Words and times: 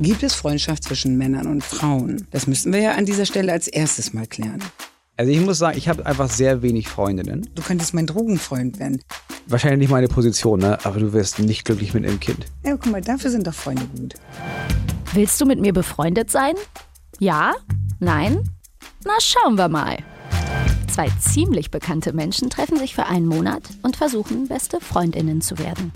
Gibt 0.00 0.22
es 0.22 0.34
Freundschaft 0.34 0.84
zwischen 0.84 1.18
Männern 1.18 1.46
und 1.46 1.62
Frauen? 1.62 2.26
Das 2.30 2.46
müssen 2.46 2.72
wir 2.72 2.80
ja 2.80 2.92
an 2.92 3.04
dieser 3.04 3.26
Stelle 3.26 3.52
als 3.52 3.68
erstes 3.68 4.14
mal 4.14 4.26
klären. 4.26 4.64
Also 5.18 5.30
ich 5.30 5.40
muss 5.40 5.58
sagen, 5.58 5.76
ich 5.76 5.90
habe 5.90 6.06
einfach 6.06 6.30
sehr 6.30 6.62
wenig 6.62 6.88
Freundinnen. 6.88 7.46
Du 7.54 7.60
könntest 7.60 7.92
mein 7.92 8.06
Drogenfreund 8.06 8.78
werden. 8.78 9.02
Wahrscheinlich 9.46 9.80
nicht 9.80 9.90
meine 9.90 10.08
Position, 10.08 10.60
ne? 10.60 10.78
aber 10.84 11.00
du 11.00 11.12
wirst 11.12 11.38
nicht 11.38 11.66
glücklich 11.66 11.92
mit 11.92 12.06
einem 12.06 12.18
Kind. 12.18 12.46
Ja, 12.64 12.78
guck 12.78 12.86
mal, 12.86 13.02
dafür 13.02 13.30
sind 13.30 13.46
doch 13.46 13.52
Freunde 13.52 13.84
gut. 13.94 14.14
Willst 15.12 15.38
du 15.38 15.44
mit 15.44 15.60
mir 15.60 15.74
befreundet 15.74 16.30
sein? 16.30 16.54
Ja? 17.18 17.52
Nein? 17.98 18.48
Na, 19.04 19.12
schauen 19.20 19.58
wir 19.58 19.68
mal. 19.68 19.98
Zwei 20.90 21.10
ziemlich 21.20 21.70
bekannte 21.70 22.14
Menschen 22.14 22.48
treffen 22.48 22.78
sich 22.78 22.94
für 22.94 23.04
einen 23.04 23.26
Monat 23.26 23.64
und 23.82 23.96
versuchen, 23.96 24.48
beste 24.48 24.80
Freundinnen 24.80 25.42
zu 25.42 25.58
werden. 25.58 25.92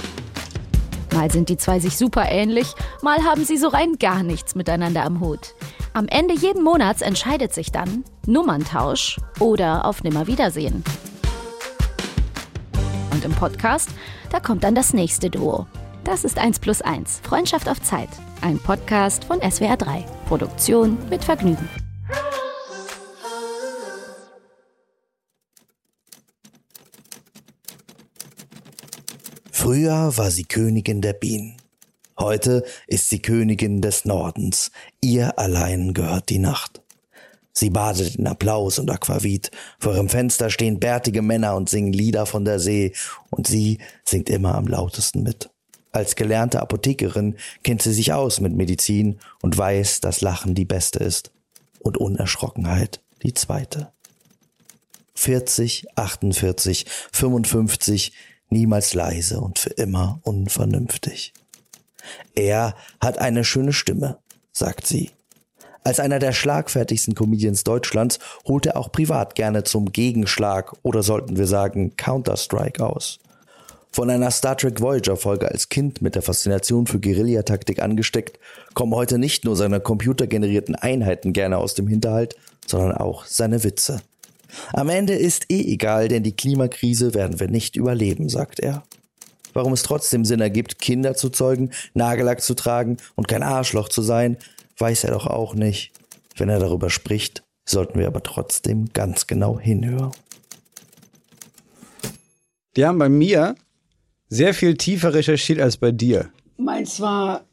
Mal 1.14 1.30
sind 1.30 1.48
die 1.48 1.56
zwei 1.56 1.78
sich 1.78 1.96
super 1.96 2.28
ähnlich, 2.28 2.74
mal 3.00 3.22
haben 3.22 3.44
sie 3.44 3.56
so 3.56 3.68
rein 3.68 3.98
gar 4.00 4.24
nichts 4.24 4.56
miteinander 4.56 5.04
am 5.04 5.20
Hut. 5.20 5.54
Am 5.92 6.08
Ende 6.08 6.34
jeden 6.34 6.64
Monats 6.64 7.02
entscheidet 7.02 7.54
sich 7.54 7.70
dann 7.70 8.02
Nummerntausch 8.26 9.20
oder 9.38 9.84
auf 9.84 10.02
Nimmerwiedersehen. 10.02 10.82
Und 13.12 13.24
im 13.24 13.32
Podcast, 13.32 13.90
da 14.30 14.40
kommt 14.40 14.64
dann 14.64 14.74
das 14.74 14.92
nächste 14.92 15.30
Duo. 15.30 15.68
Das 16.02 16.24
ist 16.24 16.36
1 16.36 16.58
plus 16.58 16.82
1, 16.82 17.20
Freundschaft 17.22 17.68
auf 17.68 17.80
Zeit. 17.80 18.10
Ein 18.40 18.58
Podcast 18.58 19.24
von 19.24 19.40
SWR 19.40 19.76
3. 19.76 20.04
Produktion 20.26 20.98
mit 21.10 21.22
Vergnügen. 21.22 21.83
Früher 29.64 30.14
war 30.18 30.30
sie 30.30 30.44
Königin 30.44 31.00
der 31.00 31.14
Bienen. 31.14 31.56
Heute 32.18 32.64
ist 32.86 33.08
sie 33.08 33.22
Königin 33.22 33.80
des 33.80 34.04
Nordens. 34.04 34.70
Ihr 35.00 35.38
allein 35.38 35.94
gehört 35.94 36.28
die 36.28 36.38
Nacht. 36.38 36.82
Sie 37.54 37.70
badet 37.70 38.16
in 38.16 38.26
Applaus 38.26 38.78
und 38.78 38.90
Aquavit. 38.90 39.50
Vor 39.78 39.94
ihrem 39.94 40.10
Fenster 40.10 40.50
stehen 40.50 40.80
bärtige 40.80 41.22
Männer 41.22 41.56
und 41.56 41.70
singen 41.70 41.94
Lieder 41.94 42.26
von 42.26 42.44
der 42.44 42.60
See. 42.60 42.92
Und 43.30 43.46
sie 43.46 43.78
singt 44.04 44.28
immer 44.28 44.54
am 44.54 44.66
lautesten 44.66 45.22
mit. 45.22 45.48
Als 45.92 46.14
gelernte 46.14 46.60
Apothekerin 46.60 47.36
kennt 47.62 47.80
sie 47.80 47.94
sich 47.94 48.12
aus 48.12 48.40
mit 48.40 48.52
Medizin 48.52 49.18
und 49.40 49.56
weiß, 49.56 50.02
dass 50.02 50.20
Lachen 50.20 50.54
die 50.54 50.66
beste 50.66 51.02
ist 51.02 51.30
und 51.78 51.96
Unerschrockenheit 51.96 53.00
die 53.22 53.32
zweite. 53.32 53.92
40, 55.14 55.86
48, 55.96 56.84
55, 57.12 58.12
niemals 58.54 58.94
leise 58.94 59.40
und 59.40 59.58
für 59.58 59.70
immer 59.70 60.20
unvernünftig. 60.22 61.34
Er 62.34 62.74
hat 63.00 63.18
eine 63.18 63.44
schöne 63.44 63.72
Stimme, 63.72 64.18
sagt 64.52 64.86
sie. 64.86 65.10
Als 65.82 66.00
einer 66.00 66.18
der 66.18 66.32
schlagfertigsten 66.32 67.14
Comedians 67.14 67.62
Deutschlands 67.64 68.18
holt 68.46 68.64
er 68.64 68.78
auch 68.78 68.90
privat 68.90 69.34
gerne 69.34 69.64
zum 69.64 69.92
Gegenschlag 69.92 70.74
oder 70.82 71.02
sollten 71.02 71.36
wir 71.36 71.46
sagen 71.46 71.94
Counter-Strike 71.96 72.84
aus. 72.84 73.18
Von 73.92 74.10
einer 74.10 74.30
Star 74.30 74.56
Trek 74.56 74.80
Voyager 74.80 75.16
Folge 75.16 75.48
als 75.48 75.68
Kind 75.68 76.02
mit 76.02 76.14
der 76.14 76.22
Faszination 76.22 76.86
für 76.86 76.98
Guerillataktik 76.98 77.80
angesteckt, 77.82 78.40
kommen 78.72 78.94
heute 78.94 79.18
nicht 79.18 79.44
nur 79.44 79.56
seine 79.56 79.78
computergenerierten 79.78 80.74
Einheiten 80.74 81.32
gerne 81.32 81.58
aus 81.58 81.74
dem 81.74 81.86
Hinterhalt, 81.86 82.34
sondern 82.66 82.96
auch 82.96 83.24
seine 83.24 83.62
Witze. 83.62 84.00
Am 84.72 84.88
Ende 84.88 85.14
ist 85.14 85.50
eh 85.50 85.60
egal, 85.60 86.08
denn 86.08 86.22
die 86.22 86.36
Klimakrise 86.36 87.14
werden 87.14 87.40
wir 87.40 87.48
nicht 87.48 87.76
überleben, 87.76 88.28
sagt 88.28 88.60
er. 88.60 88.84
Warum 89.52 89.72
es 89.72 89.82
trotzdem 89.82 90.24
Sinn 90.24 90.40
ergibt, 90.40 90.80
Kinder 90.80 91.14
zu 91.14 91.30
zeugen, 91.30 91.70
Nagellack 91.94 92.42
zu 92.42 92.54
tragen 92.54 92.96
und 93.14 93.28
kein 93.28 93.42
Arschloch 93.42 93.88
zu 93.88 94.02
sein, 94.02 94.36
weiß 94.78 95.04
er 95.04 95.12
doch 95.12 95.26
auch 95.26 95.54
nicht. 95.54 95.92
Wenn 96.36 96.48
er 96.48 96.58
darüber 96.58 96.90
spricht, 96.90 97.44
sollten 97.64 97.98
wir 97.98 98.06
aber 98.06 98.22
trotzdem 98.22 98.92
ganz 98.92 99.26
genau 99.26 99.58
hinhören. 99.58 100.12
Die 102.76 102.84
haben 102.84 102.98
bei 102.98 103.08
mir 103.08 103.54
sehr 104.28 104.52
viel 104.52 104.76
tiefer 104.76 105.14
recherchiert 105.14 105.60
als 105.60 105.76
bei 105.76 105.92
dir. 105.92 106.30
Meins 106.56 107.00
war 107.00 107.44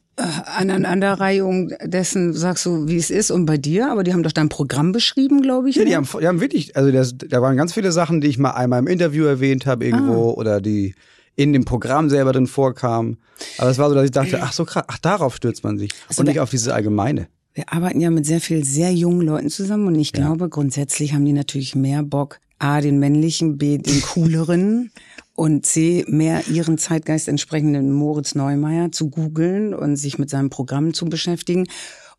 Aneinanderreihung 0.56 1.72
dessen, 1.84 2.32
sagst 2.32 2.66
du, 2.66 2.88
wie 2.88 2.96
es 2.96 3.10
ist 3.10 3.30
und 3.30 3.46
bei 3.46 3.56
dir, 3.56 3.90
aber 3.90 4.04
die 4.04 4.12
haben 4.12 4.22
doch 4.22 4.32
dein 4.32 4.48
Programm 4.48 4.92
beschrieben, 4.92 5.42
glaube 5.42 5.70
ich. 5.70 5.76
Ja, 5.76 5.84
die 5.84 5.96
haben, 5.96 6.06
die 6.20 6.26
haben 6.26 6.40
wirklich, 6.40 6.76
also 6.76 6.90
das, 6.90 7.14
da 7.16 7.42
waren 7.42 7.56
ganz 7.56 7.72
viele 7.72 7.92
Sachen, 7.92 8.20
die 8.20 8.28
ich 8.28 8.38
mal 8.38 8.50
einmal 8.52 8.78
im 8.78 8.86
Interview 8.86 9.24
erwähnt 9.24 9.66
habe 9.66 9.84
irgendwo 9.84 10.30
Ah. 10.30 10.34
oder 10.34 10.60
die 10.60 10.94
in 11.34 11.52
dem 11.52 11.64
Programm 11.64 12.10
selber 12.10 12.32
drin 12.32 12.46
vorkamen. 12.46 13.16
Aber 13.58 13.70
es 13.70 13.78
war 13.78 13.88
so, 13.88 13.94
dass 13.94 14.04
ich 14.04 14.10
dachte, 14.10 14.40
ach 14.42 14.52
so 14.52 14.64
krass, 14.64 14.84
ach 14.88 14.98
darauf 14.98 15.34
stürzt 15.36 15.64
man 15.64 15.78
sich 15.78 15.90
und 16.16 16.26
nicht 16.26 16.40
auf 16.40 16.50
dieses 16.50 16.68
Allgemeine. 16.68 17.28
Wir 17.54 17.72
arbeiten 17.72 18.00
ja 18.00 18.10
mit 18.10 18.24
sehr 18.26 18.40
viel 18.40 18.64
sehr 18.64 18.92
jungen 18.92 19.22
Leuten 19.22 19.48
zusammen 19.50 19.86
und 19.86 19.94
ich 19.94 20.12
glaube, 20.12 20.48
grundsätzlich 20.48 21.12
haben 21.14 21.24
die 21.24 21.32
natürlich 21.32 21.74
mehr 21.74 22.02
Bock, 22.02 22.38
A, 22.58 22.80
den 22.80 22.98
männlichen, 22.98 23.58
B, 23.58 23.78
den 23.78 24.00
cooleren 24.02 24.90
und 25.34 25.64
C, 25.64 26.04
mehr 26.08 26.46
ihren 26.48 26.78
Zeitgeist 26.78 27.28
entsprechenden 27.28 27.92
Moritz 27.92 28.34
Neumeier 28.34 28.92
zu 28.92 29.10
googeln 29.10 29.74
und 29.74 29.96
sich 29.96 30.18
mit 30.18 30.30
seinem 30.30 30.50
Programm 30.50 30.94
zu 30.94 31.06
beschäftigen. 31.06 31.66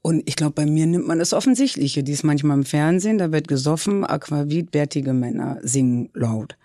Und 0.01 0.23
ich 0.25 0.35
glaube, 0.35 0.53
bei 0.53 0.65
mir 0.65 0.85
nimmt 0.85 1.07
man 1.07 1.19
das 1.19 1.33
Offensichtliche. 1.33 2.03
Die 2.03 2.11
ist 2.11 2.23
manchmal 2.23 2.57
im 2.57 2.65
Fernsehen, 2.65 3.17
da 3.17 3.31
wird 3.31 3.47
gesoffen, 3.47 4.03
Aquavit, 4.03 4.71
bärtige 4.71 5.13
Männer 5.13 5.59
singen 5.61 6.09
laut. 6.13 6.57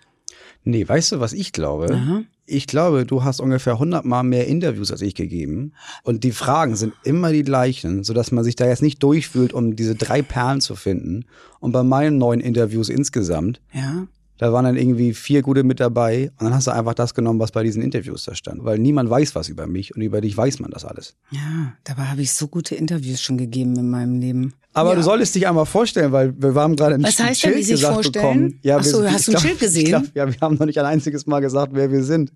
Nee, 0.63 0.87
weißt 0.87 1.13
du, 1.13 1.19
was 1.19 1.33
ich 1.33 1.53
glaube? 1.53 1.93
Aha. 1.93 2.23
Ich 2.45 2.65
glaube, 2.67 3.05
du 3.05 3.23
hast 3.23 3.39
ungefähr 3.39 3.73
100 3.73 4.03
Mal 4.05 4.23
mehr 4.23 4.47
Interviews 4.47 4.91
als 4.91 5.01
ich 5.01 5.13
gegeben. 5.13 5.73
Und 6.03 6.23
die 6.23 6.31
Fragen 6.31 6.75
sind 6.75 6.93
immer 7.03 7.31
die 7.31 7.43
gleichen, 7.43 8.03
sodass 8.03 8.31
man 8.31 8.43
sich 8.43 8.55
da 8.55 8.67
jetzt 8.67 8.81
nicht 8.81 9.01
durchfühlt, 9.03 9.53
um 9.53 9.75
diese 9.75 9.95
drei 9.95 10.21
Perlen 10.23 10.59
zu 10.59 10.75
finden. 10.75 11.25
Und 11.59 11.71
bei 11.71 11.83
meinen 11.83 12.17
neuen 12.17 12.39
Interviews 12.41 12.89
insgesamt, 12.89 13.61
Ja. 13.71 14.07
Da 14.39 14.51
waren 14.53 14.63
dann 14.65 14.77
irgendwie 14.77 15.13
vier 15.13 15.41
gute 15.41 15.63
mit 15.63 15.79
dabei. 15.79 16.31
Und 16.39 16.45
dann 16.45 16.53
hast 16.55 16.65
du 16.67 16.71
einfach 16.71 16.93
das 16.93 17.13
genommen, 17.13 17.39
was 17.39 17.51
bei 17.51 17.61
diesen 17.61 17.81
Interviews 17.83 18.23
da 18.23 18.33
stand. 18.33 18.63
Weil 18.63 18.79
niemand 18.79 19.09
weiß 19.09 19.35
was 19.35 19.49
über 19.49 19.67
mich 19.67 19.93
und 19.95 20.01
über 20.01 20.21
dich 20.21 20.35
weiß 20.35 20.59
man 20.59 20.71
das 20.71 20.85
alles. 20.85 21.15
Ja, 21.29 21.73
dabei 21.83 22.03
habe 22.05 22.21
ich 22.21 22.31
so 22.31 22.47
gute 22.47 22.73
Interviews 22.73 23.21
schon 23.21 23.37
gegeben 23.37 23.75
in 23.77 23.89
meinem 23.89 24.19
Leben. 24.19 24.53
Aber 24.73 24.91
ja. 24.91 24.95
du 24.95 25.03
solltest 25.03 25.35
dich 25.35 25.45
einmal 25.47 25.65
vorstellen, 25.65 26.11
weil 26.13 26.33
wir 26.41 26.53
haben 26.55 26.75
gerade 26.77 26.95
ein 26.95 27.03
Was 27.03 27.19
heißt 27.19 27.41
Schild 27.41 27.53
denn, 27.55 27.59
wie 27.59 27.63
sich 27.65 27.75
gesagt 27.75 27.93
vorstellen? 27.95 28.59
bekommen. 28.63 28.79
Ach 28.79 28.83
so, 28.83 29.01
wir- 29.01 29.11
hast 29.11 29.27
du 29.27 29.33
ein 29.33 29.39
Schild 29.39 29.59
gesehen? 29.59 29.85
Glaub, 29.85 30.03
ja, 30.15 30.27
wir 30.27 30.39
haben 30.41 30.55
noch 30.55 30.65
nicht 30.65 30.79
ein 30.79 30.85
einziges 30.85 31.25
Mal 31.27 31.41
gesagt, 31.41 31.73
wer 31.75 31.91
wir 31.91 32.03
sind. 32.03 32.31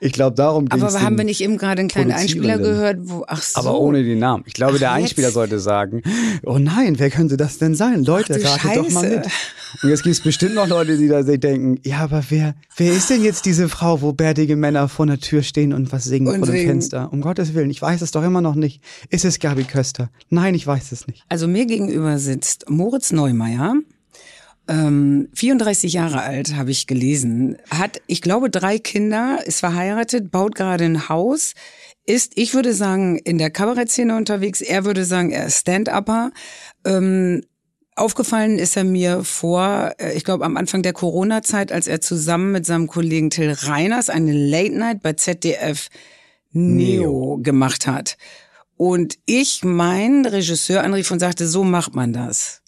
Ich 0.00 0.12
glaube, 0.12 0.34
darum 0.36 0.66
ging 0.66 0.82
Aber 0.82 1.00
haben 1.00 1.16
wir 1.18 1.24
nicht 1.24 1.40
eben 1.40 1.58
gerade 1.58 1.80
einen 1.80 1.88
kleinen 1.88 2.12
Einspieler 2.12 2.58
gehört, 2.58 2.98
wo, 3.02 3.24
ach 3.26 3.42
so. 3.42 3.60
Aber 3.60 3.78
ohne 3.78 4.02
den 4.02 4.18
Namen. 4.18 4.44
Ich 4.46 4.54
glaube, 4.54 4.74
Ach, 4.74 4.78
der 4.78 4.88
jetzt? 4.90 5.04
Einspieler 5.04 5.30
sollte 5.30 5.58
sagen, 5.58 6.02
oh 6.44 6.58
nein, 6.58 6.98
wer 6.98 7.10
könnte 7.10 7.36
das 7.36 7.58
denn 7.58 7.74
sein? 7.74 8.04
Leute, 8.04 8.40
Ach 8.44 8.64
ratet 8.64 8.76
doch 8.76 8.90
mal 8.90 9.08
mit. 9.08 9.26
Und 9.82 9.90
jetzt 9.90 10.02
gibt 10.02 10.14
es 10.14 10.20
bestimmt 10.20 10.54
noch 10.54 10.66
Leute, 10.66 10.96
die 10.96 11.08
da 11.08 11.22
sich 11.22 11.40
denken, 11.40 11.78
ja, 11.84 11.98
aber 11.98 12.24
wer, 12.30 12.54
wer 12.76 12.92
ist 12.92 13.10
denn 13.10 13.22
jetzt 13.22 13.44
diese 13.44 13.68
Frau, 13.68 14.00
wo 14.00 14.12
bärtige 14.12 14.56
Männer 14.56 14.88
vor 14.88 15.06
der 15.06 15.20
Tür 15.20 15.42
stehen 15.42 15.72
und 15.72 15.92
was 15.92 16.04
singen 16.04 16.28
Und 16.28 16.44
vor 16.44 16.54
dem. 16.54 16.66
Fenster? 16.66 17.12
Um 17.12 17.20
Gottes 17.20 17.54
Willen, 17.54 17.70
ich 17.70 17.82
weiß 17.82 18.00
es 18.00 18.10
doch 18.10 18.22
immer 18.22 18.40
noch 18.40 18.54
nicht. 18.54 18.82
Ist 19.10 19.24
es 19.24 19.38
Gabi 19.38 19.64
Köster? 19.64 20.10
Nein, 20.30 20.54
ich 20.54 20.66
weiß 20.66 20.92
es 20.92 21.06
nicht. 21.06 21.24
Also 21.28 21.46
mir 21.48 21.66
gegenüber 21.66 22.18
sitzt 22.18 22.68
Moritz 22.70 23.12
Neumeier, 23.12 23.74
ähm, 24.68 25.28
34 25.34 25.92
Jahre 25.92 26.22
alt, 26.22 26.54
habe 26.54 26.70
ich 26.70 26.86
gelesen, 26.86 27.56
hat, 27.70 28.00
ich 28.06 28.22
glaube, 28.22 28.50
drei 28.50 28.78
Kinder, 28.78 29.38
ist 29.44 29.60
verheiratet, 29.60 30.30
baut 30.30 30.54
gerade 30.54 30.84
ein 30.84 31.08
Haus, 31.08 31.54
ist, 32.06 32.32
ich 32.36 32.54
würde 32.54 32.72
sagen, 32.72 33.18
in 33.18 33.38
der 33.38 33.50
Kabarettszene 33.50 34.16
unterwegs, 34.16 34.60
er 34.60 34.84
würde 34.84 35.04
sagen, 35.04 35.30
er 35.30 35.46
ist 35.46 35.60
Stand-Upper. 35.60 36.30
Ähm, 36.84 37.42
Aufgefallen 37.96 38.58
ist 38.58 38.76
er 38.76 38.84
mir 38.84 39.24
vor, 39.24 39.92
äh, 39.98 40.12
ich 40.16 40.24
glaube, 40.24 40.44
am 40.44 40.56
Anfang 40.56 40.82
der 40.82 40.92
Corona-Zeit, 40.92 41.72
als 41.72 41.88
er 41.88 42.00
zusammen 42.00 42.52
mit 42.52 42.64
seinem 42.64 42.86
Kollegen 42.86 43.30
Till 43.30 43.50
Reiners 43.50 44.08
eine 44.08 44.32
Late-Night 44.32 45.02
bei 45.02 45.14
ZDF 45.14 45.88
Neo 46.52 47.38
gemacht 47.42 47.86
hat. 47.86 48.16
Und 48.76 49.18
ich 49.26 49.64
meinen 49.64 50.24
Regisseur 50.24 50.84
anrief 50.84 51.10
und 51.10 51.18
sagte, 51.18 51.48
so 51.48 51.64
macht 51.64 51.94
man 51.94 52.12
das. 52.12 52.62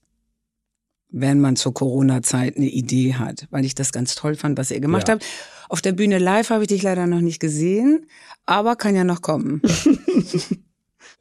Wenn 1.12 1.40
man 1.40 1.56
zur 1.56 1.74
Corona-Zeit 1.74 2.56
eine 2.56 2.66
Idee 2.68 3.14
hat, 3.14 3.46
weil 3.50 3.64
ich 3.64 3.74
das 3.74 3.92
ganz 3.92 4.14
toll 4.14 4.36
fand, 4.36 4.56
was 4.58 4.70
ihr 4.70 4.80
gemacht 4.80 5.08
Ja. 5.08 5.14
habt. 5.14 5.24
Auf 5.68 5.80
der 5.82 5.92
Bühne 5.92 6.18
live 6.18 6.50
habe 6.50 6.62
ich 6.62 6.68
dich 6.68 6.82
leider 6.82 7.06
noch 7.06 7.20
nicht 7.20 7.40
gesehen, 7.40 8.06
aber 8.46 8.76
kann 8.76 8.94
ja 8.96 9.04
noch 9.04 9.22
kommen. 9.22 9.60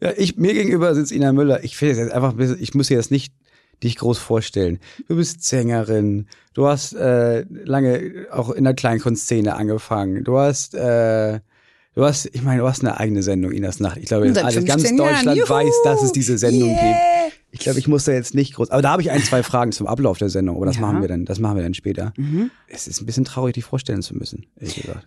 Ja, 0.02 0.14
ich, 0.16 0.38
mir 0.38 0.54
gegenüber 0.54 0.96
sitzt 0.96 1.12
Ina 1.12 1.34
Müller. 1.34 1.64
Ich 1.64 1.76
finde 1.76 1.98
jetzt 1.98 2.12
einfach, 2.14 2.38
ich 2.38 2.74
muss 2.74 2.88
dir 2.88 2.96
das 2.96 3.12
nicht 3.12 3.34
dich 3.84 3.98
groß 3.98 4.18
vorstellen. 4.18 4.80
Du 5.10 5.18
bist 5.18 5.44
Sängerin, 5.44 6.28
du 6.54 6.68
hast 6.68 6.94
äh, 6.94 7.42
lange 7.50 8.28
auch 8.32 8.50
in 8.52 8.64
der 8.64 8.74
Kleinkunstszene 8.76 9.56
angefangen. 9.56 10.24
Du 10.24 10.38
hast, 10.38 10.74
äh, 10.74 11.42
du 11.96 12.04
hast, 12.06 12.30
ich 12.34 12.42
meine, 12.42 12.62
du 12.62 12.68
hast 12.68 12.82
eine 12.82 13.00
eigene 13.00 13.24
Sendung, 13.24 13.52
Inas 13.52 13.80
Nacht. 13.80 13.98
Ich 13.98 14.06
glaube, 14.06 14.26
alles, 14.26 14.36
ganz 14.66 14.84
15 14.84 14.98
Jahren. 14.98 15.14
Deutschland 15.16 15.38
Juhu! 15.38 15.50
weiß, 15.50 15.74
dass 15.84 16.02
es 16.04 16.12
diese 16.12 16.38
Sendung 16.38 16.70
Yeah! 16.70 16.80
gibt. 16.82 17.00
Ich 17.52 17.62
glaube, 17.62 17.80
ich 17.80 17.88
muss 17.88 18.06
da 18.06 18.12
jetzt 18.12 18.36
nicht 18.36 18.54
groß. 18.54 18.70
Aber 18.70 18.84
da 18.84 18.92
habe 18.92 19.02
ich 19.02 19.10
ein, 19.10 19.24
zwei 19.24 19.42
Fragen 19.42 19.72
zum 19.72 19.88
Ablauf 19.88 20.20
der 20.20 20.30
Sendung. 20.30 20.56
Aber 20.58 20.68
das 20.68 20.76
Ja. 20.76 20.82
machen 20.82 21.02
wir 21.02 21.08
dann. 21.08 21.26
Das 21.26 21.40
machen 21.40 21.56
wir 21.56 21.64
dann 21.64 21.74
später. 21.74 22.14
Es 22.68 22.86
ist 22.86 23.02
ein 23.02 23.08
bisschen 23.08 23.26
traurig, 23.26 23.56
dich 23.56 23.64
vorstellen 23.66 24.04
zu 24.04 24.16
müssen. 24.16 24.46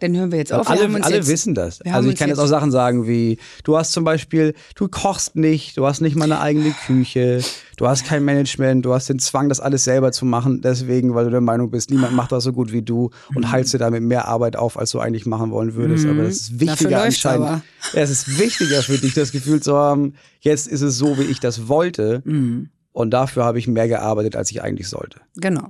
Dann 0.01 0.17
hören 0.17 0.33
wir 0.33 0.39
jetzt 0.39 0.53
auf. 0.53 0.69
Alle 0.69 0.89
alle 1.05 1.17
jetzt, 1.17 1.29
wissen 1.29 1.55
das. 1.55 1.81
Also 1.83 2.11
ich 2.11 2.17
kann 2.17 2.29
jetzt 2.29 2.39
auch 2.41 2.47
Sachen 2.49 2.73
sagen 2.73 3.07
wie, 3.07 3.39
du 3.63 3.77
hast 3.77 3.93
zum 3.93 4.03
Beispiel, 4.03 4.55
du 4.75 4.89
kochst 4.89 5.37
nicht, 5.37 5.77
du 5.77 5.87
hast 5.87 6.01
nicht 6.01 6.17
mal 6.17 6.25
eine 6.25 6.41
eigene 6.41 6.73
Küche, 6.73 7.43
du 7.77 7.87
hast 7.87 8.07
kein 8.07 8.25
Management, 8.25 8.85
du 8.85 8.93
hast 8.93 9.09
den 9.09 9.21
Zwang, 9.21 9.49
das 9.49 9.61
alles 9.61 9.85
selber 9.85 10.11
zu 10.11 10.25
machen, 10.25 10.63
deswegen, 10.63 11.15
weil 11.15 11.27
du 11.27 11.31
der 11.31 11.41
Meinung 11.41 11.71
bist, 11.71 11.91
niemand 11.91 12.13
macht 12.15 12.33
das 12.33 12.43
so 12.43 12.53
gut 12.53 12.73
wie 12.73 12.83
du 12.83 13.11
und 13.37 13.43
Mhm. 13.47 13.53
heilst 13.53 13.73
dir 13.73 13.79
damit 13.79 14.03
mehr 14.03 14.27
Arbeit 14.27 14.57
auf, 14.57 14.77
als 14.77 14.91
du 14.91 14.99
eigentlich 14.99 15.27
machen 15.27 15.53
wollen 15.53 15.75
würdest. 15.77 16.07
Aber 16.09 16.25
das 16.25 16.35
ist 16.35 16.61
wichtiger 16.81 17.03
anscheinend. 17.03 17.63
Ja, 17.93 18.01
es 18.03 18.11
ist 18.11 18.39
wichtiger 18.39 18.83
für 18.83 18.99
dich, 18.99 19.15
das 19.15 19.33
Gefühl 19.33 19.61
zu 19.63 19.77
haben, 19.77 20.15
jetzt 20.41 20.69
ist 20.69 20.83
es 20.83 20.97
so, 20.99 21.19
wie 21.19 21.23
ich 21.25 21.41
das 21.41 21.69
wollte. 21.69 22.23
Mhm. 22.25 22.69
Und 22.93 23.11
dafür 23.11 23.45
habe 23.45 23.59
ich 23.59 23.67
mehr 23.69 23.89
gearbeitet, 23.89 24.37
als 24.37 24.51
ich 24.51 24.63
eigentlich 24.63 24.89
sollte. 24.89 25.21
Genau. 25.37 25.69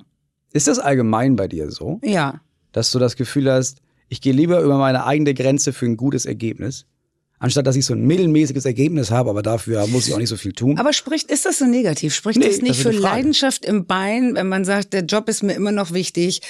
Ist 0.52 0.66
das 0.68 0.78
allgemein 0.78 1.36
bei 1.36 1.48
dir 1.48 1.70
so? 1.70 2.00
Ja. 2.04 2.40
dass 2.72 2.90
du 2.90 2.98
das 2.98 3.16
Gefühl 3.16 3.50
hast, 3.50 3.78
ich 4.08 4.20
gehe 4.20 4.32
lieber 4.32 4.60
über 4.60 4.76
meine 4.78 5.04
eigene 5.06 5.34
Grenze 5.34 5.72
für 5.72 5.86
ein 5.86 5.96
gutes 5.96 6.26
Ergebnis, 6.26 6.84
anstatt 7.38 7.66
dass 7.66 7.76
ich 7.76 7.84
so 7.86 7.94
ein 7.94 8.04
mittelmäßiges 8.06 8.64
Ergebnis 8.64 9.10
habe, 9.10 9.30
aber 9.30 9.42
dafür 9.42 9.86
muss 9.86 10.06
ich 10.08 10.14
auch 10.14 10.18
nicht 10.18 10.28
so 10.28 10.36
viel 10.36 10.52
tun. 10.52 10.78
Aber 10.78 10.92
spricht, 10.92 11.30
ist 11.30 11.44
das 11.46 11.58
so 11.58 11.64
negativ? 11.66 12.14
Spricht 12.14 12.38
Nee, 12.38 12.46
das 12.46 12.56
das 12.56 12.62
nicht 12.62 12.78
ist 12.78 12.82
für. 12.82 12.90
Leidenschaft 12.92 13.64
im 13.64 13.86
Bein, 13.86 14.34
wenn 14.34 14.48
man 14.48 14.64
sagt, 14.64 14.92
der 14.92 15.04
Job 15.04 15.28
ist 15.28 15.42
mir 15.42 15.54
immer 15.54 15.72
noch 15.72 15.92
wichtig, 15.92 16.40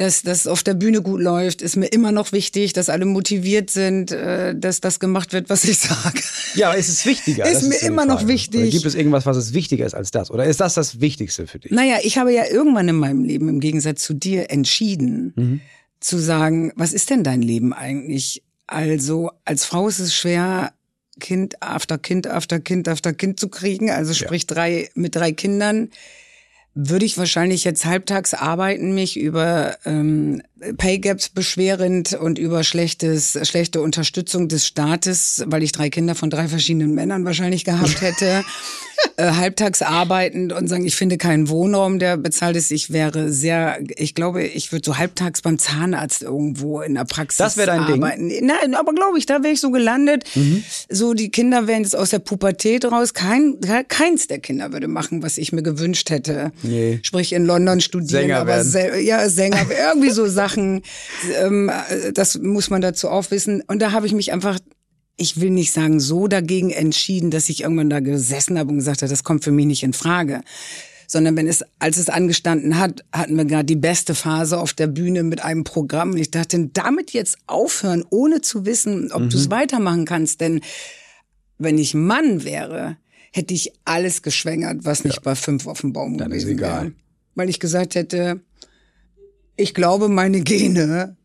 dass 0.00 0.22
das 0.22 0.46
auf 0.46 0.62
der 0.62 0.72
Bühne 0.74 1.02
gut 1.02 1.20
läuft, 1.20 1.60
ist 1.60 1.76
mir 1.76 1.86
immer 1.88 2.10
noch 2.10 2.32
wichtig, 2.32 2.72
dass 2.72 2.88
alle 2.88 3.04
motiviert 3.04 3.68
sind, 3.70 4.10
äh, 4.12 4.54
dass 4.56 4.80
das 4.80 4.98
gemacht 4.98 5.32
wird, 5.34 5.50
was 5.50 5.64
ich 5.64 5.78
sage. 5.78 6.20
ja, 6.54 6.68
aber 6.70 6.78
ist 6.78 6.88
es 6.88 7.04
wichtiger? 7.04 7.44
Ist 7.44 7.56
Das 7.62 7.68
mir 7.68 7.78
die 7.78 7.86
immer 7.86 8.06
noch 8.06 8.26
wichtig. 8.26 8.60
Oder 8.62 8.70
gibt 8.70 8.86
es 8.86 8.94
irgendwas, 8.94 9.26
was 9.26 9.36
es 9.36 9.52
wichtiger 9.52 9.84
ist 9.84 9.94
als 9.94 10.10
das? 10.10 10.30
Oder 10.30 10.44
ist 10.46 10.60
das 10.60 10.74
das 10.74 11.00
Wichtigste 11.00 11.46
für 11.46 11.58
dich? 11.58 11.70
Naja, 11.70 11.98
ich 12.02 12.16
habe 12.18 12.32
ja 12.32 12.44
irgendwann 12.50 12.88
in 12.88 12.96
meinem 12.96 13.24
Leben, 13.24 13.48
im 13.48 13.60
Gegensatz 13.60 14.02
zu 14.02 14.14
dir, 14.14 14.50
entschieden, 14.50 15.32
Mhm. 15.36 15.60
zu 16.00 16.18
sagen, 16.18 16.72
was 16.76 16.92
ist 16.94 17.10
denn 17.10 17.22
dein 17.22 17.42
Leben 17.42 17.72
eigentlich? 17.74 18.42
Also 18.66 19.30
als 19.44 19.64
Frau 19.66 19.86
ist 19.88 19.98
es 19.98 20.14
schwer, 20.14 20.72
Kind 21.18 21.62
after 21.62 21.98
Kind 21.98 22.26
after 22.26 22.58
Kind 22.60 22.88
after 22.88 23.12
Kind 23.12 23.38
zu 23.38 23.48
kriegen, 23.48 23.90
also 23.90 24.14
sprich 24.14 24.46
drei 24.46 24.88
mit 24.94 25.14
drei 25.14 25.32
Kindern. 25.32 25.90
Würde 26.74 27.04
ich 27.04 27.18
wahrscheinlich 27.18 27.64
jetzt 27.64 27.84
halbtags 27.84 28.32
arbeiten, 28.32 28.94
mich 28.94 29.18
über 29.18 29.76
ähm, 29.84 30.40
Pay 30.76 30.98
Gaps 30.98 31.30
beschwerend 31.30 32.12
und 32.12 32.38
über 32.38 32.64
schlechtes, 32.64 33.38
schlechte 33.48 33.80
Unterstützung 33.80 34.48
des 34.48 34.66
Staates, 34.66 35.42
weil 35.46 35.62
ich 35.62 35.72
drei 35.72 35.90
Kinder 35.90 36.14
von 36.14 36.30
drei 36.30 36.48
verschiedenen 36.48 36.94
Männern 36.94 37.24
wahrscheinlich 37.24 37.64
gehabt 37.64 38.00
hätte, 38.02 38.44
äh, 39.16 39.32
halbtags 39.32 39.80
arbeitend 39.80 40.52
und 40.52 40.68
sagen, 40.68 40.84
ich 40.84 40.96
finde 40.96 41.16
keinen 41.16 41.48
Wohnraum, 41.48 41.98
der 41.98 42.18
bezahlt 42.18 42.56
ist. 42.56 42.70
Ich 42.70 42.92
wäre 42.92 43.32
sehr, 43.32 43.78
ich 43.96 44.14
glaube, 44.14 44.44
ich 44.44 44.70
würde 44.72 44.84
so 44.84 44.98
halbtags 44.98 45.40
beim 45.40 45.58
Zahnarzt 45.58 46.22
irgendwo 46.22 46.82
in 46.82 46.94
der 46.94 47.04
Praxis 47.04 47.38
Das 47.38 47.56
wäre 47.56 47.68
dein 47.68 47.86
Ding? 47.86 48.02
arbeiten. 48.02 48.26
Nein, 48.26 48.74
aber 48.74 48.92
glaube 48.92 49.18
ich, 49.18 49.24
da 49.24 49.42
wäre 49.42 49.54
ich 49.54 49.60
so 49.60 49.70
gelandet. 49.70 50.24
Mhm. 50.34 50.62
So, 50.90 51.14
die 51.14 51.30
Kinder 51.30 51.66
wären 51.66 51.82
jetzt 51.82 51.96
aus 51.96 52.10
der 52.10 52.18
Pubertät 52.18 52.84
raus. 52.84 53.14
Kein, 53.14 53.58
keins 53.88 54.26
der 54.26 54.40
Kinder 54.40 54.72
würde 54.72 54.88
machen, 54.88 55.22
was 55.22 55.38
ich 55.38 55.52
mir 55.52 55.62
gewünscht 55.62 56.10
hätte. 56.10 56.52
Nee. 56.62 57.00
Sprich 57.02 57.32
in 57.32 57.44
London 57.44 57.80
studieren, 57.80 58.08
Sänger 58.22 58.38
aber 58.40 58.72
werden. 58.72 59.04
ja, 59.04 59.28
Sänger, 59.28 59.66
irgendwie 59.70 60.10
so 60.10 60.26
Sachen. 60.26 60.82
Ähm, 61.42 61.68
äh, 61.68 62.12
das 62.12 62.38
muss 62.38 62.70
man 62.70 62.80
dazu 62.80 63.08
auch 63.08 63.30
wissen. 63.30 63.62
Und 63.66 63.80
da 63.80 63.92
habe 63.92 64.06
ich 64.06 64.12
mich 64.12 64.32
einfach 64.32 64.58
ich 65.16 65.38
will 65.38 65.50
nicht 65.50 65.72
sagen, 65.72 66.00
so 66.00 66.28
dagegen 66.28 66.70
entschieden, 66.70 67.30
dass 67.30 67.50
ich 67.50 67.60
irgendwann 67.62 67.90
da 67.90 68.00
gesessen 68.00 68.58
habe 68.58 68.70
und 68.70 68.76
gesagt 68.78 69.02
habe, 69.02 69.10
das 69.10 69.22
kommt 69.22 69.44
für 69.44 69.50
mich 69.50 69.66
nicht 69.66 69.82
in 69.82 69.92
Frage. 69.92 70.40
Sondern 71.06 71.36
wenn 71.36 71.46
es, 71.46 71.62
als 71.78 71.98
es 71.98 72.08
angestanden 72.08 72.78
hat, 72.78 73.04
hatten 73.12 73.36
wir 73.36 73.44
gerade 73.44 73.66
die 73.66 73.76
beste 73.76 74.14
Phase 74.14 74.56
auf 74.58 74.72
der 74.72 74.86
Bühne 74.86 75.22
mit 75.22 75.44
einem 75.44 75.62
Programm. 75.64 76.12
Und 76.12 76.16
ich 76.16 76.30
dachte, 76.30 76.70
damit 76.72 77.10
jetzt 77.12 77.36
aufhören, 77.46 78.02
ohne 78.08 78.40
zu 78.40 78.64
wissen, 78.64 79.12
ob 79.12 79.28
du 79.28 79.36
Mhm. 79.36 79.42
es 79.42 79.50
weitermachen 79.50 80.04
kannst. 80.06 80.40
Denn 80.40 80.62
wenn 81.58 81.76
ich 81.76 81.92
Mann 81.92 82.42
wäre, 82.44 82.96
hätte 83.30 83.54
ich 83.54 83.72
alles 83.84 84.22
geschwängert, 84.22 84.84
was 84.84 85.04
nicht 85.04 85.22
bei 85.22 85.34
fünf 85.34 85.66
auf 85.66 85.80
dem 85.80 85.92
Baum 85.92 86.18
Dann 86.18 86.32
ist 86.32 86.42
gewesen 86.42 86.58
egal. 86.58 86.82
wäre. 86.84 86.92
Weil 87.36 87.48
ich 87.48 87.60
gesagt 87.60 87.94
hätte, 87.94 88.40
ich 89.56 89.72
glaube, 89.74 90.08
meine 90.08 90.40
Gene 90.40 91.16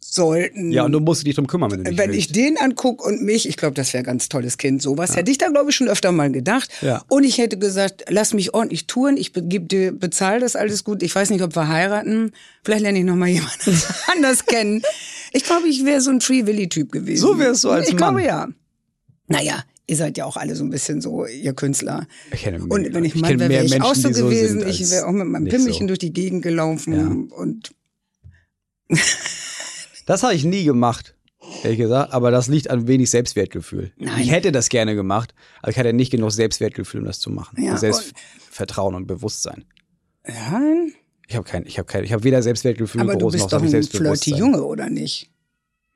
sollten 0.00 0.70
Ja, 0.72 0.84
und 0.84 0.92
du 0.92 1.00
musst 1.00 1.26
dich 1.26 1.34
drum 1.34 1.46
kümmern, 1.46 1.70
wenn 1.70 1.82
du 1.84 1.90
nicht 1.90 1.98
wenn 1.98 2.10
willst. 2.12 2.30
ich 2.30 2.32
den 2.32 2.56
anguck 2.58 3.04
und 3.04 3.22
mich, 3.22 3.48
ich 3.48 3.56
glaube, 3.56 3.74
das 3.74 3.92
wäre 3.92 4.02
ein 4.02 4.06
ganz 4.06 4.28
tolles 4.28 4.56
Kind. 4.56 4.80
Sowas 4.80 5.16
hätte 5.16 5.30
ich 5.30 5.38
da, 5.38 5.48
glaube 5.48 5.70
ich, 5.70 5.76
schon 5.76 5.88
öfter 5.88 6.12
mal 6.12 6.30
gedacht. 6.30 6.70
Ja. 6.80 7.04
Und 7.08 7.24
ich 7.24 7.38
hätte 7.38 7.58
gesagt, 7.58 8.04
lass 8.08 8.32
mich 8.32 8.54
ordentlich 8.54 8.86
touren, 8.86 9.16
ich 9.16 9.32
be- 9.32 9.42
geb 9.42 9.68
dir, 9.68 9.92
bezahl 9.92 10.40
das 10.40 10.54
alles 10.56 10.84
gut. 10.84 11.02
Ich 11.02 11.14
weiß 11.14 11.30
nicht, 11.30 11.42
ob 11.42 11.54
wir 11.56 11.68
heiraten. 11.68 12.32
Vielleicht 12.64 12.82
lerne 12.82 13.00
ich 13.00 13.04
noch 13.04 13.16
mal 13.16 13.28
jemanden 13.28 13.82
anders 14.12 14.46
kennen. 14.46 14.82
Ich 15.32 15.44
glaube, 15.44 15.68
ich 15.68 15.84
wäre 15.84 16.00
so 16.00 16.10
ein 16.10 16.20
Free 16.20 16.46
Willy-Typ 16.46 16.92
gewesen. 16.92 17.20
So 17.20 17.38
wärst 17.38 17.64
du 17.64 17.70
als 17.70 17.88
Ich 17.88 17.94
Mann. 17.94 18.14
glaube, 18.14 18.22
ja. 18.24 18.48
Naja, 19.26 19.64
ihr 19.86 19.96
seid 19.96 20.16
ja 20.18 20.24
auch 20.24 20.36
alle 20.36 20.56
so 20.56 20.64
ein 20.64 20.70
bisschen 20.70 21.00
so, 21.00 21.26
ihr 21.26 21.52
Künstler. 21.54 22.06
Ich 22.32 22.42
kenne 22.42 22.58
mehr- 22.58 22.70
und 22.70 22.92
wenn 22.94 23.04
ich 23.04 23.14
Mann 23.14 23.38
wäre, 23.38 23.48
wäre 23.50 23.64
ich 23.64 23.80
auch 23.80 23.94
Menschen, 23.94 24.14
so 24.14 24.20
so 24.22 24.28
gewesen. 24.28 24.60
sind, 24.60 24.68
ich 24.68 24.90
wäre 24.90 25.06
auch 25.06 25.12
mit 25.12 25.26
meinem 25.28 25.46
Pimmelchen 25.48 25.82
so. 25.84 25.88
durch 25.88 25.98
die 26.00 26.12
Gegend 26.12 26.42
gelaufen 26.42 26.92
Ja. 26.94 27.36
und 27.36 27.72
Das 30.06 30.22
habe 30.22 30.34
ich 30.34 30.44
nie 30.44 30.64
gemacht, 30.64 31.14
ehrlich 31.64 31.78
gesagt. 31.78 32.12
Aber 32.12 32.30
das 32.30 32.46
liegt 32.48 32.70
an 32.70 32.86
wenig 32.86 33.10
Selbstwertgefühl. 33.10 33.92
Nein. 33.96 34.20
Ich 34.22 34.30
hätte 34.30 34.52
das 34.52 34.68
gerne 34.68 34.94
gemacht, 34.94 35.34
aber 35.62 35.70
ich 35.72 35.78
hatte 35.78 35.92
nicht 35.92 36.10
genug 36.10 36.30
Selbstwertgefühl, 36.32 37.00
um 37.00 37.06
das 37.06 37.18
zu 37.18 37.30
machen. 37.30 37.62
Ja, 37.62 37.76
Selbstvertrauen 37.76 38.94
und 38.94 39.06
Bewusstsein. 39.06 39.64
ja, 40.26 40.62
Ich 41.26 41.34
habe 41.34 41.44
kein, 41.48 41.66
ich 41.66 41.78
habe 41.78 41.86
kein, 41.86 42.04
ich 42.04 42.12
habe 42.12 42.22
weder 42.24 42.42
Selbstwertgefühl 42.42 43.00
aber 43.00 43.14
du 43.14 43.18
groß 43.24 43.32
bist 43.32 43.44
noch 43.46 43.50
doch 43.50 43.62
ein 43.62 43.68
Selbstbewusstsein. 43.68 44.34
flirty 44.34 44.40
Junge, 44.40 44.62
oder 44.64 44.88
nicht? 44.88 45.30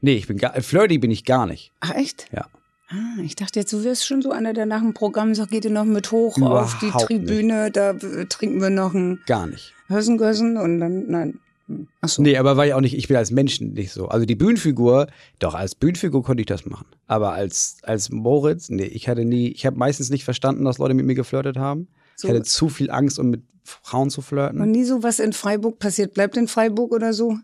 Nee, 0.02 0.14
ich 0.14 0.26
bin 0.26 0.38
gar, 0.38 0.60
flirty 0.60 0.98
bin 0.98 1.10
ich 1.12 1.24
gar 1.24 1.46
nicht. 1.46 1.70
Ach, 1.80 1.94
echt? 1.94 2.26
Ja. 2.32 2.48
Ah, 2.90 3.20
ich 3.22 3.36
dachte 3.36 3.60
jetzt, 3.60 3.72
du 3.72 3.84
wirst 3.84 4.04
schon 4.04 4.20
so 4.20 4.32
einer, 4.32 4.52
der 4.52 4.66
nach 4.66 4.80
dem 4.80 4.94
Programm 4.94 5.34
sagt, 5.34 5.52
geht 5.52 5.64
ihr 5.64 5.70
noch 5.70 5.84
mit 5.84 6.10
hoch 6.10 6.40
auf 6.42 6.78
die 6.80 6.86
Überhaupt 6.86 7.06
Tribüne, 7.06 7.70
da 7.70 7.90
äh, 7.90 8.26
trinken 8.26 8.60
wir 8.60 8.70
noch 8.70 8.94
ein 8.94 9.20
Gar 9.26 9.46
nicht. 9.46 9.74
Hössengössen 9.88 10.56
und 10.56 10.80
dann, 10.80 11.06
nein. 11.08 11.38
Hm. 11.68 11.86
Ach 12.00 12.08
so. 12.08 12.20
Nee, 12.20 12.36
aber 12.36 12.56
war 12.56 12.66
ich 12.66 12.74
auch 12.74 12.80
nicht, 12.80 12.96
ich 12.96 13.06
bin 13.06 13.16
als 13.16 13.30
Mensch 13.30 13.60
nicht 13.60 13.92
so. 13.92 14.08
Also 14.08 14.26
die 14.26 14.34
Bühnenfigur, 14.34 15.06
doch, 15.38 15.54
als 15.54 15.76
Bühnenfigur 15.76 16.24
konnte 16.24 16.40
ich 16.40 16.46
das 16.46 16.66
machen. 16.66 16.86
Aber 17.06 17.32
als, 17.32 17.78
als 17.82 18.10
Moritz, 18.10 18.70
nee, 18.70 18.84
ich 18.84 19.08
hatte 19.08 19.24
nie, 19.24 19.48
ich 19.48 19.66
habe 19.66 19.76
meistens 19.76 20.10
nicht 20.10 20.24
verstanden, 20.24 20.64
dass 20.64 20.78
Leute 20.78 20.94
mit 20.94 21.06
mir 21.06 21.14
geflirtet 21.14 21.58
haben. 21.58 21.86
So. 22.16 22.26
Ich 22.26 22.34
hatte 22.34 22.42
zu 22.42 22.68
viel 22.68 22.90
Angst, 22.90 23.20
um 23.20 23.30
mit 23.30 23.42
Frauen 23.62 24.10
zu 24.10 24.20
flirten. 24.20 24.60
Und 24.60 24.72
nie 24.72 24.84
so 24.84 25.04
was 25.04 25.20
in 25.20 25.32
Freiburg 25.32 25.78
passiert, 25.78 26.14
bleibt 26.14 26.36
in 26.36 26.48
Freiburg 26.48 26.92
oder 26.92 27.12
so? 27.12 27.38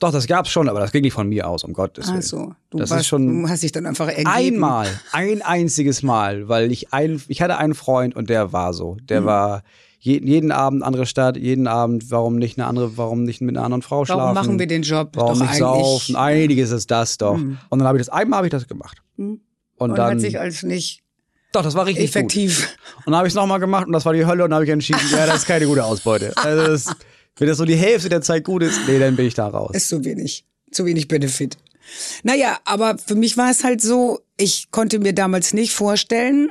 Doch, 0.00 0.10
das 0.10 0.26
gab's 0.26 0.50
schon, 0.50 0.68
aber 0.68 0.80
das 0.80 0.90
ging 0.92 1.02
nicht 1.02 1.12
von 1.12 1.28
mir 1.28 1.48
aus, 1.48 1.62
um 1.64 1.72
Gottes 1.72 2.08
Willen. 2.08 2.18
Ach 2.18 2.22
so. 2.22 2.52
Du, 2.70 2.78
Das 2.78 2.90
ist 2.90 2.96
warst, 2.96 3.06
schon 3.08 3.42
du 3.42 3.48
hast 3.48 3.62
dich 3.62 3.72
dann 3.72 3.86
einfach 3.86 4.08
ergeben. 4.08 4.28
Einmal, 4.28 4.88
ein 5.12 5.40
einziges 5.42 6.02
Mal, 6.02 6.48
weil 6.48 6.72
ich 6.72 6.92
ein, 6.92 7.22
ich 7.28 7.40
hatte 7.40 7.58
einen 7.58 7.74
Freund 7.74 8.16
und 8.16 8.28
der 8.28 8.52
war 8.52 8.74
so. 8.74 8.96
Der 9.02 9.20
Mhm. 9.22 9.24
war 9.26 9.62
je, 10.00 10.20
jeden 10.22 10.50
Abend 10.52 10.82
andere 10.82 11.06
Stadt, 11.06 11.36
jeden 11.36 11.66
Abend, 11.68 12.10
warum 12.10 12.36
nicht 12.36 12.58
eine 12.58 12.66
andere, 12.66 12.96
warum 12.98 13.22
nicht 13.22 13.40
mit 13.40 13.56
einer 13.56 13.64
anderen 13.64 13.82
Frau 13.82 14.04
schlafen? 14.04 14.20
Warum 14.20 14.34
machen 14.34 14.58
wir 14.58 14.66
den 14.66 14.82
Job? 14.82 15.10
Warum 15.14 15.38
doch 15.38 15.46
nicht 15.46 15.54
saufen? 15.58 16.16
Einiges 16.16 16.70
ist 16.72 16.90
das 16.90 17.16
doch. 17.16 17.34
Und 17.34 17.58
dann 17.70 17.84
habe 17.84 17.96
ich 17.96 18.04
das, 18.04 18.08
einmal 18.12 18.38
habe 18.38 18.48
ich 18.48 18.52
das 18.52 18.66
gemacht. 18.66 18.98
Mhm. 19.16 19.40
Und, 19.76 19.90
Und 19.90 19.96
dann, 19.98 20.12
hat 20.12 20.20
sich 20.20 20.38
als 20.38 20.62
nicht 20.64 21.00
doch, 21.52 21.62
das 21.62 21.74
war 21.76 21.86
richtig 21.86 22.06
effektiv. 22.06 22.62
gut. 22.62 22.96
Und 23.06 23.12
dann 23.12 23.18
habe 23.18 23.28
ich 23.28 23.32
es 23.32 23.36
nochmal 23.36 23.60
gemacht 23.60 23.86
und 23.86 23.92
das 23.92 24.04
war 24.04 24.12
die 24.12 24.26
Hölle 24.26 24.42
und 24.42 24.50
dann 24.50 24.56
habe 24.56 24.64
ich 24.64 24.70
entschieden, 24.72 25.00
ja, 25.12 25.24
das 25.24 25.36
ist 25.36 25.46
keine 25.46 25.66
gute 25.66 25.84
Ausbeute. 25.84 26.32
Also 26.36 26.66
das, 26.66 26.86
wenn 27.38 27.48
das 27.48 27.58
so 27.58 27.64
die 27.64 27.76
Hälfte 27.76 28.08
der 28.08 28.20
Zeit 28.22 28.44
gut 28.44 28.62
ist, 28.62 28.80
nee, 28.86 28.98
dann 28.98 29.16
bin 29.16 29.26
ich 29.26 29.34
da 29.34 29.46
raus. 29.48 29.72
Ist 29.74 29.88
zu 29.88 30.04
wenig. 30.04 30.44
Zu 30.70 30.84
wenig 30.86 31.08
Benefit. 31.08 31.56
Naja, 32.22 32.58
aber 32.64 32.96
für 32.98 33.14
mich 33.14 33.36
war 33.36 33.50
es 33.50 33.62
halt 33.62 33.82
so, 33.82 34.20
ich 34.38 34.70
konnte 34.70 34.98
mir 34.98 35.12
damals 35.12 35.52
nicht 35.52 35.72
vorstellen, 35.72 36.50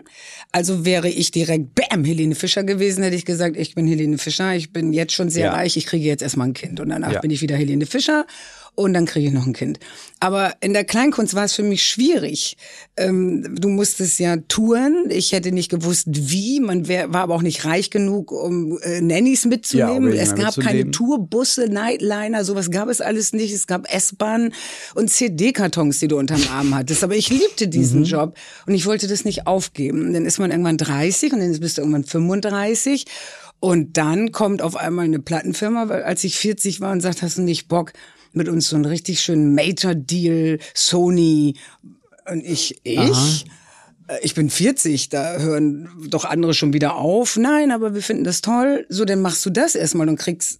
also 0.52 0.86
wäre 0.86 1.10
ich 1.10 1.32
direkt, 1.32 1.74
bam, 1.74 2.04
Helene 2.06 2.36
Fischer 2.36 2.64
gewesen, 2.64 3.04
hätte 3.04 3.16
ich 3.16 3.26
gesagt, 3.26 3.58
ich 3.58 3.74
bin 3.74 3.88
Helene 3.88 4.18
Fischer, 4.20 4.56
ich 4.56 4.72
bin 4.72 4.94
jetzt 4.94 5.14
schon 5.14 5.30
sehr 5.30 5.46
Ja. 5.46 5.54
reich, 5.54 5.76
ich 5.76 5.88
kriege 5.88 6.06
jetzt 6.06 6.22
erstmal 6.22 6.48
ein 6.50 6.54
Kind 6.54 6.80
und 6.80 6.90
danach 6.90 7.12
Ja. 7.14 7.20
bin 7.22 7.32
ich 7.32 7.42
wieder 7.42 7.56
Helene 7.56 7.86
Fischer 7.88 8.28
und 8.76 8.94
dann 8.94 9.06
kriege 9.06 9.28
ich 9.28 9.34
noch 9.34 9.46
ein 9.46 9.54
Kind. 9.54 9.80
Aber 10.20 10.54
in 10.62 10.74
der 10.74 10.84
Kleinkunst 10.86 11.34
war 11.36 11.44
es 11.46 11.54
für 11.54 11.64
mich 11.64 11.84
schwierig. 11.84 12.58
Ähm, 12.98 13.56
du 13.60 13.70
musstest 13.70 14.20
ja 14.20 14.38
touren, 14.48 15.06
ich 15.10 15.32
hätte 15.32 15.52
nicht 15.52 15.70
gewusst, 15.70 16.08
wie, 16.10 16.60
man 16.60 16.88
wär, 16.88 17.14
war 17.14 17.22
aber 17.22 17.36
auch 17.36 17.42
nicht 17.42 17.66
reich 17.66 17.90
genug, 17.90 18.32
um 18.32 18.80
äh, 18.82 19.02
Nannies 19.02 19.44
Ja, 19.44 19.50
mitzunehmen. 19.50 20.14
um 20.14 20.18
es 20.18 20.36
gab 20.36 20.56
keine 20.56 20.86
mitzunehmen. 20.86 20.92
Tourbusse, 20.94 21.68
Nightliner, 21.68 22.44
sowas 22.46 22.72
gab 22.72 22.90
es 22.90 23.02
alles 23.02 23.34
nicht. 23.34 23.54
Es 23.54 23.68
gab 23.68 23.94
S-Bahn 23.94 24.54
und 24.96 25.10
CD-Kartons, 25.10 26.00
die 26.00 26.08
du 26.08 26.18
unterm 26.18 26.42
Arm 26.52 26.74
hattest. 26.74 27.04
Aber 27.04 27.16
ich 27.16 27.30
liebte 27.30 27.68
diesen 27.68 28.00
Mhm. 28.02 28.06
Job 28.06 28.38
und 28.66 28.74
ich 28.74 28.86
wollte 28.86 29.08
das 29.08 29.26
nicht 29.26 29.46
aufgeben. 29.48 30.08
Und 30.08 30.14
dann 30.14 30.26
ist 30.26 30.40
man 30.40 30.52
irgendwann 30.52 30.78
30 30.78 31.34
und 31.34 31.40
dann 31.40 31.60
bist 31.60 31.78
du 31.78 31.82
irgendwann 31.82 32.06
35. 32.06 33.06
Und 33.60 33.98
dann 33.98 34.32
kommt 34.32 34.62
auf 34.62 34.76
einmal 34.76 35.06
eine 35.06 35.20
Plattenfirma, 35.20 35.88
weil 35.90 36.04
als 36.04 36.24
ich 36.24 36.38
40 36.38 36.82
war 36.82 36.92
und 36.92 37.02
sagt, 37.02 37.22
hast 37.22 37.38
du 37.38 37.42
nicht 37.44 37.68
Bock, 37.70 37.94
mit 38.34 38.50
uns 38.50 38.70
so 38.70 38.76
einen 38.76 38.86
richtig 38.86 39.22
schönen 39.22 39.54
Major-Deal, 39.56 40.60
Sony 40.74 41.56
und 42.30 42.44
ich, 42.44 42.80
ich? 42.84 43.46
äh, 44.08 44.18
ich 44.22 44.34
bin 44.34 44.50
40, 44.50 45.10
da 45.10 45.38
hören 45.38 45.90
doch 46.10 46.26
andere 46.26 46.54
schon 46.54 46.74
wieder 46.74 46.96
auf. 46.96 47.38
Nein, 47.38 47.72
aber 47.72 47.94
wir 47.94 48.02
finden 48.02 48.24
das 48.24 48.42
toll. 48.42 48.86
So, 48.90 49.06
dann 49.06 49.22
machst 49.22 49.46
du 49.46 49.50
das 49.50 49.76
erstmal 49.76 50.10
und 50.10 50.18
kriegst 50.18 50.60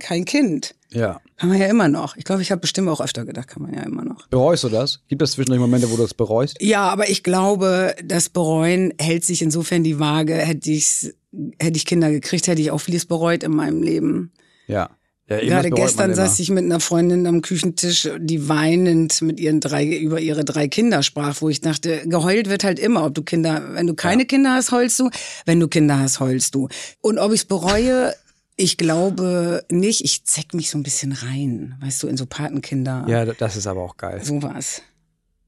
kein 0.00 0.24
Kind. 0.24 0.74
Ja. 0.90 1.20
Kann 1.36 1.48
man 1.48 1.58
ja 1.58 1.66
immer 1.66 1.88
noch. 1.88 2.16
Ich 2.16 2.24
glaube, 2.24 2.42
ich 2.42 2.50
habe 2.50 2.60
bestimmt 2.60 2.88
auch 2.88 3.00
öfter 3.00 3.24
gedacht, 3.24 3.48
kann 3.48 3.62
man 3.62 3.74
ja 3.74 3.82
immer 3.82 4.04
noch. 4.04 4.28
Bereust 4.28 4.64
du 4.64 4.68
das? 4.68 5.00
Gibt 5.08 5.22
es 5.22 5.32
zwischendurch 5.32 5.60
Momente, 5.60 5.90
wo 5.90 5.96
du 5.96 6.02
das 6.02 6.14
bereust? 6.14 6.56
Ja, 6.60 6.88
aber 6.88 7.08
ich 7.08 7.22
glaube, 7.22 7.94
das 8.04 8.28
Bereuen 8.28 8.92
hält 8.98 9.24
sich 9.24 9.42
insofern 9.42 9.82
die 9.82 9.98
Waage. 9.98 10.34
Hätte 10.34 10.70
ich, 10.70 11.14
hätte 11.58 11.76
ich 11.76 11.86
Kinder 11.86 12.10
gekriegt, 12.10 12.46
hätte 12.46 12.62
ich 12.62 12.70
auch 12.70 12.78
vieles 12.78 13.06
bereut 13.06 13.42
in 13.42 13.52
meinem 13.52 13.82
Leben. 13.82 14.32
Ja. 14.66 14.90
Ja 15.28 15.38
Gerade 15.40 15.70
gestern 15.70 16.14
saß 16.14 16.38
ich 16.40 16.50
mit 16.50 16.64
einer 16.64 16.80
Freundin 16.80 17.26
am 17.26 17.40
Küchentisch, 17.42 18.08
die 18.18 18.48
weinend 18.48 19.22
mit 19.22 19.40
ihren 19.40 19.60
drei, 19.60 19.86
über 19.86 20.20
ihre 20.20 20.44
drei 20.44 20.68
Kinder 20.68 21.02
sprach, 21.02 21.40
wo 21.40 21.48
ich 21.48 21.60
dachte, 21.60 22.02
geheult 22.06 22.48
wird 22.48 22.62
halt 22.64 22.78
immer, 22.78 23.04
ob 23.06 23.14
du 23.14 23.22
Kinder, 23.22 23.62
wenn 23.74 23.86
du 23.86 23.94
keine 23.94 24.26
Kinder 24.26 24.52
hast, 24.54 24.70
heulst 24.70 24.98
du, 25.00 25.08
wenn 25.46 25.60
du 25.60 25.68
Kinder 25.68 25.98
hast, 25.98 26.20
heulst 26.20 26.54
du. 26.54 26.68
Und 27.00 27.18
ob 27.18 27.32
ich 27.32 27.40
es 27.40 27.44
bereue, 27.46 28.14
ich 28.56 28.76
glaube 28.76 29.64
nicht, 29.70 30.04
ich 30.04 30.24
zeck 30.24 30.52
mich 30.54 30.68
so 30.70 30.78
ein 30.78 30.82
bisschen 30.82 31.12
rein, 31.12 31.74
weißt 31.80 32.02
du, 32.02 32.08
in 32.08 32.16
so 32.16 32.26
Patenkinder, 32.26 33.04
Ja, 33.08 33.24
das 33.24 33.56
ist 33.56 33.66
aber 33.66 33.82
auch 33.82 33.96
geil. 33.96 34.20
sowas. 34.22 34.82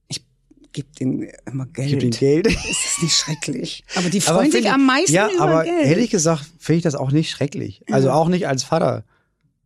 Ich 0.08 0.24
gebe 0.72 0.88
denen 0.98 1.28
immer 1.46 1.66
Geld. 1.66 1.90
Gib 1.90 2.02
ihm 2.02 2.10
Geld. 2.10 2.46
Ist 2.48 2.64
das 2.66 3.02
nicht 3.02 3.14
schrecklich? 3.14 3.84
Aber 3.94 4.08
die 4.10 4.20
Aber 4.22 4.36
freuen 4.38 4.50
sich 4.50 4.54
find 4.54 4.66
ich- 4.66 4.72
am 4.72 4.86
meisten 4.86 5.12
Ja, 5.12 5.28
über 5.30 5.40
aber 5.42 5.64
Geld. 5.64 5.86
ehrlich 5.86 6.10
gesagt 6.10 6.46
finde 6.58 6.78
ich 6.78 6.82
das 6.82 6.94
auch 6.94 7.10
nicht 7.12 7.30
schrecklich. 7.30 7.82
Also 7.90 8.10
auch 8.10 8.28
nicht 8.28 8.48
als 8.48 8.64
Vater. 8.64 9.04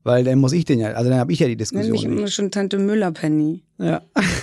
Weil 0.02 0.24
dann 0.24 0.38
muss 0.38 0.52
ich 0.52 0.64
den 0.64 0.80
ja, 0.80 0.92
also 0.92 1.10
dann 1.10 1.18
habe 1.18 1.32
ich 1.32 1.40
ja 1.40 1.46
die 1.46 1.52
Nenn 1.52 1.58
Diskussion 1.58 1.92
mich 1.92 2.04
immer 2.04 2.28
schon 2.28 2.50
Tante 2.50 2.78
Müller-Penny. 2.78 3.62
Ja. 3.78 4.02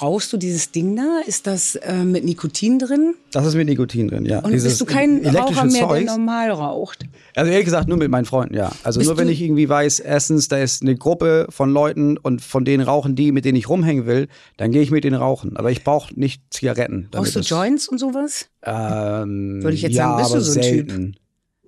Rauchst 0.00 0.32
du 0.32 0.38
dieses 0.38 0.72
Ding 0.72 0.96
da? 0.96 1.20
Ist 1.26 1.46
das 1.46 1.74
äh, 1.74 2.04
mit 2.04 2.24
Nikotin 2.24 2.78
drin? 2.78 3.14
Das 3.32 3.44
ist 3.44 3.54
mit 3.54 3.68
Nikotin 3.68 4.08
drin, 4.08 4.24
ja. 4.24 4.38
Und 4.38 4.52
Dieses 4.52 4.70
bist 4.70 4.80
du 4.80 4.86
kein 4.86 5.26
Raucher 5.26 5.66
mehr, 5.66 5.80
der 5.80 5.88
Zeugs. 5.88 6.06
normal 6.06 6.50
raucht? 6.50 7.04
Also 7.36 7.50
ehrlich 7.50 7.66
gesagt, 7.66 7.86
nur 7.86 7.98
mit 7.98 8.10
meinen 8.10 8.24
Freunden, 8.24 8.54
ja. 8.54 8.72
Also 8.82 9.00
Bist 9.00 9.10
nur 9.10 9.18
wenn 9.18 9.28
ich 9.28 9.42
irgendwie 9.42 9.68
weiß, 9.68 10.00
erstens, 10.00 10.48
da 10.48 10.56
ist 10.56 10.80
eine 10.80 10.96
Gruppe 10.96 11.46
von 11.50 11.70
Leuten 11.70 12.16
und 12.16 12.40
von 12.40 12.64
denen 12.64 12.82
rauchen 12.82 13.14
die, 13.14 13.30
mit 13.30 13.44
denen 13.44 13.56
ich 13.56 13.68
rumhängen 13.68 14.06
will, 14.06 14.28
dann 14.56 14.70
gehe 14.70 14.80
ich 14.80 14.90
mit 14.90 15.04
denen 15.04 15.16
rauchen. 15.16 15.58
Aber 15.58 15.70
ich 15.70 15.84
brauche 15.84 16.18
nicht 16.18 16.42
Zigaretten. 16.48 17.08
damit 17.10 17.34
Rauchst 17.34 17.36
du 17.36 17.54
Joints 17.54 17.86
und 17.86 17.98
sowas? 17.98 18.46
Ähm, 18.64 19.62
Würde 19.62 19.74
ich 19.74 19.82
jetzt 19.82 19.96
ja, 19.96 20.18
sagen, 20.18 20.22
bist 20.22 20.34
du 20.34 20.40
so 20.40 20.58
ein 20.58 20.62
selten. 20.62 21.12
Typ? 21.12 21.20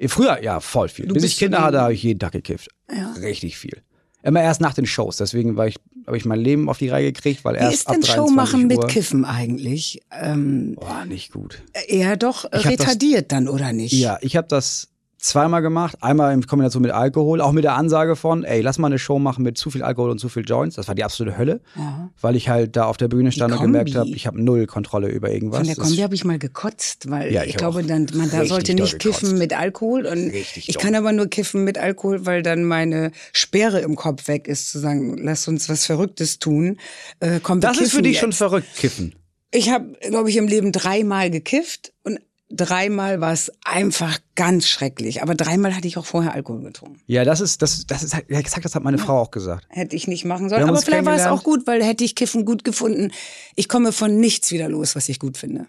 Früher, 0.08 0.42
ja, 0.42 0.60
voll 0.60 0.88
viel. 0.88 1.06
Du 1.06 1.14
Bis 1.14 1.24
ich 1.24 1.36
Kinder 1.38 1.62
hatte, 1.62 1.80
habe 1.80 1.94
ich 1.94 2.02
jeden 2.02 2.18
Tag 2.20 2.32
gekifft. 2.32 2.68
Ja. 2.94 3.12
Richtig 3.12 3.56
viel. 3.58 3.82
Immer 4.22 4.42
erst 4.42 4.60
nach 4.60 4.74
den 4.74 4.86
Shows. 4.86 5.16
Deswegen 5.16 5.56
war 5.56 5.66
ich, 5.66 5.76
habe 6.06 6.16
ich 6.16 6.24
mein 6.24 6.38
Leben 6.40 6.68
auf 6.68 6.78
die 6.78 6.88
Reihe 6.88 7.12
gekriegt, 7.12 7.44
weil 7.44 7.54
Wie 7.54 7.58
erst 7.58 7.74
ist 7.74 7.86
ab 7.88 7.94
denn 7.94 8.02
23 8.02 8.14
Showmachen 8.14 8.66
mit 8.68 8.78
Uhr, 8.78 8.86
Kiffen 8.86 9.24
eigentlich? 9.24 10.00
Ähm, 10.12 10.76
Boah, 10.76 11.04
nicht 11.04 11.32
gut. 11.32 11.62
eher 11.88 12.16
doch 12.16 12.44
hab 12.44 12.52
das- 12.52 12.66
retardiert 12.66 13.32
dann, 13.32 13.48
oder 13.48 13.72
nicht? 13.72 13.92
Ja, 13.92 14.18
ich 14.20 14.36
habe 14.36 14.46
das 14.46 14.88
zweimal 15.22 15.62
gemacht. 15.62 15.96
Einmal 16.00 16.34
in 16.34 16.46
Kombination 16.46 16.82
mit 16.82 16.90
Alkohol, 16.90 17.40
auch 17.40 17.52
mit 17.52 17.64
der 17.64 17.74
Ansage 17.76 18.16
von, 18.16 18.44
ey, 18.44 18.60
lass 18.60 18.76
mal 18.78 18.88
eine 18.88 18.98
Show 18.98 19.18
machen 19.18 19.44
mit 19.44 19.56
zu 19.56 19.70
viel 19.70 19.82
Alkohol 19.82 20.10
und 20.10 20.18
zu 20.18 20.28
viel 20.28 20.44
Joints. 20.44 20.76
Das 20.76 20.88
war 20.88 20.94
die 20.94 21.04
absolute 21.04 21.38
Hölle, 21.38 21.60
Ja. 21.76 22.10
weil 22.20 22.36
ich 22.36 22.48
halt 22.48 22.76
da 22.76 22.84
auf 22.84 22.96
der 22.96 23.08
Bühne 23.08 23.30
stand 23.32 23.54
und 23.54 23.60
gemerkt 23.62 23.94
habe, 23.94 24.10
ich 24.10 24.26
habe 24.26 24.42
null 24.42 24.66
Kontrolle 24.66 25.08
über 25.08 25.30
irgendwas. 25.30 25.58
Von 25.60 25.66
der 25.68 25.76
Kombi 25.76 25.96
habe 25.98 26.14
ich 26.14 26.24
mal 26.24 26.38
gekotzt, 26.38 27.08
weil 27.08 27.32
Ja, 27.32 27.44
ich, 27.44 27.50
ich 27.50 27.56
glaube, 27.56 27.82
dann 27.84 28.06
man 28.14 28.30
da 28.30 28.44
sollte 28.44 28.74
nicht 28.74 28.98
kiffen 28.98 29.38
mit 29.38 29.56
Alkohol 29.56 30.06
und 30.06 30.30
Richtig 30.30 30.68
ich 30.68 30.74
doll. 30.74 30.82
kann 30.82 30.94
aber 30.96 31.12
nur 31.12 31.28
kiffen 31.28 31.64
mit 31.64 31.78
Alkohol, 31.78 32.26
weil 32.26 32.42
dann 32.42 32.64
meine 32.64 33.12
Sperre 33.32 33.80
im 33.80 33.94
Kopf 33.96 34.26
weg 34.28 34.48
ist, 34.48 34.70
zu 34.70 34.80
sagen, 34.80 35.16
lass 35.22 35.46
uns 35.46 35.68
was 35.68 35.86
Verrücktes 35.86 36.40
tun. 36.40 36.78
Äh, 37.20 37.38
komm, 37.42 37.60
das 37.60 37.78
ist 37.78 37.92
für 37.92 38.02
dich 38.02 38.18
schon 38.18 38.30
jetzt. 38.30 38.38
verrückt, 38.38 38.66
kiffen. 38.76 39.14
Ich 39.52 39.70
habe, 39.70 39.92
glaube 40.00 40.30
ich, 40.30 40.36
im 40.36 40.48
Leben 40.48 40.72
dreimal 40.72 41.30
gekifft 41.30 41.92
und 42.02 42.18
dreimal 42.54 43.20
war 43.20 43.32
es 43.32 43.50
einfach 43.64 44.18
ganz 44.34 44.68
schrecklich. 44.68 45.22
Aber 45.22 45.34
dreimal 45.34 45.74
hatte 45.74 45.88
ich 45.88 45.96
auch 45.98 46.04
vorher 46.06 46.34
Alkohol 46.34 46.62
getrunken. 46.62 47.00
Ja, 47.06 47.24
das 47.24 47.40
ist, 47.40 47.62
das, 47.62 47.86
das 47.86 48.02
ist, 48.02 48.12
ja, 48.14 48.38
exakt, 48.38 48.64
das 48.64 48.74
hat 48.74 48.82
meine 48.84 48.98
Frau 48.98 49.18
auch 49.18 49.30
gesagt. 49.30 49.66
Hätte 49.70 49.96
ich 49.96 50.06
nicht 50.08 50.24
machen 50.24 50.48
sollen. 50.48 50.62
Aber 50.68 50.80
vielleicht 50.80 51.04
war 51.04 51.16
es 51.16 51.26
auch 51.26 51.42
gut, 51.42 51.66
weil 51.66 51.82
hätte 51.82 52.04
ich 52.04 52.14
Kiffen 52.14 52.44
gut 52.44 52.64
gefunden. 52.64 53.10
Ich 53.56 53.68
komme 53.68 53.92
von 53.92 54.18
nichts 54.20 54.50
wieder 54.52 54.68
los, 54.68 54.94
was 54.96 55.08
ich 55.08 55.18
gut 55.18 55.36
finde. 55.36 55.66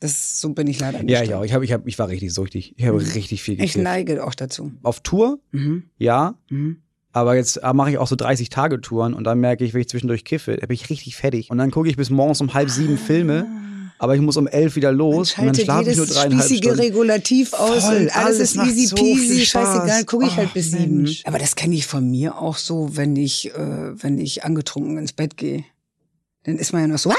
Das, 0.00 0.40
so 0.40 0.50
bin 0.52 0.66
ich 0.66 0.78
leider 0.78 1.02
nicht. 1.02 1.10
Ja, 1.10 1.22
ich 1.22 1.34
auch. 1.34 1.42
Ich, 1.42 1.54
hab, 1.54 1.62
ich, 1.62 1.72
hab, 1.72 1.86
ich 1.86 1.98
war 1.98 2.08
richtig 2.08 2.32
süchtig. 2.34 2.74
Ich 2.76 2.84
habe 2.86 2.98
richtig 3.00 3.42
viel 3.42 3.54
Mhm. 3.56 3.62
Ich 3.62 3.72
gekifft. 3.72 3.84
neige 3.84 4.24
auch 4.24 4.34
dazu. 4.34 4.72
Auf 4.82 5.00
Tour, 5.00 5.38
Mhm. 5.52 5.84
ja. 5.98 6.34
Mhm. 6.50 6.82
Aber 7.12 7.34
jetzt 7.34 7.56
äh, 7.56 7.72
mache 7.72 7.90
ich 7.92 7.96
auch 7.98 8.06
so 8.06 8.14
30-Tage-Touren 8.14 9.14
und 9.14 9.24
dann 9.24 9.40
merke 9.40 9.64
ich, 9.64 9.72
wenn 9.72 9.80
ich 9.80 9.88
zwischendurch 9.88 10.24
kiffe, 10.24 10.56
da 10.58 10.66
bin 10.66 10.74
ich 10.74 10.90
richtig 10.90 11.16
fertig. 11.16 11.50
Und 11.50 11.56
dann 11.56 11.70
gucke 11.70 11.88
ich 11.88 11.96
bis 11.96 12.10
morgens 12.10 12.42
um 12.42 12.52
halb 12.52 12.68
sieben 12.68 12.98
Filme, 12.98 13.46
aber 13.98 14.14
ich 14.14 14.20
muss 14.20 14.36
um 14.36 14.46
elf 14.46 14.76
wieder 14.76 14.92
los 14.92 15.34
und 15.38 15.46
dann 15.46 15.54
schlafe 15.54 15.90
ich 15.90 15.96
nur 15.96 16.06
dreieinhalb 16.06 16.50
Stunden. 16.50 16.80
Regulativ 16.80 17.52
aus 17.52 17.84
Voll, 17.84 17.96
und 17.96 18.16
alles, 18.16 18.38
ist 18.40 18.56
easy 18.56 18.94
peasy, 18.94 19.46
scheißegal, 19.46 20.04
gucke 20.04 20.26
ich 20.26 20.36
halt 20.36 20.52
bis 20.52 20.70
sieben. 20.72 21.08
Aber 21.24 21.38
das 21.38 21.56
kenne 21.56 21.74
ich 21.74 21.86
von 21.86 22.10
mir 22.10 22.38
auch 22.38 22.56
so, 22.56 22.96
wenn 22.96 23.16
ich, 23.16 23.54
äh, 23.54 24.02
wenn 24.02 24.18
ich 24.18 24.44
angetrunken 24.44 24.98
ins 24.98 25.12
Bett 25.12 25.36
gehe. 25.36 25.64
Dann 26.44 26.58
ist 26.58 26.72
man 26.72 26.82
ja 26.82 26.86
noch 26.86 26.98
so, 26.98 27.10
ah, 27.10 27.14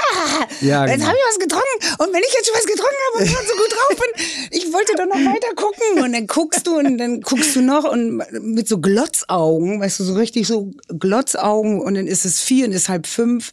Ja, 0.62 0.86
jetzt 0.86 0.94
genau. 0.94 1.08
habe 1.08 1.16
ich 1.18 1.24
was 1.28 1.38
getrunken. 1.38 2.02
Und 2.02 2.14
wenn 2.14 2.22
ich 2.22 2.32
jetzt 2.32 2.46
schon 2.46 2.56
was 2.56 2.64
getrunken 2.64 2.96
habe 3.12 3.24
und 3.24 3.28
so 3.48 3.56
gut 3.56 3.72
drauf 3.72 3.98
bin, 4.00 4.58
ich 4.58 4.72
wollte 4.72 4.92
doch 4.96 5.04
noch 5.04 5.32
weiter 5.32 5.54
gucken. 5.54 6.02
Und 6.02 6.12
dann 6.14 6.26
guckst 6.26 6.66
du 6.66 6.78
und 6.78 6.96
dann 6.96 7.20
guckst 7.20 7.54
du 7.54 7.60
noch 7.60 7.84
und 7.84 8.22
mit 8.40 8.66
so 8.68 8.78
Glotzaugen, 8.78 9.80
weißt 9.80 10.00
du, 10.00 10.04
so 10.04 10.14
richtig 10.14 10.46
so 10.46 10.72
Glotzaugen 10.98 11.80
und 11.80 11.94
dann 11.94 12.06
ist 12.06 12.24
es 12.24 12.40
vier 12.40 12.66
und 12.66 12.72
ist 12.72 12.88
halb 12.88 13.06
fünf. 13.06 13.52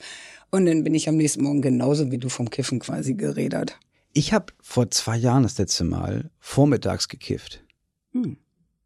Und 0.55 0.65
dann 0.67 0.83
bin 0.85 0.95
ich 0.95 1.09
am 1.09 1.17
nächsten 1.17 1.43
Morgen 1.43 1.61
genauso 1.61 2.11
wie 2.11 2.17
du 2.17 2.29
vom 2.29 2.49
Kiffen 2.49 2.79
quasi 2.79 3.13
gerädert. 3.15 3.77
Ich 4.13 4.31
habe 4.31 4.53
vor 4.61 4.89
zwei 4.89 5.17
Jahren 5.17 5.43
das 5.43 5.57
letzte 5.57 5.83
Mal 5.83 6.29
vormittags 6.39 7.09
gekifft. 7.09 7.61
Hm. 8.13 8.37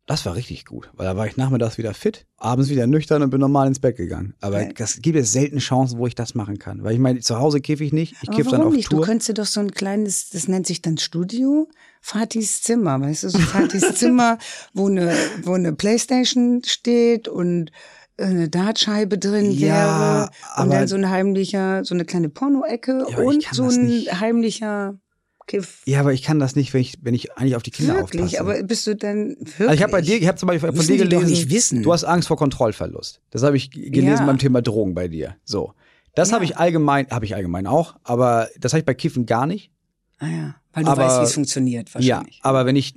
Das 0.07 0.25
war 0.25 0.33
richtig 0.33 0.65
gut, 0.65 0.89
weil 0.95 1.05
da 1.05 1.15
war 1.15 1.27
ich 1.27 1.37
nachmittags 1.37 1.77
wieder 1.77 1.93
fit, 1.93 2.25
abends 2.37 2.71
wieder 2.71 2.87
nüchtern 2.87 3.21
und 3.21 3.29
bin 3.29 3.39
normal 3.39 3.67
ins 3.67 3.77
Bett 3.77 3.95
gegangen. 3.95 4.33
Aber 4.41 4.63
Ja. 4.63 4.69
es 4.79 4.99
gibt 5.03 5.15
jetzt 5.15 5.31
selten 5.31 5.59
Chancen, 5.59 5.99
wo 5.99 6.07
ich 6.07 6.15
das 6.15 6.33
machen 6.33 6.57
kann. 6.57 6.81
Weil 6.83 6.93
ich 6.93 6.99
meine, 6.99 7.19
zu 7.19 7.37
Hause 7.37 7.61
kiffe 7.61 7.83
ich 7.83 7.93
nicht, 7.93 8.15
ich 8.23 8.31
kiffe 8.31 8.49
dann 8.49 8.63
auf 8.63 8.73
nicht? 8.73 8.89
Tour. 8.89 9.01
Du 9.01 9.05
könntest 9.05 9.29
dir 9.29 9.35
doch 9.35 9.45
so 9.45 9.59
ein 9.59 9.69
kleines, 9.69 10.31
das 10.31 10.47
nennt 10.47 10.65
sich 10.65 10.81
dann 10.81 10.97
Studio, 10.97 11.69
Fatis 12.01 12.63
Zimmer, 12.63 12.99
weißt 12.99 13.25
du, 13.25 13.29
so 13.29 13.37
Fatis 13.37 13.83
Zimmer, 13.99 14.39
wo 14.73 14.87
eine, 14.87 15.13
wo 15.43 15.53
eine 15.53 15.73
Playstation 15.73 16.63
steht 16.65 17.27
und 17.27 17.71
eine 18.19 18.49
Dartscheibe 18.49 19.17
drin 19.17 19.51
Ja, 19.51 20.29
wäre 20.57 20.63
und 20.63 20.71
dann 20.71 20.87
so 20.87 20.95
ein 20.95 21.09
heimlicher, 21.09 21.83
so 21.85 21.93
eine 21.95 22.05
kleine 22.05 22.29
Porno-Ecke 22.29 23.05
Ja, 23.09 23.17
und 23.19 23.43
so 23.51 23.63
ein 23.65 24.05
heimlicher 24.19 24.99
Kiff. 25.47 25.81
ja, 25.85 25.99
aber 26.01 26.13
ich 26.13 26.21
kann 26.21 26.37
das 26.39 26.55
nicht, 26.55 26.73
wenn 26.73 26.81
ich, 26.81 26.99
wenn 27.01 27.15
ich 27.15 27.35
eigentlich 27.37 27.55
auf 27.55 27.63
die 27.63 27.71
Kinder 27.71 27.95
Wirklich, 27.95 28.39
aufpasse. 28.39 28.41
aber 28.41 28.63
bist 28.63 28.85
du 28.85 28.95
denn 28.95 29.35
wirklich? 29.39 29.59
Also 29.61 29.73
ich 29.73 29.81
habe 29.81 29.91
bei 29.91 30.01
dir, 30.01 30.17
ich 30.17 30.27
habe 30.27 30.37
zum 30.37 30.47
Beispiel 30.47 30.71
von 30.71 30.85
dir 30.85 30.97
gelesen, 30.97 31.81
du 31.81 31.91
hast 31.93 32.03
Angst 32.03 32.27
vor 32.27 32.37
Kontrollverlust. 32.37 33.21
Das 33.31 33.41
habe 33.43 33.57
ich 33.57 33.71
gelesen 33.71 34.07
Ja. 34.19 34.25
beim 34.25 34.37
Thema 34.37 34.61
Drogen 34.61 34.93
bei 34.93 35.07
dir. 35.07 35.35
So, 35.45 35.73
das 36.15 36.31
habe 36.33 36.43
ich 36.45 36.57
allgemein, 36.57 37.07
habe 37.09 37.25
ich 37.25 37.33
allgemein 37.35 37.65
auch, 37.65 37.95
aber 38.03 38.47
das 38.59 38.73
habe 38.73 38.79
ich 38.79 38.85
bei 38.85 38.93
Kiffen 38.93 39.25
gar 39.25 39.47
nicht. 39.47 39.71
ah 40.19 40.27
ja, 40.27 40.55
weil 40.73 40.83
du 40.83 40.89
aber- 40.91 41.03
weißt, 41.05 41.19
wie 41.21 41.23
es 41.23 41.33
funktioniert 41.33 41.89
Ja, 41.89 41.95
wahrscheinlich. 42.17 42.39
aber 42.43 42.65
wenn 42.65 42.75
ich 42.75 42.93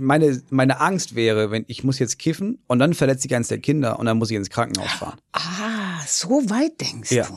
meine 0.00 0.40
meine 0.50 0.80
Angst 0.80 1.14
wäre, 1.14 1.50
wenn 1.50 1.64
ich 1.68 1.84
muss 1.84 1.98
jetzt 1.98 2.18
kiffen 2.18 2.58
und 2.66 2.78
dann 2.78 2.94
verletzt 2.94 3.22
sich 3.22 3.34
eins 3.34 3.48
der 3.48 3.58
Kinder 3.58 3.98
und 3.98 4.06
dann 4.06 4.18
muss 4.18 4.30
ich 4.30 4.36
ins 4.36 4.50
Krankenhaus 4.50 4.90
fahren. 4.92 5.18
Ah, 5.32 6.00
so 6.06 6.28
weit 6.50 6.80
denkst 6.80 7.10
Ja. 7.12 7.26
du. 7.26 7.34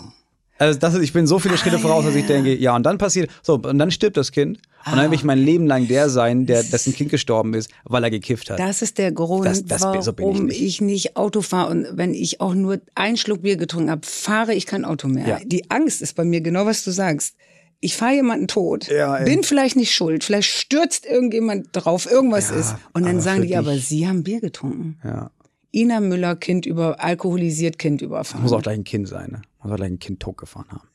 Also 0.58 0.80
das 0.80 0.94
ist, 0.94 1.02
ich 1.02 1.12
bin 1.12 1.28
so 1.28 1.38
viele 1.38 1.58
Schritte 1.58 1.76
Ah, 1.76 1.80
voraus, 1.80 2.06
ja, 2.06 2.12
dass 2.12 2.16
ich 2.18 2.28
denke, 2.28 2.56
ja 2.56 2.74
und 2.76 2.84
dann 2.84 2.98
passiert, 2.98 3.30
so 3.44 3.56
und 3.56 3.78
dann 3.78 3.92
stirbt 3.92 4.16
das 4.16 4.32
Kind 4.32 4.58
und 4.90 4.96
dann 4.96 5.10
will 5.12 5.18
ich 5.18 5.26
mein 5.26 5.38
Leben 5.40 5.66
lang 5.68 5.88
der 5.90 6.10
sein, 6.10 6.46
der 6.46 6.64
dessen 6.64 6.94
Kind 6.94 7.10
gestorben 7.12 7.54
ist, 7.56 7.70
weil 7.84 8.04
er 8.06 8.10
gekifft 8.10 8.50
hat. 8.50 8.58
Das 8.60 8.82
ist 8.82 8.98
der 8.98 9.12
Grund, 9.12 9.46
Das- 9.46 9.66
das 9.66 9.82
bin- 9.92 10.02
so 10.02 10.12
ich 10.12 10.18
warum 10.18 10.46
nicht. 10.46 10.62
ich 10.62 10.80
nicht 10.80 11.18
Auto 11.18 11.42
fahre. 11.42 11.72
Und 11.72 11.88
wenn 11.98 12.14
ich 12.14 12.40
auch 12.40 12.54
nur 12.54 12.80
einen 12.96 13.18
Schluck 13.18 13.42
Bier 13.42 13.58
getrunken 13.58 13.90
habe, 13.92 14.06
fahre 14.08 14.54
ich 14.54 14.66
kein 14.66 14.86
Auto 14.86 15.10
mehr. 15.10 15.28
Ja. 15.28 15.40
Die 15.44 15.70
Angst 15.72 16.02
ist 16.02 16.16
bei 16.16 16.24
mir 16.24 16.40
genau, 16.40 16.66
was 16.66 16.86
du 16.86 16.92
sagst. 16.92 17.36
Ich 17.82 17.96
fahre 17.96 18.13
jemanden 18.15 18.48
tot, 18.48 18.88
Ja, 18.88 19.20
bin 19.24 19.44
vielleicht 19.44 19.75
nicht 19.75 19.94
schuld, 19.94 20.24
vielleicht 20.24 20.50
stürzt 20.50 21.05
irgendjemand 21.05 21.67
drauf, 21.72 22.10
irgendwas 22.10 22.50
Ja, 22.50 22.55
ist. 22.55 22.75
Und 22.94 23.03
dann 23.03 23.13
aber 23.15 23.22
sagen 23.22 23.41
die, 23.44 23.55
aber 23.55 23.74
dich- 23.74 23.88
Sie 23.88 24.08
haben 24.08 24.24
Bier 24.24 24.41
getrunken. 24.41 24.98
ja. 25.03 25.29
Ina 25.74 26.00
Müller, 26.00 26.38
Kind 26.38 26.65
über, 26.65 27.03
alkoholisiert 27.03 27.77
Kind 27.77 28.01
überfahren. 28.01 28.41
Muss 28.44 28.53
auch 28.53 28.62
gleich 28.62 28.77
ein 28.77 28.86
Kind 28.86 29.10
sein, 29.10 29.29
ne? 29.32 29.41
Muss 29.62 29.74
auch 29.74 29.75
gleich 29.75 29.91
ein 29.91 30.00
Kind 30.00 30.22
totgefahren 30.22 30.70
haben. 30.72 30.88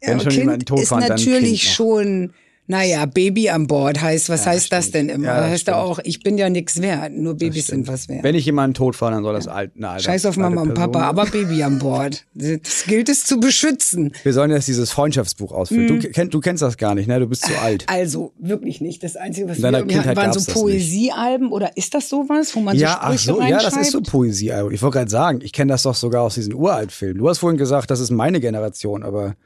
Ja, 0.00 0.10
Wenn 0.10 0.20
aber 0.20 0.30
schon 0.30 0.42
kind 0.42 0.62
ist 0.62 0.68
totfahren, 0.68 1.00
dann 1.08 1.18
natürlich 1.18 1.72
schon, 1.72 2.32
naja, 2.70 3.06
Baby 3.06 3.48
an 3.48 3.66
Bord 3.66 4.00
heißt, 4.00 4.28
was 4.28 4.44
Ja, 4.44 4.52
heißt 4.52 4.70
das 4.70 4.84
stimmt. 4.88 5.08
denn 5.10 5.16
immer? 5.16 5.26
Ja, 5.26 5.34
das 5.36 5.42
das 5.44 5.52
heißt 5.52 5.66
ja 5.68 5.76
auch, 5.80 5.98
ich 6.04 6.20
bin 6.22 6.38
ja 6.38 6.50
nichts 6.50 6.80
wert, 6.80 7.12
nur 7.14 7.34
Babys 7.34 7.68
sind 7.68 7.88
was 7.88 8.08
wert. 8.08 8.22
Wenn 8.22 8.34
ich 8.34 8.44
jemanden 8.44 8.74
totfahre, 8.74 9.12
dann 9.12 9.24
soll 9.24 9.34
das 9.34 9.48
alt, 9.48 9.72
eine 9.76 9.88
alte, 9.88 10.04
Scheiß 10.04 10.26
auf 10.26 10.36
Mama 10.36 10.60
und 10.60 10.74
Papa, 10.74 11.00
aber 11.00 11.24
Baby 11.26 11.62
an 11.62 11.78
Bord. 11.78 12.24
Das 12.34 12.84
gilt 12.86 13.08
es 13.08 13.24
zu 13.24 13.40
beschützen. 13.40 14.12
Wir 14.22 14.32
sollen 14.34 14.50
jetzt 14.50 14.68
dieses 14.68 14.92
Freundschaftsbuch 14.92 15.50
ausfüllen. 15.50 15.84
Mhm. 15.96 16.00
Du, 16.00 16.10
kenn, 16.10 16.30
du 16.30 16.40
kennst 16.40 16.62
das 16.62 16.76
gar 16.76 16.94
nicht, 16.94 17.08
ne? 17.08 17.18
Du 17.18 17.26
bist 17.26 17.46
zu 17.46 17.58
alt. 17.58 17.84
Also, 17.88 18.32
wirklich 18.38 18.80
nicht. 18.80 19.02
Das 19.02 19.16
Einzige, 19.16 19.48
was 19.48 19.58
wir 19.62 19.72
hatten, 19.72 20.16
waren 20.16 20.32
so 20.34 20.40
das. 20.40 20.54
Poesiealben 20.54 21.50
oder 21.50 21.76
ist 21.76 21.94
das 21.94 22.08
sowas, 22.08 22.54
wo 22.54 22.60
man 22.60 22.76
Ja, 22.76 22.90
so 22.92 22.96
ach 23.00 23.06
Sprüche 23.18 23.24
so, 23.24 23.40
ja, 23.40 23.48
das 23.62 23.64
ist 23.64 23.72
so 23.72 23.76
reinschreibt? 23.98 24.10
Poesie. 24.10 24.52
Ich 24.72 24.82
wollte 24.82 24.98
gerade 24.98 25.10
sagen, 25.10 25.40
ich 25.42 25.52
kenne 25.52 25.72
das 25.72 25.84
doch 25.84 25.94
sogar 25.94 26.22
aus 26.22 26.34
diesen 26.34 26.54
Uraltfilmen. 26.54 27.18
Du 27.18 27.28
hast 27.28 27.38
vorhin 27.38 27.56
gesagt, 27.58 27.90
das 27.90 28.00
ist 28.00 28.10
meine 28.10 28.40
Generation, 28.40 29.02
aber 29.02 29.36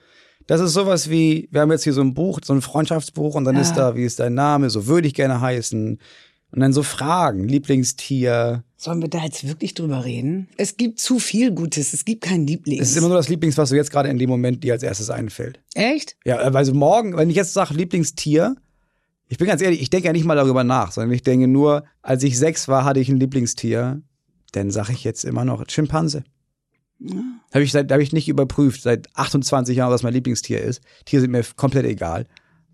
Das 0.46 0.60
ist 0.60 0.72
sowas 0.72 1.10
wie, 1.10 1.48
wir 1.50 1.60
haben 1.60 1.70
jetzt 1.70 1.84
hier 1.84 1.92
so 1.92 2.00
ein 2.00 2.14
Buch, 2.14 2.40
so 2.44 2.52
ein 2.52 2.62
Freundschaftsbuch 2.62 3.34
und 3.34 3.44
dann 3.44 3.56
ist 3.56 3.74
da, 3.74 3.94
wie 3.96 4.04
ist 4.04 4.20
dein 4.20 4.34
Name, 4.34 4.70
so 4.70 4.86
würde 4.86 5.08
ich 5.08 5.14
gerne 5.14 5.40
heißen. 5.40 5.98
Und 6.52 6.60
dann 6.60 6.74
so 6.74 6.82
Fragen, 6.82 7.48
Lieblingstier. 7.48 8.62
Sollen 8.76 9.00
wir 9.00 9.08
da 9.08 9.24
jetzt 9.24 9.48
wirklich 9.48 9.72
drüber 9.72 10.04
reden? 10.04 10.48
Es 10.58 10.76
gibt 10.76 10.98
zu 10.98 11.18
viel 11.18 11.50
Gutes, 11.52 11.94
es 11.94 12.04
gibt 12.04 12.22
keinen 12.22 12.46
Lieblings. 12.46 12.82
Es 12.82 12.90
ist 12.90 12.96
immer 12.98 13.08
nur 13.08 13.16
das 13.16 13.30
Lieblings, 13.30 13.56
was 13.56 13.70
du 13.70 13.76
jetzt 13.76 13.90
gerade 13.90 14.10
in 14.10 14.18
dem 14.18 14.28
Moment 14.28 14.62
dir 14.62 14.74
als 14.74 14.82
erstes 14.82 15.08
einfällt. 15.08 15.60
Echt? 15.74 16.16
Ja, 16.26 16.36
also 16.36 16.74
morgen, 16.74 17.16
wenn 17.16 17.30
ich 17.30 17.36
jetzt 17.36 17.54
sage 17.54 17.72
Lieblingstier, 17.72 18.56
ich 19.28 19.38
bin 19.38 19.46
ganz 19.46 19.62
ehrlich, 19.62 19.80
ich 19.80 19.88
denke 19.88 20.08
ja 20.08 20.12
nicht 20.12 20.26
mal 20.26 20.34
darüber 20.34 20.62
nach, 20.62 20.92
sondern 20.92 21.12
ich 21.14 21.22
denke 21.22 21.48
nur, 21.48 21.84
als 22.02 22.22
ich 22.22 22.38
sechs 22.38 22.68
war, 22.68 22.84
hatte 22.84 23.00
ich 23.00 23.08
ein 23.08 23.18
Lieblingstier. 23.18 24.02
Dann 24.52 24.70
sage 24.70 24.92
ich 24.92 25.04
jetzt 25.04 25.24
immer 25.24 25.46
noch 25.46 25.64
Schimpanse. 25.68 26.22
Habe 27.52 27.64
ich, 27.64 27.72
seit- 27.72 27.90
hab 27.90 28.00
ich 28.00 28.12
nicht 28.12 28.28
überprüft, 28.28 28.82
seit 28.82 29.08
28 29.16 29.76
Jahren, 29.76 29.90
was 29.92 30.02
mein 30.02 30.12
Lieblingstier 30.14 30.60
ist. 30.60 30.80
Tiere 31.04 31.20
sind 31.22 31.30
mir 31.32 31.42
komplett 31.56 31.84
egal. 31.86 32.26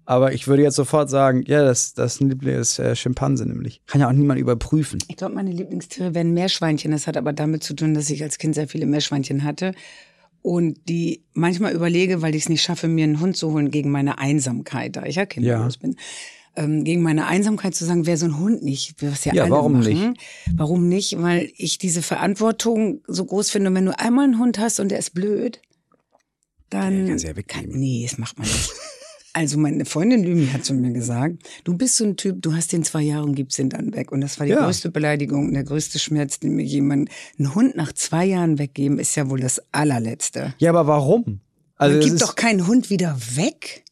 Aber 0.04 0.32
ich 0.32 0.49
würde 0.49 0.62
jetzt 0.62 0.76
sofort 0.76 1.11
sagen, 1.11 1.42
ja, 1.47 1.62
das, 1.62 1.92
das 1.92 2.14
ist 2.14 2.20
ein 2.23 2.30
Liebling 2.30 2.56
ist 2.56 2.78
äh, 2.78 2.97
Schimpanse 2.97 3.44
nämlich. 3.47 3.82
Kann 3.87 4.00
ja 4.00 4.08
auch 4.08 4.12
niemand 4.12 4.40
überprüfen. 4.40 4.99
Ich 5.08 5.16
glaube, 5.16 5.35
meine 5.35 5.50
Lieblingstiere 5.50 6.14
wären 6.14 6.32
Meerschweinchen. 6.32 6.90
Das 6.92 7.06
hat 7.06 7.18
aber 7.18 7.35
damit 7.35 7.62
zu 7.62 7.75
tun, 7.75 7.92
dass 7.92 8.08
ich 8.08 8.23
als 8.23 8.38
Kind 8.38 8.54
sehr 8.54 8.68
viele 8.68 8.87
Meerschweinchen 8.87 9.44
hatte. 9.44 9.73
Und 10.40 10.78
die 10.88 11.25
manchmal 11.35 11.75
überlege, 11.75 12.23
weil 12.23 12.35
ich 12.35 12.44
es 12.44 12.49
nicht 12.49 12.62
schaffe, 12.62 12.88
mir 12.88 13.04
einen 13.04 13.20
Hund 13.20 13.37
zu 13.37 13.52
holen 13.52 13.70
gegen 13.70 13.90
meine 13.90 14.18
Einsamkeit, 14.18 14.97
da 14.97 15.04
ich 15.04 15.16
ja 15.16 15.26
kinderlos 15.26 15.76
bin. 15.76 15.97
Ähm, 16.58 16.82
gegen 16.82 17.02
meine 17.02 17.26
Einsamkeit 17.26 17.74
zu 17.74 17.84
sagen, 17.84 18.04
wäre 18.06 18.16
so 18.16 18.26
ein 18.26 18.38
Hund 18.38 18.62
nicht, 18.64 18.94
was 19.02 19.24
ja, 19.24 19.32
Ja, 19.32 19.42
alle 19.44 19.52
warum 19.52 19.74
machen. 19.74 20.10
nicht? 20.10 20.20
Warum 20.56 20.88
nicht? 20.88 21.20
Weil 21.22 21.52
ich 21.56 21.78
diese 21.78 22.02
Verantwortung 22.02 23.00
so 23.06 23.24
groß 23.24 23.50
finde. 23.50 23.70
Und 23.70 23.76
wenn 23.76 23.86
du 23.86 23.98
einmal 23.98 24.24
einen 24.24 24.38
Hund 24.38 24.58
hast 24.58 24.80
und 24.80 24.88
der 24.90 24.98
ist 24.98 25.14
blöd, 25.14 25.60
dann. 26.70 27.06
du 27.06 27.12
ja 27.16 27.36
weggeben. 27.36 27.78
nee, 27.78 28.06
das 28.08 28.18
macht 28.18 28.38
man 28.38 28.46
nicht. 28.48 28.72
Also 29.34 29.56
meine 29.58 29.84
Freundin 29.84 30.24
Lümi 30.24 30.46
hat 30.48 30.64
zu 30.64 30.74
mir 30.74 30.90
gesagt, 30.92 31.36
du 31.62 31.76
bist 31.76 31.96
so 31.96 32.04
ein 32.04 32.16
Typ, 32.16 32.42
du 32.42 32.54
hast 32.54 32.72
den 32.72 32.82
zwei 32.82 33.02
Jahre 33.02 33.24
und 33.24 33.34
gibst 33.36 33.58
ihn 33.58 33.68
dann 33.68 33.94
weg. 33.94 34.10
Und 34.10 34.20
das 34.20 34.40
war 34.40 34.46
die 34.46 34.52
Ja. 34.52 34.64
größte 34.64 34.90
Beleidigung 34.90 35.46
und 35.48 35.54
der 35.54 35.64
größte 35.64 35.98
Schmerz, 36.00 36.40
den 36.40 36.56
mir 36.56 36.64
jemand, 36.64 37.08
einen 37.38 37.54
Hund 37.54 37.76
nach 37.76 37.92
zwei 37.92 38.24
Jahren 38.24 38.58
weggeben, 38.58 38.98
ist 38.98 39.14
ja 39.14 39.30
wohl 39.30 39.38
das 39.38 39.62
allerletzte. 39.70 40.54
Ja, 40.58 40.70
aber 40.70 40.86
warum? 40.88 41.40
Also 41.76 41.94
man 41.94 42.02
es 42.02 42.08
gibt 42.08 42.22
doch 42.22 42.34
keinen 42.34 42.66
Hund 42.66 42.90
wieder 42.90 43.16
weg. 43.36 43.84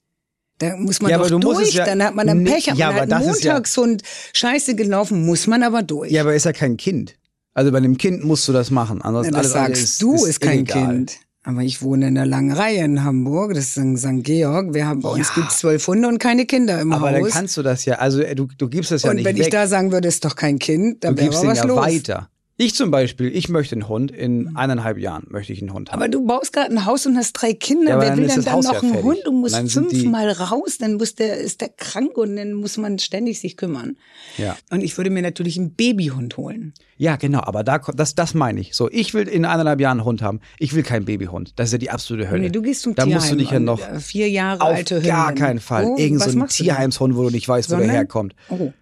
Da 0.58 0.74
muss 0.76 1.02
man 1.02 1.10
Ja, 1.10 1.18
doch 1.18 1.26
aber 1.30 1.38
durch, 1.38 1.74
ja 1.74 1.84
dann 1.84 2.02
hat 2.02 2.14
man 2.14 2.28
einen 2.28 2.42
nicht- 2.42 2.52
Pech, 2.54 2.70
hat 2.70 2.78
ja, 2.78 2.86
man 2.88 2.96
aber 2.96 3.06
das 3.06 3.26
ist 3.36 3.44
ja- 3.44 3.52
Montagshund 3.54 4.02
scheiße 4.32 4.74
gelaufen, 4.74 5.26
muss 5.26 5.46
man 5.46 5.62
aber 5.62 5.82
durch. 5.82 6.10
Ja, 6.10 6.22
aber 6.22 6.34
ist 6.34 6.44
ja 6.46 6.52
kein 6.52 6.76
Kind. 6.76 7.14
Also 7.52 7.70
bei 7.72 7.78
einem 7.78 7.96
Kind 7.98 8.24
musst 8.24 8.46
du 8.48 8.52
das 8.52 8.70
machen. 8.70 9.02
Ansonsten 9.02 9.32
Na, 9.34 9.42
das 9.42 9.52
alles 9.54 9.68
sagst 9.78 9.82
ist, 9.84 10.02
du, 10.02 10.14
ist, 10.14 10.24
ist, 10.26 10.40
kein 10.40 10.58
illegal. 10.60 10.86
Kind. 10.86 11.16
Aber 11.42 11.62
ich 11.62 11.80
wohne 11.80 12.08
in 12.08 12.16
der 12.16 12.26
langen 12.26 12.50
Reihe 12.52 12.84
in 12.84 13.04
Hamburg, 13.04 13.54
das 13.54 13.66
ist 13.68 13.76
in 13.76 13.96
St. 13.96 14.24
Georg. 14.24 14.74
Wir 14.74 14.86
haben, 14.86 15.00
bei 15.00 15.10
uns 15.10 15.28
Ja. 15.28 15.34
gibt 15.42 15.52
zwölf 15.52 15.86
Hunde 15.86 16.08
und 16.08 16.18
keine 16.18 16.44
Kinder 16.44 16.80
im 16.80 16.92
Aber 16.92 17.10
Haus. 17.12 17.20
dann 17.20 17.30
kannst 17.30 17.56
du 17.56 17.62
das 17.62 17.84
ja, 17.84 17.94
also 17.96 18.20
äh, 18.20 18.34
du, 18.34 18.48
du 18.58 18.68
gibst 18.68 18.90
es 18.92 19.02
ja 19.04 19.10
und 19.10 19.16
nicht 19.16 19.24
wenn 19.26 19.36
weg. 19.36 19.44
ich 19.44 19.50
da 19.50 19.66
sagen 19.68 19.92
würde, 19.92 20.08
ist 20.08 20.24
doch 20.24 20.34
kein 20.36 20.58
Kind, 20.58 21.04
dann 21.04 21.16
wäre 21.16 21.28
aber 21.36 21.46
was 21.48 21.58
ja 21.58 21.64
los. 21.64 21.78
weiter. 21.78 22.28
Ich 22.58 22.74
zum 22.74 22.90
Beispiel, 22.90 23.36
ich 23.36 23.50
möchte 23.50 23.74
einen 23.74 23.86
Hund. 23.86 24.10
In 24.10 24.56
eineinhalb 24.56 24.96
Jahren 24.96 25.26
möchte 25.28 25.52
ich 25.52 25.60
einen 25.60 25.74
Hund 25.74 25.92
haben. 25.92 26.00
Aber 26.00 26.08
du 26.08 26.24
baust 26.26 26.54
gerade 26.54 26.70
ein 26.70 26.86
Haus 26.86 27.04
und 27.04 27.14
hast 27.18 27.34
drei 27.34 27.52
Kinder. 27.52 27.90
Ja, 27.92 28.00
Wer 28.00 28.16
will 28.16 28.26
denn 28.28 28.42
dann 28.42 28.54
Haus 28.54 28.64
noch 28.64 28.72
ja 28.74 28.80
einen 28.80 28.92
fertig. 28.92 29.04
Hund? 29.04 29.18
Du 29.26 29.32
musst 29.32 29.56
fünfmal 29.72 30.30
raus, 30.30 30.78
dann 30.78 30.94
muss 30.94 31.14
der, 31.14 31.36
ist 31.36 31.60
der 31.60 31.68
krank 31.68 32.16
und 32.16 32.36
dann 32.36 32.54
muss 32.54 32.78
man 32.78 32.98
ständig 32.98 33.40
sich 33.40 33.58
kümmern. 33.58 33.98
Ja. 34.38 34.56
Und 34.70 34.82
ich 34.82 34.96
würde 34.96 35.10
mir 35.10 35.20
natürlich 35.20 35.58
einen 35.58 35.74
Babyhund 35.74 36.38
holen. 36.38 36.72
Ja, 36.96 37.16
genau, 37.16 37.40
aber 37.40 37.62
da, 37.62 37.76
das, 37.94 38.14
das 38.14 38.32
meine 38.32 38.58
ich. 38.60 38.74
So, 38.74 38.88
ich 38.90 39.12
will 39.12 39.28
in 39.28 39.44
eineinhalb 39.44 39.78
Jahren 39.80 39.98
einen 39.98 40.06
Hund 40.06 40.22
haben. 40.22 40.40
Ich 40.58 40.74
will 40.74 40.82
keinen 40.82 41.04
Babyhund. 41.04 41.52
Das 41.56 41.68
ist 41.68 41.72
ja 41.72 41.78
die 41.78 41.90
absolute 41.90 42.30
Hölle. 42.30 42.44
Nee, 42.44 42.48
du 42.48 42.62
gehst 42.62 42.80
zum 42.82 42.94
da 42.94 43.02
Tierheim. 43.04 43.20
musst 43.20 43.32
du 43.32 43.36
dich 43.36 43.50
ja 43.50 43.60
noch 43.60 43.86
äh, 43.86 44.00
Vier 44.00 44.30
Jahre 44.30 44.62
auf 44.62 44.74
alte 44.74 44.94
Hündin. 44.96 45.10
gar 45.10 45.34
keinen 45.34 45.60
Fall. 45.60 45.84
Oh, 45.84 45.96
Irgend 45.98 46.22
so 46.22 46.30
ein? 46.30 46.48
Tierheimshund, 46.48 47.16
wo 47.16 47.24
du 47.24 47.30
nicht 47.30 47.46
weißt, 47.46 47.68
wo 47.68 47.72
der 47.74 47.80
Sondern? 47.80 47.96
herkommt. 47.96 48.34
Oh. 48.48 48.72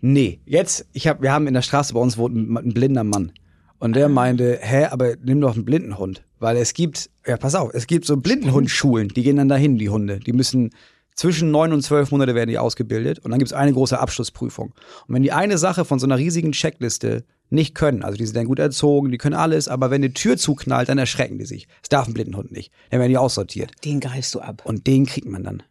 Nee, 0.00 0.40
jetzt, 0.46 0.86
ich 0.92 1.08
hab, 1.08 1.22
wir 1.22 1.32
haben 1.32 1.46
in 1.46 1.54
der 1.54 1.62
Straße 1.62 1.94
bei 1.94 2.00
uns 2.00 2.16
wohnt 2.16 2.36
ein, 2.36 2.56
ein 2.56 2.74
blinder 2.74 3.04
Mann. 3.04 3.32
Und 3.78 3.90
Ah. 3.92 3.98
der 3.98 4.08
meinte, 4.08 4.58
hä, 4.62 4.84
aber 4.86 5.14
nimm 5.22 5.40
doch 5.40 5.54
einen 5.54 5.64
Blindenhund. 5.64 6.22
Weil 6.38 6.56
es 6.56 6.74
gibt, 6.74 7.10
ja, 7.26 7.36
pass 7.36 7.54
auf, 7.54 7.70
es 7.74 7.86
gibt 7.86 8.04
so 8.04 8.16
Blindenhundschulen, 8.16 9.08
die 9.08 9.22
gehen 9.22 9.36
dann 9.36 9.48
dahin, 9.48 9.78
die 9.78 9.88
Hunde. 9.88 10.20
Die 10.20 10.32
müssen 10.32 10.70
zwischen 11.14 11.50
neun 11.50 11.72
und 11.72 11.82
zwölf 11.82 12.10
Monate 12.10 12.34
werden 12.34 12.50
die 12.50 12.58
ausgebildet 12.58 13.20
und 13.20 13.30
dann 13.30 13.38
gibt's 13.38 13.52
eine 13.52 13.72
große 13.72 13.98
Abschlussprüfung. 13.98 14.74
Und 15.06 15.14
wenn 15.14 15.22
die 15.22 15.32
eine 15.32 15.58
Sache 15.58 15.84
von 15.84 15.98
so 15.98 16.06
einer 16.06 16.18
riesigen 16.18 16.52
Checkliste 16.52 17.24
nicht 17.50 17.74
können, 17.74 18.02
also 18.02 18.16
die 18.16 18.26
sind 18.26 18.36
dann 18.36 18.46
gut 18.46 18.58
erzogen, 18.58 19.10
die 19.10 19.18
können 19.18 19.36
alles, 19.36 19.68
aber 19.68 19.90
wenn 19.90 20.02
eine 20.02 20.12
Tür 20.12 20.36
zuknallt, 20.36 20.88
dann 20.88 20.98
erschrecken 20.98 21.38
die 21.38 21.44
sich. 21.46 21.68
Das 21.82 21.88
darf 21.88 22.08
ein 22.08 22.14
Blindenhund 22.14 22.50
nicht. 22.52 22.72
Dann 22.90 23.00
werden 23.00 23.10
die 23.10 23.18
aussortiert. 23.18 23.70
Den 23.84 24.00
greifst 24.00 24.34
du 24.34 24.40
ab. 24.40 24.62
Und 24.64 24.86
den 24.86 25.06
kriegt 25.06 25.28
man 25.28 25.44
dann. 25.44 25.62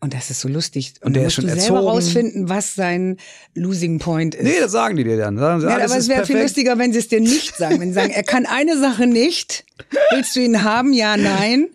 Und 0.00 0.14
das 0.14 0.30
ist 0.30 0.40
so 0.40 0.48
lustig. 0.48 0.94
Und 1.02 1.14
der 1.14 1.22
dann 1.22 1.26
ist 1.28 1.34
schon 1.34 1.44
du 1.46 1.50
selber 1.50 1.62
erzogen. 1.78 1.88
rausfinden, 1.88 2.48
was 2.48 2.74
sein 2.76 3.16
Losing 3.54 3.98
Point 3.98 4.36
ist. 4.36 4.44
Nee, 4.44 4.60
das 4.60 4.70
sagen 4.70 4.96
die 4.96 5.02
dir 5.02 5.16
dann. 5.16 5.36
Sagen 5.38 5.62
Ja, 5.62 5.74
aber 5.84 5.96
es 5.96 6.08
wäre 6.08 6.24
viel 6.24 6.38
lustiger, 6.40 6.78
wenn 6.78 6.92
sie 6.92 7.00
es 7.00 7.08
dir 7.08 7.20
nicht 7.20 7.56
sagen. 7.56 7.80
Wenn 7.80 7.88
sie 7.88 7.94
sagen, 7.94 8.10
er 8.12 8.22
kann 8.22 8.46
eine 8.46 8.78
Sache 8.78 9.08
nicht. 9.08 9.64
Willst 10.12 10.36
du 10.36 10.40
ihn 10.40 10.62
haben? 10.62 10.92
Ja, 10.92 11.16
nein. 11.16 11.68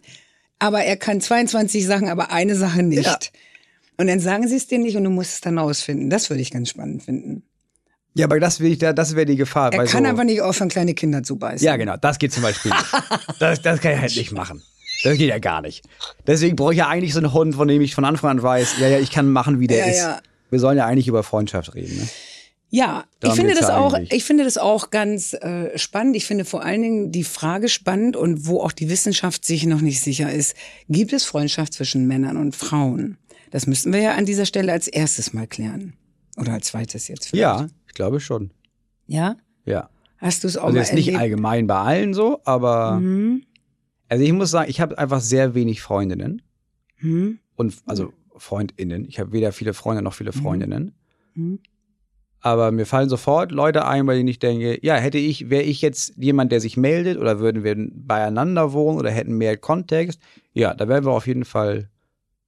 Aber 0.59 0.83
er 0.85 0.95
kann 0.95 1.19
22 1.19 1.85
Sachen, 1.85 2.07
aber 2.07 2.31
eine 2.31 2.55
Sache 2.55 2.81
nicht. 2.83 3.03
Ja. 3.05 3.17
Und 3.97 4.07
dann 4.07 4.21
sagen 4.21 4.47
sie 4.47 4.55
es 4.55 4.67
dir 4.67 4.79
nicht 4.79 4.95
und 4.95 5.03
du 5.03 5.09
musst 5.09 5.33
es 5.33 5.41
dann 5.41 5.57
rausfinden. 5.57 6.09
Das 6.09 6.29
würde 6.29 6.41
ich 6.41 6.49
ganz 6.51 6.69
spannend 6.69 7.03
finden. 7.03 7.43
Ja, 8.15 8.25
aber 8.27 8.39
das 8.39 8.59
will 8.61 8.71
ich, 8.71 8.77
da- 8.77 8.93
das 8.93 9.15
wäre 9.15 9.25
die 9.25 9.35
Gefahr. 9.35 9.73
Er 9.73 9.85
kann 9.85 10.03
so, 10.05 10.09
aber 10.09 10.23
nicht 10.23 10.39
aufhören, 10.41 10.69
kleine 10.69 10.93
Kinder 10.93 11.23
zu 11.23 11.35
beißen. 11.35 11.65
Ja, 11.65 11.75
genau, 11.75 11.97
das 11.97 12.19
geht 12.19 12.31
zum 12.31 12.43
Beispiel 12.43 12.71
nicht. 12.71 12.85
Das, 13.39 13.61
das 13.61 13.81
kann 13.81 13.93
ich 13.93 13.99
halt 13.99 14.15
nicht 14.15 14.31
machen. 14.31 14.61
Das 15.09 15.17
geht 15.17 15.29
ja 15.29 15.39
gar 15.39 15.61
nicht. 15.61 15.85
Deswegen 16.27 16.55
brauche 16.55 16.73
ich 16.73 16.79
ja 16.79 16.87
eigentlich 16.87 17.13
so 17.13 17.19
einen 17.19 17.33
Hund, 17.33 17.55
von 17.55 17.67
dem 17.67 17.81
ich 17.81 17.93
von 17.95 18.05
Anfang 18.05 18.29
an 18.31 18.43
weiß, 18.43 18.75
ja, 18.79 18.87
ja, 18.87 18.99
ich 18.99 19.11
kann 19.11 19.29
machen, 19.31 19.59
wie 19.59 19.67
der 19.67 19.79
Ja, 19.79 19.85
ist. 19.85 19.97
ja. 19.97 20.19
Wir 20.49 20.59
sollen 20.59 20.77
ja 20.77 20.85
eigentlich 20.85 21.07
über 21.07 21.23
Freundschaft 21.23 21.73
reden. 21.75 21.97
Ne? 21.97 22.07
Ja, 22.69 23.03
ich 23.23 23.31
finde 23.33 23.53
das 23.53 23.69
auch, 23.69 23.93
eigentlich. 23.93 24.13
ich 24.13 24.23
finde 24.23 24.43
das 24.45 24.57
auch 24.57 24.89
ganz 24.89 25.33
äh, 25.33 25.77
spannend. 25.77 26.15
Ich 26.15 26.25
finde 26.25 26.43
vor 26.45 26.63
allen 26.63 26.81
Dingen 26.81 27.11
die 27.11 27.23
Frage 27.23 27.69
spannend 27.69 28.15
und 28.15 28.47
wo 28.47 28.61
auch 28.61 28.71
die 28.71 28.89
Wissenschaft 28.89 29.45
sich 29.45 29.65
noch 29.65 29.81
nicht 29.81 30.01
sicher 30.01 30.31
ist. 30.31 30.55
Gibt 30.89 31.13
es 31.13 31.23
Freundschaft 31.23 31.73
zwischen 31.73 32.07
Männern 32.07 32.35
und 32.37 32.55
Frauen? 32.55 33.17
Das 33.51 33.67
müssten 33.67 33.93
wir 33.93 33.99
ja 34.01 34.13
an 34.15 34.25
dieser 34.25 34.47
Stelle 34.47 34.71
als 34.71 34.87
erstes 34.87 35.33
mal 35.33 35.45
klären. 35.45 35.93
Oder 36.37 36.53
als 36.53 36.67
zweites 36.67 37.07
jetzt 37.07 37.27
vielleicht. 37.27 37.41
Ja, 37.41 37.67
ich 37.87 37.93
glaube 37.93 38.19
schon. 38.19 38.49
Ja? 39.05 39.35
Ja. 39.65 39.89
Hast 40.17 40.43
du 40.43 40.47
es 40.47 40.57
auch 40.57 40.63
Also 40.65 40.75
mal 40.77 40.81
jetzt 40.81 40.93
nicht 40.93 41.07
erlebt? 41.09 41.21
allgemein 41.21 41.67
bei 41.67 41.75
allen 41.77 42.13
so, 42.15 42.41
aber 42.43 42.93
Mhm. 42.99 43.43
Also 44.09 44.23
ich 44.23 44.33
muss 44.33 44.51
sagen, 44.51 44.69
ich 44.69 44.81
habe 44.81 44.97
einfach 44.97 45.21
sehr 45.21 45.55
wenig 45.55 45.81
Freundinnen 45.81 46.41
Mhm. 46.99 47.39
und 47.55 47.75
also 47.85 48.13
Freundinnen. 48.37 49.05
Ich 49.07 49.19
habe 49.19 49.31
weder 49.31 49.51
viele 49.51 49.73
Freunde 49.73 50.01
noch 50.01 50.13
viele 50.13 50.31
Freundinnen. 50.31 50.93
Mhm. 51.33 51.59
Aber 52.39 52.71
mir 52.71 52.85
fallen 52.85 53.07
sofort 53.07 53.51
Leute 53.51 53.85
ein, 53.85 54.05
bei 54.05 54.15
denen 54.15 54.27
ich 54.27 54.39
denke, 54.39 54.77
ja, 54.85 54.95
hätte 54.95 55.17
ich, 55.17 55.49
wäre 55.49 55.63
ich 55.63 55.81
jetzt 55.81 56.13
jemand, 56.17 56.51
der 56.51 56.59
sich 56.59 56.75
meldet 56.75 57.17
oder 57.17 57.39
würden 57.39 57.63
wir 57.63 57.75
beieinander 57.77 58.73
wohnen 58.73 58.99
oder 58.99 59.11
hätten 59.11 59.37
mehr 59.37 59.55
Kontext, 59.55 60.19
ja, 60.51 60.73
da 60.73 60.89
wären 60.89 61.05
wir 61.05 61.11
auf 61.11 61.25
jeden 61.25 61.45
Fall 61.45 61.89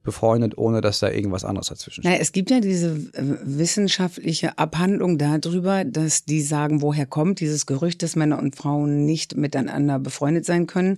befreundet, 0.03 0.57
ohne 0.57 0.81
dass 0.81 0.99
da 0.99 1.09
irgendwas 1.09 1.45
anderes 1.45 1.67
dazwischen 1.67 2.01
steht. 2.01 2.05
Naja, 2.05 2.17
es 2.21 2.31
gibt 2.33 2.51
ja 2.51 2.59
diese 2.59 2.97
wissenschaftliche 3.43 4.57
Abhandlung 4.57 5.17
darüber, 5.17 5.83
dass 5.83 6.25
die 6.25 6.41
sagen, 6.41 6.81
woher 6.81 7.05
kommt 7.05 7.39
dieses 7.39 7.65
Gerücht, 7.65 8.03
dass 8.03 8.15
Männer 8.15 8.39
und 8.39 8.55
Frauen 8.55 9.05
nicht 9.05 9.35
miteinander 9.35 9.97
befreundet 9.99 10.45
sein 10.45 10.67
können. 10.67 10.97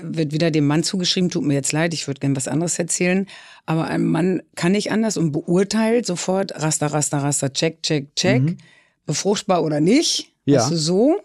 Wird 0.00 0.32
wieder 0.32 0.50
dem 0.50 0.66
Mann 0.66 0.82
zugeschrieben, 0.82 1.28
tut 1.28 1.44
mir 1.44 1.54
jetzt 1.54 1.72
leid, 1.72 1.92
ich 1.92 2.06
würde 2.06 2.20
gern 2.20 2.34
was 2.34 2.48
anderes 2.48 2.78
erzählen. 2.78 3.26
Aber 3.66 3.86
ein 3.86 4.04
Mann 4.04 4.42
kann 4.54 4.72
nicht 4.72 4.90
anders 4.90 5.16
und 5.16 5.32
beurteilt 5.32 6.06
sofort 6.06 6.54
Raster, 6.62 6.86
Raster, 6.86 7.18
Raster, 7.18 7.52
check, 7.52 7.82
check, 7.82 8.14
check. 8.16 8.56
Befruchtbar 9.04 9.62
oder 9.62 9.80
nicht. 9.80 10.32
Mhm. 10.46 10.54
Ja. 10.54 10.68
Du, 10.68 10.76
so. 10.76 11.16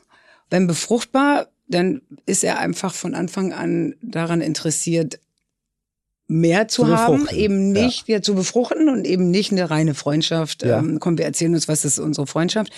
Wenn 0.49 0.67
befruchtbar, 0.67 1.47
dann 1.67 2.01
ist 2.25 2.43
er 2.43 2.59
einfach 2.59 2.93
von 2.93 3.15
Anfang 3.15 3.53
an 3.53 3.95
daran 4.01 4.41
interessiert, 4.41 5.19
mehr 6.27 6.67
zu, 6.67 6.85
Zu 6.85 6.97
haben, 6.97 7.27
eben 7.33 7.75
ja. 7.75 7.83
nicht 7.83 8.07
ja. 8.07 8.21
zu 8.21 8.35
befruchten 8.35 8.89
und 8.89 9.05
eben 9.05 9.31
nicht 9.31 9.51
eine 9.51 9.69
reine 9.69 9.93
Freundschaft. 9.93 10.63
Ja. 10.63 10.79
Ähm, 10.79 10.99
komm, 10.99 11.17
wir 11.17 11.25
erzählen 11.25 11.53
uns, 11.53 11.67
was 11.67 11.83
ist 11.85 11.99
unsere 11.99 12.25
Freundschaft. 12.25 12.71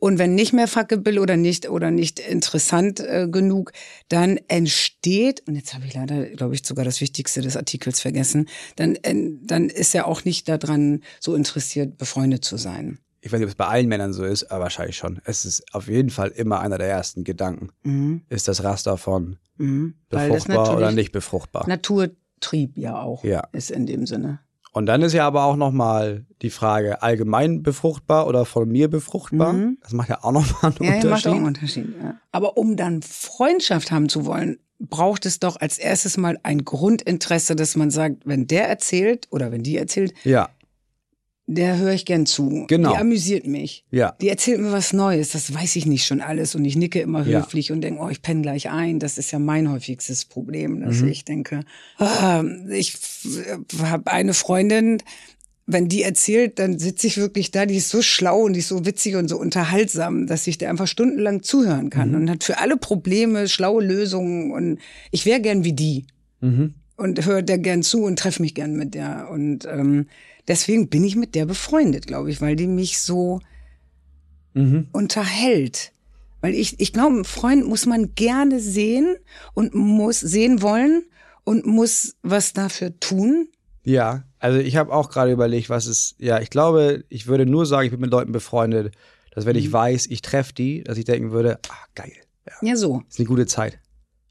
Und 0.00 0.18
wenn 0.18 0.34
nicht 0.34 0.52
mehr 0.52 0.66
fuckable 0.66 1.20
oder 1.20 1.36
nicht 1.36 1.68
oder 1.68 1.90
nicht 1.92 2.18
interessant 2.18 2.98
äh, 3.00 3.28
genug, 3.30 3.72
dann 4.08 4.38
entsteht 4.48 5.46
und 5.46 5.54
jetzt 5.54 5.74
habe 5.74 5.84
ich 5.86 5.94
leider, 5.94 6.24
glaube 6.30 6.54
ich, 6.54 6.66
sogar 6.66 6.84
das 6.84 7.00
Wichtigste 7.00 7.42
des 7.42 7.56
Artikels 7.56 8.00
vergessen. 8.00 8.48
Dann 8.76 8.96
äh, 8.96 9.14
dann 9.42 9.68
ist 9.68 9.94
er 9.94 10.06
auch 10.08 10.24
nicht 10.24 10.48
daran 10.48 11.02
so 11.20 11.34
interessiert, 11.34 11.98
befreundet 11.98 12.44
zu 12.44 12.56
sein. 12.56 12.98
Ich 13.20 13.30
weiß 13.30 13.38
nicht, 13.38 13.44
ob 13.46 13.50
es 13.50 13.54
bei 13.56 13.66
allen 13.66 13.88
Männern 13.88 14.14
so 14.14 14.24
ist, 14.24 14.50
aber 14.50 14.64
wahrscheinlich 14.64 14.96
schon. 14.96 15.20
Es 15.24 15.44
ist 15.44 15.74
auf 15.74 15.86
jeden 15.88 16.08
Fall 16.08 16.28
immer 16.30 16.60
einer 16.60 16.78
der 16.78 16.88
ersten 16.88 17.22
Gedanken. 17.22 17.68
Mhm. 17.82 18.22
Ist 18.30 18.48
das 18.48 18.64
Raster 18.64 18.96
von 18.96 19.36
Mhm. 19.58 19.94
Befruchtbar 20.08 20.74
oder 20.74 20.90
nicht 20.90 21.12
befruchtbar? 21.12 21.68
Naturtrieb 21.68 22.78
ja 22.78 22.98
auch 23.02 23.22
Ja. 23.22 23.46
ist 23.52 23.70
in 23.70 23.84
dem 23.84 24.06
Sinne. 24.06 24.40
Und 24.72 24.86
dann 24.86 25.02
ist 25.02 25.12
ja 25.14 25.26
aber 25.26 25.44
auch 25.44 25.56
nochmal 25.56 26.24
die 26.42 26.50
Frage, 26.50 27.02
allgemein 27.02 27.62
befruchtbar 27.62 28.26
oder 28.28 28.44
von 28.44 28.68
mir 28.68 28.88
befruchtbar? 28.88 29.54
Das 29.82 29.92
macht 29.92 30.08
ja 30.08 30.22
auch 30.22 30.32
nochmal 30.32 30.72
einen 30.72 30.74
Mhm. 30.80 30.84
Ja, 30.84 30.90
ja, 30.90 30.94
macht 30.94 31.04
Unterschied. 31.04 31.26
auch 31.26 31.34
einen 31.36 31.44
Unterschied. 31.46 31.94
Ja. 32.02 32.14
Aber 32.32 32.56
um 32.56 32.76
dann 32.76 33.02
Freundschaft 33.02 33.90
haben 33.90 34.08
zu 34.08 34.26
wollen, 34.26 34.58
braucht 34.78 35.26
es 35.26 35.40
doch 35.40 35.60
als 35.60 35.76
erstes 35.78 36.16
mal 36.16 36.38
ein 36.42 36.64
Grundinteresse, 36.64 37.56
dass 37.56 37.76
man 37.76 37.90
sagt, 37.90 38.26
wenn 38.26 38.46
der 38.46 38.68
erzählt 38.68 39.26
oder 39.30 39.52
wenn 39.52 39.62
die 39.62 39.76
erzählt, 39.76 40.14
Ja, 40.24 40.48
der 41.52 41.78
höre 41.78 41.92
ich 41.92 42.04
gern 42.04 42.26
zu. 42.26 42.64
Genau. 42.68 42.92
Die 42.92 42.96
amüsiert 42.98 43.46
mich. 43.46 43.84
ja. 43.90 44.14
Die 44.20 44.28
erzählt 44.28 44.60
mir 44.60 44.72
was 44.72 44.92
Neues, 44.92 45.30
das 45.32 45.52
weiß 45.52 45.76
ich 45.76 45.86
nicht 45.86 46.04
schon 46.06 46.20
alles 46.20 46.54
und 46.54 46.64
ich 46.64 46.76
nicke 46.76 47.00
immer 47.00 47.26
Ja. 47.26 47.40
höflich 47.40 47.72
und 47.72 47.80
denke, 47.80 48.00
oh, 48.02 48.08
ich 48.08 48.22
penne 48.22 48.42
gleich 48.42 48.70
ein. 48.70 48.98
Das 49.00 49.18
ist 49.18 49.30
ja 49.32 49.38
mein 49.38 49.70
häufigstes 49.70 50.24
Problem, 50.26 50.80
dass 50.80 51.00
Mhm. 51.02 51.08
ich 51.08 51.24
denke, 51.24 51.64
ah, 51.98 52.44
ich 52.70 52.94
habe 53.82 54.10
eine 54.10 54.32
Freundin, 54.34 54.98
wenn 55.66 55.88
die 55.88 56.02
erzählt, 56.02 56.58
dann 56.58 56.78
sitze 56.78 57.06
ich 57.06 57.16
wirklich 57.16 57.50
da, 57.52 57.64
die 57.66 57.76
ist 57.76 57.90
so 57.90 58.02
schlau 58.02 58.40
und 58.42 58.54
die 58.54 58.58
ist 58.60 58.68
so 58.68 58.84
witzig 58.86 59.14
und 59.16 59.28
so 59.28 59.38
unterhaltsam, 59.38 60.26
dass 60.26 60.46
ich 60.46 60.58
der 60.58 60.70
einfach 60.70 60.88
stundenlang 60.88 61.42
zuhören 61.42 61.84
Mhm. 61.86 61.90
kann 61.90 62.14
und 62.14 62.30
hat 62.30 62.42
für 62.44 62.58
alle 62.58 62.76
Probleme 62.76 63.48
schlaue 63.48 63.84
Lösungen 63.84 64.50
und 64.50 64.78
ich 65.10 65.26
wäre 65.26 65.40
gern 65.40 65.62
wie 65.64 65.72
die 65.72 66.06
Mhm. 66.40 66.74
Und 67.00 67.24
höre 67.24 67.42
der 67.42 67.58
gern 67.58 67.82
zu 67.82 68.04
und 68.04 68.18
treffe 68.18 68.42
mich 68.42 68.54
gern 68.54 68.74
mit 68.76 68.94
der. 68.94 69.28
Und 69.30 69.64
ähm, 69.66 70.06
deswegen 70.46 70.88
bin 70.88 71.02
ich 71.02 71.16
mit 71.16 71.34
der 71.34 71.46
befreundet, 71.46 72.06
glaube 72.06 72.30
ich, 72.30 72.40
weil 72.40 72.56
die 72.56 72.66
mich 72.66 73.00
so 73.00 73.40
Mhm. 74.52 74.88
unterhält. 74.92 75.92
Weil 76.40 76.54
ich, 76.54 76.80
ich 76.80 76.92
glaube, 76.92 77.14
einen 77.14 77.24
Freund 77.24 77.66
muss 77.66 77.86
man 77.86 78.14
gerne 78.14 78.60
sehen 78.60 79.16
und 79.54 79.74
muss 79.74 80.20
sehen 80.20 80.60
wollen 80.62 81.04
und 81.44 81.66
muss 81.66 82.16
was 82.22 82.52
dafür 82.52 82.98
tun. 82.98 83.48
Ja, 83.84 84.24
also 84.38 84.58
ich 84.58 84.76
habe 84.76 84.92
auch 84.92 85.10
gerade 85.10 85.32
überlegt, 85.32 85.70
was 85.70 85.86
ist, 85.86 86.16
ja, 86.18 86.40
ich 86.40 86.50
glaube, 86.50 87.04
ich 87.08 87.26
würde 87.26 87.46
nur 87.46 87.64
sagen, 87.66 87.84
ich 87.86 87.90
bin 87.92 88.00
mit 88.00 88.10
Leuten 88.10 88.32
befreundet, 88.32 88.94
dass 89.32 89.46
wenn 89.46 89.56
ich 89.56 89.72
weiß, 89.72 90.06
ich 90.06 90.22
treffe 90.22 90.52
die, 90.52 90.82
dass 90.82 90.98
ich 90.98 91.04
denken 91.04 91.30
würde, 91.30 91.58
ah, 91.68 91.84
geil, 91.94 92.12
ja, 92.46 92.68
Ja, 92.70 92.76
so. 92.76 93.02
ist 93.08 93.18
eine 93.20 93.28
gute 93.28 93.46
Zeit. 93.46 93.78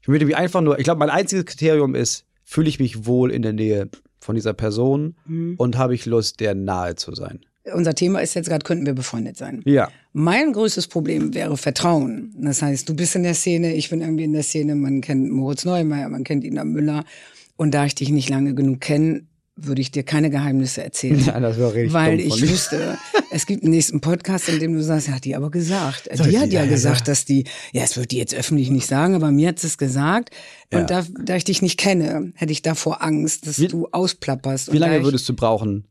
Ich 0.02 0.08
würde 0.08 0.26
mich 0.26 0.36
einfach 0.36 0.60
nur, 0.60 0.78
ich 0.78 0.84
glaube, 0.84 0.98
mein 0.98 1.10
einziges 1.10 1.46
Kriterium 1.46 1.94
ist, 1.94 2.24
fühle 2.50 2.68
ich 2.68 2.80
mich 2.80 3.06
wohl 3.06 3.30
in 3.30 3.42
der 3.42 3.52
Nähe 3.52 3.88
von 4.18 4.34
dieser 4.34 4.52
Person 4.54 5.14
und 5.56 5.78
habe 5.78 5.94
ich 5.94 6.04
Lust, 6.04 6.40
der 6.40 6.56
nahe 6.56 6.96
zu 6.96 7.14
sein. 7.14 7.38
Unser 7.72 7.94
Thema 7.94 8.18
ist 8.18 8.34
jetzt 8.34 8.48
gerade, 8.48 8.64
könnten 8.64 8.86
wir 8.86 8.94
befreundet 8.94 9.36
sein. 9.36 9.62
Ja, 9.64 9.88
Mein 10.12 10.52
größtes 10.52 10.88
Problem 10.88 11.32
wäre 11.32 11.56
Vertrauen. 11.56 12.34
Das 12.36 12.60
heißt, 12.60 12.88
du 12.88 12.96
bist 12.96 13.14
in 13.14 13.22
der 13.22 13.34
Szene, 13.34 13.74
ich 13.74 13.88
bin 13.90 14.00
irgendwie 14.00 14.24
in 14.24 14.32
der 14.32 14.42
Szene, 14.42 14.74
man 14.74 15.00
kennt 15.00 15.30
Moritz 15.30 15.64
Neumeier, 15.64 16.08
man 16.08 16.24
kennt 16.24 16.42
Ina 16.42 16.64
Müller. 16.64 17.04
Und 17.56 17.72
da 17.72 17.84
ich 17.84 17.94
dich 17.94 18.08
nicht 18.08 18.28
lange 18.28 18.54
genug 18.54 18.80
kenne, 18.80 19.22
würde 19.66 19.80
ich 19.80 19.90
dir 19.90 20.02
keine 20.02 20.30
Geheimnisse 20.30 20.82
erzählen. 20.82 21.20
Ja, 21.26 21.38
das 21.40 21.58
wäre 21.58 21.74
richtig 21.74 21.92
Weil 21.92 22.20
ich 22.20 22.40
mir. 22.40 22.50
wüsste, 22.50 22.98
es 23.30 23.46
gibt 23.46 23.62
einen 23.62 23.72
nächsten 23.72 24.00
Podcast, 24.00 24.48
in 24.48 24.58
dem 24.58 24.74
du 24.74 24.82
sagst, 24.82 25.08
hat 25.08 25.24
die 25.24 25.36
aber 25.36 25.50
gesagt. 25.50 26.08
Sag 26.12 26.24
die 26.28 26.30
ich, 26.34 26.38
hat 26.38 26.52
ja, 26.52 26.62
ja, 26.64 26.68
gesagt, 26.68 27.00
ja. 27.00 27.04
dass 27.06 27.24
die, 27.24 27.44
ja, 27.72 27.82
es 27.82 27.96
wird 27.96 28.10
die 28.10 28.18
jetzt 28.18 28.34
öffentlich 28.34 28.70
nicht 28.70 28.86
sagen, 28.86 29.14
aber 29.14 29.30
mir 29.30 29.48
hat 29.48 29.62
es 29.62 29.78
gesagt. 29.78 30.30
Und 30.72 30.90
da, 30.90 31.04
da 31.24 31.36
ich 31.36 31.44
dich 31.44 31.62
nicht 31.62 31.78
kenne, 31.78 32.32
hätte 32.36 32.52
ich 32.52 32.62
davor 32.62 33.02
Angst, 33.02 33.46
dass 33.46 33.58
Wie- 33.58 33.68
du 33.68 33.88
ausplapperst. 33.92 34.72
wie 34.72 34.78
lange 34.78 35.02
würdest 35.04 35.28
du 35.28 35.34
brauchen? 35.34 35.84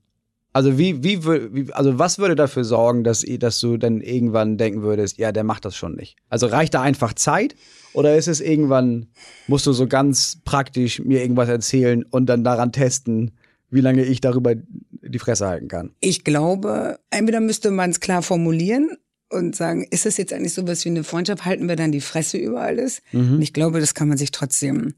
Also 0.51 0.79
wie, 0.79 1.03
wie, 1.03 1.23
wie, 1.25 1.71
also 1.73 1.99
was 1.99 2.17
würde 2.17 2.36
dafür 2.36 2.63
sorgen, 2.63 3.03
dass, 3.03 3.23
dass 3.23 3.60
du 3.60 3.77
dann 3.77 4.01
irgendwann 4.01 4.58
denken 4.58 4.82
würdest, 4.82 5.19
ja, 5.19 5.32
der 5.32 5.43
macht 5.43 5.63
das 5.63 5.75
schon 5.75 5.95
nicht? 5.95 6.15
Also 6.27 6.47
reicht 6.47 6.73
da 6.73 6.82
einfach 6.82 7.13
Zeit? 7.13 7.55
Oder 7.93 8.17
ist 8.17 8.27
es 8.27 8.41
irgendwann, 8.41 9.08
musst 9.47 9.67
du 9.67 9.73
so 9.73 9.88
ganz 9.88 10.39
praktisch 10.45 10.99
mir 10.99 11.21
irgendwas 11.21 11.49
erzählen 11.49 12.03
und 12.03 12.25
dann 12.27 12.43
daran 12.43 12.71
testen, 12.71 13.32
wie 13.71 13.82
lange 13.82 14.03
ich 14.03 14.21
darüber 14.21 14.53
die 14.55 15.19
Fresse 15.19 15.47
halten 15.47 15.67
kann? 15.67 15.91
Ich 15.99 16.23
glaube, 16.23 16.99
entweder 17.10 17.39
müsste 17.39 17.71
man 17.71 17.89
es 17.91 17.99
klar 17.99 18.21
formulieren 18.21 18.97
und 19.29 19.55
sagen, 19.55 19.86
ist 19.91 20.05
es 20.05 20.17
jetzt 20.17 20.34
eigentlich 20.34 20.53
sowas 20.53 20.84
wie 20.86 20.89
eine 20.89 21.03
Freundschaft, 21.03 21.45
halten 21.45 21.67
wir 21.69 21.75
dann 21.75 21.91
die 21.91 22.01
Fresse 22.01 22.38
über 22.38 22.62
alles? 22.62 23.01
Und 23.13 23.41
ich 23.41 23.53
glaube, 23.53 23.79
das 23.79 23.93
kann 23.93 24.08
man 24.10 24.17
sich 24.17 24.32
trotzdem 24.32 24.93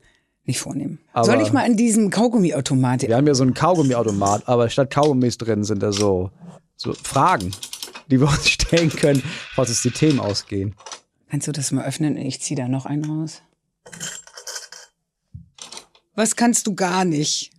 nicht 0.46 0.60
vornehmen. 0.60 0.94
Mhm. 0.94 1.00
Aber- 1.14 1.26
Soll 1.26 1.42
ich 1.42 1.52
mal 1.52 1.66
an 1.66 1.76
diesem 1.78 2.10
Kaugummiautomat? 2.10 3.02
Wir 3.08 3.16
haben 3.16 3.28
ja 3.28 3.34
so 3.36 3.44
einen 3.44 3.54
Kaugummiautomat, 3.54 4.48
aber 4.48 4.70
statt 4.70 4.90
Kaugummis 4.90 5.38
drin 5.38 5.64
sind 5.64 5.84
da 5.84 5.92
so, 5.92 6.32
so 6.78 6.94
Fragen, 6.94 7.52
die 8.10 8.20
wir 8.20 8.28
uns 8.28 8.50
stellen 8.50 8.90
können, 8.90 9.22
falls 9.54 9.70
es 9.70 9.82
die 9.82 9.92
Themen 9.92 10.20
ausgehen. 10.20 10.76
Kannst 11.30 11.48
du 11.48 11.52
das 11.52 11.72
mal 11.72 11.86
öffnen? 11.86 12.18
Ich 12.18 12.42
zieh 12.42 12.56
da 12.56 12.68
noch 12.68 12.86
einen 12.86 13.06
raus. 13.06 13.42
Was 16.16 16.36
kannst 16.36 16.68
du 16.68 16.76
gar 16.76 17.06
nicht? 17.06 17.51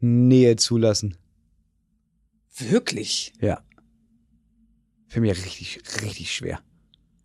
Nähe 0.00 0.56
zulassen. 0.56 1.16
Wirklich. 2.58 3.32
Ja. 3.40 3.62
Für 5.08 5.20
mich 5.20 5.30
richtig, 5.32 5.80
richtig 6.02 6.32
schwer. 6.34 6.60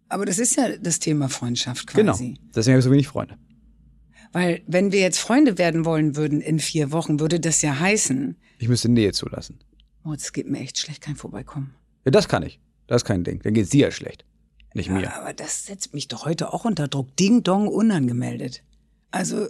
Aber 0.10 0.25
das 0.25 0.39
ist 0.39 0.55
ja 0.57 0.77
das 0.77 0.99
Thema 0.99 1.29
Freundschaft 1.29 1.88
Genau. 1.93 2.12
quasi. 2.12 2.36
Deswegen 2.53 2.73
habe 2.73 2.79
ich 2.79 2.86
so 2.86 2.91
wenig 2.91 3.07
Freunde. 3.07 3.38
Weil 4.34 4.62
wenn 4.67 4.91
wir 4.91 4.99
jetzt 4.99 5.19
Freunde 5.19 5.57
werden 5.57 5.86
wollen 5.86 6.15
würden 6.15 6.41
in 6.41 6.60
vier 6.60 6.91
Wochen, 6.91 7.19
würde 7.19 7.39
das 7.39 7.62
ja 7.62 7.79
heißen, 7.79 8.38
Ich 8.60 8.67
müsste 8.67 8.89
Nähe 8.89 9.12
zulassen. 9.13 9.60
oh, 10.03 10.13
es 10.13 10.31
geht 10.34 10.49
mir 10.49 10.60
echt 10.60 10.77
schlecht, 10.77 11.01
kein 11.01 11.15
Vorbeikommen. 11.15 11.73
Ja, 12.05 12.12
das 12.12 12.27
kann 12.27 12.43
ich. 12.43 12.60
Das 12.88 13.03
ist 13.03 13.05
kein 13.07 13.23
Ding. 13.23 13.41
Dann 13.41 13.53
geht's 13.53 13.69
dir 13.69 13.88
ja 13.88 13.91
schlecht. 13.91 14.25
Nicht 14.73 14.89
mir. 14.89 15.13
Aber 15.15 15.34
das 15.34 15.65
setzt 15.65 15.93
mich 15.93 16.07
doch 16.07 16.25
heute 16.25 16.53
auch 16.53 16.63
unter 16.65 16.88
Druck. 16.88 17.15
Ding 17.17 17.43
Dong 17.43 17.67
unangemeldet. 17.67 18.63
Also, 19.12 19.49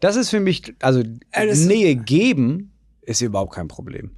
Das 0.00 0.16
ist 0.16 0.30
für 0.30 0.40
mich, 0.40 0.74
also 0.80 1.02
Alles- 1.32 1.66
Nähe 1.66 1.96
geben 1.96 2.72
ist 3.02 3.20
überhaupt 3.22 3.54
kein 3.54 3.68
Problem. 3.68 4.10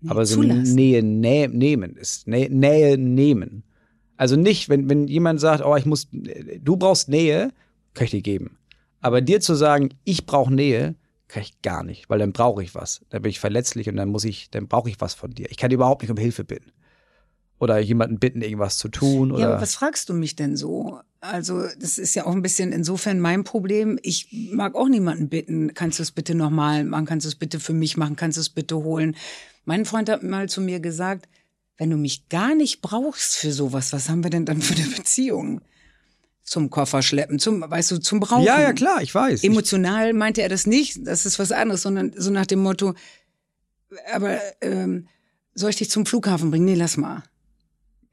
nee, 0.00 0.10
Aber 0.10 0.26
so 0.26 0.42
zulassen. 0.42 0.74
Nähe 0.74 1.02
nä 1.02 1.46
nehmen 1.48 1.96
ist 1.96 2.26
Nä 2.26 2.48
Nähe 2.50 2.98
nehmen. 2.98 3.62
Also 4.16 4.36
nicht, 4.36 4.68
wenn, 4.68 4.88
wenn 4.88 5.08
jemand 5.08 5.40
sagt, 5.40 5.64
oh, 5.64 5.76
ich 5.76 5.84
muss, 5.86 6.08
du 6.12 6.76
brauchst 6.76 7.08
Nähe, 7.08 7.52
kann 7.94 8.04
ich 8.06 8.10
dir 8.12 8.22
geben. 8.22 8.58
Aber 9.00 9.20
dir 9.20 9.40
zu 9.40 9.54
sagen, 9.54 9.90
ich 10.04 10.26
brauche 10.26 10.52
Nähe, 10.52 10.94
kann 11.28 11.42
ich 11.42 11.60
gar 11.62 11.82
nicht, 11.84 12.08
weil 12.08 12.18
dann 12.18 12.32
brauche 12.32 12.62
ich 12.62 12.74
was. 12.74 13.00
Dann 13.10 13.22
bin 13.22 13.30
ich 13.30 13.40
verletzlich 13.40 13.88
und 13.88 13.96
dann 13.96 14.08
muss 14.08 14.24
ich, 14.24 14.50
dann 14.50 14.68
brauche 14.68 14.88
ich 14.88 15.00
was 15.00 15.14
von 15.14 15.32
dir. 15.32 15.50
Ich 15.50 15.56
kann 15.56 15.70
dir 15.70 15.76
überhaupt 15.76 16.02
nicht 16.02 16.10
um 16.10 16.16
Hilfe 16.16 16.44
bitten. 16.44 16.70
Oder 17.58 17.78
jemanden 17.78 18.18
bitten, 18.18 18.42
irgendwas 18.42 18.76
zu 18.76 18.88
tun. 18.88 19.32
Oder 19.32 19.40
Ja, 19.40 19.48
aber 19.52 19.62
was 19.62 19.74
fragst 19.74 20.08
du 20.08 20.14
mich 20.14 20.36
denn 20.36 20.56
so? 20.56 21.00
Also, 21.20 21.64
das 21.80 21.96
ist 21.96 22.14
ja 22.14 22.26
auch 22.26 22.32
ein 22.32 22.42
bisschen 22.42 22.70
insofern 22.72 23.18
mein 23.18 23.44
Problem. 23.44 23.98
Ich 24.02 24.28
mag 24.52 24.74
auch 24.74 24.88
niemanden 24.88 25.28
bitten, 25.28 25.72
kannst 25.74 25.98
du 25.98 26.02
es 26.02 26.12
bitte 26.12 26.34
nochmal 26.34 26.84
machen, 26.84 27.06
kannst 27.06 27.24
du 27.24 27.28
es 27.28 27.34
bitte 27.34 27.58
für 27.58 27.72
mich 27.72 27.96
machen, 27.96 28.16
kannst 28.16 28.36
du 28.36 28.42
es 28.42 28.50
bitte 28.50 28.76
holen. 28.76 29.16
Mein 29.64 29.84
Freund 29.86 30.10
hat 30.10 30.22
mal 30.22 30.48
zu 30.48 30.60
mir 30.60 30.80
gesagt, 30.80 31.28
wenn 31.78 31.90
du 31.90 31.96
mich 31.96 32.28
gar 32.28 32.54
nicht 32.54 32.82
brauchst 32.82 33.36
für 33.36 33.52
sowas, 33.52 33.92
was 33.92 34.08
haben 34.08 34.22
wir 34.22 34.30
denn 34.30 34.44
dann 34.44 34.60
für 34.60 34.74
eine 34.74 34.86
Beziehung? 34.94 35.62
Zum 36.42 36.70
Koffer 36.70 37.02
schleppen, 37.02 37.38
zum, 37.40 37.60
weißt 37.68 37.90
du, 37.90 37.98
zum 37.98 38.20
Brauchen. 38.20 38.44
ja, 38.44 38.60
ja, 38.60 38.72
klar, 38.72 39.02
ich 39.02 39.12
weiß. 39.12 39.42
Emotional 39.42 40.12
meinte 40.12 40.42
er 40.42 40.48
das 40.48 40.66
nicht, 40.66 41.04
das 41.04 41.26
ist 41.26 41.38
was 41.38 41.50
anderes, 41.50 41.82
sondern 41.82 42.12
so 42.16 42.30
nach 42.30 42.46
dem 42.46 42.60
Motto, 42.60 42.94
aber 44.12 44.38
ähm, 44.60 45.08
soll 45.54 45.70
ich 45.70 45.76
dich 45.76 45.90
zum 45.90 46.06
Flughafen 46.06 46.50
bringen? 46.50 46.66
Nee, 46.66 46.74
lass 46.74 46.96
mal. 46.96 47.24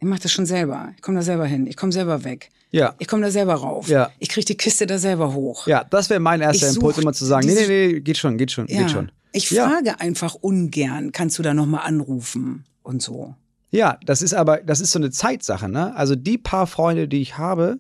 Ich 0.04 0.10
mach 0.10 0.20
das 0.20 0.34
schon 0.34 0.46
selber. 0.46 0.92
Ich 0.98 1.02
komme 1.02 1.18
da 1.20 1.24
selber 1.24 1.46
hin. 1.46 1.66
Ich 1.66 1.78
komme 1.78 1.94
selber 1.94 2.26
weg. 2.26 2.50
ja, 2.72 2.94
Ich 3.00 3.08
komme 3.08 3.22
da 3.22 3.32
selber 3.32 3.54
rauf. 3.56 3.88
Ja. 3.88 4.12
Ich 4.20 4.28
krieg 4.28 4.46
die 4.46 4.56
Kiste 4.58 4.86
da 4.86 4.98
selber 4.98 5.34
hoch. 5.34 5.66
ja, 5.66 5.86
das 5.86 6.10
wäre 6.10 6.20
mein 6.20 6.42
erster 6.42 6.70
Ich 6.70 6.76
Impuls, 6.76 6.98
immer 6.98 7.14
zu 7.14 7.24
sagen, 7.24 7.48
nee, 7.48 7.54
nee, 7.56 7.68
nee, 7.94 8.00
geht 8.02 8.18
schon, 8.18 8.38
geht 8.38 8.52
schon, 8.52 8.68
Ja. 8.68 8.80
geht 8.82 8.92
schon. 8.92 9.12
Ich 9.32 9.50
Ja. 9.52 9.70
frage 9.70 10.02
einfach 10.02 10.36
ungern, 10.36 11.14
kannst 11.14 11.40
du 11.40 11.44
da 11.44 11.54
nochmal 11.54 11.88
anrufen 11.88 12.66
und 12.82 13.02
so. 13.02 13.36
Ja, 13.72 13.98
das 14.06 14.22
ist 14.22 14.34
aber, 14.34 14.58
das 14.58 14.82
ist 14.82 14.92
so 14.92 15.00
eine 15.00 15.10
Zeitsache, 15.10 15.70
ne? 15.70 15.96
Also 15.96 16.16
die 16.16 16.38
paar 16.38 16.68
Freunde, 16.68 17.08
die 17.08 17.22
ich 17.22 17.38
habe, 17.38 17.80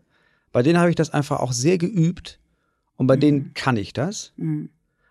bei 0.53 0.63
denen 0.63 0.79
habe 0.79 0.89
ich 0.91 0.95
das 0.95 1.09
einfach 1.09 1.41
auch 1.41 1.51
sehr 1.51 1.77
geübt 1.77 2.39
und 2.95 3.07
bei 3.07 3.17
denen 3.17 3.53
kann 3.53 3.75
ich 3.75 3.91
das. 3.91 4.31
Mhm. 4.38 4.69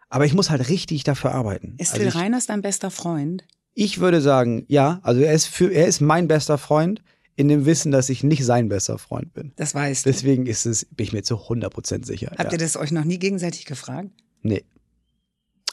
Aber 0.08 0.24
ich 0.24 0.32
muss 0.34 0.48
halt 0.50 0.68
richtig 0.70 1.04
dafür 1.04 1.32
arbeiten. 1.32 1.74
Ist 1.78 1.92
also 1.92 1.98
Till 2.04 2.08
ich, 2.08 2.14
Reiners 2.16 2.46
dein 2.46 2.62
bester 2.62 2.90
Freund? 2.90 3.44
Ich 3.74 4.00
würde 4.00 4.20
sagen, 4.20 4.64
ja, 4.68 5.00
also 5.02 5.20
er 5.20 5.32
ist 5.32 5.46
für, 5.46 5.72
er 5.72 5.86
ist 5.86 6.00
mein 6.00 6.28
bester 6.28 6.58
Freund 6.58 7.02
in 7.36 7.48
dem 7.48 7.64
Wissen, 7.64 7.90
dass 7.92 8.08
ich 8.10 8.22
nicht 8.22 8.44
sein 8.44 8.68
bester 8.68 8.98
Freund 8.98 9.32
bin. 9.32 9.52
Das 9.56 9.74
weißt 9.74 10.04
du. 10.04 10.10
Deswegen 10.10 10.46
ist 10.46 10.66
es, 10.66 10.84
bin 10.84 11.04
ich 11.04 11.12
mir 11.12 11.22
zu 11.22 11.36
100% 11.36 12.04
sicher. 12.04 12.28
Habt 12.32 12.44
ja. 12.44 12.52
ihr 12.52 12.58
das 12.58 12.76
euch 12.76 12.92
noch 12.92 13.04
nie 13.04 13.18
gegenseitig 13.18 13.64
gefragt? 13.64 14.10
Nee. 14.42 14.64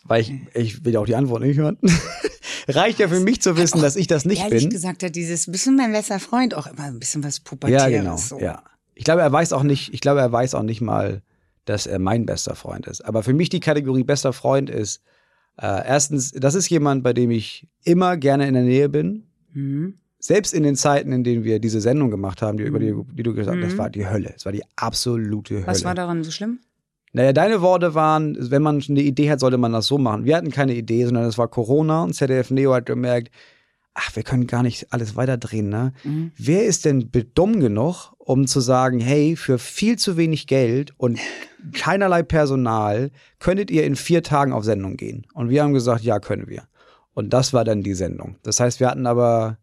Weil 0.05 0.21
ich, 0.21 0.33
ich 0.53 0.85
will 0.85 0.93
ja 0.93 0.99
auch 1.01 1.05
die 1.05 1.15
Antwort 1.15 1.41
nicht 1.41 1.57
hören. 1.57 1.77
Reicht 2.69 2.99
ja 2.99 3.09
für 3.09 3.19
mich 3.19 3.41
zu 3.41 3.57
wissen, 3.57 3.81
dass 3.81 3.95
ich 3.95 4.07
das 4.07 4.25
nicht 4.25 4.41
Ehrlich 4.41 4.63
bin. 4.63 4.69
gesagt 4.69 5.03
hat 5.03 5.15
dieses, 5.15 5.51
bist 5.51 5.65
du 5.65 5.71
mein 5.71 5.91
bester 5.91 6.19
Freund? 6.19 6.53
Auch 6.55 6.67
immer 6.67 6.83
ein 6.83 6.99
bisschen 6.99 7.23
was 7.23 7.37
Ja, 7.37 7.43
Pubertäres. 7.43 7.91
genau. 7.91 8.17
So. 8.17 8.39
Ja. 8.39 8.63
Ich 8.95 9.03
glaube, 9.03 9.21
er 9.21 9.31
weiß 9.31 9.53
auch 9.53 9.63
nicht, 9.63 9.93
ich 9.93 9.99
glaube, 10.01 10.21
er 10.21 10.31
weiß 10.31 10.55
auch 10.55 10.63
nicht 10.63 10.79
mal, 10.81 11.21
dass 11.65 11.87
er 11.87 11.99
mein 11.99 12.25
bester 12.25 12.55
Freund 12.55 12.87
ist. 12.87 13.01
Aber 13.01 13.23
für 13.23 13.33
mich 13.33 13.49
die 13.49 13.59
Kategorie 13.59 14.03
bester 14.03 14.33
Freund 14.33 14.69
ist, 14.69 15.01
äh, 15.61 15.87
erstens, 15.87 16.31
das 16.31 16.55
ist 16.55 16.69
jemand, 16.69 17.03
bei 17.03 17.13
dem 17.13 17.31
ich 17.31 17.67
immer 17.83 18.17
gerne 18.17 18.47
in 18.47 18.53
der 18.53 18.63
Nähe 18.63 18.89
bin. 18.89 19.23
Mhm. 19.53 19.95
Selbst 20.19 20.53
in 20.53 20.63
den 20.63 20.75
Zeiten, 20.75 21.11
in 21.13 21.23
denen 21.23 21.43
wir 21.43 21.59
diese 21.59 21.79
Sendung 21.79 22.11
gemacht 22.11 22.41
haben, 22.41 22.57
die, 22.57 22.63
über 22.65 22.79
die, 22.79 22.93
die 23.13 23.23
du 23.23 23.33
gesagt 23.33 23.57
hast, 23.57 23.63
das 23.65 23.73
Mhm. 23.73 23.77
war 23.77 23.89
die 23.89 24.07
Hölle. 24.07 24.33
Es 24.35 24.45
war 24.45 24.51
die 24.51 24.63
absolute 24.75 25.55
Hölle. 25.55 25.67
Was 25.67 25.83
war 25.85 25.95
daran 25.95 26.23
so 26.23 26.31
schlimm? 26.31 26.59
Naja, 27.13 27.33
deine 27.33 27.61
Worte 27.61 27.95
waren, 27.95 28.37
wenn 28.51 28.61
man 28.61 28.83
eine 28.87 29.01
Idee 29.01 29.31
hat, 29.31 29.39
sollte 29.39 29.57
man 29.57 29.71
das 29.71 29.87
so 29.87 29.97
machen. 29.97 30.25
Wir 30.25 30.35
hatten 30.35 30.51
keine 30.51 30.75
Idee, 30.75 31.05
sondern 31.05 31.23
es 31.23 31.37
war 31.37 31.47
Corona 31.47 32.03
und 32.03 32.13
ZDF 32.13 32.51
Neo 32.51 32.73
hat 32.73 32.85
gemerkt, 32.85 33.31
ach, 34.01 34.15
wir 34.15 34.23
können 34.23 34.47
gar 34.47 34.63
nicht 34.63 34.93
alles 34.93 35.15
weiterdrehen, 35.15 35.67
ne? 35.69 35.93
Wer 36.37 36.65
ist 36.65 36.85
denn 36.85 37.09
dumm 37.35 37.59
genug, 37.59 38.13
um 38.17 38.47
zu 38.47 38.61
sagen, 38.61 38.99
hey, 38.99 39.35
für 39.35 39.59
viel 39.59 39.97
zu 39.97 40.15
wenig 40.15 40.47
Geld 40.47 40.93
und 40.97 41.19
keinerlei 41.73 42.23
Personal 42.23 43.11
könntet 43.39 43.69
ihr 43.71 43.83
in 43.83 43.95
vier 43.95 44.23
Tagen 44.23 44.53
auf 44.53 44.63
Sendung 44.63 44.95
gehen? 44.97 45.25
Und 45.33 45.49
wir 45.49 45.63
haben 45.63 45.73
gesagt, 45.73 46.03
ja, 46.03 46.19
können 46.19 46.47
wir. 46.47 46.63
Und 47.13 47.31
das 47.33 47.51
war 47.53 47.65
dann 47.65 47.83
die 47.83 47.93
Sendung. 47.95 48.37
Das 48.43 48.59
heißt, 48.59 48.79
wir 48.79 48.87
hatten 48.87 49.05
aber 49.07 49.57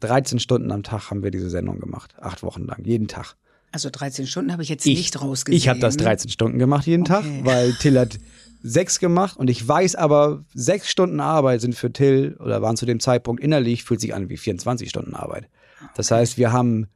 13 0.00 0.38
Stunden 0.40 0.72
am 0.72 0.82
Tag 0.82 1.10
haben 1.10 1.22
wir 1.22 1.30
diese 1.30 1.48
Sendung 1.50 1.78
gemacht. 1.80 2.14
Acht 2.20 2.42
Wochen 2.42 2.64
lang, 2.64 2.84
jeden 2.84 3.06
Tag. 3.08 3.36
Also 3.70 3.88
13 3.90 4.26
Stunden 4.26 4.52
habe 4.52 4.62
ich 4.62 4.68
jetzt 4.68 4.86
Ich, 4.86 4.98
nicht 4.98 5.20
rausgesehen. 5.20 5.56
ich 5.56 5.68
habe 5.68 5.78
das 5.80 5.96
13 5.96 6.30
Stunden 6.30 6.58
gemacht 6.58 6.86
jeden 6.86 7.04
Tag, 7.04 7.24
Okay. 7.24 7.40
weil 7.44 7.72
Till 7.74 7.98
hat 7.98 8.18
sechs 8.66 8.98
gemacht 8.98 9.36
und 9.36 9.50
ich 9.50 9.66
weiß 9.66 9.94
aber, 9.94 10.44
sechs 10.54 10.90
Stunden 10.90 11.20
Arbeit 11.20 11.60
sind 11.60 11.74
für 11.74 11.92
Till 11.92 12.36
oder 12.40 12.62
waren 12.62 12.76
zu 12.76 12.86
dem 12.86 12.98
Zeitpunkt 12.98 13.42
innerlich, 13.42 13.84
fühlt 13.84 14.00
sich 14.00 14.14
an 14.14 14.30
wie 14.30 14.38
24 14.38 14.88
Stunden 14.88 15.14
Arbeit. 15.14 15.48
Das 15.96 16.10
heißt, 16.10 16.38
wir 16.38 16.50
haben 16.50 16.88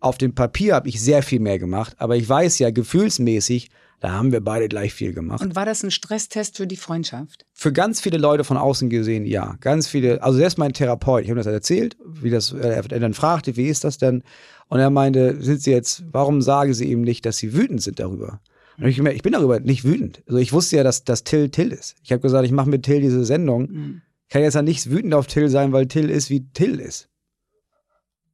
auf 0.00 0.16
dem 0.16 0.34
Papier 0.34 0.74
habe 0.74 0.88
ich 0.88 1.00
sehr 1.00 1.22
viel 1.22 1.40
mehr 1.40 1.58
gemacht, 1.58 1.94
aber 1.98 2.16
ich 2.16 2.26
weiß 2.26 2.58
ja 2.60 2.70
gefühlsmäßig, 2.70 3.70
da 4.00 4.12
haben 4.12 4.32
wir 4.32 4.40
beide 4.40 4.68
gleich 4.68 4.94
viel 4.94 5.12
gemacht. 5.12 5.42
Und 5.42 5.54
war 5.54 5.66
das 5.66 5.82
ein 5.82 5.90
Stresstest 5.90 6.56
für 6.56 6.66
die 6.66 6.76
Freundschaft? 6.76 7.46
für 7.52 7.72
ganz 7.72 8.02
viele 8.02 8.18
Leute 8.18 8.44
von 8.44 8.58
außen 8.58 8.90
gesehen, 8.90 9.24
ja. 9.24 9.56
Ganz 9.60 9.88
viele, 9.88 10.22
also 10.22 10.36
selbst 10.36 10.58
mein 10.58 10.74
Therapeut, 10.74 11.24
ich 11.24 11.30
habe 11.30 11.38
das 11.38 11.46
erzählt, 11.46 11.96
wie 12.04 12.28
das, 12.28 12.52
er 12.52 12.82
dann 12.82 13.14
fragte, 13.14 13.56
wie 13.56 13.68
ist 13.68 13.84
das 13.84 13.96
denn? 13.96 14.22
Und 14.68 14.78
er 14.78 14.90
meinte, 14.90 15.42
sind 15.42 15.62
Sie 15.62 15.70
jetzt, 15.70 16.04
warum 16.12 16.42
sagen 16.42 16.74
Sie 16.74 16.84
ihm 16.90 17.00
nicht, 17.00 17.24
dass 17.24 17.38
Sie 17.38 17.54
wütend 17.54 17.82
sind 17.82 17.98
darüber? 17.98 18.40
Und 18.78 18.86
ich, 18.86 18.98
ich 18.98 19.22
bin 19.22 19.32
darüber 19.32 19.58
nicht 19.60 19.84
wütend. 19.84 20.22
Also 20.26 20.38
ich 20.38 20.52
wusste 20.52 20.76
ja, 20.76 20.82
dass, 20.82 21.04
dass 21.04 21.24
Till 21.24 21.48
Till 21.50 21.72
ist. 21.72 21.96
Ich 22.02 22.12
habe 22.12 22.20
gesagt, 22.20 22.44
ich 22.44 22.52
mache 22.52 22.68
mit 22.68 22.82
Till 22.82 23.00
diese 23.00 23.24
Sendung. 23.24 24.02
Ich 24.24 24.32
kann 24.32 24.42
jetzt 24.42 24.54
ja 24.54 24.62
nicht 24.62 24.90
wütend 24.90 25.14
auf 25.14 25.26
Till 25.26 25.48
sein, 25.48 25.72
weil 25.72 25.86
Till 25.86 26.10
ist, 26.10 26.30
wie 26.30 26.44
Till 26.52 26.80
ist. 26.80 27.08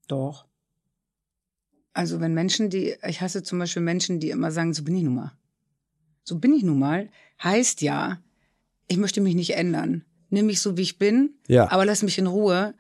Doch. 0.09 0.47
Also 1.93 2.21
wenn 2.21 2.35
Menschen, 2.35 2.71
die, 2.71 2.95
ich 3.07 3.21
hasse 3.21 3.43
zum 3.43 3.59
Beispiel 3.59 3.83
Menschen, 3.83 4.19
die 4.19 4.31
immer 4.31 4.51
sagen, 4.51 4.73
so 4.75 4.83
bin 4.83 4.97
ich 4.97 5.03
nun 5.03 5.15
mal. 5.15 5.33
So 6.25 6.39
bin 6.39 6.55
ich 6.55 6.63
nun 6.63 6.79
mal, 6.79 7.09
heißt 7.43 7.83
ja, 7.83 8.21
ich 8.89 8.97
möchte 8.97 9.21
mich 9.21 9.35
nicht 9.35 9.55
ändern. 9.55 10.05
Nimm 10.31 10.47
mich 10.47 10.61
so, 10.61 10.77
wie 10.77 10.83
ich 10.83 10.99
bin, 10.99 11.35
Ja. 11.49 11.71
aber 11.71 11.85
lass 11.85 12.03
mich 12.03 12.19
in 12.19 12.27
Ruhe. 12.27 12.75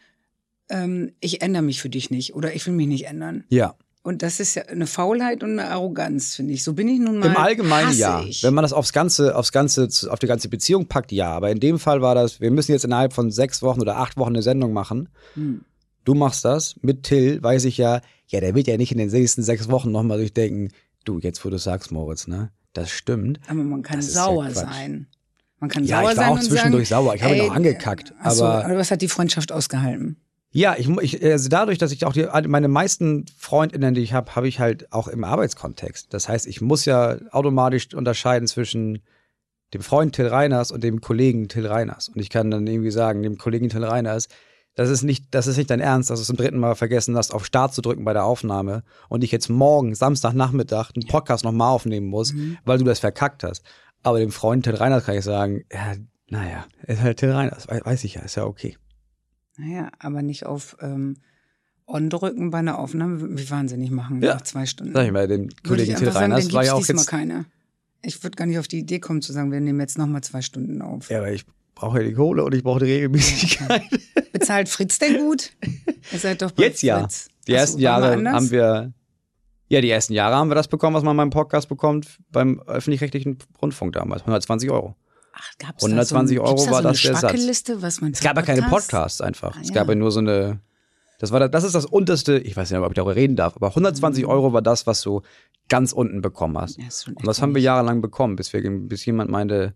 Ähm, 0.70 1.12
ich 1.20 1.42
ändere 1.42 1.62
mich 1.62 1.82
für 1.82 1.90
dich 1.90 2.10
nicht 2.10 2.34
oder 2.34 2.54
ich 2.54 2.66
will 2.66 2.72
mich 2.74 2.86
nicht 2.86 3.06
ändern. 3.06 3.44
Ja. 3.50 3.74
Und 4.04 4.22
das 4.22 4.40
ist 4.40 4.56
ja 4.56 4.62
eine 4.66 4.88
Faulheit 4.88 5.44
und 5.44 5.52
eine 5.60 5.70
Arroganz, 5.70 6.34
finde 6.34 6.54
ich. 6.54 6.64
So 6.64 6.72
bin 6.72 6.88
ich 6.88 6.98
nun 6.98 7.18
mal. 7.20 7.26
Im 7.26 7.36
Allgemeinen 7.36 7.96
ja. 7.96 8.20
Ich. 8.24 8.42
Wenn 8.42 8.52
man 8.52 8.62
das 8.62 8.72
aufs 8.72 8.92
ganze, 8.92 9.36
aufs 9.36 9.52
ganze, 9.52 9.88
auf 10.10 10.18
die 10.18 10.26
ganze 10.26 10.48
Beziehung 10.48 10.86
packt, 10.88 11.12
ja. 11.12 11.30
Aber 11.30 11.50
in 11.50 11.60
dem 11.60 11.78
Fall 11.78 12.02
war 12.02 12.16
das, 12.16 12.40
wir 12.40 12.50
müssen 12.50 12.72
jetzt 12.72 12.84
innerhalb 12.84 13.12
von 13.12 13.30
sechs 13.30 13.62
Wochen 13.62 13.80
oder 13.80 13.98
acht 13.98 14.16
Wochen 14.16 14.30
eine 14.30 14.42
Sendung 14.42 14.72
machen. 14.72 15.08
Hm. 15.34 15.60
Du 16.04 16.14
machst 16.14 16.44
das 16.44 16.74
mit 16.82 17.04
Till, 17.04 17.40
weiß 17.44 17.64
ich 17.64 17.78
ja, 17.78 18.00
ja, 18.26 18.40
der 18.40 18.56
wird 18.56 18.66
ja 18.66 18.76
nicht 18.76 18.90
in 18.90 18.98
den 18.98 19.08
nächsten 19.10 19.44
sechs 19.44 19.70
Wochen 19.70 19.92
nochmal 19.92 20.18
durchdenken, 20.18 20.70
du, 21.04 21.20
jetzt 21.20 21.44
wo 21.44 21.50
du 21.50 21.58
sagst, 21.58 21.92
Moritz, 21.92 22.26
ne? 22.26 22.50
Das 22.72 22.90
stimmt. 22.90 23.38
aber 23.46 23.62
man 23.62 23.82
kann 23.82 24.00
ja 24.00 24.02
sauer 24.02 24.46
Quatsch. 24.46 24.54
sein. 24.56 25.06
Man 25.60 25.70
kann 25.70 25.84
Ja, 25.84 26.00
sauer 26.00 26.10
ich 26.10 26.16
war 26.16 26.24
sein 26.24 26.32
auch 26.32 26.40
zwischendurch 26.40 26.88
sagen, 26.88 27.04
sauer. 27.04 27.14
Ich 27.14 27.22
habe 27.22 27.36
ihn 27.36 27.50
auch 27.50 27.54
angekackt, 27.54 28.14
ach 28.20 28.32
so, 28.32 28.44
aber- 28.44 28.64
aber 28.64 28.76
was 28.78 28.90
hat 28.90 29.00
die 29.00 29.06
Freundschaft 29.08 29.52
ausgehalten? 29.52 30.16
Ja, 30.54 30.76
ich, 30.76 30.86
ich 30.88 31.24
also 31.24 31.48
dadurch, 31.48 31.78
dass 31.78 31.92
ich 31.92 32.04
auch 32.04 32.12
die, 32.12 32.26
meine 32.46 32.68
meisten 32.68 33.24
Freundinnen, 33.38 33.94
die 33.94 34.02
ich 34.02 34.12
habe, 34.12 34.36
habe 34.36 34.46
ich 34.48 34.60
halt 34.60 34.92
auch 34.92 35.08
im 35.08 35.24
Arbeitskontext. 35.24 36.12
Das 36.12 36.28
heißt, 36.28 36.46
ich 36.46 36.60
muss 36.60 36.84
ja 36.84 37.16
automatisch 37.30 37.94
unterscheiden 37.94 38.46
zwischen 38.46 39.00
dem 39.72 39.80
Freund 39.80 40.14
Till 40.14 40.26
Reiners 40.26 40.70
und 40.70 40.84
dem 40.84 41.00
Kollegen 41.00 41.48
Till 41.48 41.66
Reiners. 41.66 42.10
Und 42.10 42.20
ich 42.20 42.28
kann 42.28 42.50
dann 42.50 42.66
irgendwie 42.66 42.90
sagen, 42.90 43.22
dem 43.22 43.38
Kollegen 43.38 43.70
Till 43.70 43.82
Reiners, 43.84 44.28
das 44.74 44.90
ist 44.90 45.02
nicht, 45.02 45.26
das 45.34 45.46
ist 45.46 45.56
nicht 45.56 45.70
dein 45.70 45.80
Ernst, 45.80 46.10
dass 46.10 46.18
du 46.18 46.22
es 46.22 46.26
zum 46.26 46.36
dritten 46.36 46.58
Mal 46.58 46.74
vergessen 46.74 47.16
hast, 47.16 47.32
auf 47.32 47.46
Start 47.46 47.72
zu 47.72 47.80
drücken 47.80 48.04
bei 48.04 48.12
der 48.12 48.24
Aufnahme 48.24 48.82
und 49.08 49.24
ich 49.24 49.32
jetzt 49.32 49.48
morgen, 49.48 49.94
Samstagnachmittag, 49.94 50.90
einen 50.94 51.06
Podcast 51.06 51.44
nochmal 51.44 51.70
aufnehmen 51.70 52.06
muss, 52.08 52.34
weil 52.66 52.76
du 52.78 52.84
das 52.84 52.98
verkackt 52.98 53.42
hast. 53.44 53.64
Aber 54.02 54.18
dem 54.18 54.32
Freund 54.32 54.64
Till 54.64 54.74
Reiners 54.74 55.04
kann 55.06 55.16
ich 55.16 55.24
sagen, 55.24 55.62
ja, 55.72 55.94
naja, 56.28 56.66
ist 56.86 57.00
halt 57.00 57.18
Till 57.18 57.30
Reiners, 57.32 57.68
wei- 57.68 57.80
weiß 57.82 58.04
ich 58.04 58.14
ja, 58.14 58.22
ist 58.22 58.34
ja 58.36 58.44
okay. 58.44 58.76
Naja, 59.58 59.90
aber 59.98 60.22
nicht 60.22 60.46
auf 60.46 60.76
ähm, 60.80 61.16
On 61.86 62.08
drücken 62.10 62.50
bei 62.50 62.58
einer 62.58 62.78
Aufnahme, 62.78 63.18
mich 63.28 63.50
wahnsinnig 63.50 63.90
machen 63.90 64.22
Ja. 64.22 64.34
nach 64.34 64.42
zwei 64.42 64.66
Stunden. 64.66 64.92
Sag 64.94 65.06
ich 65.06 65.12
mal, 65.12 65.28
dem 65.28 65.48
ich 65.48 65.62
Kollegen 65.62 65.96
Till 65.96 66.06
sagen, 66.12 66.32
Reiners 66.32 66.44
dann 66.46 66.52
war 66.54 66.64
ja 66.64 66.72
auch 66.74 66.86
jetzt. 66.86 67.06
keine. 67.06 67.44
Ich 68.02 68.22
würde 68.22 68.36
gar 68.36 68.46
nicht 68.46 68.58
auf 68.58 68.68
die 68.68 68.78
Idee 68.78 68.98
kommen 68.98 69.22
zu 69.22 69.32
sagen, 69.32 69.52
wir 69.52 69.60
nehmen 69.60 69.78
jetzt 69.80 69.98
nochmal 69.98 70.22
zwei 70.22 70.42
Stunden 70.42 70.80
auf. 70.82 71.10
Ja, 71.10 71.18
aber 71.18 71.32
ich 71.32 71.44
brauche 71.74 72.02
ja 72.02 72.08
die 72.08 72.14
Kohle 72.14 72.44
und 72.44 72.54
ich 72.54 72.62
brauche 72.62 72.80
die 72.84 72.92
Regelmäßigkeit. 72.92 73.82
Bezahlt 74.32 74.68
Fritz 74.68 74.98
denn 74.98 75.18
gut? 75.18 75.52
Ihr 76.12 76.18
seid 76.18 76.40
doch 76.42 76.50
bei 76.52 76.64
Jetzt 76.64 76.82
ja. 76.82 77.00
Fritz. 77.00 77.28
Die 77.46 77.52
Ach 77.54 77.58
so, 77.58 77.60
ersten 77.60 77.76
mal 77.78 77.82
Jahre 77.82 78.32
haben 78.32 78.50
wir. 78.50 78.92
Ja, 79.68 79.80
die 79.80 79.90
ersten 79.90 80.12
Jahre 80.12 80.36
haben 80.36 80.50
wir 80.50 80.54
das 80.54 80.68
bekommen, 80.68 80.94
was 80.96 81.02
man 81.02 81.16
beim 81.16 81.30
Podcast 81.30 81.68
bekommt, 81.68 82.18
beim 82.30 82.60
öffentlich-rechtlichen 82.66 83.38
Rundfunk 83.60 83.94
damals. 83.94 84.22
120 84.22 84.70
Euro. 84.70 84.94
Ach, 85.32 85.50
gab's 85.58 85.82
120 85.82 86.36
da 86.38 86.44
so, 86.46 86.52
ein- 86.52 86.56
Euro 86.56 86.64
da 86.66 86.70
war 86.72 86.82
so 86.82 86.88
das 86.88 87.02
der 87.02 87.16
Satz. 87.16 87.82
Was 87.82 88.00
man 88.00 88.12
Es 88.12 88.20
gab 88.20 88.36
ja 88.36 88.42
keine 88.42 88.62
Podcasts 88.62 89.20
einfach. 89.20 89.56
Ah, 89.56 89.60
es 89.62 89.72
gab 89.72 89.88
ja 89.88 89.94
nur 89.94 90.12
so 90.12 90.20
eine. 90.20 90.60
Das 91.18 91.30
war 91.30 91.48
das, 91.48 91.64
ist 91.64 91.74
das 91.74 91.86
unterste, 91.86 92.38
ich 92.38 92.56
weiß 92.56 92.70
nicht, 92.70 92.80
ob 92.80 92.88
ich 92.90 92.94
darüber 92.96 93.14
reden 93.14 93.36
darf, 93.36 93.54
aber 93.54 93.68
120 93.68 94.26
Euro 94.26 94.52
war 94.52 94.60
das, 94.62 94.86
was 94.88 95.02
du 95.02 95.22
ganz 95.68 95.92
unten 95.92 96.20
bekommen 96.20 96.58
hast. 96.58 96.78
Mhm. 96.78 96.84
Ja, 96.84 96.90
Und 97.14 97.26
das 97.26 97.40
haben 97.40 97.54
wir 97.54 97.62
jahrelang 97.62 98.00
bekommen, 98.02 98.34
bis, 98.34 98.52
wir, 98.52 98.60
bis 98.68 99.06
jemand 99.06 99.30
meinte, 99.30 99.74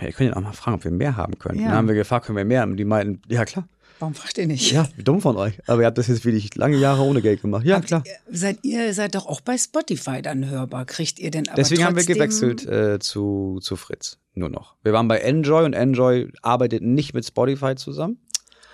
ihr 0.00 0.12
könnt 0.12 0.30
ja 0.30 0.36
auch 0.36 0.40
mal 0.40 0.52
fragen, 0.54 0.76
ob 0.76 0.84
wir 0.84 0.90
mehr 0.90 1.16
haben 1.18 1.38
können. 1.38 1.58
Ja. 1.60 1.66
Dann 1.68 1.76
haben 1.76 1.88
wir 1.88 1.94
gefragt, 1.94 2.24
können 2.26 2.38
wir 2.38 2.46
mehr? 2.46 2.62
Und 2.62 2.76
die 2.78 2.86
meinten, 2.86 3.20
ja 3.28 3.44
klar. 3.44 3.68
Warum 4.02 4.14
fragt 4.16 4.36
ihr 4.36 4.48
nicht? 4.48 4.72
Ja, 4.72 4.88
wie 4.96 5.04
dumm 5.04 5.20
von 5.20 5.36
euch. 5.36 5.54
Aber 5.68 5.82
ihr 5.82 5.86
habt 5.86 5.96
das 5.96 6.08
jetzt 6.08 6.24
wirklich 6.24 6.56
lange 6.56 6.76
Jahre 6.76 7.02
ohne 7.02 7.22
Geld 7.22 7.40
gemacht. 7.40 7.64
Ja, 7.64 7.76
Habt 7.76 7.86
klar. 7.86 8.02
Ihr, 8.04 8.36
seid 8.36 8.58
ihr 8.62 8.92
seid 8.94 9.14
doch 9.14 9.26
auch 9.26 9.40
bei 9.40 9.56
Spotify 9.56 10.20
dann 10.20 10.50
hörbar. 10.50 10.86
Kriegt 10.86 11.20
ihr 11.20 11.30
denn 11.30 11.46
aber 11.46 11.54
Deswegen 11.54 11.84
haben 11.84 11.94
wir 11.94 12.04
gewechselt 12.04 12.66
äh, 12.66 12.98
zu, 12.98 13.60
zu 13.62 13.76
Fritz. 13.76 14.18
Nur 14.34 14.48
noch. 14.48 14.74
Wir 14.82 14.92
waren 14.92 15.06
bei 15.06 15.18
Enjoy 15.18 15.64
und 15.64 15.74
Enjoy 15.74 16.32
arbeitet 16.42 16.82
nicht 16.82 17.14
mit 17.14 17.24
Spotify 17.24 17.76
zusammen, 17.76 18.18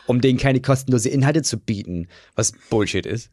um 0.07 0.23
denen 0.23 0.39
keine 0.39 0.63
kostenlose 0.63 1.11
Inhalte 1.11 1.43
zu 1.43 1.59
bieten, 1.59 2.09
was 2.35 2.53
Bullshit 2.71 3.05
ist. 3.05 3.29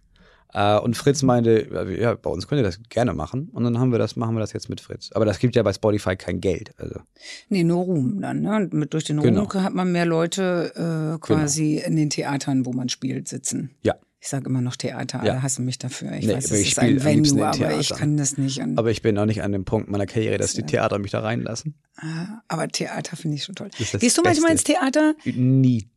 Äh, 0.56 0.80
und 0.80 0.96
Fritz 0.96 1.22
meinte, 1.22 1.68
ja, 2.00 2.14
bei 2.16 2.30
uns 2.30 2.48
könnt 2.48 2.60
ihr 2.60 2.64
das 2.64 2.80
gerne 2.90 3.14
machen. 3.14 3.50
Und 3.52 3.66
dann 3.66 3.78
haben 3.78 3.92
wir 3.92 4.00
das, 4.00 4.16
machen 4.16 4.36
wir 4.36 4.40
das 4.40 4.54
jetzt 4.54 4.70
mit 4.70 4.80
Fritz. 4.80 5.12
Aber 5.14 5.26
das 5.26 5.40
gibt 5.40 5.56
ja 5.56 5.64
bei 5.64 5.74
Spotify 5.74 6.16
kein 6.16 6.40
Geld. 6.40 6.72
Also. 6.78 7.02
Nee, 7.50 7.64
nur 7.66 7.84
Ruhm 7.84 8.22
dann. 8.22 8.42
Ne? 8.42 8.56
Und 8.56 8.74
mit, 8.74 8.94
durch 8.94 9.04
den 9.04 9.20
Ruhm 9.20 9.28
Genau. 9.28 9.54
hat 9.54 9.74
man 9.74 9.92
mehr 9.92 10.06
Leute 10.06 11.16
äh, 11.16 11.20
quasi 11.20 11.78
in 11.86 11.98
den 11.98 12.10
Theatern, 12.10 12.66
wo 12.66 12.72
man 12.72 12.88
spielt, 12.88 13.28
sitzen. 13.28 13.72
Ja. 13.84 13.96
Ich 14.22 14.30
sage 14.30 14.50
immer 14.50 14.62
noch 14.62 14.76
Theater, 14.76 15.22
Ja. 15.24 15.34
alle 15.34 15.44
hassen 15.44 15.66
mich 15.66 15.78
dafür. 15.78 16.14
Ich 16.14 16.26
Nee, 16.26 16.34
weiß, 16.34 16.46
es 16.50 16.60
ich 16.60 16.70
ist 16.70 16.80
ein 16.80 17.04
Venue, 17.04 17.46
aber 17.46 17.78
ich 17.80 17.90
kann 17.90 18.18
das 18.18 18.38
nicht. 18.40 18.60
Und, 18.60 18.80
Aber 18.80 18.90
ich 18.90 19.02
bin 19.04 19.14
noch 19.14 19.26
nicht 19.28 19.44
an 19.44 19.52
dem 19.52 19.66
Punkt 19.66 19.88
meiner 19.90 20.08
Karriere, 20.08 20.38
dass 20.40 20.54
die 20.54 20.64
Theater 20.64 20.98
mich 20.98 21.12
da 21.12 21.20
reinlassen. 21.20 21.76
Ah, 21.98 22.42
aber 22.48 22.68
Theater 22.70 23.18
finde 23.18 23.36
ich 23.36 23.44
schon 23.44 23.54
toll. 23.56 23.70
Gehst 23.78 24.18
du 24.18 24.24
manchmal 24.24 24.54
ins. 24.54 24.64
Theater? 24.64 25.14
Nie. 25.26 25.90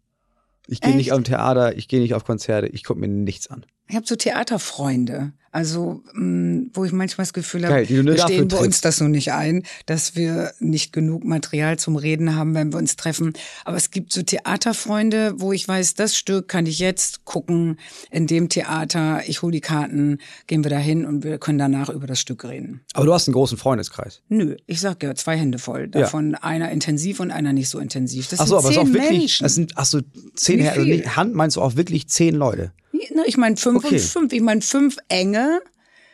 Ich 0.70 0.82
gehe 0.82 0.94
nicht 0.94 1.12
auf 1.12 1.22
Theater, 1.22 1.76
ich 1.76 1.88
gehe 1.88 2.00
nicht 2.00 2.14
auf 2.14 2.24
Konzerte, 2.24 2.68
ich 2.68 2.84
gucke 2.84 3.00
mir 3.00 3.08
nichts 3.08 3.48
an. 3.48 3.64
Ich 3.88 3.96
habe 3.96 4.06
so 4.06 4.16
Theaterfreunde, 4.16 5.32
also 5.50 6.02
mh, 6.12 6.68
wo 6.74 6.84
ich 6.84 6.92
manchmal 6.92 7.24
das 7.24 7.32
Gefühl 7.32 7.64
habe, 7.64 7.86
Geil, 7.86 7.88
wir 7.88 8.18
stehen 8.18 8.48
bei 8.48 8.58
uns 8.58 8.80
das 8.80 9.00
nur 9.00 9.08
nicht 9.08 9.32
ein, 9.32 9.62
dass 9.86 10.14
wir 10.14 10.52
nicht 10.58 10.92
genug 10.92 11.24
Material 11.24 11.78
zum 11.78 11.96
Reden 11.96 12.34
haben, 12.34 12.54
wenn 12.54 12.72
wir 12.72 12.78
uns 12.78 12.96
treffen. 12.96 13.32
Aber 13.64 13.76
es 13.76 13.90
gibt 13.90 14.12
so 14.12 14.22
Theaterfreunde, 14.22 15.34
wo 15.36 15.52
ich 15.52 15.66
weiß, 15.66 15.94
das 15.94 16.16
Stück 16.16 16.48
kann 16.48 16.66
ich 16.66 16.78
jetzt 16.78 17.24
gucken 17.24 17.78
in 18.10 18.26
dem 18.26 18.48
Theater. 18.48 19.22
Ich 19.26 19.42
hole 19.42 19.52
die 19.52 19.60
Karten, 19.60 20.18
gehen 20.46 20.64
wir 20.64 20.70
dahin 20.70 21.04
und 21.04 21.24
wir 21.24 21.38
können 21.38 21.58
danach 21.58 21.88
über 21.88 22.06
das 22.06 22.20
Stück 22.20 22.44
reden. 22.44 22.80
Aber 22.94 23.06
du 23.06 23.14
hast 23.14 23.28
einen 23.28 23.34
großen 23.34 23.58
Freundeskreis. 23.58 24.22
Nö, 24.28 24.56
ich 24.66 24.80
sag 24.80 25.02
ja 25.02 25.14
zwei 25.14 25.36
Hände 25.36 25.58
voll. 25.58 25.88
Davon 25.88 26.34
einer 26.34 26.70
intensiv 26.70 27.20
und 27.20 27.30
einer 27.30 27.52
nicht 27.52 27.68
so 27.68 27.78
intensiv. 27.78 28.28
Das 28.28 28.40
Ach 28.40 28.46
so, 28.46 28.58
sind 28.60 28.66
aber 28.66 28.70
es 28.70 28.76
ist 28.76 28.82
zehn 28.82 28.90
auch 28.90 28.94
wirklich, 28.94 29.18
Menschen. 29.18 29.46
es 29.46 29.54
sind, 29.54 29.72
ach 29.76 29.84
so, 29.84 30.00
zehn, 30.34 30.66
also 30.66 30.82
Hand 31.16 31.34
meinst 31.34 31.56
du 31.56 31.62
auch 31.62 31.76
wirklich 31.76 32.08
zehn 32.08 32.34
Leute? 32.34 32.72
Na, 33.14 33.22
ich 33.26 33.36
meine 33.36 33.56
fünf 33.56 33.84
Okay. 33.84 33.94
und 33.96 34.00
fünf. 34.00 34.32
Ich 34.32 34.40
meine 34.40 34.60
fünf 34.60 34.96
enge. 35.08 35.60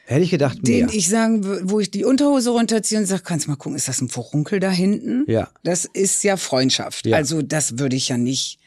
Hätte 0.06 0.20
ich 0.22 0.30
gedacht, 0.30 0.62
mehr. 0.66 0.86
den 0.86 0.96
ich 0.96 1.08
sagen 1.08 1.44
wo 1.70 1.80
ich 1.80 1.90
die 1.90 2.04
Unterhose 2.04 2.50
runterziehe 2.50 3.00
und 3.00 3.06
sage, 3.06 3.22
kannst 3.24 3.46
du 3.46 3.50
mal 3.50 3.56
gucken, 3.56 3.76
ist 3.76 3.88
das 3.88 4.00
ein 4.02 4.10
Furunkel 4.10 4.60
da 4.60 4.70
hinten? 4.70 5.24
Ja. 5.26 5.48
Das 5.62 5.86
ist 5.86 6.22
ja 6.24 6.36
Freundschaft. 6.36 7.06
Ja. 7.06 7.16
Also 7.16 7.40
das 7.40 7.78
würde 7.78 7.96
ich 7.96 8.08
ja 8.10 8.18
nicht 8.18 8.58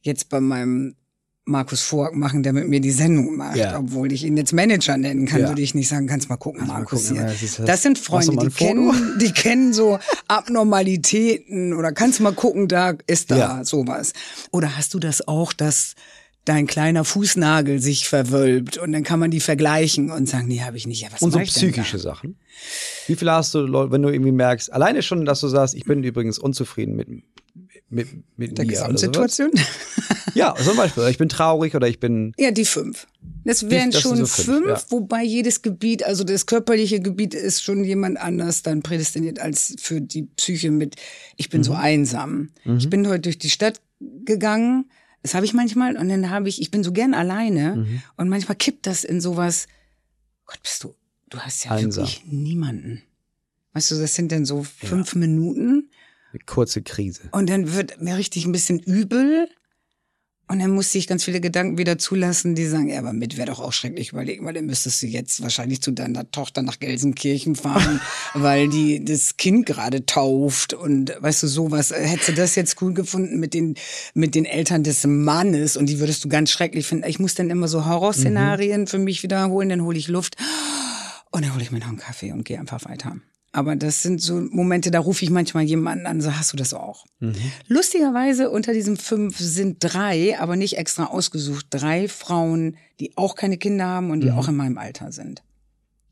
jetzt 0.00 0.30
bei 0.30 0.40
meinem 0.40 0.94
Markus 1.44 1.82
Vogt 1.82 2.14
machen, 2.14 2.42
der 2.42 2.52
mit 2.52 2.68
mir 2.68 2.80
die 2.80 2.92
Sendung 2.92 3.36
macht. 3.36 3.56
Ja. 3.56 3.78
Obwohl 3.78 4.12
ich 4.12 4.24
ihn 4.24 4.36
jetzt 4.36 4.52
Manager 4.52 4.96
nennen 4.96 5.26
kann, 5.26 5.40
Ja. 5.42 5.48
würde 5.48 5.60
ich 5.62 5.74
nicht 5.74 5.88
sagen, 5.88 6.06
kannst 6.06 6.28
mal 6.30 6.36
gucken, 6.36 6.66
mal 6.66 6.74
Markus 6.78 7.08
gucken, 7.08 7.24
das 7.26 7.42
ist 7.42 7.58
das- 7.58 7.66
Das 7.66 7.82
sind 7.82 7.98
Freunde, 7.98 8.36
die 8.36 8.48
kennen, 8.50 8.92
die 9.20 9.32
kennen 9.32 9.72
so 9.74 9.98
Abnormalitäten 10.28 11.74
oder 11.74 11.92
kannst 11.92 12.20
mal 12.20 12.32
gucken, 12.32 12.68
da 12.68 12.94
ist 13.06 13.30
da 13.30 13.64
sowas. 13.64 14.12
Oder 14.50 14.76
hast 14.78 14.94
du 14.94 14.98
das 14.98 15.26
auch, 15.28 15.52
dass 15.52 15.94
dein 16.44 16.66
kleiner 16.66 17.04
Fußnagel 17.04 17.80
sich 17.80 18.08
verwölbt 18.08 18.78
und 18.78 18.92
dann 18.92 19.02
kann 19.04 19.20
man 19.20 19.30
die 19.30 19.40
vergleichen 19.40 20.10
und 20.10 20.28
sagen, 20.28 20.48
nee, 20.48 20.60
habe 20.60 20.76
ich 20.76 20.86
nicht. 20.86 21.02
Ja, 21.02 21.08
was 21.12 21.22
Und 21.22 21.32
so 21.32 21.38
psychische 21.40 21.98
Sachen. 21.98 22.36
Wie 23.06 23.16
viele 23.16 23.32
hast 23.32 23.54
du, 23.54 23.60
wenn 23.90 24.02
du 24.02 24.08
irgendwie 24.08 24.32
merkst, 24.32 24.72
alleine 24.72 25.02
schon, 25.02 25.24
dass 25.24 25.40
du 25.40 25.48
sagst, 25.48 25.74
ich 25.74 25.84
bin 25.84 26.02
übrigens 26.02 26.38
unzufrieden 26.38 26.96
mit, 26.96 27.08
mit, 27.88 28.08
mit 28.36 28.58
Der 28.58 28.64
mir 28.64 28.72
Gesamtsituation? 28.72 29.50
Ja, 30.34 30.54
zum 30.54 30.76
Beispiel. 30.76 31.08
Ich 31.08 31.18
bin 31.18 31.28
traurig 31.28 31.74
oder 31.74 31.88
ich 31.88 31.98
bin. 31.98 32.32
Ja, 32.38 32.52
die 32.52 32.64
fünf. 32.64 33.08
Das 33.44 33.68
wären 33.68 33.90
das 33.90 34.00
schon 34.00 34.16
so 34.16 34.26
fünf, 34.26 34.64
fünf, 34.64 34.68
ja. 34.68 34.80
wobei 34.90 35.24
jedes 35.24 35.62
Gebiet, 35.62 36.04
also 36.04 36.22
das 36.22 36.46
körperliche 36.46 37.00
Gebiet 37.00 37.34
ist 37.34 37.64
schon 37.64 37.82
jemand 37.82 38.16
anders 38.16 38.62
dann 38.62 38.82
prädestiniert 38.82 39.40
als 39.40 39.74
für 39.80 40.00
die 40.00 40.28
Psyche 40.36 40.70
mit, 40.70 40.94
ich 41.36 41.48
bin 41.48 41.64
so 41.64 41.72
Mhm. 41.72 41.78
einsam. 41.80 42.50
Ich 42.78 42.88
bin 42.88 43.08
heute 43.08 43.22
durch 43.22 43.38
die 43.38 43.50
Stadt 43.50 43.80
gegangen, 44.24 44.88
das 45.22 45.34
habe 45.34 45.44
ich 45.44 45.52
manchmal 45.54 45.96
und 45.96 46.08
dann 46.08 46.30
habe 46.30 46.48
ich, 46.48 46.60
ich 46.60 46.70
bin 46.70 46.82
so 46.82 46.92
gern 46.92 47.14
alleine 47.14 47.76
Mhm. 47.76 48.02
und 48.16 48.28
manchmal 48.28 48.56
kippt 48.56 48.86
das 48.86 49.04
in 49.04 49.20
sowas, 49.20 49.66
Gott, 50.46 50.60
bist 50.62 50.82
du, 50.84 50.94
du 51.28 51.38
hast 51.38 51.64
ja 51.64 51.72
Einsam. 51.72 52.04
wirklich 52.04 52.24
niemanden. 52.26 53.02
Weißt 53.72 53.90
du, 53.92 53.96
das 54.00 54.14
sind 54.14 54.32
dann 54.32 54.44
so 54.44 54.62
fünf 54.64 55.14
Minuten 55.14 55.90
Eine 56.32 56.40
kurze 56.44 56.82
Krise. 56.82 57.28
und 57.32 57.48
dann 57.50 57.72
wird 57.74 58.00
mir 58.00 58.16
richtig 58.16 58.44
ein 58.46 58.52
bisschen 58.52 58.78
übel. 58.80 59.48
Und 60.50 60.58
dann 60.58 60.72
musste 60.72 60.98
ich 60.98 61.06
ganz 61.06 61.22
viele 61.22 61.40
Gedanken 61.40 61.78
wieder 61.78 61.96
zulassen, 61.96 62.56
die 62.56 62.66
sagen, 62.66 62.88
ja, 62.88 62.98
aber 62.98 63.12
mit 63.12 63.36
wäre 63.36 63.46
doch 63.46 63.60
auch 63.60 63.72
schrecklich 63.72 64.10
überlegen, 64.10 64.44
weil 64.44 64.54
dann 64.54 64.66
müsstest 64.66 65.00
du 65.00 65.06
jetzt 65.06 65.40
wahrscheinlich 65.44 65.80
zu 65.80 65.92
deiner 65.92 66.28
Tochter 66.32 66.62
nach 66.62 66.80
Gelsenkirchen 66.80 67.54
fahren, 67.54 68.00
weil 68.34 68.66
die 68.66 69.04
das 69.04 69.36
Kind 69.36 69.64
gerade 69.64 70.06
tauft 70.06 70.74
und 70.74 71.14
weißt 71.20 71.44
du 71.44 71.46
sowas. 71.46 71.92
Hättest 71.92 72.30
du 72.30 72.32
das 72.32 72.56
jetzt 72.56 72.82
cool 72.82 72.94
gefunden 72.94 73.38
mit 73.38 73.54
den 73.54 73.76
mit 74.12 74.34
den 74.34 74.44
Eltern 74.44 74.82
des 74.82 75.06
Mannes 75.06 75.76
und 75.76 75.86
die 75.86 76.00
würdest 76.00 76.24
du 76.24 76.28
ganz 76.28 76.50
schrecklich 76.50 76.84
finden. 76.84 77.08
Ich 77.08 77.20
muss 77.20 77.36
dann 77.36 77.48
immer 77.48 77.68
so 77.68 77.86
Horrorszenarien 77.86 78.88
für 78.88 78.98
mich 78.98 79.22
wiederholen, 79.22 79.68
dann 79.68 79.82
hole 79.82 79.98
ich 79.98 80.08
Luft 80.08 80.34
und 81.30 81.44
dann 81.44 81.54
hole 81.54 81.62
ich 81.62 81.70
mir 81.70 81.78
noch 81.78 81.86
einen 81.86 81.98
Kaffee 81.98 82.32
und 82.32 82.44
gehe 82.44 82.58
einfach 82.58 82.84
weiter. 82.86 83.14
Aber 83.52 83.74
das 83.74 84.02
sind 84.02 84.22
so 84.22 84.34
Momente, 84.40 84.90
da 84.92 85.00
rufe 85.00 85.24
ich 85.24 85.30
manchmal 85.30 85.64
jemanden 85.64 86.06
an, 86.06 86.20
so 86.20 86.36
hast 86.36 86.52
du 86.52 86.56
das 86.56 86.72
auch. 86.72 87.04
Lustigerweise 87.66 88.50
unter 88.50 88.72
diesen 88.72 88.96
fünf 88.96 89.38
sind 89.38 89.78
drei, 89.80 90.38
aber 90.38 90.56
nicht 90.56 90.78
extra 90.78 91.06
ausgesucht, 91.06 91.66
drei 91.70 92.08
Frauen, 92.08 92.76
die 93.00 93.16
auch 93.16 93.34
keine 93.34 93.58
Kinder 93.58 93.86
haben 93.86 94.10
und 94.10 94.20
die 94.20 94.30
auch 94.30 94.48
in 94.48 94.56
meinem 94.56 94.78
Alter 94.78 95.10
sind. 95.12 95.42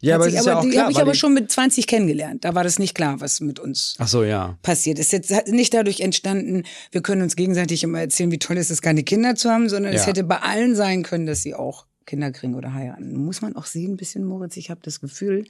Ja, 0.00 0.14
aber 0.14 0.24
sich 0.24 0.34
es 0.34 0.40
ist 0.40 0.46
ja 0.46 0.58
auch 0.58 0.62
die 0.62 0.70
klar. 0.70 0.84
habe 0.84 0.92
ich 0.92 0.98
aber 1.00 1.14
schon 1.14 1.34
mit 1.34 1.50
20 1.50 1.88
kennengelernt. 1.88 2.44
Da 2.44 2.54
war 2.54 2.62
das 2.62 2.78
nicht 2.78 2.94
klar, 2.94 3.20
was 3.20 3.40
mit 3.40 3.58
uns 3.58 3.96
Ach 3.98 4.06
so, 4.06 4.22
ja. 4.22 4.56
passiert 4.62 5.00
ist. 5.00 5.10
Jetzt 5.10 5.32
hat 5.34 5.48
nicht 5.48 5.74
dadurch 5.74 6.00
entstanden, 6.00 6.62
wir 6.92 7.02
können 7.02 7.22
uns 7.22 7.34
gegenseitig 7.34 7.82
immer 7.82 7.98
erzählen, 8.00 8.30
wie 8.30 8.38
toll 8.38 8.58
es 8.58 8.70
ist, 8.70 8.80
keine 8.82 9.02
Kinder 9.02 9.34
zu 9.34 9.50
haben, 9.50 9.68
sondern 9.68 9.92
es 9.92 10.02
Ja. 10.02 10.06
hätte 10.08 10.22
bei 10.22 10.36
allen 10.38 10.76
sein 10.76 11.02
können, 11.02 11.26
dass 11.26 11.42
sie 11.42 11.54
auch 11.54 11.86
Kinder 12.06 12.30
kriegen 12.30 12.54
oder 12.54 12.74
heiraten. 12.74 13.16
Muss 13.16 13.42
man 13.42 13.56
auch 13.56 13.66
sehen, 13.66 13.92
ein 13.94 13.96
bisschen, 13.96 14.24
Moritz. 14.24 14.56
Ich 14.56 14.70
habe 14.70 14.80
das 14.84 15.00
Gefühl, 15.00 15.44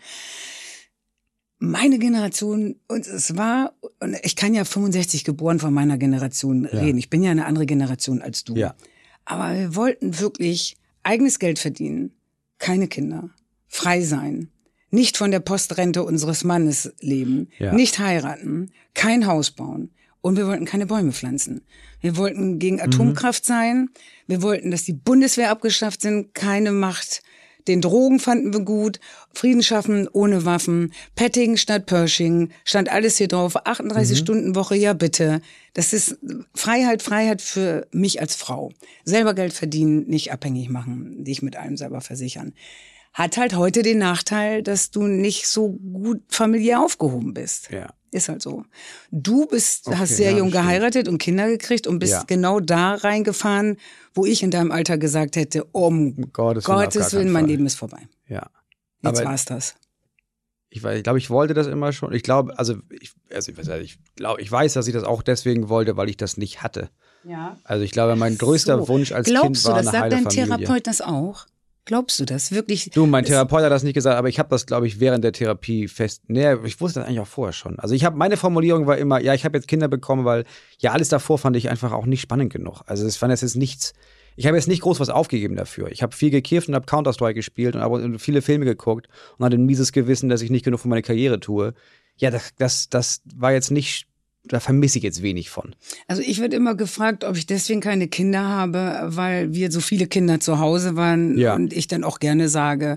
meine 1.58 1.98
Generation, 1.98 2.76
und 2.86 3.06
es 3.06 3.36
war, 3.36 3.72
und 4.00 4.16
ich 4.22 4.36
kann 4.36 4.54
ja 4.54 4.64
65 4.64 5.24
geboren 5.24 5.58
von 5.58 5.74
meiner 5.74 5.98
Generation 5.98 6.64
reden. 6.66 6.98
Ich 6.98 7.10
bin 7.10 7.22
ja 7.22 7.30
eine 7.30 7.46
andere 7.46 7.66
Generation 7.66 8.22
als 8.22 8.44
du. 8.44 8.54
Ja. 8.54 8.74
Aber 9.24 9.54
wir 9.58 9.74
wollten 9.74 10.18
wirklich 10.20 10.76
eigenes 11.02 11.38
Geld 11.38 11.58
verdienen, 11.58 12.12
keine 12.58 12.88
Kinder, 12.88 13.30
frei 13.66 14.02
sein, 14.02 14.48
nicht 14.90 15.16
von 15.16 15.30
der 15.30 15.40
Postrente 15.40 16.02
unseres 16.04 16.44
Mannes 16.44 16.92
leben, 17.00 17.48
Ja. 17.58 17.72
nicht 17.74 17.98
heiraten, 17.98 18.70
kein 18.94 19.26
Haus 19.26 19.50
bauen. 19.50 19.90
Und 20.20 20.36
wir 20.36 20.46
wollten 20.46 20.64
keine 20.64 20.86
Bäume 20.86 21.12
pflanzen. 21.12 21.62
Wir 22.00 22.16
wollten 22.16 22.58
gegen 22.58 22.80
Atomkraft 22.80 23.44
sein. 23.44 23.88
Wir 24.26 24.42
wollten, 24.42 24.70
dass 24.72 24.82
die 24.84 24.92
Bundeswehr 24.92 25.50
abgeschafft 25.50 26.02
sind, 26.02 26.34
keine 26.34 26.72
Macht. 26.72 27.22
Den 27.66 27.80
Drogen 27.80 28.20
fanden 28.20 28.52
wir 28.52 28.60
gut. 28.60 29.00
Frieden 29.32 29.62
schaffen 29.62 30.08
ohne 30.12 30.44
Waffen. 30.44 30.92
Petting 31.14 31.56
statt 31.56 31.86
Pershing. 31.86 32.50
Stand 32.64 32.88
alles 32.88 33.18
hier 33.18 33.28
drauf. 33.28 33.56
38 33.56 34.18
Stunden 34.18 34.54
Woche, 34.54 34.76
ja 34.76 34.92
bitte. 34.92 35.40
Das 35.74 35.92
ist 35.92 36.18
Freiheit, 36.54 37.02
Freiheit 37.02 37.42
für 37.42 37.86
mich 37.90 38.20
als 38.20 38.36
Frau. 38.36 38.70
Selber 39.04 39.34
Geld 39.34 39.52
verdienen, 39.52 40.06
nicht 40.06 40.32
abhängig 40.32 40.70
machen, 40.70 41.24
dich 41.24 41.42
mit 41.42 41.56
allem 41.56 41.76
selber 41.76 42.00
versichern. 42.00 42.54
Hat 43.12 43.36
halt 43.36 43.56
heute 43.56 43.82
den 43.82 43.98
Nachteil, 43.98 44.62
dass 44.62 44.90
du 44.90 45.06
nicht 45.06 45.46
so 45.46 45.70
gut 45.70 46.22
familiär 46.28 46.80
aufgehoben 46.80 47.34
bist. 47.34 47.70
Ja. 47.70 47.88
Ist 48.10 48.28
halt 48.30 48.40
so. 48.42 48.64
Du 49.10 49.46
bist, 49.46 49.86
Okay, 49.86 49.96
hast 49.98 50.16
sehr 50.16 50.30
ja, 50.32 50.38
jung 50.38 50.48
stimmt. 50.48 50.64
geheiratet 50.64 51.08
und 51.08 51.18
Kinder 51.18 51.46
gekriegt 51.48 51.86
und 51.86 51.98
bist 51.98 52.12
Ja. 52.12 52.22
genau 52.26 52.58
da 52.60 52.94
reingefahren, 52.94 53.76
wo 54.14 54.24
ich 54.24 54.42
in 54.42 54.50
deinem 54.50 54.72
Alter 54.72 54.96
gesagt 54.96 55.36
hätte, 55.36 55.64
um 55.72 56.16
Gottes 56.32 56.64
Gottes 56.64 57.12
Willen, 57.12 57.30
mein 57.30 57.42
Fall. 57.44 57.50
Leben 57.50 57.66
ist 57.66 57.74
vorbei. 57.74 58.08
Ja. 58.26 58.48
Jetzt 59.02 59.20
Aber- 59.20 59.30
war's 59.30 59.44
das. 59.44 59.74
Ich, 60.70 60.84
ich 60.84 61.02
glaube, 61.02 61.18
ich 61.18 61.30
wollte 61.30 61.54
das 61.54 61.66
immer 61.66 61.92
schon. 61.92 62.12
Ich 62.12 62.22
glaube, 62.22 62.58
also 62.58 62.76
ich, 62.90 63.12
also 63.32 63.50
ich, 63.52 63.58
weiß- 63.58 63.78
ich 63.80 63.98
glaube, 64.16 64.42
ich 64.42 64.52
weiß, 64.52 64.74
dass 64.74 64.86
ich 64.86 64.92
das 64.92 65.02
auch 65.04 65.22
deswegen 65.22 65.68
wollte, 65.70 65.96
weil 65.96 66.10
ich 66.10 66.18
das 66.18 66.36
nicht 66.36 66.62
hatte. 66.62 66.90
Ja. 67.24 67.56
Also 67.64 67.84
ich 67.84 67.90
glaube, 67.90 68.16
mein 68.16 68.36
größter 68.36 68.78
So. 68.78 68.88
Wunsch 68.88 69.12
als 69.12 69.26
Glaubst 69.28 69.44
Kind 69.44 69.64
du, 69.64 69.68
war 69.70 69.76
das 69.78 69.86
eine 69.88 69.92
sagt 69.92 70.02
heile 70.02 70.14
dein 70.14 70.24
Familie. 70.24 70.46
Therapeut 70.66 70.86
das 70.86 71.00
auch? 71.00 71.46
Glaubst 71.88 72.20
du 72.20 72.26
das 72.26 72.52
wirklich? 72.52 72.90
Du, 72.90 73.06
mein 73.06 73.24
Therapeut 73.24 73.62
hat 73.62 73.72
das 73.72 73.82
nicht 73.82 73.94
gesagt, 73.94 74.18
aber 74.18 74.28
ich 74.28 74.38
habe 74.38 74.50
das, 74.50 74.66
glaube 74.66 74.86
ich, 74.86 75.00
während 75.00 75.24
der 75.24 75.32
Therapie 75.32 75.88
fest. 75.88 76.20
Nee, 76.26 76.52
ich 76.66 76.82
wusste 76.82 77.00
das 77.00 77.08
eigentlich 77.08 77.20
auch 77.20 77.26
vorher 77.26 77.54
schon. 77.54 77.78
Also 77.78 77.94
ich 77.94 78.04
habe 78.04 78.14
meine 78.14 78.36
Formulierung 78.36 78.86
war 78.86 78.98
immer, 78.98 79.22
ja, 79.22 79.32
ich 79.32 79.46
habe 79.46 79.56
jetzt 79.56 79.68
Kinder 79.68 79.88
bekommen, 79.88 80.26
weil 80.26 80.44
ja 80.80 80.92
alles 80.92 81.08
davor 81.08 81.38
fand 81.38 81.56
ich 81.56 81.70
einfach 81.70 81.92
auch 81.92 82.04
nicht 82.04 82.20
spannend 82.20 82.52
genug. 82.52 82.82
Also 82.84 83.06
es 83.06 83.16
fand 83.16 83.30
jetzt 83.30 83.56
nichts. 83.56 83.94
Ich 84.36 84.46
habe 84.46 84.58
jetzt 84.58 84.68
nicht 84.68 84.82
groß 84.82 85.00
was 85.00 85.08
aufgegeben 85.08 85.56
dafür. 85.56 85.90
Ich 85.90 86.02
habe 86.02 86.14
viel 86.14 86.28
gekifft 86.28 86.68
und 86.68 86.74
habe 86.74 86.84
Counter 86.84 87.14
Strike 87.14 87.36
gespielt 87.36 87.74
und 87.74 87.80
habe 87.80 88.18
viele 88.18 88.42
Filme 88.42 88.66
geguckt 88.66 89.08
und 89.38 89.46
hatte 89.46 89.56
ein 89.56 89.64
mieses 89.64 89.92
Gewissen, 89.92 90.28
dass 90.28 90.42
ich 90.42 90.50
nicht 90.50 90.66
genug 90.66 90.80
für 90.80 90.88
meine 90.88 91.00
Karriere 91.00 91.40
tue. 91.40 91.72
Ja, 92.18 92.30
das, 92.30 92.52
das, 92.58 92.90
das 92.90 93.22
war 93.34 93.52
jetzt 93.52 93.70
nicht. 93.70 94.07
Da 94.48 94.60
vermisse 94.60 94.98
ich 94.98 95.04
jetzt 95.04 95.22
wenig 95.22 95.50
von. 95.50 95.74
Also 96.06 96.22
ich 96.22 96.40
werde 96.40 96.56
immer 96.56 96.74
gefragt, 96.74 97.24
ob 97.24 97.36
ich 97.36 97.46
deswegen 97.46 97.80
keine 97.80 98.08
Kinder 98.08 98.42
habe, 98.46 99.00
weil 99.06 99.52
wir 99.54 99.70
so 99.70 99.80
viele 99.80 100.06
Kinder 100.06 100.40
zu 100.40 100.58
Hause 100.58 100.96
waren 100.96 101.38
Ja. 101.38 101.54
und 101.54 101.72
ich 101.72 101.86
dann 101.88 102.04
auch 102.04 102.18
gerne 102.20 102.48
sage, 102.48 102.96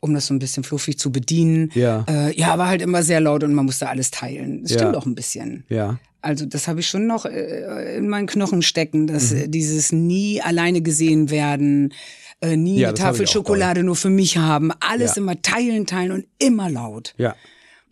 um 0.00 0.14
das 0.14 0.26
so 0.26 0.34
ein 0.34 0.38
bisschen 0.38 0.62
fluffig 0.64 0.98
zu 0.98 1.10
bedienen. 1.10 1.70
Ja. 1.74 2.04
Äh, 2.08 2.38
ja, 2.38 2.52
aber 2.52 2.68
halt 2.68 2.82
immer 2.82 3.02
sehr 3.02 3.20
laut 3.20 3.42
und 3.44 3.54
man 3.54 3.64
musste 3.66 3.88
alles 3.88 4.10
teilen. 4.10 4.62
Das 4.62 4.72
Ja. 4.72 4.78
stimmt 4.78 4.96
auch 4.96 5.06
ein 5.06 5.14
bisschen. 5.14 5.64
Ja. 5.68 5.98
Also 6.20 6.46
das 6.46 6.66
habe 6.68 6.80
ich 6.80 6.88
schon 6.88 7.06
noch 7.06 7.26
äh, 7.26 7.96
in 7.96 8.08
meinen 8.08 8.26
Knochen 8.26 8.62
stecken, 8.62 9.06
dass 9.06 9.32
Mhm. 9.32 9.38
äh, 9.38 9.48
dieses 9.48 9.92
nie 9.92 10.40
alleine 10.42 10.82
gesehen 10.82 11.30
werden, 11.30 11.94
äh, 12.40 12.56
nie 12.56 12.78
Ja, 12.80 12.88
eine 12.88 12.98
Tafel 12.98 13.26
Schokolade 13.26 13.82
nur 13.84 13.96
für 13.96 14.10
mich 14.10 14.36
haben, 14.36 14.70
alles 14.80 15.16
Ja. 15.16 15.22
immer 15.22 15.40
teilen, 15.42 15.86
teilen 15.86 16.12
und 16.12 16.26
immer 16.38 16.70
laut. 16.70 17.14
Ja. 17.18 17.34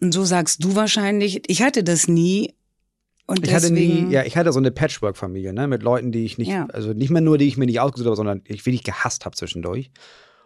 Und 0.01 0.12
so 0.12 0.25
sagst 0.25 0.62
du 0.62 0.75
wahrscheinlich, 0.77 1.42
ich 1.49 1.62
hatte 1.62 1.83
das 1.83 2.07
nie. 2.09 2.53
Und 3.27 3.45
Ich 3.45 3.53
hatte 3.53 3.71
deswegen, 3.71 4.09
nie, 4.09 4.12
ja, 4.15 4.23
ich 4.25 4.37
hatte 4.37 4.53
so 4.53 4.59
eine 4.61 4.71
Patchwork-Familie, 4.71 5.53
ne, 5.53 5.67
mit 5.67 5.83
Leuten, 5.83 6.12
die 6.12 6.25
ich 6.25 6.39
nicht, 6.39 6.49
Ja. 6.49 6.67
also 6.73 6.93
nicht 6.93 7.11
mehr 7.11 7.23
nur, 7.23 7.39
die 7.39 7.49
ich 7.49 7.57
mir 7.57 7.67
nicht 7.67 7.81
ausgesucht 7.81 8.07
habe, 8.07 8.17
sondern 8.17 8.43
ich 8.45 8.65
wirklich 8.67 8.85
gehasst 8.85 9.25
habe 9.25 9.35
zwischendurch. 9.37 9.91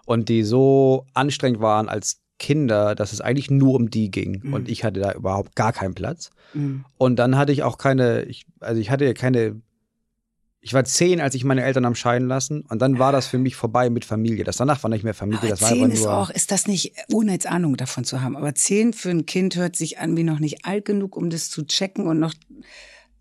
Und 0.07 0.29
die 0.29 0.43
so 0.43 1.05
anstrengend 1.13 1.61
waren 1.61 1.89
als 1.89 2.21
Kinder, 2.39 2.95
dass 2.95 3.13
es 3.13 3.21
eigentlich 3.21 3.51
nur 3.51 3.75
um 3.75 3.91
die 3.91 4.11
ging. 4.11 4.41
Mhm. 4.43 4.55
Und 4.55 4.69
ich 4.71 4.83
hatte 4.83 4.99
da 4.99 5.13
überhaupt 5.13 5.55
gar 5.57 5.73
keinen 5.75 5.95
Platz. 5.95 6.31
Mhm. 6.55 6.87
Und 6.97 7.17
dann 7.17 7.37
hatte 7.37 7.53
ich 7.53 7.63
auch 7.63 7.77
keine, 7.77 8.23
ich, 8.23 8.47
also 8.61 8.81
ich 8.81 8.91
hatte 8.91 9.05
ja 9.05 9.13
keine, 9.13 9.61
ich 10.63 10.75
war 10.75 10.85
zehn, 10.85 11.21
als 11.21 11.35
ich 11.35 11.45
meine 11.45 11.63
Eltern 11.65 11.85
am 11.87 11.95
Scheiden 11.95 12.29
lassen. 12.29 12.63
Und 12.69 12.83
dann 12.83 12.99
war 12.99 13.13
das 13.13 13.27
für 13.27 13.39
mich 13.39 13.57
vorbei 13.57 13.89
mit 13.89 14.05
Familie. 14.05 14.45
Das 14.45 14.59
danach 14.59 14.83
war 14.83 14.91
nicht 14.91 15.05
mehr 15.05 15.15
Familie, 15.15 15.41
Aber 15.41 15.49
das 15.49 15.63
war 15.63 15.69
zehn 15.71 15.91
ist 15.91 16.05
nur. 16.05 16.13
auch, 16.17 16.31
ist 16.31 16.51
das 16.53 16.67
nicht, 16.67 16.93
ohne 17.13 17.33
jetzt 17.33 17.47
Ahnung 17.47 17.77
davon 17.77 18.05
zu 18.05 18.21
haben, 18.21 18.37
aber 18.37 18.55
zehn 18.55 18.93
für 18.93 19.11
ein 19.11 19.25
Kind 19.27 19.57
hört 19.57 19.75
sich 19.77 19.99
an 19.99 20.17
wie 20.17 20.23
noch 20.23 20.39
nicht 20.39 20.67
alt 20.67 20.85
genug, 20.85 21.17
um 21.17 21.31
das 21.31 21.49
zu 21.49 21.65
checken 21.65 22.07
und 22.07 22.19
noch 22.19 22.35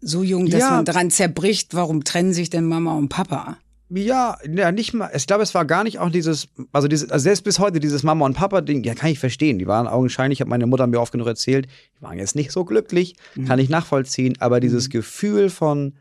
so 0.01 0.23
jung, 0.23 0.49
dass 0.49 0.61
Ja. 0.61 0.71
man 0.71 0.85
dran 0.85 1.11
zerbricht, 1.11 1.73
warum 1.75 2.03
trennen 2.03 2.33
sich 2.33 2.49
denn 2.49 2.65
Mama 2.65 2.95
und 2.97 3.09
Papa? 3.09 3.57
Ja, 3.91 4.37
ja, 4.47 4.71
nicht 4.71 4.93
mal. 4.93 5.09
Ich 5.15 5.25
glaube, 5.25 5.41
es 5.41 5.55
war 5.55 5.65
gar 5.65 5.83
nicht 5.83 5.97
auch 5.97 6.11
dieses, 6.11 6.47
also 6.73 6.87
dieses, 6.87 7.09
also 7.09 7.23
selbst 7.23 7.43
bis 7.43 7.57
heute 7.57 7.79
dieses 7.79 8.03
Mama 8.03 8.25
und 8.25 8.35
Papa 8.35 8.61
Ding, 8.61 8.83
ja, 8.83 8.93
kann 8.93 9.09
ich 9.09 9.17
verstehen. 9.17 9.57
Die 9.59 9.65
waren 9.65 9.87
augenscheinlich, 9.87 10.41
hat 10.41 10.47
meine 10.47 10.67
Mutter 10.67 10.85
mir 10.87 10.99
oft 11.01 11.11
genug 11.11 11.25
erzählt, 11.27 11.65
die 11.97 12.01
waren 12.03 12.19
jetzt 12.19 12.35
nicht 12.35 12.51
so 12.51 12.65
glücklich, 12.65 13.15
kann 13.47 13.57
ich 13.59 13.67
nachvollziehen, 13.69 14.35
aber 14.39 14.59
dieses 14.59 14.89
Gefühl 14.89 15.49
von, 15.49 15.95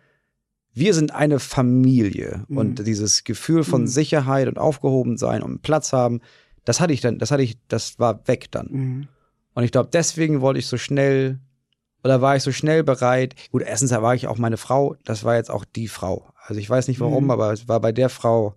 wir 0.78 0.94
sind 0.94 1.14
eine 1.14 1.38
Familie 1.40 2.44
und 2.48 2.86
dieses 2.86 3.24
Gefühl 3.24 3.64
von 3.64 3.86
Sicherheit 3.86 4.48
und 4.48 4.58
aufgehoben 4.58 5.16
sein 5.16 5.42
und 5.42 5.62
Platz 5.62 5.92
haben, 5.92 6.20
das 6.64 6.80
hatte 6.80 6.92
ich 6.92 7.00
dann, 7.00 7.18
das 7.18 7.30
hatte 7.30 7.42
ich, 7.42 7.58
das 7.68 7.98
war 7.98 8.26
weg 8.28 8.50
dann. 8.50 8.68
Mhm. 8.70 9.08
Und 9.54 9.64
ich 9.64 9.72
glaube, 9.72 9.88
deswegen 9.92 10.40
wollte 10.40 10.60
ich 10.60 10.66
so 10.66 10.76
schnell, 10.76 11.40
oder 12.04 12.20
war 12.20 12.36
ich 12.36 12.42
so 12.42 12.52
schnell 12.52 12.84
bereit. 12.84 13.34
Gut, 13.50 13.62
erstens 13.62 13.90
war 13.90 14.14
ich 14.14 14.26
auch 14.28 14.38
meine 14.38 14.56
Frau, 14.56 14.94
das 15.04 15.24
war 15.24 15.34
jetzt 15.36 15.50
auch 15.50 15.64
die 15.64 15.88
Frau. 15.88 16.30
Also 16.46 16.60
ich 16.60 16.68
weiß 16.70 16.88
nicht 16.88 17.00
warum, 17.00 17.24
Mhm. 17.24 17.30
aber 17.30 17.52
es 17.52 17.68
war 17.68 17.80
bei 17.80 17.92
der 17.92 18.08
Frau, 18.08 18.54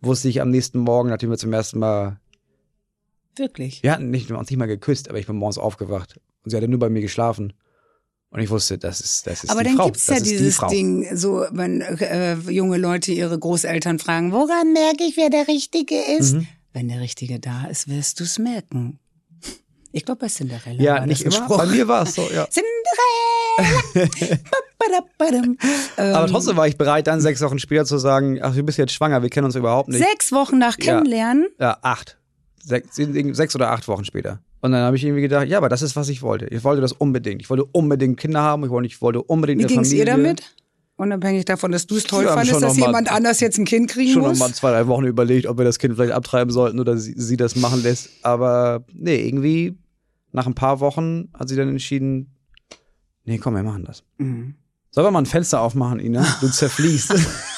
wusste 0.00 0.28
ich 0.28 0.40
am 0.40 0.50
nächsten 0.50 0.78
Morgen, 0.78 1.10
nachdem 1.10 1.30
wir 1.30 1.38
zum 1.38 1.52
ersten 1.52 1.78
Mal, 1.78 2.18
Wirklich. 3.36 3.82
wir 3.82 3.92
hatten 3.92 4.10
nicht, 4.10 4.30
uns 4.30 4.50
nicht 4.50 4.58
mal 4.58 4.66
geküsst, 4.66 5.08
aber 5.08 5.18
ich 5.18 5.26
bin 5.26 5.36
morgens 5.36 5.58
aufgewacht 5.58 6.18
und 6.44 6.50
sie 6.50 6.56
hatte 6.56 6.68
nur 6.68 6.78
bei 6.80 6.88
mir 6.90 7.00
geschlafen. 7.02 7.52
Und 8.32 8.40
ich 8.40 8.48
wusste, 8.50 8.78
das 8.78 9.00
ist, 9.00 9.26
das 9.26 9.42
ist 9.44 9.50
Aber 9.50 9.62
die 9.62 9.70
dann 9.70 9.76
Frau. 9.76 9.86
gibt's 9.86 10.06
ja 10.06 10.14
das 10.14 10.22
ist 10.22 10.30
die 10.30 10.36
dieses 10.36 10.56
Frau. 10.56 10.68
Ding, 10.68 11.16
so 11.16 11.44
wenn 11.50 11.80
äh, 11.80 12.34
junge 12.50 12.78
Leute 12.78 13.10
ihre 13.12 13.36
Großeltern 13.38 13.98
fragen, 13.98 14.30
woran 14.32 14.72
merke 14.72 15.02
ich, 15.04 15.16
wer 15.16 15.30
der 15.30 15.48
Richtige 15.48 15.96
ist? 16.18 16.34
Mhm. 16.34 16.46
Wenn 16.72 16.88
der 16.88 17.00
Richtige 17.00 17.40
da 17.40 17.64
ist, 17.66 17.88
wirst 17.88 18.20
du's 18.20 18.38
merken. 18.38 19.00
Ich 19.92 20.04
glaube 20.04 20.20
bei 20.20 20.28
Cinderella. 20.28 20.80
Ja, 20.80 20.94
war 20.98 21.06
nicht 21.06 21.22
immer. 21.22 21.32
Spruch. 21.32 21.58
Bei 21.58 21.66
mir 21.66 21.88
war 21.88 22.04
es 22.04 22.14
so, 22.14 22.22
ja. 22.32 22.46
Cinderella! 22.48 24.38
Babadabadam. 24.78 25.56
ähm, 25.98 26.14
Aber 26.14 26.26
trotzdem 26.28 26.56
war 26.56 26.68
ich 26.68 26.76
bereit, 26.78 27.08
dann 27.08 27.20
sechs 27.20 27.40
Wochen 27.40 27.58
später 27.58 27.84
zu 27.84 27.98
sagen, 27.98 28.38
ach, 28.40 28.54
du 28.54 28.62
bist 28.62 28.78
jetzt 28.78 28.92
schwanger, 28.92 29.22
wir 29.22 29.30
kennen 29.30 29.46
uns 29.46 29.56
überhaupt 29.56 29.88
nicht. 29.88 30.04
Sechs 30.06 30.30
Wochen 30.32 30.58
nach 30.58 30.76
Kennenlernen. 30.78 31.48
Ja, 31.58 31.78
acht. 31.82 32.18
Sechs, 32.62 32.94
sechs 32.96 33.54
oder 33.56 33.70
acht 33.72 33.88
Wochen 33.88 34.04
später. 34.04 34.40
Und 34.62 34.72
dann 34.72 34.82
habe 34.82 34.96
ich 34.96 35.04
irgendwie 35.04 35.22
gedacht, 35.22 35.48
ja, 35.48 35.56
aber 35.58 35.68
das 35.68 35.82
ist, 35.82 35.96
was 35.96 36.08
ich 36.08 36.22
wollte. 36.22 36.46
Ich 36.46 36.62
wollte 36.64 36.82
das 36.82 36.92
unbedingt. 36.92 37.40
Ich 37.40 37.48
wollte 37.48 37.64
unbedingt 37.64 38.18
Kinder 38.18 38.42
haben, 38.42 38.64
ich 38.64 38.70
wollte, 38.70 38.86
ich 38.88 39.00
wollte 39.00 39.22
unbedingt 39.22 39.60
Wie 39.60 39.64
eine 39.64 39.72
ging's 39.74 39.88
Familie. 39.88 40.04
ihr 40.04 40.16
damit? 40.16 40.42
Unabhängig 40.96 41.46
davon, 41.46 41.72
dass 41.72 41.86
du 41.86 41.96
es 41.96 42.04
toll 42.04 42.26
fandest, 42.26 42.50
schon 42.50 42.60
dass 42.60 42.76
jemand 42.76 43.10
anders 43.10 43.40
jetzt 43.40 43.56
ein 43.56 43.64
Kind 43.64 43.88
kriegen 43.90 44.12
Schon 44.12 44.22
muss. 44.22 44.38
mal 44.38 44.52
zwei, 44.52 44.70
drei 44.70 44.86
Wochen 44.86 45.04
überlegt, 45.06 45.46
ob 45.46 45.56
wir 45.56 45.64
das 45.64 45.78
Kind 45.78 45.94
vielleicht 45.94 46.12
abtreiben 46.12 46.52
sollten 46.52 46.78
oder 46.78 46.98
sie, 46.98 47.14
sie 47.16 47.38
das 47.38 47.56
machen 47.56 47.82
lässt. 47.82 48.10
Aber 48.20 48.84
nee, 48.92 49.26
irgendwie 49.26 49.78
nach 50.32 50.46
ein 50.46 50.54
paar 50.54 50.80
Wochen 50.80 51.30
hat 51.32 51.48
sie 51.48 51.56
dann 51.56 51.70
entschieden, 51.70 52.36
nee, 53.24 53.38
komm, 53.38 53.54
wir 53.54 53.62
machen 53.62 53.84
das. 53.84 54.02
Mhm. 54.18 54.56
Sollen 54.90 55.06
wir 55.06 55.10
mal 55.10 55.20
ein 55.22 55.26
Fenster 55.26 55.62
aufmachen, 55.62 56.00
Ina? 56.00 56.26
Du 56.42 56.48
zerfließt. 56.48 57.14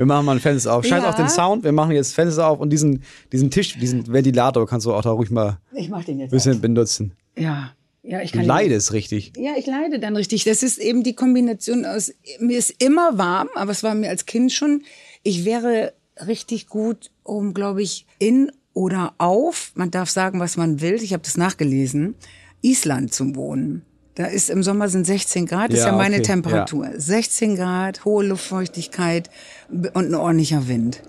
wir 0.00 0.06
machen 0.06 0.24
mal 0.24 0.32
ein 0.36 0.40
Fenster 0.40 0.72
auf. 0.74 0.86
Scheiß 0.86 1.02
Ja. 1.02 1.10
auf 1.10 1.14
den 1.16 1.28
Sound, 1.28 1.62
wir 1.62 1.72
machen 1.72 1.90
jetzt 1.92 2.14
Fenster 2.14 2.48
auf 2.48 2.58
und 2.58 2.70
diesen, 2.70 3.02
diesen 3.32 3.50
Tisch, 3.50 3.76
diesen 3.78 4.10
Ventilator 4.10 4.66
kannst 4.66 4.86
du 4.86 4.94
auch 4.94 5.02
da 5.02 5.10
ruhig 5.10 5.30
mal 5.30 5.58
Ich 5.74 5.90
mach 5.90 6.04
den 6.04 6.18
jetzt. 6.20 6.28
ein 6.28 6.36
bisschen 6.36 6.60
benutzen. 6.62 7.12
Ja, 7.36 7.72
ja, 8.02 8.22
ich 8.22 8.32
Du 8.32 8.38
kann. 8.38 8.46
leidest 8.46 8.94
richtig. 8.94 9.34
Ja, 9.36 9.52
ich 9.58 9.66
leide 9.66 9.98
dann 9.98 10.16
richtig. 10.16 10.44
Das 10.44 10.62
ist 10.62 10.78
eben 10.78 11.02
die 11.02 11.14
Kombination 11.14 11.84
aus, 11.84 12.14
mir 12.38 12.56
ist 12.56 12.82
immer 12.82 13.18
warm, 13.18 13.48
aber 13.54 13.72
es 13.72 13.82
war 13.82 13.94
mir 13.94 14.08
als 14.08 14.24
Kind 14.24 14.52
schon, 14.52 14.84
ich 15.22 15.44
wäre 15.44 15.92
richtig 16.26 16.68
gut, 16.68 17.10
um, 17.22 17.52
glaube 17.52 17.82
ich, 17.82 18.06
in 18.18 18.50
oder 18.72 19.12
auf, 19.18 19.72
man 19.74 19.90
darf 19.90 20.08
sagen, 20.08 20.40
was 20.40 20.56
man 20.56 20.80
will, 20.80 20.94
ich 21.02 21.12
habe 21.12 21.22
das 21.22 21.36
nachgelesen, 21.36 22.14
Island 22.62 23.12
zu 23.12 23.34
wohnen. 23.36 23.82
Da 24.16 24.26
ist 24.26 24.50
im 24.50 24.62
Sommer 24.62 24.88
sind 24.88 25.06
16 25.06 25.46
Grad, 25.46 25.70
das 25.70 25.78
ist 25.80 25.84
Ja, 25.84 25.92
ja 25.92 25.96
meine 25.96 26.16
okay, 26.16 26.24
Temperatur. 26.24 26.88
16 26.96 27.56
Grad, 27.56 28.04
hohe 28.04 28.24
Luftfeuchtigkeit 28.24 29.30
und 29.70 29.94
ein 29.96 30.14
ordentlicher 30.14 30.68
Wind. 30.68 31.02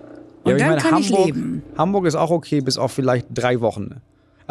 Und 0.44 0.52
Ja, 0.54 0.58
dann 0.58 0.70
meine, 0.70 0.82
kann 0.82 0.92
Hamburg, 0.96 1.20
ich 1.20 1.26
leben. 1.26 1.64
Hamburg 1.78 2.06
ist 2.06 2.16
auch 2.16 2.32
okay, 2.32 2.62
bis 2.62 2.78
auf 2.78 2.92
vielleicht 2.92 3.28
drei 3.34 3.60
Wochen. 3.62 4.02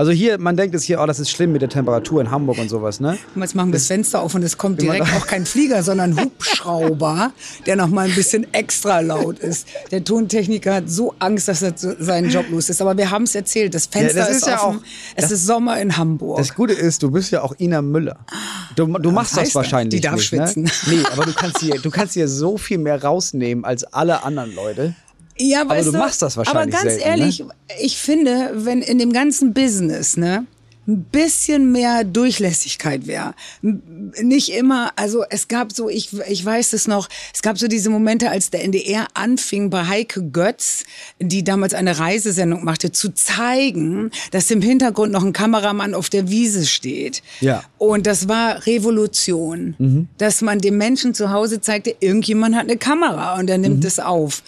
Ne? 0.01 0.11
Also 0.11 0.12
hier, 0.12 0.38
man 0.38 0.57
denkt 0.57 0.74
es 0.74 0.84
hier, 0.84 1.01
oh, 1.01 1.07
das 1.07 1.20
ist 1.20 1.30
schlimm 1.30 1.53
mit 1.53 1.62
der 1.62 1.68
Temperatur 1.68 2.20
in 2.20 2.30
Hamburg 2.30 2.59
und 2.59 2.68
sowas, 2.68 3.01
ne? 3.01 3.18
Und 3.34 3.42
jetzt 3.42 3.55
machen 3.55 3.68
wir 3.68 3.74
das 3.74 3.86
Fenster 3.86 4.20
auf 4.22 4.34
und 4.34 4.42
es 4.42 4.57
kommt 4.59 4.80
direkt 4.80 5.07
auch 5.14 5.26
kein 5.26 5.44
Flieger, 5.46 5.82
sondern 5.82 6.12
ein 6.18 6.24
Hubschrauber, 6.24 7.32
der 7.66 7.76
noch 7.76 7.88
mal 7.88 8.09
ein 8.09 8.14
bisschen 8.14 8.53
extra 8.55 9.01
laut 9.01 9.38
ist. 9.38 9.66
Der 9.90 10.03
Tontechniker 10.05 10.74
hat 10.74 10.90
so 10.90 11.14
Angst, 11.18 11.48
dass 11.48 11.62
er 11.62 11.74
seinen 11.76 12.30
Job 12.30 12.46
los 12.51 12.68
ist. 12.70 12.80
Aber 12.80 12.96
wir 12.96 13.11
haben 13.11 13.24
es 13.24 13.34
erzählt, 13.34 13.74
das 13.74 13.86
Fenster 13.86 14.20
das 14.20 14.30
ist, 14.30 14.36
ist 14.38 14.46
ja 14.46 14.62
offen. 14.64 14.78
auch- 14.78 14.82
es 15.16 15.22
das- 15.24 15.32
ist 15.32 15.46
Sommer 15.46 15.80
in 15.80 15.96
Hamburg. 15.96 16.38
Das 16.38 16.55
Gute 16.55 16.72
ist, 16.72 17.03
du 17.03 17.11
bist 17.11 17.30
ja 17.30 17.42
auch 17.42 17.55
Ina 17.59 17.82
Müller. 17.82 18.16
Du, 18.76 18.86
du 18.86 19.11
machst 19.11 19.36
das 19.36 19.44
das? 19.44 19.55
wahrscheinlich 19.55 20.01
Die 20.01 20.07
darf 20.07 20.16
nicht, 20.16 20.26
schwitzen. 20.26 20.64
Ne? 20.64 20.70
Nee, 20.86 21.03
aber 21.12 21.24
du 21.24 21.32
kannst 21.34 21.59
hier, 21.61 21.78
du 21.80 21.90
kannst 21.90 22.14
hier 22.14 22.28
so 22.28 22.57
viel 22.57 22.78
mehr 22.78 23.03
rausnehmen 23.03 23.64
als 23.64 23.84
alle 23.84 24.22
anderen 24.24 24.55
Leute. 24.55 24.94
Ja, 25.41 25.68
weißt 25.68 25.88
du 25.88 25.93
machst 25.93 26.22
das 26.22 26.36
wahrscheinlich 26.36 26.74
Aber 26.74 26.84
ganz 26.84 26.95
selten, 26.95 27.09
ehrlich, 27.09 27.45
ich 27.80 27.97
finde, 27.99 28.53
wenn 28.55 28.82
in 28.82 28.99
dem 28.99 29.12
ganzen 29.12 29.55
Business, 29.55 30.16
ne, 30.16 30.47
ein 30.91 31.05
bisschen 31.05 31.70
mehr 31.72 32.05
Durchlässigkeit 32.05 33.07
wäre. 33.07 33.34
Nicht 33.62 34.51
immer, 34.51 34.93
also 34.97 35.24
es 35.28 35.47
gab 35.47 35.72
so, 35.72 35.88
ich, 35.88 36.11
ich 36.28 36.45
weiß 36.45 36.72
es 36.72 36.88
noch, 36.88 37.09
es 37.32 37.43
gab 37.43 37.59
so 37.59 37.68
diese 37.68 37.91
Momente, 37.91 38.30
als 38.30 38.51
der 38.51 38.64
NDR 38.64 39.07
anfing, 39.14 39.70
bei 39.70 39.86
Heike 39.86 40.22
Götz, 40.30 40.84
die 41.20 41.45
damals 41.45 41.74
eine 41.74 41.99
Reisesendung 41.99 42.64
machte, 42.64 42.93
zu 42.93 43.14
zeigen, 43.14 44.11
dass 44.32 44.51
im 44.51 44.62
Hintergrund 44.62 45.12
noch 45.12 45.24
ein 45.24 45.32
Kameramann 45.32 45.95
auf 45.95 46.09
der 46.09 46.28
Wiese 46.28 46.66
steht. 46.66 47.22
Ja. 47.41 47.62
Und 47.78 48.07
das 48.07 48.28
war 48.28 48.66
Revolution, 48.66 50.09
dass 50.18 50.43
man 50.43 50.59
dem 50.59 50.76
Menschen 50.76 51.14
zu 51.14 51.30
Hause 51.30 51.61
zeigte, 51.61 51.95
irgendjemand 52.01 52.57
hat 52.57 52.62
eine 52.62 52.76
Kamera 52.76 53.38
und 53.38 53.49
er 53.49 53.59
nimmt 53.59 53.84
es 53.84 54.01
auf. 54.01 54.43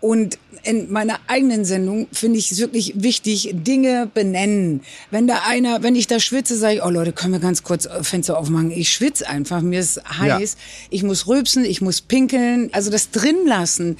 Und 0.00 0.38
in 0.62 0.90
meiner 0.90 1.18
eigenen 1.26 1.64
Sendung 1.66 2.06
finde 2.12 2.38
ich 2.38 2.50
es 2.52 2.58
wirklich 2.58 2.94
wichtig, 2.96 3.50
Dinge 3.52 4.08
benennen. 4.12 4.80
Wenn 5.10 5.26
da 5.26 5.42
einer, 5.46 5.82
wenn 5.82 5.94
ich 5.94 6.06
da 6.06 6.18
schwitze, 6.20 6.56
sage 6.56 6.76
ich, 6.76 6.82
oh 6.82 6.88
Leute, 6.90 7.12
können 7.12 7.32
wir 7.34 7.40
ganz 7.40 7.62
kurz 7.62 7.86
Fenster 8.02 8.38
aufmachen? 8.38 8.70
Ich 8.70 8.90
schwitze 8.92 9.28
einfach, 9.28 9.60
mir 9.60 9.80
ist 9.80 10.00
heiß, 10.18 10.56
ich 10.90 11.02
muss 11.02 11.26
rülpsen, 11.26 11.64
ich 11.66 11.80
muss 11.82 12.00
pinkeln, 12.00 12.70
also 12.72 12.90
das 12.90 13.10
drin 13.10 13.36
lassen 13.46 13.96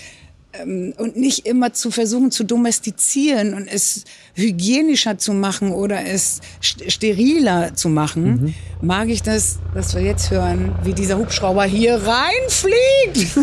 ähm, 0.55 0.95
und 0.97 1.17
nicht 1.17 1.47
immer 1.47 1.73
zu 1.75 1.91
versuchen 1.91 2.31
zu 2.31 2.45
domestizieren 2.45 3.53
und 3.55 3.69
es 3.69 4.05
hygienischer 4.35 5.17
zu 5.19 5.33
machen 5.35 5.71
oder 5.73 6.05
es 6.07 6.41
st- 6.63 6.91
steriler 6.91 7.75
zu 7.75 7.89
machen, 7.91 8.55
mag 8.83 9.09
ich 9.11 9.23
das, 9.23 9.59
was 9.75 9.95
wir 9.95 10.03
jetzt 10.03 10.31
hören, 10.31 10.75
wie 10.83 10.93
dieser 10.95 11.19
Hubschrauber 11.19 11.65
hier 11.65 12.01
reinfliegt. 12.03 13.37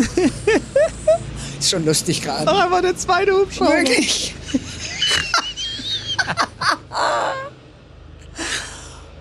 Ist 1.58 1.70
schon 1.70 1.84
lustig 1.84 2.22
gerade. 2.22 2.48
einfach 2.48 2.80
der 2.82 2.96
zweite 2.96 3.32
Hubschrauber. 3.32 3.72
Wirklich. 3.72 4.34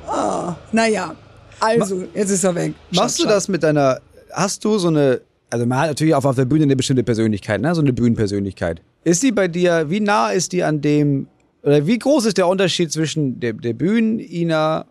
oh, 0.08 0.54
naja, 0.72 1.16
also, 1.60 2.04
jetzt 2.14 2.30
ist 2.30 2.44
er 2.44 2.56
weg. 2.56 2.74
Machst 2.92 3.20
du 3.20 3.26
das 3.26 3.48
mit 3.48 3.64
deiner, 3.64 4.00
hast 4.32 4.64
du 4.64 4.78
so 4.78 4.90
eine, 4.90 5.22
also 5.50 5.66
man 5.66 5.80
hat 5.80 5.88
natürlich 5.88 6.14
auch 6.14 6.26
auf 6.26 6.36
der 6.36 6.46
Bühne 6.46 6.64
eine 6.64 6.76
bestimmte 6.76 7.04
Persönlichkeit, 7.04 7.62
ne? 7.62 7.74
so 7.74 7.82
eine 7.82 7.94
Bühnenpersönlichkeit. 7.94 8.82
Ist 9.04 9.24
die 9.24 9.32
bei 9.32 9.48
dir, 9.48 9.90
wie 9.90 10.00
nah 10.00 10.30
ist 10.30 10.52
die 10.52 10.64
an 10.64 10.82
dem, 10.82 11.28
oder 11.64 11.88
wie 11.88 11.98
groß 11.98 12.26
ist 12.26 12.38
der 12.38 12.48
Unterschied 12.48 12.92
zwischen 12.92 13.40
der, 13.40 13.54
der 13.54 13.74
Bühnen-Ina 13.74 14.86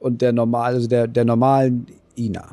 und 0.00 0.22
der 0.22 0.32
normal, 0.32 0.74
also 0.74 0.88
der, 0.88 1.06
der 1.06 1.24
normalen 1.24 1.86
Ina? 2.18 2.44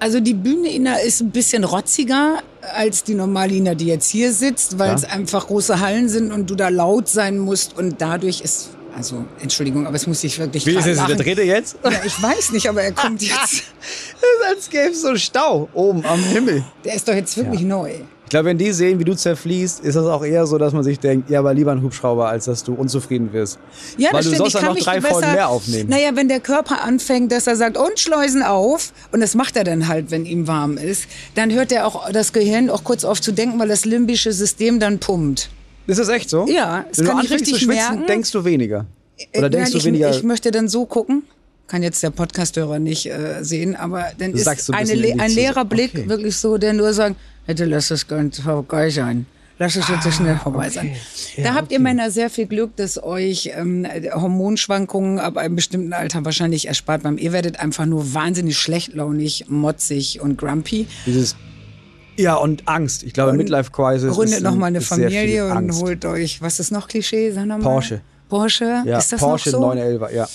Also 0.00 0.20
die 0.20 0.34
Bühne 0.34 0.68
Ina 0.74 0.96
ist 0.96 1.20
ein 1.20 1.30
bisschen 1.30 1.64
rotziger 1.64 2.42
als 2.74 3.04
die 3.04 3.14
normale 3.14 3.54
Ina, 3.54 3.74
die 3.74 3.86
jetzt 3.86 4.10
hier 4.10 4.32
sitzt, 4.32 4.78
weil 4.78 4.88
Ja. 4.88 4.94
es 4.94 5.04
einfach 5.04 5.46
große 5.46 5.80
Hallen 5.80 6.08
sind 6.08 6.32
und 6.32 6.50
du 6.50 6.54
da 6.54 6.68
laut 6.68 7.08
sein 7.08 7.38
musst 7.38 7.76
und 7.78 8.00
dadurch 8.00 8.40
ist, 8.42 8.70
also 8.94 9.24
Entschuldigung, 9.40 9.86
aber 9.86 9.96
es 9.96 10.06
muss 10.06 10.24
ich 10.24 10.38
wirklich 10.38 10.64
grad 10.64 10.86
lachen. 10.96 11.18
dritte 11.18 11.42
jetzt? 11.42 11.76
Ja, 11.84 11.90
ich 12.04 12.20
weiß 12.22 12.52
nicht, 12.52 12.68
aber 12.68 12.82
er 12.82 12.92
kommt 12.92 13.22
jetzt. 13.22 13.32
Das 13.40 13.52
ist, 13.52 14.46
als 14.48 14.70
gäbe 14.70 14.90
es 14.90 15.02
so 15.02 15.14
Stau 15.16 15.68
oben 15.74 16.04
am 16.04 16.22
Himmel. 16.22 16.64
Der 16.84 16.94
ist 16.94 17.06
doch 17.06 17.14
jetzt 17.14 17.36
wirklich 17.36 17.60
neu. 17.62 17.92
Ich 18.26 18.30
glaube, 18.30 18.46
wenn 18.46 18.58
die 18.58 18.72
sehen, 18.72 18.98
wie 18.98 19.04
du 19.04 19.14
zerfließt, 19.14 19.84
ist 19.84 19.94
das 19.94 20.04
auch 20.04 20.24
eher 20.24 20.46
so, 20.48 20.58
dass 20.58 20.72
man 20.72 20.82
sich 20.82 20.98
denkt, 20.98 21.30
ja, 21.30 21.38
aber 21.38 21.54
lieber 21.54 21.70
ein 21.70 21.80
Hubschrauber, 21.80 22.28
als 22.28 22.46
dass 22.46 22.64
du 22.64 22.74
unzufrieden 22.74 23.32
wirst. 23.32 23.60
Ja, 23.98 24.08
Weil 24.12 24.18
das 24.22 24.24
du 24.24 24.34
stimmt. 24.34 24.38
sollst 24.38 24.48
Ich 24.48 24.60
dann 24.60 24.62
kann 24.64 24.74
noch 24.74 24.84
drei 24.84 25.00
besser, 25.00 25.14
Folgen 25.14 25.32
mehr 25.32 25.48
aufnehmen. 25.48 25.88
Naja, 25.90 26.10
wenn 26.14 26.26
der 26.28 26.40
Körper 26.40 26.82
anfängt, 26.82 27.30
dass 27.30 27.46
er 27.46 27.54
sagt, 27.54 27.76
und 27.78 28.00
Schleusen 28.00 28.42
auf, 28.42 28.92
und 29.12 29.20
das 29.20 29.36
macht 29.36 29.56
er 29.56 29.62
dann 29.62 29.86
halt, 29.86 30.10
wenn 30.10 30.26
ihm 30.26 30.48
warm 30.48 30.76
ist, 30.76 31.04
dann 31.36 31.52
hört 31.52 31.70
er 31.70 31.86
auch 31.86 32.10
das 32.10 32.32
Gehirn 32.32 32.68
auch 32.68 32.82
kurz 32.82 33.04
auf 33.04 33.20
zu 33.20 33.30
denken, 33.30 33.60
weil 33.60 33.68
das 33.68 33.84
limbische 33.84 34.32
System 34.32 34.80
dann 34.80 34.98
pumpt. 34.98 35.48
Ist 35.86 36.00
das 36.00 36.08
echt 36.08 36.28
so? 36.28 36.46
Ja, 36.48 36.84
das 36.88 36.98
wenn 36.98 37.06
kann 37.06 37.18
du 37.18 37.24
ich 37.26 37.30
richtig 37.30 37.54
zu 37.54 37.60
schwitzen, 37.60 37.76
merken. 37.76 38.06
denkst 38.08 38.32
du 38.32 38.44
weniger. 38.44 38.86
Oder 39.36 39.46
Äh, 39.46 39.50
denkst 39.50 39.62
nein, 39.66 39.70
du 39.70 39.78
ich, 39.78 39.84
weniger. 39.84 40.10
Ich 40.10 40.24
möchte 40.24 40.50
dann 40.50 40.66
so 40.68 40.84
gucken, 40.84 41.22
kann 41.68 41.84
jetzt 41.84 42.02
der 42.02 42.10
Podcasthörer 42.10 42.80
nicht 42.80 43.06
äh, 43.06 43.42
sehen, 43.42 43.76
aber 43.76 44.06
dann 44.18 44.32
ist 44.32 44.48
ein 44.72 44.86
le 44.88 45.14
ein 45.18 45.30
leerer 45.30 45.64
Blick 45.64 45.92
Okay. 45.94 46.08
wirklich 46.08 46.36
so, 46.36 46.58
der 46.58 46.72
nur 46.72 46.92
sagt, 46.92 47.14
hätte 47.46 47.64
lass 47.64 47.88
das 47.88 48.06
ganz 48.06 48.40
vorbei 48.40 48.90
sein. 48.90 49.26
Lass 49.58 49.74
es 49.74 49.88
jetzt 49.88 50.02
so 50.02 50.10
schnell 50.10 50.36
vorbei 50.36 50.68
sein. 50.68 50.94
Ja, 51.36 51.44
da 51.44 51.54
habt 51.54 51.70
ihr 51.72 51.76
okay. 51.76 51.82
Männer 51.82 52.10
sehr 52.10 52.28
viel 52.28 52.46
Glück, 52.46 52.76
dass 52.76 53.02
euch 53.02 53.52
ähm, 53.54 53.86
Hormonschwankungen 54.12 55.18
ab 55.18 55.38
einem 55.38 55.56
bestimmten 55.56 55.94
Alter 55.94 56.26
wahrscheinlich 56.26 56.68
erspart 56.68 57.02
bleiben. 57.02 57.16
Ihr 57.16 57.32
werdet 57.32 57.58
einfach 57.58 57.86
nur 57.86 58.12
wahnsinnig 58.12 58.58
schlechtlaunig, 58.58 59.46
motzig 59.48 60.20
und 60.20 60.36
grumpy. 60.36 60.86
Dieses 61.06 61.36
ja, 62.18 62.34
und 62.34 62.66
Angst. 62.66 63.02
Ich 63.02 63.12
glaube, 63.12 63.32
Midlife 63.34 63.70
Crisis. 63.70 64.12
Gründet 64.14 64.38
ist 64.38 64.42
noch 64.42 64.56
mal 64.56 64.66
eine 64.66 64.80
Familie 64.80 65.46
und 65.46 65.52
Angst. 65.52 65.82
holt 65.82 66.04
euch, 66.04 66.40
was 66.40 66.60
ist 66.60 66.70
noch 66.70 66.88
Klischee? 66.88 67.30
Sag 67.30 67.46
noch 67.46 67.58
mal. 67.58 67.62
Porsche. 67.62 68.00
Porsche? 68.28 68.82
Ja, 68.84 68.98
ist 68.98 69.12
das 69.12 69.20
Porsche 69.20 69.50
noch 69.50 69.58
so? 69.58 69.66
911, 69.74 70.12
ja. 70.14 70.28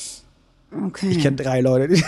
Okay. 0.87 1.09
Ich 1.09 1.19
kenne 1.19 1.37
drei 1.37 1.61
Leute. 1.61 1.93
die- 1.93 2.03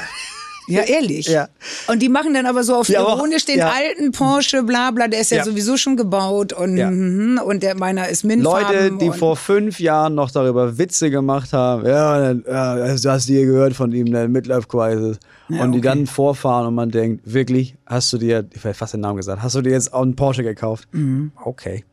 Ja, 0.68 0.82
ehrlich. 0.82 1.28
Ja. 1.28 1.50
Und 1.88 2.02
die 2.02 2.10
machen 2.10 2.34
dann 2.34 2.46
aber 2.46 2.64
so 2.64 2.76
auf 2.76 2.88
Ja, 2.90 3.02
ironisch 3.02 3.46
den 3.46 3.60
ja. 3.60 3.72
alten 3.72 4.12
Porsche, 4.12 4.64
bla 4.64 4.92
bla, 4.92 5.08
der 5.08 5.22
ist 5.22 5.32
ja, 5.32 5.38
Ja. 5.38 5.44
sowieso 5.44 5.78
schon 5.78 5.98
gebaut 5.98 6.54
und, 6.54 6.76
mhm, 6.76 7.42
und 7.44 7.64
der 7.64 7.76
meiner 7.76 8.08
ist 8.10 8.24
Mintfarben. 8.24 8.92
Leute, 8.92 8.98
die 8.98 9.12
vor 9.18 9.36
fünf 9.36 9.80
Jahren 9.80 10.16
noch 10.16 10.32
darüber 10.32 10.78
Witze 10.78 11.10
gemacht 11.10 11.54
haben, 11.54 11.86
ja, 11.86 12.20
dann, 12.20 12.44
ja 12.48 12.78
hast 12.88 13.30
du 13.30 13.34
hier 13.34 13.46
gehört 13.46 13.74
von 13.74 13.92
ihm, 13.92 14.12
der 14.12 14.28
Midlife 14.28 14.68
Crisis. 14.68 15.20
und 15.50 15.72
die 15.72 15.80
okay. 15.80 15.82
dann 15.82 16.08
vorfahren 16.08 16.68
und 16.68 16.76
man 16.76 16.90
denkt, 16.90 17.22
wirklich, 17.26 17.76
hast 17.86 18.14
du 18.14 18.18
dir, 18.18 18.46
ich 18.54 18.64
hätte 18.64 18.74
fast 18.74 18.94
den 18.94 19.02
Namen 19.02 19.18
gesagt, 19.18 19.44
hast 19.44 19.56
du 19.56 19.62
dir 19.62 19.72
jetzt 19.72 19.94
auch 19.94 20.02
einen 20.02 20.16
Porsche 20.16 20.44
gekauft? 20.44 20.88
Mhm. 20.92 21.32
Okay. 21.44 21.84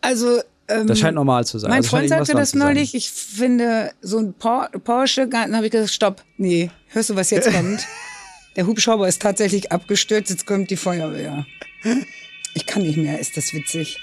Also, 0.00 0.40
Das 0.66 0.98
scheint 0.98 1.14
normal 1.14 1.44
zu 1.46 1.58
sein. 1.58 1.70
mein 1.70 1.78
Also 1.78 1.90
Freund 1.90 2.08
sagte 2.08 2.32
das 2.34 2.54
neulich, 2.54 2.94
ich 2.94 3.10
finde, 3.10 3.92
so 4.02 4.18
ein 4.18 4.34
Por 4.34 4.68
Porsche, 4.84 5.28
dann 5.28 5.54
habe 5.54 5.66
ich 5.66 5.72
gesagt, 5.72 5.92
stopp, 5.92 6.22
nee, 6.38 6.70
hörst 6.88 7.10
du, 7.10 7.16
was 7.16 7.30
jetzt 7.30 7.50
kommt? 7.52 7.86
Der 8.56 8.66
Hubschrauber 8.66 9.06
ist 9.06 9.22
tatsächlich 9.22 9.70
abgestürzt, 9.70 10.30
jetzt 10.30 10.46
kommt 10.46 10.70
die 10.70 10.76
Feuerwehr. 10.76 11.44
Ich 12.54 12.66
kann 12.66 12.82
nicht 12.82 12.96
mehr, 12.96 13.18
ist 13.20 13.36
das 13.36 13.52
witzig. 13.52 13.98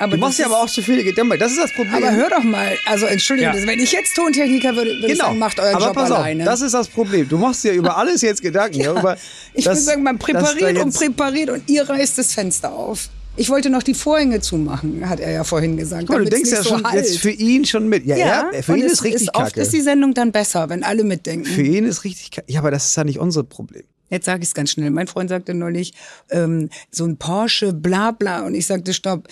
Aber 0.00 0.16
du 0.16 0.18
machst 0.18 0.40
ja 0.40 0.46
aber 0.46 0.58
auch 0.60 0.68
zu 0.68 0.82
viele 0.82 1.04
Gedanken. 1.04 1.38
Das 1.38 1.52
ist 1.52 1.60
das 1.62 1.72
Problem. 1.72 1.94
Aber 1.94 2.10
hör 2.10 2.28
doch 2.28 2.42
mal, 2.42 2.76
also 2.84 3.06
Entschuldigung, 3.06 3.54
Ja. 3.56 3.66
wenn 3.66 3.78
ich 3.78 3.92
jetzt 3.92 4.16
Tontechniker 4.16 4.74
würde, 4.74 4.90
würde 4.90 5.06
ich 5.06 5.12
genau. 5.12 5.26
sagen, 5.26 5.38
macht 5.38 5.60
euren 5.60 5.76
aber 5.76 5.84
Job 5.86 5.94
pass 5.94 6.10
alleine. 6.10 6.42
auf, 6.42 6.48
das 6.48 6.60
ist 6.62 6.72
das 6.74 6.88
Problem. 6.88 7.28
Du 7.28 7.38
machst 7.38 7.62
dir 7.62 7.72
über 7.72 7.96
alles 7.96 8.20
jetzt 8.22 8.42
Gedanken. 8.42 8.80
ja. 8.80 8.90
über, 8.90 9.16
ich 9.54 9.64
würde 9.64 9.78
sagen, 9.78 10.02
man 10.02 10.18
präpariert 10.18 10.78
und 10.78 10.92
präpariert 10.92 11.50
und 11.50 11.70
ihr 11.70 11.88
reißt 11.88 12.18
das 12.18 12.34
Fenster 12.34 12.72
auf. 12.72 13.08
Ich 13.36 13.50
wollte 13.50 13.68
noch 13.68 13.82
die 13.82 13.94
Vorhänge 13.94 14.40
zumachen, 14.40 15.08
hat 15.08 15.18
er 15.18 15.32
ja 15.32 15.44
vorhin 15.44 15.76
gesagt. 15.76 16.08
Mal, 16.08 16.24
du 16.24 16.30
denkst 16.30 16.50
ja 16.50 16.58
nicht 16.58 16.68
schon 16.68 16.78
so 16.80 16.84
halt. 16.84 16.94
jetzt 16.94 17.18
für 17.18 17.30
ihn 17.30 17.64
schon 17.64 17.88
mit. 17.88 18.06
Ja, 18.06 18.16
ja, 18.16 18.50
er, 18.52 18.62
für 18.62 18.76
ihn 18.76 18.84
ist 18.84 19.02
richtig 19.02 19.28
ist 19.28 19.34
oft 19.34 19.46
kacke. 19.46 19.60
ist 19.60 19.72
die 19.72 19.80
Sendung 19.80 20.14
dann 20.14 20.30
besser, 20.30 20.68
wenn 20.68 20.84
alle 20.84 21.02
mitdenken. 21.02 21.44
Für 21.44 21.62
ihn 21.62 21.84
ist 21.84 22.04
richtig 22.04 22.30
kacke. 22.30 22.52
Ja, 22.52 22.60
aber 22.60 22.70
das 22.70 22.86
ist 22.86 22.96
ja 22.96 23.02
nicht 23.02 23.18
unser 23.18 23.42
Problem. 23.42 23.82
Jetzt 24.10 24.26
sage 24.26 24.42
ich 24.42 24.48
es 24.48 24.54
ganz 24.54 24.70
schnell. 24.70 24.90
Mein 24.90 25.08
Freund 25.08 25.30
sagte 25.30 25.54
neulich, 25.54 25.94
ähm, 26.30 26.68
so 26.90 27.04
ein 27.04 27.16
Porsche, 27.16 27.72
bla 27.72 28.12
bla. 28.12 28.42
Und 28.46 28.54
ich 28.54 28.66
sagte, 28.66 28.94
stopp, 28.94 29.26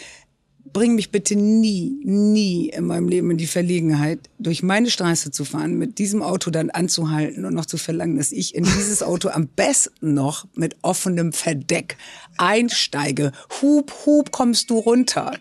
bring 0.73 0.95
mich 0.95 1.11
bitte 1.11 1.37
nie, 1.37 2.01
nie 2.05 2.69
in 2.69 2.87
meinem 2.87 3.09
Leben 3.09 3.31
in 3.31 3.37
die 3.37 3.47
Verlegenheit, 3.47 4.19
durch 4.39 4.63
meine 4.63 4.91
Straße 4.91 5.31
zu 5.31 5.45
fahren, 5.45 5.79
mit 5.79 5.99
diesem 5.99 6.23
Auto 6.23 6.51
dann 6.51 6.71
anzuhalten 6.71 7.45
und 7.45 7.55
noch 7.55 7.67
zu 7.67 7.77
verlangen, 7.77 8.17
dass 8.17 8.33
ich 8.33 8.55
in 8.55 8.65
dieses 8.65 9.03
Auto 9.03 9.29
am 9.29 9.49
besten 9.49 10.15
noch 10.15 10.47
mit 10.55 10.77
offenem 10.83 11.33
Verdeck 11.33 11.97
einsteige. 12.39 13.33
Hup, 13.61 13.93
hup, 14.07 14.33
kommst 14.33 14.71
du 14.71 14.79
runter. 14.79 15.39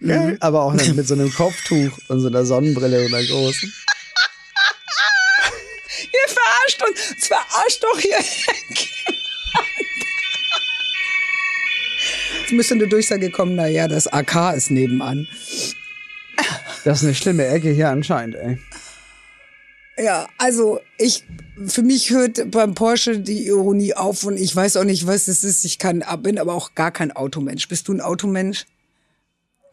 Ja, 0.00 0.32
aber 0.40 0.62
auch 0.62 0.76
dann 0.76 0.96
mit 0.96 1.06
so 1.06 1.14
einem 1.14 1.32
Kopftuch 1.32 1.98
und 2.08 2.20
so 2.20 2.28
einer 2.28 2.44
Sonnenbrille 2.44 3.06
einer 3.06 3.24
großen. 3.24 3.72
Ihr 6.02 6.28
verarscht 6.28 6.82
uns. 6.88 7.26
Verarscht 7.26 7.82
doch 7.82 7.98
hier. 7.98 8.18
Jetzt 12.48 12.56
müsste 12.56 12.74
eine 12.76 12.88
Durchsage 12.88 13.30
kommen, 13.30 13.56
na 13.56 13.66
ja, 13.66 13.88
das 13.88 14.06
AK 14.06 14.56
ist 14.56 14.70
nebenan. 14.70 15.28
Das 16.82 17.00
ist 17.00 17.04
eine 17.04 17.14
schlimme 17.14 17.46
Ecke 17.46 17.68
hier 17.68 17.90
anscheinend, 17.90 18.36
ey. 18.36 18.58
Ja, 20.02 20.26
also 20.38 20.80
ich, 20.96 21.24
für 21.66 21.82
mich 21.82 22.08
hört 22.08 22.50
beim 22.50 22.74
Porsche 22.74 23.18
die 23.18 23.46
Ironie 23.46 23.92
auf 23.92 24.24
und 24.24 24.38
ich 24.38 24.56
weiß 24.56 24.78
auch 24.78 24.84
nicht, 24.84 25.06
was 25.06 25.28
es 25.28 25.44
ist. 25.44 25.66
Ich 25.66 25.78
kann, 25.78 26.02
bin 26.22 26.38
aber 26.38 26.54
auch 26.54 26.74
gar 26.74 26.90
kein 26.90 27.12
Automensch. 27.12 27.68
Bist 27.68 27.86
du 27.86 27.92
ein 27.92 28.00
Automensch? 28.00 28.64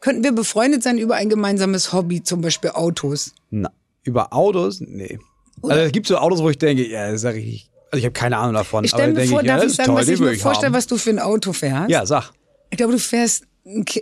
Könnten 0.01 0.25
wir 0.25 0.33
befreundet 0.33 0.83
sein 0.83 0.97
über 0.97 1.15
ein 1.15 1.29
gemeinsames 1.29 1.93
Hobby, 1.93 2.23
zum 2.23 2.41
Beispiel 2.41 2.71
Autos? 2.71 3.35
Na, 3.51 3.71
über 4.03 4.33
Autos? 4.33 4.81
Nee. 4.81 5.17
Also 5.63 5.83
es 5.83 5.93
gibt 5.93 6.07
so 6.07 6.17
Autos, 6.17 6.41
wo 6.41 6.49
ich 6.49 6.57
denke, 6.57 6.85
ja, 6.85 7.05
das 7.05 7.21
ist 7.21 7.23
ja 7.23 7.29
richtig. 7.29 7.69
Also 7.91 7.99
ich 7.99 8.05
habe 8.05 8.11
keine 8.11 8.35
Ahnung 8.35 8.55
davon. 8.55 8.83
Ich 8.83 8.91
stelle 8.91 9.13
mir 9.13 9.25
vor, 9.27 9.39
ich, 9.39 9.47
ja, 9.47 9.53
darf 9.53 9.63
das 9.63 9.71
ich 9.71 9.77
sagen, 9.77 9.87
toll, 9.87 9.95
was 9.95 10.07
ich 10.09 10.19
mir 10.19 10.35
vorstelle, 10.35 10.73
was 10.73 10.87
du 10.87 10.97
für 10.97 11.11
ein 11.11 11.19
Auto 11.19 11.53
fährst? 11.53 11.89
Ja, 11.89 12.05
sag. 12.05 12.33
Ich 12.69 12.77
glaube, 12.77 12.93
du 12.93 12.99
fährst 12.99 13.45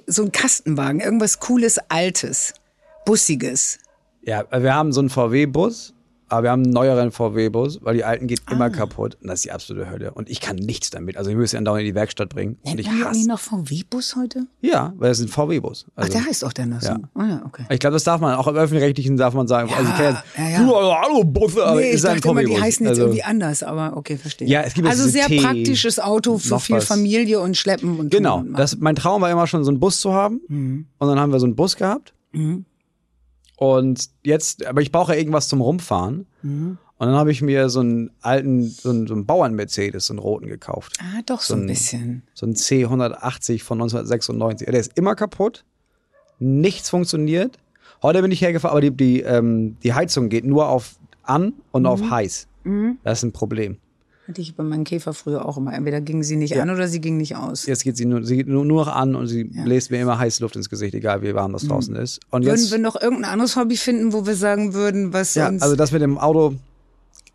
so 0.08 0.24
ein 0.24 0.32
Kastenwagen, 0.32 1.00
irgendwas 1.00 1.40
cooles, 1.40 1.80
altes, 1.90 2.54
bussiges. 3.06 3.80
Ja, 4.22 4.46
wir 4.52 4.74
haben 4.74 4.92
so 4.92 5.02
einen 5.02 5.10
VW-Bus, 5.10 5.94
aber 6.34 6.44
wir 6.44 6.52
haben 6.52 6.64
einen 6.64 6.74
neueren 6.74 7.12
VW-Bus, 7.12 7.80
weil 7.84 7.96
die 7.96 8.04
alten 8.04 8.28
geht 8.28 8.42
Ah. 8.46 8.52
immer 8.54 8.70
kaputt. 8.70 9.18
Und 9.22 9.28
das 9.30 9.36
ist 9.40 9.46
die 9.46 9.52
absolute 9.52 9.90
Hölle. 9.90 10.14
Und 10.14 10.30
ich 10.30 10.42
kann 10.42 10.56
nichts 10.58 10.90
damit. 10.90 11.16
Also 11.18 11.30
ich 11.30 11.38
müsste 11.38 11.58
ihn 11.58 11.66
dauernd 11.66 11.82
in 11.82 11.88
die 11.88 11.96
Werkstatt 11.96 12.30
bringen. 12.30 12.58
Und 12.62 12.66
Nennt 12.66 12.80
ich 12.82 12.88
man 12.88 12.98
hasse. 13.00 13.08
eigentlich 13.10 13.28
noch 13.28 13.40
VW-Bus 13.40 14.16
heute? 14.18 14.48
Ja, 14.62 14.94
weil 14.98 15.10
das 15.10 15.20
ist 15.20 15.26
ein 15.26 15.30
VW-Bus. 15.30 15.86
Ach, 15.96 16.02
Also, 16.04 16.12
der 16.14 16.26
heißt 16.26 16.44
auch 16.46 16.54
der 16.54 16.66
noch 16.66 16.82
so. 16.82 16.88
ja. 16.90 17.00
Ah 17.16 17.26
ja, 17.28 17.42
okay. 17.46 17.64
ich 17.70 17.80
glaube, 17.80 17.94
das 17.94 18.04
darf 18.04 18.20
man, 18.20 18.36
auch 18.36 18.48
im 18.48 18.56
Öffentlich-Rechtlichen 18.56 19.16
darf 19.18 19.34
man 19.34 19.48
sagen. 19.48 19.70
also 19.74 19.90
ich 19.90 19.96
kann 19.98 20.06
jetzt, 20.14 20.24
ja, 20.38 20.50
ja. 20.50 20.58
du, 20.66 20.76
also, 20.76 20.96
hallo, 20.96 21.24
Busse, 21.24 21.66
aber 21.66 21.80
nee, 21.80 21.92
ist 21.92 22.04
ich 22.04 22.10
ein 22.10 22.16
dachte 22.16 22.30
immer, 22.30 22.44
die 22.44 22.62
heißen 22.62 22.86
jetzt 22.86 22.90
also, 22.92 23.02
irgendwie 23.04 23.24
anders, 23.24 23.64
aber 23.64 23.96
okay, 23.96 24.18
verstehe. 24.18 24.48
Ja, 24.48 24.62
es 24.62 24.74
gibt 24.74 24.88
also 24.88 25.08
sehr 25.08 25.28
T- 25.28 25.40
praktisches 25.40 26.00
Auto 26.00 26.38
für 26.38 26.60
viel 26.60 26.78
was. 26.78 26.86
Familie 26.86 27.40
und 27.40 27.56
Schleppen 27.56 28.00
und 28.00 28.12
Genau, 28.12 28.40
und 28.40 28.54
das, 28.54 28.78
mein 28.78 28.96
Traum 28.96 29.22
war 29.22 29.30
immer 29.32 29.48
schon, 29.48 29.64
so 29.64 29.70
einen 29.72 29.80
Bus 29.80 30.00
zu 30.02 30.14
haben. 30.14 30.42
Mhm. 30.48 30.88
Und 30.98 31.08
dann 31.08 31.20
haben 31.20 31.32
wir 31.32 31.40
so 31.40 31.46
einen 31.46 31.56
Bus 31.56 31.76
gehabt. 31.76 32.14
Und 33.58 34.10
jetzt, 34.24 34.66
aber 34.66 34.82
ich 34.82 34.92
brauche 34.92 35.14
ja 35.14 35.20
irgendwas 35.20 35.48
zum 35.48 35.62
Rumfahren. 35.62 36.26
Mhm. 36.42 36.78
Und 36.98 37.08
dann 37.08 37.16
habe 37.18 37.32
ich 37.32 37.42
mir 37.42 37.70
so 37.70 37.82
einen 37.82 38.12
alten, 38.22 38.64
so 38.70 38.90
einen, 38.90 39.08
so 39.08 39.14
einen 39.14 39.26
Bauern-Mercedes, 39.26 40.06
so 40.08 40.14
einen 40.14 40.20
roten 40.20 40.48
gekauft. 40.48 40.98
Ah, 41.02 41.22
doch 41.26 41.42
so 41.42 41.54
ein 41.56 41.68
bisschen. 41.68 42.24
So 42.34 42.46
ein 42.46 42.54
C180 42.56 43.62
von 43.64 43.82
1996. 43.82 44.68
Der 44.68 44.80
ist 44.80 44.98
immer 44.98 45.16
kaputt. 45.16 45.66
Nichts 46.40 46.90
funktioniert. 46.90 47.58
Heute 48.02 48.22
bin 48.22 48.32
ich 48.32 48.42
hergefahren, 48.42 48.72
aber 48.72 48.82
die, 48.82 48.92
die, 48.92 49.22
ähm, 49.22 49.78
die 49.84 49.94
Heizung 49.94 50.30
geht 50.30 50.46
nur 50.46 50.68
auf 50.70 50.96
an 51.24 51.54
und 51.72 51.84
Mhm. 51.84 51.88
auf 51.88 52.10
heiß. 52.10 52.48
Das 53.04 53.20
ist 53.20 53.24
ein 53.24 53.32
Problem. 53.34 53.78
Hatte 54.34 54.42
ich 54.42 54.56
bei 54.56 54.64
meinem 54.64 54.84
Käfer 54.84 55.14
früher 55.14 55.46
auch 55.48 55.58
immer. 55.58 55.74
Entweder 55.74 56.02
ging 56.02 56.24
sie 56.24 56.36
nicht 56.38 56.58
an 56.60 56.68
oder 56.72 56.88
sie 56.88 57.00
ging 57.00 57.18
nicht 57.18 57.36
aus. 57.36 57.68
Jetzt 57.68 57.84
geht 57.84 57.98
sie 57.98 58.06
nur, 58.06 58.24
sie 58.24 58.38
geht 58.38 58.48
nur, 58.48 58.66
nur 58.66 58.84
noch 58.86 58.92
an 58.92 59.14
und 59.16 59.28
sie 59.28 59.44
bläst 59.44 59.92
mir 59.92 60.02
immer 60.02 60.18
heiße 60.18 60.42
Luft 60.42 60.56
ins 60.56 60.70
Gesicht, 60.72 60.96
egal 60.96 61.22
wie 61.22 61.36
warm 61.36 61.54
das 61.54 61.68
draußen 61.68 61.96
ist. 61.96 62.20
Und 62.32 62.42
Mhm. 62.42 62.48
Würden 62.48 62.60
jetzt, 62.62 62.72
wir 62.72 62.80
noch 62.80 63.00
irgendein 63.00 63.32
anderes 63.32 63.56
Hobby 63.56 63.78
finden, 63.78 64.12
wo 64.12 64.26
wir 64.26 64.36
sagen 64.36 64.74
würden, 64.74 65.14
was 65.14 65.36
ja, 65.36 65.50
uns 65.50 65.62
also 65.62 65.76
das 65.76 65.92
mit 65.92 66.02
dem 66.02 66.18
Auto, 66.18 66.56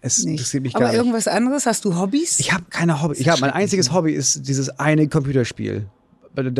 es 0.01 0.19
nicht. 0.25 0.33
interessiert 0.33 0.65
mich 0.65 0.75
Aber 0.75 0.87
gar 0.87 0.91
nicht. 0.91 0.99
irgendwas 0.99 1.29
anderes? 1.29 1.67
Hast 1.67 1.85
du 1.85 1.95
Hobbys? 1.97 2.41
Ich 2.41 2.53
habe 2.53 2.65
keine 2.69 3.01
Hobby. 3.01 3.15
Ich 3.17 3.29
habe 3.29 3.41
mein 3.43 3.51
einziges 3.51 3.93
Hobby 3.93 4.13
ist 4.13 4.49
dieses 4.49 4.69
eine 4.81 5.07
Computerspiel, 5.09 5.87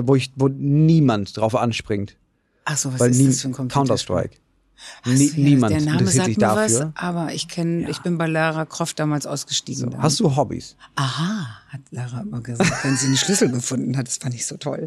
wo 0.05 0.15
ich, 0.15 0.31
wo 0.37 0.47
niemand 0.47 1.37
drauf 1.37 1.57
anspringt, 1.57 2.17
Ach 2.65 2.77
so, 2.77 2.93
was 2.93 3.01
weil 3.01 3.11
ist 3.11 3.27
das 3.27 3.41
für 3.41 3.49
ein 3.49 3.53
Computer? 3.53 3.75
Counter 3.81 3.99
Strike. 3.99 4.37
So, 5.05 5.11
Nie, 5.11 5.27
ja, 5.29 5.33
niemand 5.37 5.73
Der 5.73 5.81
Name 5.83 5.99
interessiert 5.99 6.15
sagt 6.15 6.27
sich 6.27 6.37
mir 6.37 6.47
dafür. 6.47 6.93
was, 6.95 7.03
aber 7.03 7.33
ich 7.35 7.49
kenne, 7.49 7.89
ich 7.91 7.99
bin 8.03 8.17
bei 8.19 8.27
Lara 8.27 8.65
Croft 8.65 8.99
damals 8.99 9.27
ausgestiegen. 9.27 9.91
da. 9.91 9.99
Hast 9.99 10.21
du 10.21 10.35
Hobbys? 10.37 10.77
Aha, 10.97 11.47
hat 11.69 11.81
Lara 11.91 12.23
immer 12.23 12.41
gesagt, 12.41 12.73
wenn 12.83 12.97
sie 12.97 13.07
einen 13.09 13.17
Schlüssel 13.19 13.51
gefunden 13.51 13.97
hat. 13.97 14.07
Das 14.09 14.17
fand 14.17 14.35
ich 14.35 14.47
so 14.47 14.57
toll. 14.57 14.87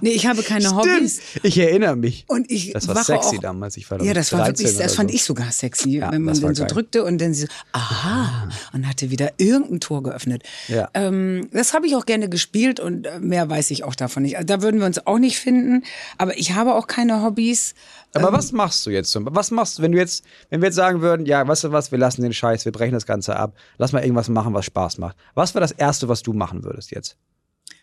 Nee, 0.00 0.10
ich 0.10 0.26
habe 0.26 0.42
keine 0.42 0.74
Hobbys. 0.76 1.20
Ich 1.44 1.56
erinnere 1.58 1.94
mich. 1.96 2.24
Und 2.26 2.50
ich 2.50 2.72
das 2.72 2.88
war 2.88 3.02
sexy 3.04 3.36
auch, 3.36 3.40
damals. 3.40 3.76
Ich 3.76 3.88
war 3.90 4.02
Ja, 4.02 4.12
das 4.12 4.32
war 4.32 4.40
13 4.40 4.58
wirklich, 4.58 4.76
das 4.78 4.86
oder 4.86 4.96
fand 4.96 5.10
so. 5.10 5.14
ich 5.14 5.22
sogar 5.24 5.52
sexy, 5.52 5.90
Ja, 5.98 6.10
wenn 6.10 6.22
man 6.22 6.34
war 6.42 6.50
den 6.50 6.56
so 6.56 6.62
geil. 6.64 6.72
drückte 6.72 7.04
und 7.04 7.18
dann 7.20 7.32
sie 7.32 7.42
so, 7.42 7.48
aha, 7.72 8.48
und 8.72 8.88
hatte 8.88 9.10
wieder 9.10 9.32
irgendein 9.38 9.80
Tor 9.80 10.02
geöffnet. 10.02 10.42
Ja. 10.68 10.88
Ähm, 10.94 11.48
das 11.52 11.74
habe 11.74 11.86
ich 11.86 11.94
auch 11.96 12.06
gerne 12.06 12.28
gespielt 12.28 12.80
und 12.80 13.06
äh, 13.06 13.20
mehr 13.20 13.48
weiß 13.48 13.70
ich 13.70 13.84
auch 13.84 13.94
davon 13.94 14.24
nicht. 14.24 14.36
Also 14.36 14.46
Da 14.46 14.62
würden 14.62 14.80
wir 14.80 14.86
uns 14.86 15.06
auch 15.06 15.18
nicht 15.18 15.38
finden, 15.38 15.84
aber 16.18 16.36
ich 16.38 16.52
habe 16.54 16.74
auch 16.74 16.86
keine 16.86 17.22
Hobbys. 17.22 17.74
Aber 18.14 18.28
Ähm. 18.28 18.34
was 18.34 18.50
machst 18.52 18.84
du 18.86 18.90
jetzt? 18.90 19.16
Was 19.20 19.50
machst 19.52 19.78
du, 19.78 19.82
wenn 19.82 19.92
du 19.92 19.98
jetzt, 19.98 20.24
wenn 20.48 20.60
wir 20.60 20.66
jetzt 20.68 20.76
sagen 20.76 21.00
würden, 21.00 21.26
ja, 21.26 21.46
weißt 21.46 21.64
du 21.64 21.72
was, 21.72 21.92
wir 21.92 21.98
lassen 21.98 22.22
den 22.22 22.32
Scheiß, 22.32 22.64
wir 22.64 22.72
brechen 22.72 22.94
das 22.94 23.06
Ganze 23.06 23.36
ab, 23.36 23.54
lass 23.78 23.92
mal 23.92 24.02
irgendwas 24.02 24.28
machen, 24.28 24.52
was 24.54 24.64
Spaß 24.64 24.98
macht. 24.98 25.16
Was 25.34 25.54
wäre 25.54 25.60
das 25.62 25.70
Erste, 25.72 25.99
was 26.08 26.22
du 26.22 26.32
machen 26.32 26.64
würdest 26.64 26.90
jetzt? 26.90 27.16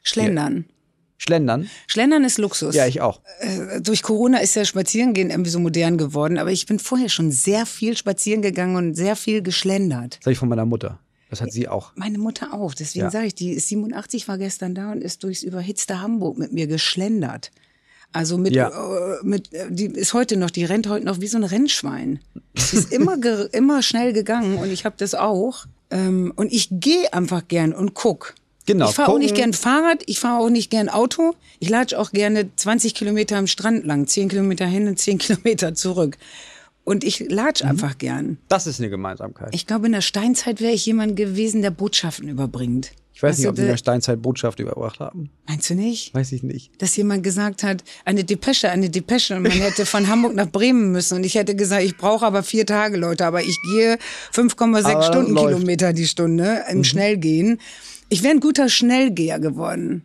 Schlendern. 0.04 0.66
Schlendern? 1.20 1.68
Schlendern 1.88 2.24
ist 2.24 2.38
Luxus. 2.38 2.76
Ja, 2.76 2.86
ich 2.86 3.02
auch. 3.02 3.22
Äh, 3.40 3.82
durch 3.82 4.04
Corona 4.04 4.38
ist 4.38 4.56
ja 4.56 4.66
Spazierengehen 4.66 5.32
irgendwie 5.32 5.50
so 5.50 5.60
modern 5.60 5.98
geworden, 5.98 6.38
aber 6.38 6.52
ich 6.52 6.68
bin 6.68 6.78
vorher 6.78 7.10
schon 7.10 7.32
sehr 7.32 7.66
viel 7.66 7.98
spazieren 7.98 8.42
gegangen 8.44 8.76
und 8.76 8.94
sehr 8.94 9.16
viel 9.16 9.42
geschlendert. 9.42 10.18
Das 10.20 10.26
habe 10.26 10.34
ich 10.34 10.38
von 10.38 10.50
meiner 10.50 10.66
Mutter. 10.66 11.00
Das 11.30 11.42
hat 11.42 11.52
sie 11.52 11.68
auch. 11.68 11.92
Meine 11.96 12.20
Mutter 12.20 12.54
auch. 12.54 12.74
Deswegen 12.74 13.06
Ja. 13.06 13.12
sage 13.12 13.26
ich, 13.28 13.36
die 13.36 13.50
ist 13.52 13.68
87, 13.68 14.28
war 14.28 14.38
gestern 14.38 14.76
da 14.76 14.92
und 14.92 15.02
ist 15.04 15.24
durchs 15.24 15.44
überhitzte 15.44 16.02
Hamburg 16.02 16.38
mit 16.38 16.54
mir 16.54 16.68
geschlendert. 16.68 17.52
Also 18.14 18.38
mit, 18.38 18.54
Ja. 18.54 18.70
äh, 18.70 19.18
mit, 19.24 19.52
äh, 19.54 19.66
die 19.70 19.88
ist 19.88 20.14
heute 20.14 20.38
noch, 20.38 20.50
die 20.52 20.64
rennt 20.64 20.88
heute 20.88 21.06
noch 21.06 21.20
wie 21.20 21.28
so 21.28 21.38
ein 21.38 21.44
Rennschwein. 21.44 22.20
Sie 22.56 22.78
ist 22.78 22.94
immer, 22.94 23.18
immer 23.54 23.82
schnell 23.82 24.14
gegangen 24.14 24.58
und 24.58 24.72
ich 24.72 24.86
habe 24.86 24.96
das 24.98 25.16
auch. 25.16 25.66
Ähm, 25.90 26.34
und 26.36 26.52
ich 26.52 26.68
gehe 26.72 27.14
einfach 27.14 27.48
gern 27.48 27.74
und 27.74 27.94
guck. 27.94 28.36
Genau, 28.66 28.90
Ich 28.90 28.96
fahre 28.96 29.12
auch 29.14 29.18
nicht 29.20 29.36
gern 29.36 29.54
Fahrrad, 29.54 30.04
ich 30.08 30.20
fahre 30.20 30.42
auch 30.44 30.50
nicht 30.50 30.70
gern 30.70 30.90
Auto. 30.90 31.36
Ich 31.60 31.70
latsche 31.70 31.98
auch 31.98 32.12
gerne 32.12 32.50
20 32.54 32.94
Kilometer 32.94 33.38
am 33.38 33.48
Strand 33.48 33.86
lang, 33.86 34.08
10 34.08 34.28
Kilometer 34.28 34.66
hin 34.66 34.88
und 34.90 35.00
10 35.00 35.18
Kilometer 35.20 35.74
zurück. 35.74 36.18
Und 36.84 37.04
ich 37.06 37.20
latsch 37.30 37.64
Mhm. 37.64 37.70
einfach 37.70 37.98
gern. 37.98 38.38
Das 38.50 38.68
ist 38.68 38.80
eine 38.80 38.90
Gemeinsamkeit. 38.90 39.50
Ich 39.54 39.68
glaube, 39.68 39.86
in 39.86 39.94
der 39.94 40.02
Steinzeit 40.02 40.60
wäre 40.60 40.74
ich 40.74 40.86
jemand 40.86 41.16
gewesen, 41.16 41.62
der 41.62 41.72
Botschaften 41.72 42.28
überbringt. 42.28 42.92
Weiß 43.24 43.30
Weißt 43.32 43.40
nicht, 43.40 43.48
ob 43.50 43.56
die 43.56 43.62
in 43.62 43.68
der 43.68 43.78
Steinzeit 43.78 44.22
Botschaft 44.22 44.60
überbracht 44.60 45.00
haben. 45.00 45.30
Meinst 45.48 45.70
du 45.70 45.76
nicht? 45.76 46.14
Weiß 46.14 46.32
ich 46.32 46.44
nicht. 46.44 46.72
Dass 46.82 46.96
jemand 46.98 47.24
gesagt 47.24 47.64
hat, 47.64 47.84
eine 48.06 48.24
Depesche, 48.24 48.70
eine 48.70 48.90
Depesche 48.90 49.36
und 49.36 49.44
man 49.44 49.52
hätte 49.54 49.86
von 49.86 50.08
Hamburg 50.08 50.36
nach 50.36 50.50
Bremen 50.50 50.92
müssen. 50.92 51.16
Und 51.18 51.24
ich 51.26 51.36
hätte 51.36 51.56
gesagt, 51.56 51.84
ich 51.84 51.98
brauche 51.98 52.26
aber 52.26 52.44
vier 52.44 52.66
Tage, 52.66 52.98
Leute, 52.98 53.26
aber 53.26 53.42
ich 53.42 53.58
gehe 53.74 53.98
5,6 54.34 54.84
Aber 54.84 54.94
das 54.94 55.06
Stundenkilometer 55.08 55.94
die 55.94 56.06
Stunde 56.08 56.64
Mhm. 56.68 56.78
im 56.78 56.84
Schnellgehen. 56.84 57.60
Ich 58.10 58.24
wäre 58.24 58.34
ein 58.34 58.40
guter 58.40 58.70
Schnellgeher 58.70 59.40
geworden. 59.40 60.04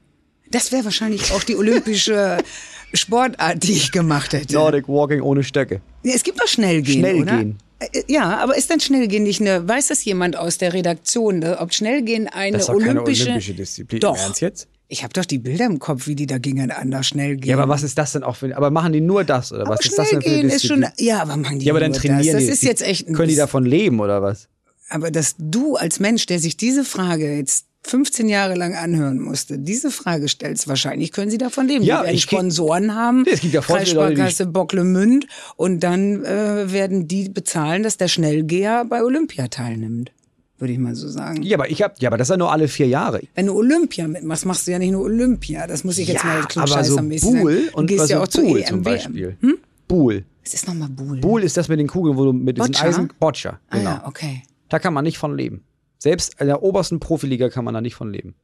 Das 0.51 0.73
wäre 0.73 0.85
wahrscheinlich 0.85 1.33
auch 1.33 1.43
die 1.45 1.57
olympische 1.57 2.39
Sportart, 2.95 3.63
die 3.63 3.73
ich 3.73 3.93
gemacht 3.93 4.33
hätte. 4.33 4.53
Nordic 4.55 4.89
Walking 4.89 5.23
ohne 5.23 5.43
Stöcke. 5.43 5.81
Es 6.03 6.23
gibt 6.23 6.41
doch 6.41 6.47
Schnellgehen, 6.49 6.99
Schnellgehen. 7.01 7.23
oder? 7.23 7.55
Äh, 7.93 8.03
Ja, 8.09 8.39
aber 8.39 8.57
ist 8.57 8.71
dann 8.71 8.81
Schnellgehen 8.81 9.23
nicht 9.23 9.41
eine, 9.41 9.67
weiß 9.67 9.89
das 9.89 10.05
jemand 10.05 10.37
aus 10.37 10.59
der 10.59 10.73
Redaktion, 10.73 11.41
ne, 11.41 11.59
ob 11.59 11.73
Schnellgehen 11.73 12.29
eine 12.29 12.59
Das 12.59 12.69
ist 12.69 12.71
olympische... 12.71 13.25
keine 13.25 13.31
olympische 13.37 13.55
Disziplin. 13.55 14.01
Doch. 14.01 14.17
Ernst 14.17 14.41
jetzt? 14.41 14.69
Ich 14.89 15.03
habe 15.03 15.15
doch 15.15 15.25
die 15.25 15.39
Bilder 15.39 15.65
im 15.65 15.79
Kopf, 15.79 16.07
wie 16.07 16.15
die 16.15 16.27
da 16.27 16.37
gegeneinander 16.37 17.03
schnell 17.03 17.37
gehen. 17.37 17.49
Ja, 17.49 17.57
aber 17.57 17.73
was 17.73 17.83
ist 17.83 17.97
das 17.97 18.13
denn 18.13 18.23
auch 18.23 18.37
für 18.37 18.55
Aber 18.55 18.71
machen 18.71 18.93
die 18.93 19.01
nur 19.01 19.25
das 19.25 19.51
oder 19.51 19.63
Aber 19.63 19.71
was 19.71 19.87
ist 19.87 19.97
das 19.97 20.11
denn 20.11 20.21
für 20.21 20.29
eine 20.29 20.53
ist 20.53 20.67
schon, 20.67 20.85
ja, 20.99 21.23
aber 21.23 21.39
machen 21.39 21.61
die 21.61 21.65
ja, 21.65 21.73
aber 21.73 21.81
dann 21.81 21.95
trainieren 21.95 22.35
das. 22.35 22.43
die. 22.43 22.47
Das 22.49 22.55
ist 22.57 22.63
jetzt 22.63 22.83
echt 22.83 23.07
Können 23.07 23.29
die 23.29 23.37
davon 23.37 23.65
leben 23.65 24.01
oder 24.01 24.21
was? 24.21 24.49
Aber 24.91 25.11
dass 25.11 25.35
du 25.39 25.77
als 25.77 25.99
Mensch, 25.99 26.27
der 26.27 26.39
sich 26.39 26.59
diese 26.59 26.85
Frage 26.85 27.37
jetzt 27.37 27.65
15 27.85 28.29
Jahre 28.29 28.55
lang 28.55 28.75
anhören 28.75 29.19
musste, 29.19 29.59
diese 29.59 29.91
Frage 29.91 30.29
stellst, 30.29 30.69
wahrscheinlich 30.69 31.13
können 31.13 31.31
sie 31.31 31.39
davon 31.39 31.67
leben. 31.67 31.85
Ja, 31.85 32.01
die 32.01 32.07
werden 32.07 32.19
Sponsoren 32.19 32.95
haben, 32.95 33.25
Es 33.31 33.41
gibt 33.41 33.55
ja 33.55 33.61
Kreissparkasse 33.61 34.47
Bocklemünd 34.47 35.27
und 35.57 35.81
dann 35.81 36.25
äh, 36.25 36.73
werden 36.73 37.09
die 37.09 37.29
bezahlen, 37.29 37.83
dass 37.83 37.97
der 37.97 38.09
Schnellgeher 38.09 38.85
bei 38.85 39.03
Olympia 39.03 39.49
teilnimmt, 39.49 40.13
würde 40.59 40.73
ich 40.73 40.79
mal 40.79 40.95
so 40.95 41.09
sagen. 41.09 41.43
Ja, 41.43 41.57
aber 41.57 41.71
ich 41.71 41.83
hab, 41.83 42.01
ja, 42.01 42.09
aber 42.09 42.19
das 42.19 42.27
ist 42.27 42.31
ja 42.31 42.37
nur 42.37 42.53
alle 42.53 42.69
vier 42.69 42.87
Jahre. 42.87 43.21
Wenn 43.35 43.47
du 43.47 43.55
Olympia 43.55 44.07
mitmachst, 44.07 44.47
machst 44.47 44.67
du 44.67 44.71
ja 44.71 44.79
nicht 44.79 44.93
nur 44.93 45.03
Olympia. 45.03 45.67
Das 45.67 45.83
muss 45.83 45.99
ich 45.99 46.07
jetzt 46.07 46.25
mal 46.25 46.35
aber 46.35 46.43
so 46.43 46.49
klugscheißermäßig 46.49 47.29
Buhl 47.31 47.53
sagen. 47.55 47.69
Du 47.73 47.79
und 47.79 47.87
gehst 47.89 48.01
was 48.03 48.11
ja 48.11 48.17
so 48.19 48.23
auch 48.23 48.29
zur 48.29 48.45
Buhl 48.45 48.65
zum 48.65 48.83
Beispiel. 48.83 49.37
Hm? 49.41 49.59
Buhl. 49.89 50.25
Es 50.45 50.55
ist 50.55 50.67
nochmal 50.69 50.89
Buhl. 50.89 51.19
Buhl 51.21 51.43
ist 51.43 51.57
das 51.57 51.69
mit 51.69 51.81
den 51.81 51.89
Kugeln, 51.89 52.17
wo 52.17 52.25
du 52.27 52.33
mit 52.33 52.57
diesen 52.57 52.73
Boccia? 52.73 52.87
Eisen... 52.87 53.13
Boccia, 53.19 53.61
Ah 53.71 53.77
genau. 53.77 53.91
ja, 53.91 54.03
okay. 54.07 54.43
Da 54.69 54.79
kann 54.79 54.95
man 54.95 55.05
nicht 55.05 55.19
von 55.19 55.37
leben. 55.37 55.65
Selbst 56.03 56.41
in 56.41 56.49
der 56.49 56.65
obersten 56.65 56.99
Profiliga 56.99 57.49
kann 57.49 57.65
man 57.65 57.75
da 57.75 57.81
nicht 57.81 57.95
von 57.95 58.11
leben. 58.13 58.35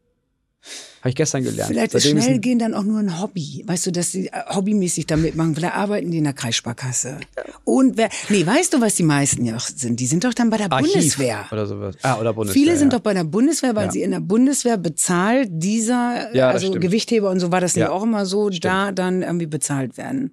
Habe 1.01 1.11
ich 1.11 1.15
gestern 1.17 1.43
gelernt. 1.43 1.71
Vielleicht 1.73 1.95
ist 1.95 2.03
Seitdem 2.05 2.21
schnell 2.23 2.35
ein- 2.35 2.41
gehen 2.41 2.59
dann 2.61 2.75
auch 2.75 2.83
nur 2.85 2.99
ein 3.01 3.21
Hobby. 3.21 3.65
Weißt 3.67 3.87
du, 3.87 3.91
dass 3.93 4.13
sie 4.13 4.27
äh, 4.29 4.31
hobbymäßig 4.55 5.07
da 5.07 5.17
mitmachen. 5.17 5.55
Vielleicht 5.57 5.75
arbeiten 5.75 6.11
die 6.13 6.19
in 6.19 6.25
der 6.25 6.33
Kreissparkasse. 6.35 7.19
Und 7.65 7.97
wer, 7.97 8.11
nee, 8.29 8.45
weißt 8.47 8.75
du, 8.75 8.81
was 8.81 8.95
die 8.97 9.03
meisten 9.03 9.45
ja 9.45 9.57
auch 9.57 9.61
sind? 9.61 9.99
Die 9.99 10.07
sind 10.07 10.23
doch 10.25 10.35
dann 10.35 10.51
bei 10.51 10.57
der 10.57 10.71
Archiv 10.71 10.93
Bundeswehr. 10.93 11.47
Oder 11.51 11.67
sowas. 11.67 11.97
Ah, 12.03 12.19
oder 12.21 12.33
Bundeswehr. 12.33 12.61
Viele 12.63 12.77
sind 12.77 12.93
ja. 12.93 12.99
doch 12.99 13.03
bei 13.05 13.15
der 13.15 13.25
Bundeswehr, 13.25 13.75
weil 13.77 13.87
Ja. 13.87 13.93
sie 13.93 14.03
in 14.03 14.11
der 14.13 14.21
Bundeswehr 14.21 14.77
bezahlt 14.77 15.49
dieser, 15.53 16.33
Ja, 16.35 16.51
also 16.51 16.67
stimmt. 16.69 16.81
Gewichtheber 16.83 17.31
und 17.31 17.41
so 17.41 17.51
war 17.53 17.61
das 17.61 17.75
Ja, 17.77 17.91
auch 17.91 18.03
immer 18.05 18.25
so, 18.27 18.51
da 18.51 18.91
dann 18.93 19.23
irgendwie 19.23 19.47
bezahlt 19.47 19.97
werden. 19.99 20.33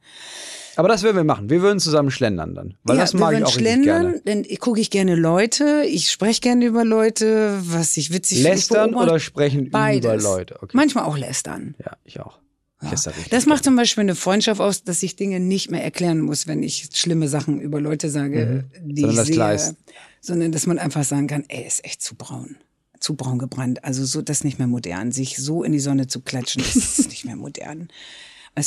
Aber 0.78 0.88
das 0.88 1.04
würden 1.04 1.16
wir 1.18 1.24
machen. 1.24 1.50
Wir 1.50 1.62
würden 1.62 1.80
zusammen 1.80 2.12
schlendern 2.12 2.54
dann. 2.56 2.76
Weil 2.84 2.98
das 2.98 3.14
wir 3.14 3.20
mag 3.22 3.32
ich 3.32 3.40
würden 3.40 3.44
auch 3.46 3.56
richtig 3.56 3.62
schlendern. 3.68 4.22
Dann 4.26 4.44
gucke 4.60 4.80
ich 4.80 4.90
gerne 4.90 5.16
Leute, 5.16 5.84
ich 5.88 6.12
spreche 6.12 6.42
gerne 6.42 6.66
über 6.66 6.84
Leute, 6.86 7.58
was 7.62 7.96
ich 7.98 8.12
witzig 8.12 8.38
finde. 8.40 8.50
Ich 8.52 8.56
Lästern 8.56 8.96
oder 8.96 9.20
sprechen 9.20 9.70
beides. 9.70 10.04
über 10.04 10.16
Leute? 10.22 10.56
Okay. 10.62 10.72
Manchmal 10.76 11.06
auch 11.06 11.18
lästern. 11.18 11.76
Ja, 11.84 11.94
ich 12.04 12.20
auch. 12.20 12.40
Ich 12.84 12.92
esse 12.92 13.10
richtig 13.10 13.30
Das 13.30 13.46
macht 13.46 13.64
zum 13.64 13.76
Beispiel 13.76 14.02
eine 14.02 14.16
Freundschaft 14.16 14.60
aus, 14.62 14.84
dass 14.84 15.02
ich 15.02 15.16
Dinge 15.16 15.40
nicht 15.40 15.72
mehr 15.72 15.84
erklären 15.84 16.20
muss, 16.20 16.46
wenn 16.46 16.62
ich 16.62 16.90
schlimme 16.94 17.28
Sachen 17.30 17.60
über 17.62 17.80
Leute 17.82 18.10
sage, 18.10 18.66
die 18.84 19.02
Mhm. 19.04 19.08
Sondern 19.08 19.30
ich 19.30 19.38
das 19.38 19.62
sehe. 19.62 19.70
ist. 19.72 19.76
Sondern 20.22 20.52
dass 20.52 20.68
man 20.68 20.78
einfach 20.78 21.04
sagen 21.04 21.28
kann, 21.28 21.46
ey, 21.48 21.66
ist 21.66 21.86
echt 21.86 22.02
zu 22.02 22.16
braun. 22.16 22.58
Zu 23.00 23.16
braun 23.16 23.40
gebrannt. 23.40 23.84
Also 23.84 24.04
so, 24.06 24.22
das 24.22 24.38
ist 24.40 24.44
nicht 24.44 24.58
mehr 24.60 24.68
modern. 24.68 25.12
Sich 25.12 25.38
so 25.38 25.64
in 25.64 25.72
die 25.72 25.80
Sonne 25.80 26.08
zu 26.08 26.22
klatschen, 26.22 26.64
das 26.64 26.76
ist 27.00 27.10
nicht 27.10 27.26
mehr 27.26 27.36
modern. 27.38 27.88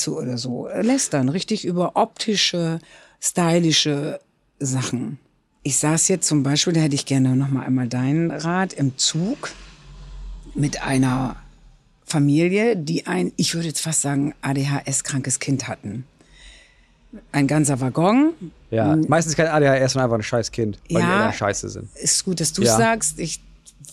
Du, 0.04 0.18
oder 0.18 0.36
so. 0.38 0.68
Lästern, 0.68 1.28
richtig 1.28 1.64
über 1.64 1.96
optische, 1.96 2.78
stylische 3.20 4.20
Sachen. 4.60 5.18
Ich 5.62 5.78
saß 5.78 6.08
jetzt 6.08 6.26
zum 6.28 6.42
Beispiel, 6.42 6.72
da 6.74 6.80
hätte 6.80 6.94
ich 6.94 7.06
gerne 7.06 7.34
noch 7.36 7.48
mal 7.48 7.64
einmal 7.64 7.88
deinen 7.88 8.30
Rat, 8.30 8.72
im 8.74 8.96
Zug 8.98 9.50
mit 10.54 10.82
einer 10.82 11.36
Familie, 12.04 12.76
die 12.76 13.06
ein, 13.06 13.32
ich 13.36 13.54
würde 13.54 13.68
jetzt 13.68 13.80
fast 13.80 14.02
sagen, 14.02 14.34
ADHS-krankes 14.42 15.40
Kind 15.40 15.68
hatten. 15.68 16.04
Ein 17.32 17.46
ganzer 17.46 17.80
Waggon. 17.80 18.32
Ja, 18.70 18.94
meistens 18.96 19.36
kein 19.36 19.46
ADHS, 19.46 19.92
sondern 19.92 20.04
einfach 20.10 20.18
ein 20.18 20.22
scheiß 20.22 20.50
Kind, 20.52 20.78
weil 20.90 21.02
die 21.02 21.08
Ja. 21.08 21.14
Eltern 21.16 21.32
scheiße 21.32 21.68
sind. 21.70 21.88
Ist 21.96 22.24
gut, 22.24 22.40
dass 22.40 22.52
du 22.52 22.62
Ja. 22.62 22.76
sagst. 22.76 23.18
Ich 23.18 23.40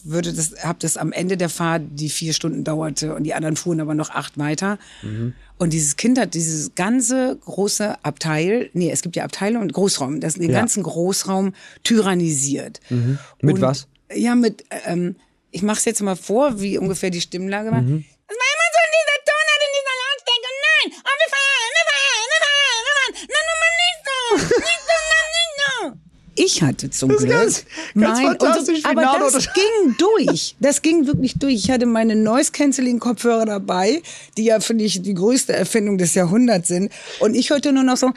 würde 0.03 0.33
das, 0.33 0.63
habe 0.63 0.77
das 0.81 0.97
am 0.97 1.11
Ende 1.11 1.37
der 1.37 1.49
Fahrt, 1.49 1.83
die 1.91 2.09
vier 2.09 2.33
Stunden 2.33 2.63
dauerte 2.63 3.15
und 3.15 3.23
die 3.23 3.33
anderen 3.33 3.55
fuhren 3.55 3.79
aber 3.81 3.95
noch 3.95 4.09
acht 4.09 4.37
weiter. 4.37 4.77
Mhm. 5.01 5.33
Und 5.57 5.73
dieses 5.73 5.95
Kind 5.95 6.19
hat 6.19 6.33
dieses 6.33 6.75
ganze 6.75 7.37
große 7.45 8.03
Abteil, 8.03 8.69
nee, 8.73 8.91
es 8.91 9.01
gibt 9.01 9.15
ja 9.15 9.23
Abteile 9.23 9.59
und 9.59 9.71
Großraum, 9.73 10.19
das 10.19 10.35
den 10.35 10.51
Ja. 10.51 10.59
ganzen 10.59 10.83
Großraum 10.83 11.53
tyrannisiert. 11.83 12.79
Mit 12.89 13.55
und, 13.55 13.61
was? 13.61 13.87
Ja, 14.13 14.35
mit, 14.35 14.65
ähm, 14.85 15.15
ich 15.51 15.61
mache 15.63 15.77
es 15.79 15.85
jetzt 15.85 16.01
mal 16.01 16.15
vor, 16.15 16.59
wie 16.61 16.77
ungefähr 16.77 17.09
die 17.09 17.21
Stimmlage 17.21 17.71
war. 17.71 17.81
Mhm. 17.81 18.03
Ich 26.37 26.61
hatte 26.61 26.89
zum 26.89 27.09
Das 27.09 27.19
Glück 27.19 27.31
ganz- 27.31 27.63
ganz 27.63 27.65
mein, 28.19 28.27
fantastisch, 28.27 28.79
wie 28.79 28.85
aber 28.85 29.01
Nano 29.01 29.25
das 29.31 29.45
das- 29.45 29.53
ging 29.53 29.95
durch. 29.97 30.55
Das 30.59 30.81
ging 30.81 31.07
wirklich 31.07 31.35
durch. 31.39 31.53
Ich 31.53 31.71
hatte 31.71 31.85
meine 31.85 32.15
Noise 32.15 32.51
Cancelling 32.51 32.99
Kopfhörer 32.99 33.45
dabei, 33.45 34.01
die 34.37 34.43
ja 34.45 34.59
finde 34.59 34.83
ich 34.83 35.01
die 35.01 35.13
größte 35.13 35.53
Erfindung 35.53 35.97
des 35.97 36.13
Jahrhunderts 36.13 36.67
sind. 36.67 36.91
Und 37.19 37.35
ich 37.35 37.49
hörte 37.51 37.71
nur 37.71 37.83
noch 37.83 37.95
so. 37.97 38.11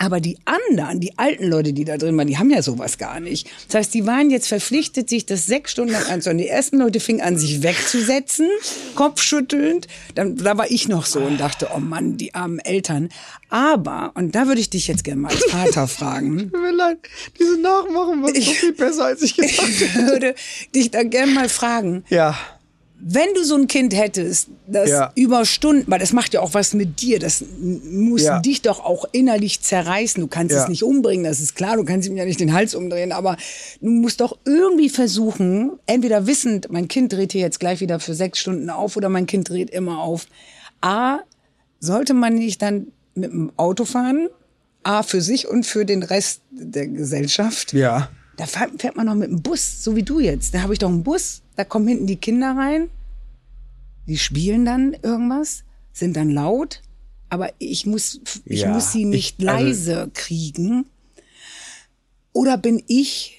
Aber 0.00 0.20
die 0.20 0.38
anderen, 0.44 1.00
die 1.00 1.18
alten 1.18 1.44
Leute, 1.44 1.72
die 1.72 1.84
da 1.84 1.96
drin 1.96 2.16
waren, 2.16 2.28
die 2.28 2.38
haben 2.38 2.50
ja 2.50 2.62
sowas 2.62 2.98
gar 2.98 3.18
nicht. 3.18 3.48
Das 3.66 3.74
heißt, 3.74 3.94
die 3.94 4.06
waren 4.06 4.30
jetzt 4.30 4.46
verpflichtet, 4.46 5.08
sich 5.10 5.26
das 5.26 5.46
sechs 5.46 5.72
Stunden 5.72 5.92
lang 5.92 6.06
anzuhören. 6.06 6.38
Die 6.38 6.46
ersten 6.46 6.78
Leute 6.78 7.00
fingen 7.00 7.20
an, 7.20 7.36
sich 7.36 7.64
wegzusetzen, 7.64 8.48
kopfschüttelnd. 8.94 9.88
Dann, 10.14 10.36
da 10.36 10.56
war 10.56 10.70
ich 10.70 10.86
noch 10.88 11.04
so 11.04 11.18
und 11.18 11.38
dachte, 11.40 11.68
oh 11.74 11.80
Mann, 11.80 12.16
die 12.16 12.32
armen 12.34 12.60
Eltern. 12.60 13.08
Aber, 13.50 14.12
und 14.14 14.36
da 14.36 14.46
würde 14.46 14.60
ich 14.60 14.70
dich 14.70 14.86
jetzt 14.86 15.02
gerne 15.02 15.20
mal 15.20 15.32
als 15.32 15.44
Vater 15.44 15.88
fragen. 15.88 16.50
Tut 16.52 16.60
mir 16.60 16.70
leid, 16.72 16.98
diese 17.38 17.58
Nachmachen 17.60 18.22
war 18.22 18.34
so 18.34 18.40
viel 18.40 18.72
besser, 18.74 19.06
als 19.06 19.22
ich 19.22 19.34
gedacht 19.34 19.52
Ich 19.68 19.94
würde 19.96 20.34
dich 20.74 20.90
da 20.92 21.02
gerne 21.02 21.32
mal 21.32 21.48
fragen, 21.48 22.04
Ja. 22.08 22.38
Wenn 23.00 23.32
du 23.34 23.44
so 23.44 23.54
ein 23.54 23.68
Kind 23.68 23.94
hättest, 23.94 24.48
das 24.66 24.90
Ja. 24.90 25.12
über 25.14 25.44
Stunden, 25.44 25.90
weil 25.90 26.00
das 26.00 26.12
macht 26.12 26.34
ja 26.34 26.40
auch 26.40 26.54
was 26.54 26.74
mit 26.74 27.00
dir, 27.00 27.18
das 27.18 27.44
muss 27.60 28.22
Ja. 28.22 28.40
dich 28.40 28.60
doch 28.62 28.80
auch 28.80 29.04
innerlich 29.12 29.60
zerreißen. 29.60 30.20
Du 30.20 30.26
kannst 30.26 30.54
Ja. 30.54 30.62
es 30.64 30.68
nicht 30.68 30.82
umbringen, 30.82 31.24
das 31.24 31.40
ist 31.40 31.54
klar, 31.54 31.76
du 31.76 31.84
kannst 31.84 32.08
ihm 32.08 32.16
ja 32.16 32.24
nicht 32.24 32.40
den 32.40 32.52
Hals 32.52 32.74
umdrehen, 32.74 33.12
aber 33.12 33.36
du 33.80 33.88
musst 33.90 34.20
doch 34.20 34.36
irgendwie 34.44 34.88
versuchen, 34.88 35.72
entweder 35.86 36.26
wissend, 36.26 36.70
mein 36.70 36.88
Kind 36.88 37.12
dreht 37.12 37.32
hier 37.32 37.40
jetzt 37.42 37.60
gleich 37.60 37.80
wieder 37.80 38.00
für 38.00 38.14
sechs 38.14 38.40
Stunden 38.40 38.68
auf 38.68 38.96
oder 38.96 39.08
mein 39.08 39.26
Kind 39.26 39.48
dreht 39.48 39.70
immer 39.70 39.98
auf. 40.00 40.26
A, 40.80 41.18
sollte 41.80 42.14
man 42.14 42.34
nicht 42.34 42.60
dann 42.62 42.88
mit 43.14 43.30
dem 43.32 43.52
Auto 43.56 43.84
fahren? 43.84 44.28
A, 44.82 45.02
für 45.02 45.20
sich 45.20 45.46
und 45.48 45.66
für 45.66 45.84
den 45.84 46.02
Rest 46.02 46.40
der 46.50 46.88
Gesellschaft? 46.88 47.72
Ja. 47.72 48.08
Da 48.36 48.46
fährt, 48.46 48.80
fährt 48.80 48.96
man 48.96 49.06
noch 49.06 49.14
mit 49.16 49.30
dem 49.30 49.42
Bus, 49.42 49.82
so 49.84 49.96
wie 49.96 50.02
du 50.04 50.20
jetzt. 50.20 50.54
Da 50.54 50.62
habe 50.62 50.72
ich 50.72 50.78
doch 50.78 50.88
einen 50.88 51.02
Bus, 51.02 51.42
da 51.58 51.64
kommen 51.64 51.88
hinten 51.88 52.06
die 52.06 52.16
Kinder 52.16 52.56
rein, 52.56 52.88
die 54.06 54.16
spielen 54.16 54.64
dann 54.64 54.94
irgendwas, 55.02 55.64
sind 55.92 56.16
dann 56.16 56.30
laut, 56.30 56.82
aber 57.30 57.50
ich 57.58 57.84
muss, 57.84 58.20
ich 58.44 58.60
Ja, 58.60 58.72
muss 58.72 58.92
sie 58.92 59.04
nicht 59.04 59.42
ich- 59.42 59.48
also- 59.48 59.64
leise 59.66 60.10
kriegen. 60.14 60.86
Oder 62.32 62.56
bin 62.58 62.80
ich 62.86 63.34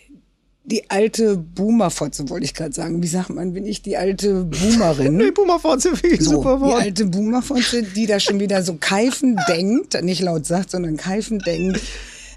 die 0.66 0.90
alte 0.92 1.38
Boomerfotze, 1.38 2.28
wollte 2.30 2.44
ich 2.46 2.54
gerade 2.54 2.74
sagen. 2.74 3.02
Wie 3.02 3.08
sagt 3.08 3.30
man, 3.30 3.54
bin 3.54 3.66
ich 3.66 3.82
die 3.82 3.96
alte 3.96 4.44
Boomerin? 4.44 5.16
Nee, 5.16 5.32
Puma-Fotze 5.32 5.96
finde 5.96 6.18
ich 6.18 6.22
So, 6.24 6.32
super 6.32 6.56
die 6.58 6.62
Wort. 6.64 6.82
alte 6.82 7.06
Boomerfotze, 7.06 7.84
die 7.84 8.06
da 8.06 8.20
schon 8.20 8.42
wieder 8.42 8.62
so 8.64 8.76
keifen 8.76 9.40
denkt, 9.48 10.00
nicht 10.04 10.22
laut 10.22 10.46
sagt, 10.46 10.72
sondern 10.72 10.98
keifen 10.98 11.40
denkt. 11.40 11.80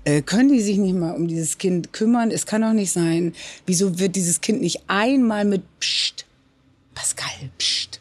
Äh, 0.05 0.22
können 0.22 0.48
die 0.48 0.61
sich 0.61 0.78
nicht 0.78 0.94
mal 0.94 1.12
um 1.12 1.28
dieses 1.28 1.59
Kind 1.59 1.92
kümmern? 1.92 2.30
Es 2.30 2.46
kann 2.46 2.62
doch 2.62 2.72
nicht 2.72 2.92
sein. 2.92 3.34
Wieso 3.66 3.98
wird 3.98 4.16
dieses 4.16 4.40
Kind 4.40 4.61
nicht 4.61 4.82
einmal 4.88 5.44
mit 5.44 5.62
Psst, 5.78 6.26
Pascal, 6.94 7.50
Psst. 7.59 8.00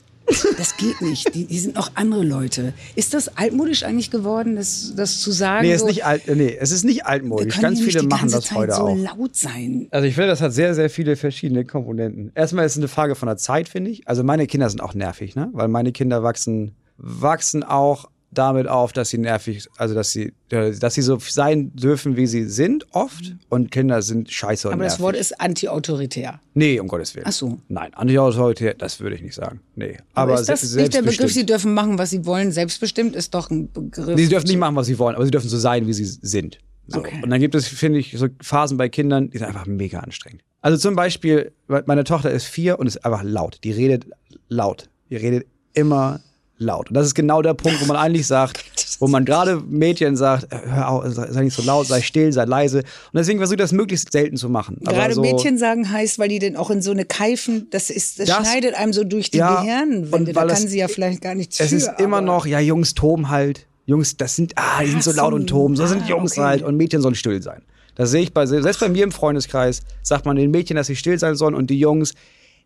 Das 0.57 0.77
geht 0.77 1.01
nicht. 1.01 1.33
Die, 1.35 1.45
die 1.45 1.59
sind 1.59 1.75
noch 1.75 1.91
andere 1.95 2.23
Leute. 2.23 2.73
Ist 2.95 3.13
das 3.13 3.37
altmodisch 3.37 3.83
eigentlich 3.83 4.11
geworden, 4.11 4.55
das, 4.55 4.93
das 4.95 5.19
zu 5.19 5.31
sagen? 5.31 5.67
Nee, 5.67 5.73
ist 5.73 5.81
so, 5.81 5.87
nicht 5.87 6.05
alt, 6.05 6.23
nee, 6.27 6.55
es 6.59 6.71
ist 6.71 6.83
nicht 6.83 7.05
altmodisch. 7.05 7.59
Ganz 7.59 7.81
viele 7.81 8.03
machen 8.03 8.31
das 8.31 8.45
Zeit 8.45 8.57
heute 8.57 8.73
so 8.73 8.81
auch. 8.83 8.95
laut 8.95 9.35
sein. 9.35 9.87
Also 9.91 10.07
ich 10.07 10.15
finde, 10.15 10.29
das 10.29 10.41
hat 10.41 10.53
sehr, 10.53 10.73
sehr 10.73 10.89
viele 10.89 11.15
verschiedene 11.15 11.65
Komponenten. 11.65 12.31
Erstmal 12.33 12.65
ist 12.65 12.73
es 12.73 12.77
eine 12.77 12.87
Frage 12.87 13.15
von 13.15 13.27
der 13.27 13.37
Zeit, 13.37 13.67
finde 13.67 13.91
ich. 13.91 14.07
Also 14.07 14.23
meine 14.23 14.47
Kinder 14.47 14.69
sind 14.69 14.81
auch 14.81 14.93
nervig, 14.93 15.35
ne? 15.35 15.49
Weil 15.53 15.67
meine 15.67 15.91
Kinder 15.91 16.23
wachsen, 16.23 16.75
wachsen 16.97 17.63
auch 17.63 18.09
damit 18.33 18.67
auf, 18.67 18.93
dass 18.93 19.09
sie 19.09 19.17
nervig, 19.17 19.67
also 19.77 19.93
dass 19.93 20.11
sie, 20.11 20.33
äh, 20.49 20.71
dass 20.71 20.93
sie 20.93 21.01
so 21.01 21.17
sein 21.19 21.75
dürfen, 21.75 22.15
wie 22.15 22.27
sie 22.27 22.45
sind, 22.45 22.85
oft. 22.93 23.35
Und 23.49 23.71
Kinder 23.71 24.01
sind 24.01 24.31
scheiße 24.31 24.67
und 24.69 24.73
Aber 24.73 24.83
nervig. 24.83 24.97
das 24.97 25.03
Wort 25.03 25.15
ist 25.15 25.39
anti-autoritär. 25.39 26.39
nee, 26.53 26.79
um 26.79 26.87
Gottes 26.87 27.13
Willen. 27.15 27.25
Ach 27.27 27.31
so. 27.31 27.59
Nein, 27.67 27.93
Anti-Autorität, 27.93 28.81
das 28.81 28.99
würde 28.99 29.15
ich 29.15 29.21
nicht 29.21 29.35
sagen. 29.35 29.59
Nee. 29.75 29.97
Aber, 30.13 30.33
Aber 30.33 30.41
ist 30.41 30.49
das 30.49 30.73
nicht 30.75 30.93
der 30.93 31.01
Begriff, 31.01 31.31
sie 31.33 31.45
dürfen 31.45 31.73
machen, 31.73 31.97
was 31.97 32.09
sie 32.09 32.25
wollen? 32.25 32.51
Selbstbestimmt 32.51 33.15
ist 33.15 33.33
doch 33.33 33.49
ein 33.49 33.71
Begriff. 33.71 34.15
Nee, 34.15 34.23
sie 34.23 34.29
dürfen 34.29 34.47
nicht 34.47 34.57
machen, 34.57 34.75
was 34.75 34.87
sie 34.87 34.97
wollen, 34.97 35.15
aber 35.15 35.25
sie 35.25 35.31
dürfen 35.31 35.49
so 35.49 35.57
sein, 35.57 35.87
wie 35.87 35.93
sie 35.93 36.05
sind. 36.05 36.59
So. 36.87 36.99
Okay. 36.99 37.19
Und 37.23 37.29
dann 37.29 37.39
gibt 37.39 37.55
es, 37.55 37.67
finde 37.67 37.99
ich, 37.99 38.15
so 38.17 38.27
Phasen 38.41 38.77
bei 38.77 38.89
Kindern, 38.89 39.29
die 39.29 39.37
sind 39.37 39.47
einfach 39.47 39.65
mega 39.65 39.99
anstrengend. 39.99 40.41
Also 40.61 40.77
zum 40.77 40.95
Beispiel, 40.95 41.51
meine 41.85 42.03
Tochter 42.03 42.31
ist 42.31 42.45
vier 42.45 42.79
und 42.79 42.87
ist 42.87 43.03
einfach 43.03 43.23
laut. 43.23 43.59
Die 43.63 43.71
redet 43.71 44.05
laut. 44.47 44.89
Die 45.09 45.15
redet 45.15 45.47
immer 45.73 46.21
laut. 46.61 46.89
Und 46.89 46.95
das 46.95 47.07
ist 47.07 47.15
genau 47.15 47.41
der 47.41 47.53
Punkt, 47.53 47.81
wo 47.81 47.85
man 47.85 47.97
eigentlich 47.97 48.27
sagt, 48.27 48.63
wo 48.99 49.07
man 49.07 49.25
gerade 49.25 49.57
Mädchen 49.67 50.15
sagt, 50.15 50.51
äh, 50.53 50.57
hör 50.65 50.89
auf, 50.89 51.03
sei 51.07 51.41
nicht 51.43 51.55
so 51.55 51.63
laut, 51.63 51.87
sei 51.87 52.01
still, 52.01 52.31
sei 52.31 52.45
leise. 52.45 52.79
Und 52.79 52.85
deswegen 53.15 53.39
versuche 53.39 53.55
ich 53.55 53.61
das 53.61 53.71
möglichst 53.71 54.11
selten 54.11 54.37
zu 54.37 54.47
machen. 54.49 54.77
Gerade 54.81 55.13
so, 55.15 55.21
Mädchen 55.21 55.57
sagen 55.57 55.91
heißt, 55.91 56.19
weil 56.19 56.29
die 56.29 56.39
denn 56.39 56.55
auch 56.55 56.69
in 56.69 56.81
so 56.81 56.91
eine 56.91 57.05
Keifen, 57.05 57.67
das 57.71 57.89
ist, 57.89 58.19
das, 58.19 58.27
Das- 58.29 58.37
schneidet 58.37 58.75
einem 58.75 58.93
so 58.93 59.03
durch 59.03 59.31
die 59.31 59.37
Ja, 59.39 59.61
Gehirnwände. 59.61 60.33
Da 60.33 60.41
kann 60.45 60.49
es- 60.51 60.61
sie 60.71 60.77
ja 60.79 60.87
vielleicht 60.87 61.21
gar 61.21 61.35
nichts 61.35 61.59
Es 61.59 61.69
für. 61.69 61.75
ist 61.75 61.89
immer 61.99 62.21
noch, 62.21 62.45
ja, 62.45 62.59
Jungs 62.59 62.93
toben 62.93 63.29
halt. 63.29 63.65
Jungs, 63.87 64.15
das 64.15 64.35
sind, 64.35 64.53
ah, 64.55 64.81
die 64.83 64.91
sind 64.91 65.03
so 65.03 65.11
laut 65.11 65.33
und 65.33 65.47
toben. 65.47 65.75
So 65.75 65.85
sind 65.87 66.03
Ah, 66.03 66.09
Jungs 66.09 66.33
okay. 66.33 66.41
halt. 66.41 66.61
Und 66.63 66.77
Mädchen 66.77 67.01
sollen 67.01 67.15
still 67.15 67.41
sein. 67.41 67.61
Das 67.95 68.11
sehe 68.11 68.21
ich 68.21 68.33
bei, 68.33 68.45
selbst 68.45 68.79
bei 68.79 68.87
mir 68.87 69.03
im 69.03 69.11
Freundeskreis, 69.11 69.81
sagt 70.01 70.25
man 70.25 70.37
den 70.37 70.49
Mädchen, 70.51 70.77
dass 70.77 70.87
sie 70.87 70.95
still 70.95 71.19
sein 71.19 71.35
sollen 71.35 71.55
und 71.55 71.69
die 71.69 71.77
Jungs, 71.79 72.13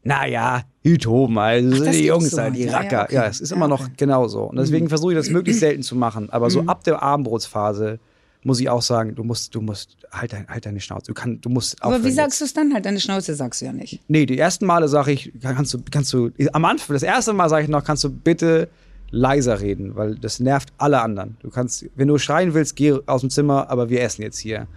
naja, 0.06 0.62
die 0.84 0.97
toben, 0.99 1.38
also 1.39 1.84
das 1.84 1.95
die 1.95 2.06
Jungs 2.06 2.30
so. 2.30 2.38
halt, 2.38 2.56
die 2.56 2.64
Ja, 2.64 2.72
ja, 2.72 2.78
Racker. 2.78 3.12
Ja, 3.12 3.22
okay. 3.22 3.30
es 3.32 3.41
ist 3.41 3.49
Ja, 3.49 3.56
immer 3.58 3.68
noch 3.68 3.82
okay. 3.82 3.89
Mhm. 3.89 3.97
genauso. 3.97 4.43
Und 4.43 4.58
deswegen 4.58 4.88
versuche 4.88 5.14
ich 5.14 5.18
das 5.18 5.30
möglichst 5.30 5.60
selten 5.60 5.82
zu 5.82 5.95
machen. 5.95 6.30
Aber 6.30 6.49
so 6.51 6.62
ab 6.62 6.84
der 6.84 7.01
Abendbrotsphase 7.01 7.99
muss 8.43 8.60
ich 8.60 8.70
auch 8.70 8.84
sagen, 8.84 9.16
du 9.16 9.24
musst, 9.24 9.56
du 9.56 9.62
musst, 9.62 9.97
halt, 10.12 10.32
dein, 10.32 10.47
halt 10.47 10.68
deine 10.68 10.80
Schnauze. 10.80 11.08
Du, 11.08 11.16
kann, 11.16 11.41
du 11.41 11.49
musst 11.49 11.82
Aber 11.82 12.03
wie 12.03 12.12
sagst 12.12 12.39
du 12.39 12.45
es 12.45 12.53
dann 12.53 12.72
halt? 12.72 12.86
Deine 12.86 12.99
Schnauze 12.99 13.34
sagst 13.34 13.62
du 13.62 13.66
ja 13.66 13.74
nicht. 13.74 13.99
Nee, 14.08 14.28
die 14.28 14.38
ersten 14.38 14.68
Male 14.68 14.88
sage 14.88 15.12
ich, 15.12 15.34
kannst 15.41 15.74
du, 15.74 15.80
kannst 15.89 16.14
du, 16.14 16.30
am 16.53 16.66
Anfang, 16.66 16.93
das 16.93 17.01
erste 17.01 17.34
Mal 17.34 17.49
sage 17.49 17.64
ich 17.64 17.70
noch, 17.70 17.84
kannst 17.84 18.03
du 18.03 18.12
bitte 18.12 18.70
leiser 19.10 19.60
reden, 19.60 19.95
weil 19.95 20.14
das 20.16 20.39
nervt 20.39 20.70
alle 20.78 21.01
anderen. 21.01 21.38
Du 21.41 21.49
kannst, 21.49 21.88
wenn 21.95 22.08
du 22.08 22.20
schreien 22.20 22.53
willst, 22.53 22.76
geh 22.76 22.93
aus 23.08 23.22
dem 23.22 23.32
Zimmer, 23.32 23.72
aber 23.72 23.89
wir 23.89 24.01
essen 24.01 24.22
jetzt 24.22 24.38
hier. 24.38 24.68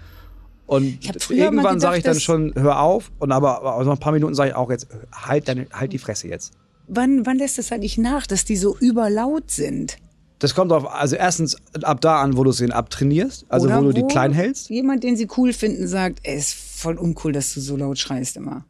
Und 0.69 0.99
irgendwann 1.31 1.81
sage 1.81 1.97
ich 1.97 2.05
dann 2.05 2.21
schon, 2.21 2.53
hör 2.55 2.81
auf. 2.81 3.11
Und 3.19 3.33
aber, 3.33 3.63
aber 3.63 3.85
nach 3.85 3.93
ein 3.93 3.99
paar 3.99 4.13
Minuten 4.13 4.35
sage 4.35 4.51
ich 4.51 4.55
auch 4.55 4.71
jetzt, 4.71 4.87
halt 5.13 5.49
deine, 5.49 5.67
halt 5.73 5.93
die 5.95 5.99
Fresse 5.99 6.29
jetzt. 6.29 6.53
Wann, 6.87 7.25
wann 7.27 7.39
lässt 7.39 7.59
es 7.59 7.73
eigentlich 7.73 7.97
nach, 7.99 8.27
dass 8.27 8.45
die 8.45 8.57
so 8.57 8.77
überlaut 8.79 9.51
sind? 9.51 9.97
Das 10.39 10.55
kommt 10.55 10.71
auf, 10.73 10.87
also 10.93 11.17
erstens 11.17 11.57
ab 11.83 12.01
da 12.03 12.21
an, 12.21 12.37
wo 12.37 12.45
du 12.45 12.53
sie 12.53 12.71
abtrainierst, 12.71 13.47
also 13.49 13.67
Oder 13.67 13.79
wo 13.81 13.85
du 13.87 13.93
die 13.95 14.03
klein 14.05 14.33
hältst. 14.33 14.69
Jemand, 14.71 15.03
den 15.05 15.17
sie 15.17 15.27
cool 15.37 15.53
finden, 15.53 15.89
sagt, 15.89 16.21
ey, 16.23 16.37
ist 16.37 16.55
voll 16.55 16.97
uncool, 16.99 17.33
dass 17.33 17.55
du 17.55 17.61
so 17.61 17.77
laut 17.77 17.99
schreist 17.99 18.37
immer. 18.37 18.65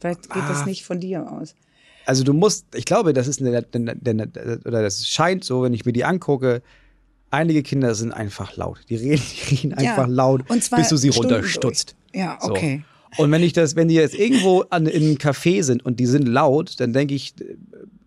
Vielleicht 0.00 0.22
geht 0.22 0.42
Ah. 0.42 0.48
das 0.48 0.66
nicht 0.66 0.84
von 0.84 1.00
dir 1.00 1.30
aus. 1.30 1.54
Also 2.06 2.24
du 2.24 2.32
musst, 2.32 2.66
ich 2.74 2.86
glaube, 2.86 3.12
das 3.12 3.28
ist 3.28 3.40
eine, 3.40 3.64
eine, 3.74 3.96
eine, 4.04 4.60
oder 4.64 4.82
das 4.82 5.06
scheint 5.06 5.44
so, 5.44 5.62
wenn 5.62 5.74
ich 5.74 5.84
mir 5.84 5.92
die 5.92 6.04
angucke, 6.04 6.62
einige 7.32 7.62
Kinder 7.62 7.94
sind 7.94 8.12
einfach 8.12 8.56
laut. 8.56 8.78
Die 8.88 8.96
reden, 8.96 9.22
die 9.50 9.54
reden 9.54 9.70
Ja, 9.80 9.90
einfach 9.92 10.06
laut, 10.08 10.48
und 10.48 10.62
zwar 10.62 10.78
bis 10.78 10.88
du 10.88 10.96
sie 10.96 11.12
Stunden 11.12 11.32
runterstutzt. 11.34 11.96
durch. 12.12 12.22
Ja, 12.22 12.38
So. 12.40 12.50
okay. 12.50 12.84
Und 13.18 13.30
wenn 13.30 13.42
ich 13.42 13.52
das, 13.52 13.76
wenn 13.76 13.88
die 13.88 13.94
jetzt 13.94 14.14
irgendwo 14.14 14.64
an, 14.70 14.86
in 14.86 15.02
einem 15.02 15.16
Café 15.16 15.62
sind 15.62 15.84
und 15.84 16.00
die 16.00 16.06
sind 16.06 16.26
laut, 16.26 16.80
dann 16.80 16.92
denke 16.94 17.14
ich, 17.14 17.34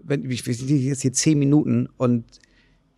wenn 0.04 0.30
ich, 0.32 0.46
wir 0.48 0.54
sind 0.56 0.70
jetzt 0.70 1.02
hier 1.04 1.14
zehn 1.14 1.38
Minuten 1.38 1.90
und 1.98 2.24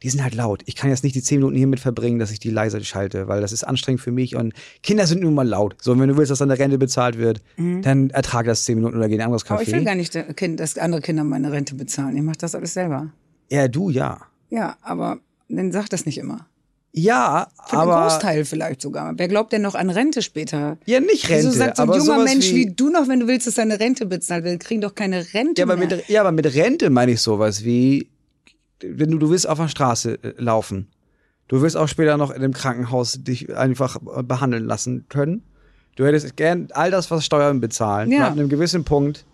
die 0.04 0.10
sind 0.10 0.24
halt 0.24 0.36
laut. 0.36 0.62
Ich 0.68 0.76
kann 0.76 0.90
jetzt 0.90 1.04
nicht 1.04 1.16
die 1.16 1.24
zehn 1.24 1.40
Minuten 1.40 1.58
hiermit 1.58 1.80
verbringen, 1.80 2.20
dass 2.20 2.32
ich 2.32 2.40
die 2.40 2.52
leise 2.52 2.82
schalte, 2.86 3.28
weil 3.28 3.42
das 3.42 3.52
ist 3.52 3.64
anstrengend 3.64 4.00
für 4.00 4.12
mich 4.12 4.36
und 4.36 4.54
Kinder 4.84 5.06
sind 5.08 5.22
nun 5.22 5.34
mal 5.34 5.46
laut. 5.48 5.76
So, 5.82 5.92
und 5.92 6.00
wenn 6.00 6.08
du 6.08 6.16
willst, 6.18 6.30
dass 6.32 6.40
deine 6.40 6.58
Rente 6.58 6.78
bezahlt 6.78 7.18
wird, 7.18 7.42
dann 7.58 8.10
ertrag 8.12 8.46
das 8.46 8.64
zehn 8.64 8.76
Minuten 8.76 8.96
oder 8.96 9.08
geh 9.10 9.16
in 9.16 9.22
ein 9.22 9.26
anderes 9.26 9.44
Café. 9.46 9.50
Mhm. 9.50 9.56
Aber 9.56 9.64
ich 9.64 9.72
will 9.74 9.84
gar 9.84 9.96
nicht, 9.96 10.36
kind, 10.38 10.60
dass 10.60 10.78
andere 10.78 11.02
Kinder 11.02 11.24
meine 11.24 11.52
Rente 11.52 11.76
bezahlen. 11.76 12.16
Ich 12.16 12.24
mache 12.24 12.38
das 12.38 12.54
alles 12.56 12.74
selber. 12.74 13.12
ja, 13.50 13.68
du, 13.68 13.90
ja. 13.90 14.20
Ja, 14.50 14.78
aber 14.82 15.20
dann 15.50 15.72
sag 15.72 15.90
das 15.90 16.06
nicht 16.06 16.18
immer. 16.18 16.48
Ja, 16.94 17.50
Von 17.68 17.80
einem 17.80 17.90
aber 17.90 18.02
Großteil 18.04 18.46
vielleicht 18.46 18.82
sogar. 18.82 19.14
Wer 19.18 19.28
glaubt 19.28 19.54
denn 19.54 19.62
noch 19.62 19.76
an 19.76 19.90
Rente 19.90 20.22
später? 20.22 20.78
ja 20.86 21.00
nicht 21.00 21.30
Rente, 21.30 21.48
Wieso 21.48 21.58
sagt 21.58 21.78
so 21.78 21.84
ein 21.84 21.94
junger 21.94 22.24
Mensch 22.24 22.50
wie, 22.50 22.56
wie, 22.56 22.74
du 22.74 22.90
noch, 22.90 23.08
wenn 23.08 23.20
du 23.20 23.28
willst, 23.28 23.46
dass 23.46 23.56
deine 23.56 23.80
Rente 23.80 24.06
bezahlt 24.06 24.44
wird, 24.44 24.62
kriegen 24.62 24.82
doch 24.82 24.96
keine 24.96 25.34
Rente 25.34 25.62
ja, 25.62 25.66
aber 25.66 25.78
mehr. 25.78 25.90
mit 25.90 26.10
ja, 26.10 26.22
aber 26.22 26.32
mit 26.32 26.54
Rente 26.56 26.90
meine 26.90 27.12
ich 27.12 27.22
sowas 27.22 27.64
wie 27.64 28.10
wenn 28.82 29.12
du 29.12 29.18
du 29.18 29.30
willst 29.30 29.48
auf 29.48 29.58
der 29.58 29.68
Straße 29.68 30.20
äh, 30.24 30.34
laufen. 30.38 30.88
Du 31.48 31.62
willst 31.62 31.78
auch 31.78 31.88
später 31.88 32.18
noch 32.18 32.30
in 32.30 32.38
einem 32.38 32.54
Krankenhaus 32.54 33.24
dich 33.24 33.56
einfach 33.56 33.98
äh, 33.98 34.24
behandeln 34.24 34.66
lassen 34.66 35.06
können. 35.10 35.44
Du 35.96 36.06
hättest 36.06 36.36
gern 36.36 36.68
all 36.72 36.92
das, 36.92 37.10
was 37.10 37.26
Steuern 37.26 37.60
bezahlen. 37.60 38.12
Ja. 38.12 38.20
Und 38.20 38.24
ab 38.24 38.32
einem 38.34 38.50
gewissen 38.50 38.84
Punkt 38.84 39.26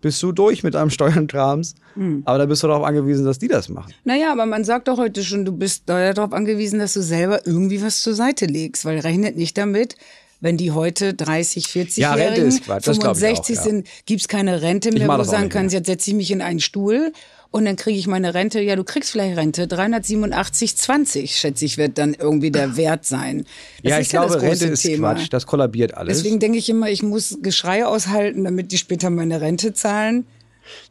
bist 0.00 0.22
du 0.22 0.32
durch 0.32 0.62
mit 0.62 0.74
deinem 0.74 0.90
Steuernkrams. 0.90 1.74
Hm. 1.94 2.22
Aber 2.24 2.38
da 2.38 2.46
bist 2.46 2.62
du 2.62 2.68
darauf 2.68 2.84
angewiesen, 2.84 3.24
dass 3.24 3.38
die 3.38 3.48
das 3.48 3.68
machen. 3.68 3.92
Naja, 4.04 4.32
aber 4.32 4.46
man 4.46 4.64
sagt 4.64 4.88
doch 4.88 4.98
heute 4.98 5.24
schon, 5.24 5.44
du 5.44 5.52
bist 5.52 5.84
darauf 5.86 6.32
angewiesen, 6.32 6.78
dass 6.78 6.94
du 6.94 7.02
selber 7.02 7.46
irgendwie 7.46 7.82
was 7.82 8.02
zur 8.02 8.14
Seite 8.14 8.46
legst, 8.46 8.84
weil 8.84 8.98
rechnet 8.98 9.36
nicht 9.36 9.56
damit, 9.58 9.96
wenn 10.40 10.56
die 10.56 10.72
heute 10.72 11.14
30, 11.14 11.66
40 11.68 11.96
Ja, 11.96 12.14
Rente 12.14 12.42
ist 12.42 12.64
Quatsch, 12.64 12.86
das 12.86 12.98
glaub 12.98 13.16
ich 13.16 13.22
65 13.22 13.58
auch, 13.58 13.64
ja. 13.64 13.70
sind, 13.70 13.88
gibt's 14.04 14.28
keine 14.28 14.60
Rente 14.62 14.92
mehr, 14.92 15.08
wo 15.08 15.16
du 15.16 15.24
sagen 15.24 15.48
kannst, 15.48 15.74
jetzt 15.74 15.86
setze 15.86 16.10
ich 16.10 16.16
mich 16.16 16.30
in 16.30 16.42
einen 16.42 16.60
Stuhl 16.60 17.12
und 17.50 17.64
dann 17.64 17.76
kriege 17.76 17.98
ich 17.98 18.06
meine 18.06 18.34
Rente. 18.34 18.60
Ja, 18.60 18.76
du 18.76 18.84
kriegst 18.84 19.12
vielleicht 19.12 19.36
Rente, 19.36 19.64
387,20 19.64 21.28
schätze 21.28 21.64
ich, 21.64 21.78
wird 21.78 21.98
dann 21.98 22.14
irgendwie 22.14 22.50
der 22.50 22.76
Wert 22.76 23.04
sein. 23.04 23.46
Das 23.82 23.90
ja, 23.90 23.96
ist 23.98 24.02
ich 24.02 24.08
glaube, 24.10 24.34
das 24.34 24.42
große 24.42 24.50
Rente 24.62 24.66
ist 24.66 24.82
Thema. 24.82 25.14
Quatsch. 25.14 25.28
Das 25.30 25.46
kollabiert 25.46 25.94
alles. 25.94 26.18
Deswegen 26.18 26.38
denke 26.38 26.58
ich 26.58 26.68
immer, 26.68 26.90
ich 26.90 27.02
muss 27.02 27.38
Geschrei 27.42 27.86
aushalten, 27.86 28.44
damit 28.44 28.72
die 28.72 28.78
später 28.78 29.10
meine 29.10 29.40
Rente 29.40 29.72
zahlen. 29.72 30.26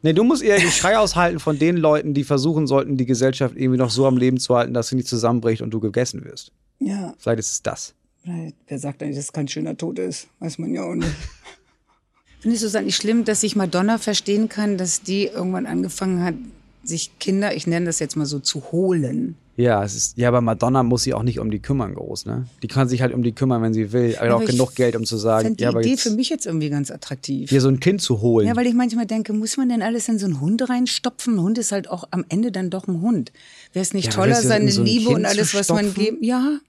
Nee, 0.02 0.12
du 0.12 0.24
musst 0.24 0.42
eher 0.42 0.60
Geschrei 0.60 0.98
aushalten 0.98 1.38
von 1.38 1.58
den 1.58 1.76
Leuten, 1.76 2.14
die 2.14 2.24
versuchen 2.24 2.66
sollten, 2.66 2.96
die 2.96 3.06
Gesellschaft 3.06 3.54
irgendwie 3.56 3.78
noch 3.78 3.90
so 3.90 4.06
am 4.06 4.16
Leben 4.16 4.38
zu 4.38 4.56
halten, 4.56 4.74
dass 4.74 4.88
sie 4.88 4.96
nicht 4.96 5.08
zusammenbricht 5.08 5.62
und 5.62 5.70
du 5.70 5.80
gegessen 5.80 6.24
wirst. 6.24 6.52
Ja, 6.78 7.14
Vielleicht 7.18 7.40
ist 7.40 7.50
es 7.50 7.62
das. 7.62 7.94
Wer 8.24 8.78
sagt 8.78 9.02
eigentlich, 9.02 9.16
dass 9.16 9.26
es 9.26 9.32
kein 9.32 9.46
schöner 9.46 9.76
Tod 9.76 9.98
ist? 9.98 10.28
Weiß 10.40 10.58
man 10.58 10.72
ja 10.74 10.82
auch 10.82 10.94
nicht. 10.94 11.10
Findest 12.46 12.62
du 12.62 12.68
es 12.68 12.76
eigentlich 12.76 12.94
schlimm, 12.94 13.24
dass 13.24 13.42
ich 13.42 13.56
Madonna 13.56 13.98
verstehen 13.98 14.48
kann, 14.48 14.78
dass 14.78 15.02
die 15.02 15.24
irgendwann 15.24 15.66
angefangen 15.66 16.22
hat, 16.22 16.34
sich 16.84 17.10
Kinder, 17.18 17.56
ich 17.56 17.66
nenne 17.66 17.86
das 17.86 17.98
jetzt 17.98 18.14
mal 18.14 18.24
so, 18.24 18.38
zu 18.38 18.70
holen? 18.70 19.34
Ja, 19.56 19.82
es 19.82 19.96
ist, 19.96 20.16
ja, 20.16 20.28
aber 20.28 20.40
Madonna 20.40 20.84
muss 20.84 21.02
sich 21.02 21.14
auch 21.14 21.24
nicht 21.24 21.40
um 21.40 21.50
die 21.50 21.58
kümmern, 21.58 21.96
groß, 21.96 22.24
ne? 22.26 22.46
Die 22.62 22.68
kann 22.68 22.88
sich 22.88 23.02
halt 23.02 23.12
um 23.12 23.24
die 23.24 23.32
kümmern, 23.32 23.62
wenn 23.62 23.74
sie 23.74 23.92
will. 23.92 24.14
Aber, 24.20 24.26
Aber 24.26 24.44
auch 24.44 24.46
genug 24.46 24.76
Geld, 24.76 24.94
um 24.94 25.04
zu 25.04 25.16
sagen, 25.16 25.56
die 25.56 25.64
ja, 25.64 25.70
aber 25.70 25.80
Idee 25.80 25.90
jetzt, 25.90 26.02
für 26.04 26.10
mich 26.10 26.28
jetzt 26.28 26.46
irgendwie 26.46 26.70
ganz 26.70 26.92
attraktiv. 26.92 27.50
hier 27.50 27.60
so 27.60 27.66
ein 27.66 27.80
Kind 27.80 28.00
zu 28.00 28.20
holen. 28.20 28.46
Ja, 28.46 28.54
weil 28.54 28.68
ich 28.68 28.74
manchmal 28.74 29.06
denke, 29.06 29.32
muss 29.32 29.56
man 29.56 29.68
denn 29.68 29.82
alles 29.82 30.08
in 30.08 30.20
so 30.20 30.26
einen 30.26 30.40
Hund 30.40 30.70
reinstopfen? 30.70 31.34
Ein 31.34 31.42
Hund 31.42 31.58
ist 31.58 31.72
halt 31.72 31.90
auch 31.90 32.04
am 32.12 32.24
Ende 32.28 32.52
dann 32.52 32.70
doch 32.70 32.86
ein 32.86 33.00
Hund. 33.00 33.32
Wäre 33.72 33.82
es 33.82 33.92
nicht 33.92 34.06
Ja, 34.06 34.12
toller, 34.12 34.40
seine 34.40 34.70
so 34.70 34.84
Liebe 34.84 35.06
Kind 35.06 35.16
und 35.16 35.24
alles, 35.24 35.52
was 35.52 35.68
man 35.70 35.92
geben? 35.92 36.18
Ja, 36.22 36.60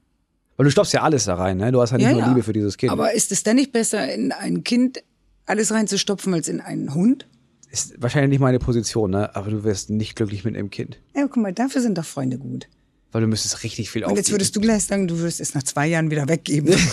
Weil 0.55 0.63
du 0.63 0.71
stopfst 0.71 0.93
ja 0.93 1.03
alles 1.03 1.25
da 1.25 1.35
rein, 1.35 1.57
ne? 1.57 1.71
Du 1.71 1.79
hast 1.81 1.91
ja 1.91 1.99
nicht 1.99 2.09
nur 2.09 2.21
ja. 2.21 2.29
Liebe 2.29 2.41
für 2.41 2.53
dieses 2.53 2.77
Kind. 2.77 2.91
Aber 2.91 3.13
ist 3.13 3.31
es 3.31 3.43
dann 3.43 3.57
nicht 3.57 3.71
besser, 3.71 4.11
in 4.11 4.31
ein 4.31 4.63
Kind 4.63 5.03
alles 5.47 5.71
reinzustopfen, 5.71 6.33
als 6.33 6.47
in 6.47 6.61
einen 6.61 6.93
Hund? 6.93 7.27
ist 7.69 8.01
wahrscheinlich 8.01 8.29
nicht 8.29 8.39
meine 8.39 8.59
Position, 8.59 9.11
ne? 9.11 9.35
Aber 9.35 9.51
du 9.51 9.63
wirst 9.65 9.89
nicht 9.89 10.15
glücklich 10.15 10.45
mit 10.45 10.55
einem 10.55 10.69
Kind. 10.69 10.99
Ja, 11.15 11.23
guck 11.23 11.37
mal, 11.37 11.51
dafür 11.53 11.81
sind 11.81 11.97
doch 11.97 12.05
Freunde 12.05 12.37
gut. 12.37 12.67
Weil 13.11 13.21
du 13.21 13.27
müsstest 13.27 13.63
richtig 13.63 13.89
viel 13.89 14.03
Und 14.03 14.11
jetzt 14.11 14.19
aufgeben. 14.19 14.33
würdest 14.35 14.55
du 14.55 14.61
gleich 14.61 14.83
sagen, 14.85 15.07
du 15.07 15.17
würdest 15.19 15.41
es 15.41 15.53
nach 15.53 15.63
zwei 15.63 15.87
Jahren 15.87 16.09
wieder 16.09 16.27
weggeben. 16.29 16.73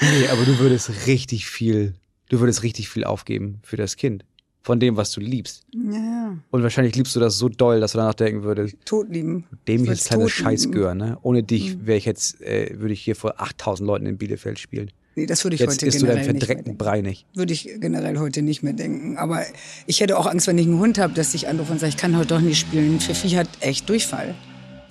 Nee, 0.00 0.28
aber 0.28 0.44
du 0.44 0.58
würdest 0.58 1.06
richtig 1.06 1.46
viel, 1.46 1.94
du 2.28 2.40
würdest 2.40 2.62
richtig 2.62 2.88
viel 2.88 3.04
aufgeben 3.04 3.60
für 3.62 3.76
das 3.76 3.96
Kind. 3.96 4.24
Von 4.62 4.78
dem, 4.78 4.96
was 4.96 5.10
du 5.12 5.20
liebst. 5.20 5.64
ja, 5.72 6.36
Und 6.50 6.62
wahrscheinlich 6.62 6.94
liebst 6.94 7.16
du 7.16 7.20
das 7.20 7.38
so 7.38 7.48
doll, 7.48 7.80
dass 7.80 7.92
du 7.92 7.98
danach 7.98 8.14
denken 8.14 8.42
würdest, 8.42 8.76
tot 8.84 9.08
lieben. 9.10 9.46
dem 9.66 9.84
Ich 9.84 9.88
jetzt 9.88 10.08
kleine. 10.08 10.28
Scheißgör, 10.28 10.94
ne? 10.94 11.16
Ohne 11.22 11.42
dich 11.42 11.76
Mhm. 11.76 11.86
wäre 11.86 11.96
ich 11.96 12.04
jetzt, 12.04 12.40
äh, 12.42 12.78
würde 12.78 12.92
ich 12.92 13.00
hier 13.00 13.16
vor 13.16 13.40
8000 13.40 13.86
Leuten 13.86 14.04
in 14.06 14.18
Bielefeld 14.18 14.58
spielen. 14.58 14.90
Nee, 15.16 15.26
das 15.26 15.44
würde 15.44 15.54
ich 15.54 15.60
Jetzt 15.60 15.72
heute 15.72 15.86
isst 15.86 16.02
du 16.02 16.06
deinen 16.06 16.16
generell 16.16 16.32
nicht 16.34 16.40
mehr 16.40 16.46
verdreckten 16.46 16.64
denken. 16.66 16.78
Brei 16.78 17.00
nicht. 17.00 17.26
Würde 17.34 17.52
ich 17.52 17.68
generell 17.80 18.18
heute 18.18 18.42
nicht 18.42 18.62
mehr 18.62 18.74
denken. 18.74 19.16
Aber 19.16 19.42
ich 19.86 20.00
hätte 20.00 20.16
auch 20.18 20.26
Angst, 20.26 20.46
wenn 20.46 20.56
ich 20.58 20.66
einen 20.66 20.78
Hund 20.78 20.98
habe, 20.98 21.14
dass 21.14 21.34
ich 21.34 21.48
anrufe 21.48 21.72
und 21.72 21.78
sage, 21.80 21.90
ich 21.90 21.96
kann 21.96 22.16
heute 22.16 22.28
doch 22.28 22.40
nicht 22.40 22.58
spielen. 22.58 23.00
Pfiffi 23.00 23.30
hat 23.30 23.48
echt 23.60 23.88
Durchfall. 23.88 24.34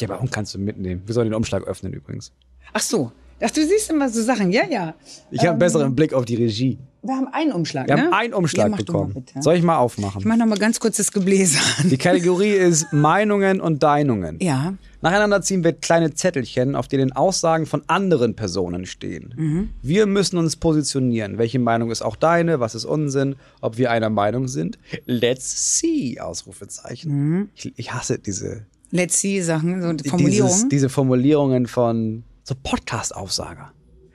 Ja, 0.01 0.09
aber 0.09 0.19
Hund 0.19 0.31
kannst 0.31 0.53
du 0.55 0.59
mitnehmen. 0.59 1.03
Wir 1.05 1.13
sollen 1.13 1.27
den 1.27 1.35
Umschlag 1.35 1.63
öffnen 1.67 1.93
übrigens. 1.93 2.31
Ach 2.73 2.81
so. 2.81 3.11
Ach, 3.41 3.51
du 3.51 3.65
siehst 3.65 3.89
immer 3.89 4.09
so 4.09 4.21
Sachen. 4.21 4.51
Ja, 4.51 4.63
ja. 4.69 4.95
Ich 5.31 5.39
habe 5.41 5.51
einen 5.51 5.59
besseren 5.59 5.95
Blick 5.95 6.13
auf 6.13 6.25
die 6.25 6.35
Regie. 6.35 6.77
Wir 7.01 7.15
haben 7.15 7.27
einen 7.31 7.51
Umschlag, 7.53 7.87
Wir 7.87 7.95
ne? 7.95 8.01
haben 8.03 8.13
einen 8.13 8.33
Umschlag 8.33 8.71
ja, 8.71 8.75
bekommen. 8.75 9.25
Soll 9.39 9.55
ich 9.55 9.63
mal 9.63 9.75
Ich 9.75 9.79
aufmachen? 9.79 10.21
mach 10.25 10.35
noch 10.35 10.45
mal 10.45 10.57
ganz 10.57 10.79
kurz 10.79 10.97
das 10.97 11.11
Gebläse 11.11 11.57
an. 11.79 11.89
Die 11.89 11.97
Kategorie 11.97 12.51
ist 12.53 12.91
Meinungen 12.91 13.61
und 13.61 13.81
Deinungen. 13.83 14.37
Ja. 14.41 14.73
Nacheinander 15.01 15.41
ziehen 15.41 15.63
wir 15.63 15.71
kleine 15.71 16.13
Zettelchen, 16.13 16.75
auf 16.75 16.89
denen 16.89 17.13
Aussagen 17.13 17.65
von 17.65 17.83
anderen 17.87 18.35
Personen 18.35 18.85
stehen. 18.85 19.33
Mhm. 19.37 19.69
Wir 19.81 20.07
müssen 20.07 20.37
uns 20.37 20.57
positionieren. 20.57 21.37
Welche 21.37 21.59
Meinung 21.59 21.89
ist 21.89 22.01
auch 22.01 22.17
deine? 22.17 22.59
Was 22.59 22.75
ist 22.75 22.83
Unsinn? 22.83 23.35
Ob 23.61 23.77
wir 23.77 23.91
einer 23.91 24.09
Meinung 24.09 24.49
sind? 24.49 24.77
Let's 25.05 25.79
see! 25.79 26.19
Ausrufezeichen. 26.19 27.11
Mhm. 27.11 27.49
Ich, 27.55 27.71
ich 27.77 27.93
hasse 27.93 28.19
diese 28.19 28.65
Let's 28.91 29.19
see 29.21 29.41
Sachen, 29.41 29.81
so 29.81 30.09
Formulierungen. 30.09 30.53
Dieses, 30.53 30.69
diese 30.69 30.89
Formulierungen 30.89 31.67
von 31.67 32.23
so 32.43 32.55
Podcast-Aufsager. 32.61 33.71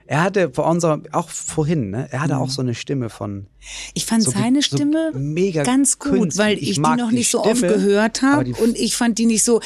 Er 0.06 0.22
hatte 0.22 0.50
vor 0.52 0.66
unserer, 0.66 1.00
auch 1.12 1.28
vorhin, 1.30 1.90
ne? 1.90 2.08
Er 2.10 2.18
Mhm. 2.18 2.22
hatte 2.24 2.38
auch 2.38 2.50
so 2.50 2.60
eine 2.62 2.74
Stimme 2.74 3.08
von. 3.08 3.46
Ich 3.94 4.04
fand 4.04 4.22
so 4.22 4.30
seine 4.30 4.60
so 4.60 4.76
Stimme 4.76 5.12
mega 5.14 5.62
ganz 5.62 5.98
gut, 5.98 6.10
künstlich. 6.10 6.38
weil 6.46 6.58
Ich 6.58 6.70
ich, 6.70 6.76
die 6.76 6.80
noch 6.82 7.10
nicht 7.10 7.30
so 7.30 7.42
oft 7.42 7.56
Stimme, 7.58 7.72
gehört 7.74 8.22
aber 8.22 8.32
habe 8.36 8.54
und 8.62 8.76
ich 8.78 8.96
fand 8.96 9.18
die 9.18 9.24
nicht 9.26 9.42
so 9.44 9.60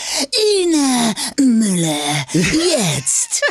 Ina 0.63 1.15
Müller 1.41 1.97
jetzt 2.33 3.43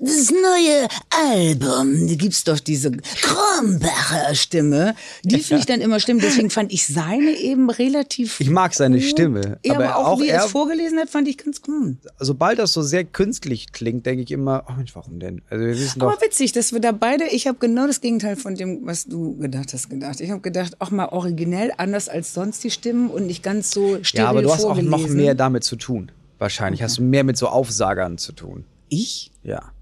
das 0.00 0.30
neue 0.30 0.88
Album, 1.10 2.06
da 2.06 2.14
gibt's 2.14 2.44
doch 2.44 2.60
diese 2.60 2.92
Krombacher 2.92 4.34
Stimme, 4.34 4.94
die 5.24 5.38
finde 5.42 5.60
ich 5.60 5.66
dann 5.66 5.80
immer 5.80 5.98
schlimm, 5.98 6.20
deswegen 6.20 6.50
fand 6.50 6.72
ich 6.72 6.86
seine 6.86 7.32
eben 7.32 7.68
relativ 7.68 8.38
Ich 8.40 8.48
mag 8.48 8.74
seine 8.74 8.98
gut. 8.98 9.06
Stimme, 9.06 9.58
Ja, 9.64 9.74
aber, 9.74 9.96
auch, 9.96 10.20
wie 10.20 10.28
er 10.28 10.44
es 10.44 10.50
vorgelesen 10.52 10.98
hat, 11.00 11.10
fand 11.10 11.26
ich 11.26 11.38
ganz 11.38 11.62
gut. 11.62 11.96
sobald 12.18 12.60
das 12.60 12.72
so 12.72 12.82
sehr 12.82 13.04
künstlich 13.04 13.72
klingt, 13.72 14.06
denke 14.06 14.22
ich 14.22 14.30
immer, 14.30 14.64
oh 14.68 14.72
Mensch, 14.74 14.94
warum 14.94 15.18
denn? 15.18 15.42
Also 15.50 15.64
wir 15.64 15.76
wissen 15.76 15.98
doch, 15.98 16.12
Aber 16.12 16.22
witzig, 16.22 16.52
dass 16.52 16.72
wir 16.72 16.80
da 16.80 16.92
beide, 16.92 17.24
ich 17.24 17.48
habe 17.48 17.58
genau 17.58 17.86
das 17.88 18.00
Gegenteil 18.00 18.36
von 18.36 18.54
dem, 18.54 18.86
was 18.86 19.06
du 19.06 19.36
gedacht 19.36 19.72
hast, 19.72 19.90
gedacht. 19.90 20.20
Ich 20.20 20.30
habe 20.30 20.40
gedacht, 20.40 20.80
auch 20.80 20.92
mal 20.92 21.08
originell, 21.08 21.72
anders 21.76 22.08
als 22.08 22.34
sonst 22.34 22.62
die 22.62 22.70
Stimmen 22.70 23.10
und 23.10 23.26
nicht 23.26 23.42
ganz 23.42 23.72
so 23.72 23.98
steril 24.02 24.24
ja, 24.24 24.30
aber 24.30 24.42
du 24.42 24.52
hast 24.52 24.64
auch 24.64 24.80
noch 24.80 25.08
mehr 25.08 25.34
damit 25.34 25.64
zu 25.64 25.76
tun. 25.76 26.12
Wahrscheinlich 26.38 26.82
hast 26.82 26.98
du 26.98 27.02
mehr 27.02 27.24
mit 27.24 27.36
so 27.36 27.48
Aufsagern 27.48 28.16
zu 28.16 28.32
tun. 28.32 28.64
Ich? 28.88 29.32
Ja. 29.42 29.72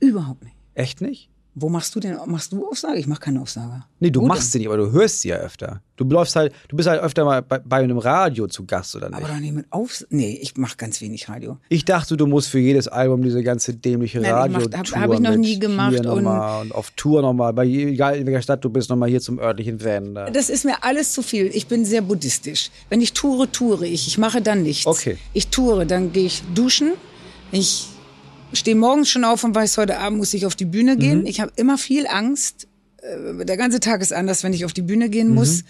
Überhaupt 0.00 0.44
nicht. 0.44 0.54
Echt 0.74 1.00
nicht? 1.00 1.28
Wo 1.60 1.68
machst 1.68 1.92
du 1.96 1.98
denn, 1.98 2.16
machst 2.26 2.52
du 2.52 2.68
Aufsage? 2.68 3.00
Ich 3.00 3.08
mache 3.08 3.18
keine 3.18 3.40
Aufsage. 3.40 3.82
Nee, 3.98 4.10
du 4.12 4.20
Wo 4.20 4.26
machst 4.26 4.52
sie 4.52 4.58
nicht, 4.58 4.68
aber 4.68 4.76
du 4.76 4.92
hörst 4.92 5.22
sie 5.22 5.30
ja 5.30 5.36
öfter. 5.38 5.82
Du 5.96 6.04
läufst 6.04 6.36
halt, 6.36 6.52
du 6.68 6.76
bist 6.76 6.88
halt 6.88 7.02
öfter 7.02 7.24
mal 7.24 7.42
bei, 7.42 7.58
bei 7.58 7.78
einem 7.78 7.98
Radio 7.98 8.46
zu 8.46 8.64
Gast, 8.64 8.94
oder 8.94 9.08
nicht? 9.08 9.18
Aber 9.18 9.26
doch 9.26 9.40
nicht 9.40 9.54
mit 9.54 9.66
Aufs... 9.70 10.06
Nee, 10.10 10.38
ich 10.40 10.56
mache 10.56 10.76
ganz 10.76 11.00
wenig 11.00 11.28
Radio. 11.28 11.56
Ich 11.68 11.84
dachte, 11.84 12.16
du 12.16 12.28
musst 12.28 12.48
für 12.48 12.60
jedes 12.60 12.86
Album 12.86 13.22
diese 13.22 13.42
ganze 13.42 13.74
dämliche 13.74 14.20
Nein, 14.20 14.30
radio 14.34 14.58
mach- 14.70 14.78
hab- 14.78 14.94
hab 15.00 15.12
ich 15.14 15.18
noch 15.18 15.34
nie 15.34 15.58
gemacht 15.58 15.90
Hier 15.90 16.00
und- 16.00 16.06
nochmal 16.22 16.62
und 16.62 16.72
auf 16.72 16.92
Tour 16.92 17.22
nochmal, 17.22 17.52
bei 17.52 17.64
egal 17.66 18.18
in 18.18 18.26
welcher 18.26 18.42
Stadt 18.42 18.64
du 18.64 18.70
bist, 18.70 18.88
nochmal 18.88 19.08
hier 19.08 19.20
zum 19.20 19.40
örtlichen. 19.40 19.78
Da. 20.14 20.30
Das 20.30 20.50
ist 20.50 20.64
mir 20.64 20.84
alles 20.84 21.12
zu 21.12 21.22
viel. 21.22 21.46
Ich 21.46 21.66
bin 21.66 21.84
sehr 21.84 22.02
buddhistisch. 22.02 22.70
Wenn 22.88 23.00
ich 23.00 23.14
toure, 23.14 23.50
toure 23.50 23.86
ich. 23.86 24.06
Ich 24.06 24.16
mache 24.16 24.40
dann 24.40 24.62
nichts. 24.62 24.86
Okay. 24.86 25.18
Ich 25.32 25.48
toure, 25.48 25.86
dann 25.86 26.12
gehe 26.12 26.26
ich 26.26 26.44
duschen. 26.54 26.92
Ich 27.50 27.88
stehe 28.52 28.76
morgens 28.76 29.08
schon 29.10 29.24
auf 29.24 29.44
und 29.44 29.54
weiß, 29.54 29.76
heute 29.78 29.98
Abend 29.98 30.18
muss 30.18 30.34
ich 30.34 30.46
auf 30.46 30.54
die 30.56 30.64
Bühne 30.64 30.94
Mhm. 30.96 30.98
gehen. 31.00 31.26
Ich 31.26 31.40
habe 31.40 31.52
immer 31.56 31.78
viel 31.78 32.06
Angst. 32.06 32.66
Äh, 33.02 33.44
Der 33.44 33.56
ganze 33.56 33.80
Tag 33.80 34.00
ist 34.00 34.12
anders, 34.12 34.42
wenn 34.44 34.52
ich 34.52 34.64
auf 34.64 34.72
die 34.72 34.82
Bühne 34.82 35.08
gehen 35.10 35.28
Mhm. 35.28 35.34
muss. 35.34 35.64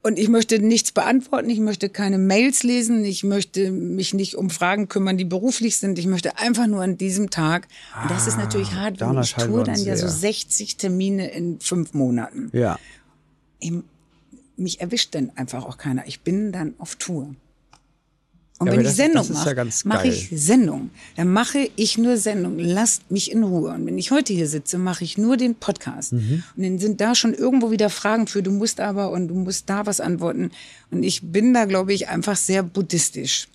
Und 0.00 0.16
ich 0.18 0.28
möchte 0.28 0.60
nichts 0.60 0.92
beantworten, 0.92 1.50
ich 1.50 1.58
möchte 1.58 1.88
keine 1.88 2.18
Mails 2.18 2.62
lesen, 2.62 3.04
ich 3.04 3.24
möchte 3.24 3.72
mich 3.72 4.14
nicht 4.14 4.36
um 4.36 4.48
Fragen 4.48 4.86
kümmern, 4.88 5.18
die 5.18 5.24
beruflich 5.24 5.76
sind. 5.78 5.98
Ich 5.98 6.06
möchte 6.06 6.38
einfach 6.38 6.68
nur 6.68 6.82
an 6.82 6.96
diesem 6.96 7.30
Tag. 7.30 7.66
Und 8.02 8.10
das 8.10 8.28
ist 8.28 8.38
natürlich 8.38 8.74
hart, 8.74 9.00
wenn 9.00 9.18
ich 9.20 9.34
tue 9.34 9.64
dann 9.64 9.74
uns 9.74 9.84
ja 9.84 9.96
so 9.96 10.06
sehr. 10.06 10.16
60 10.32 10.76
Termine 10.76 11.30
in 11.32 11.58
fünf 11.60 11.94
Monaten 11.94 12.48
Ja. 12.52 12.78
ich, 13.58 13.72
mich 14.56 14.80
erwischt 14.80 15.14
dann 15.16 15.30
einfach 15.34 15.64
auch 15.64 15.78
keiner. 15.78 16.06
Ich 16.06 16.20
bin 16.20 16.52
dann 16.52 16.74
auf 16.78 16.94
Tour. 16.96 17.34
Und 18.60 18.66
Ja, 18.66 18.72
wenn 18.72 18.80
ich 18.80 18.86
das- 18.88 18.96
Sendung 18.96 19.22
ist 19.22 19.28
ja 19.46 19.64
mache, 19.64 19.72
mache 19.88 20.08
ich 20.08 20.30
Sendung. 20.34 20.90
Dann 21.16 21.28
mache 21.32 21.70
ich 21.76 21.96
nur 21.96 22.16
Sendung. 22.16 22.58
Lasst 22.58 23.08
mich 23.10 23.30
in 23.30 23.44
Ruhe. 23.44 23.70
Und 23.72 23.86
wenn 23.86 23.96
ich 23.98 24.10
heute 24.10 24.32
hier 24.32 24.48
sitze, 24.48 24.78
mache 24.78 25.04
ich 25.04 25.16
nur 25.16 25.36
den 25.36 25.54
Podcast. 25.54 26.12
Mhm. 26.12 26.42
Und 26.56 26.62
dann 26.64 26.78
sind 26.80 27.00
da 27.00 27.14
schon 27.14 27.34
irgendwo 27.34 27.70
wieder 27.70 27.88
Fragen 27.88 28.26
für, 28.26 28.42
du 28.42 28.50
musst 28.50 28.80
aber 28.80 29.12
und 29.12 29.28
du 29.28 29.34
musst 29.34 29.70
da 29.70 29.86
was 29.86 30.00
antworten. 30.00 30.50
Und 30.90 31.04
ich 31.04 31.22
bin 31.22 31.54
da, 31.54 31.66
glaube 31.66 31.92
ich, 31.92 32.08
einfach 32.08 32.36
sehr 32.36 32.64
buddhistisch. 32.64 33.46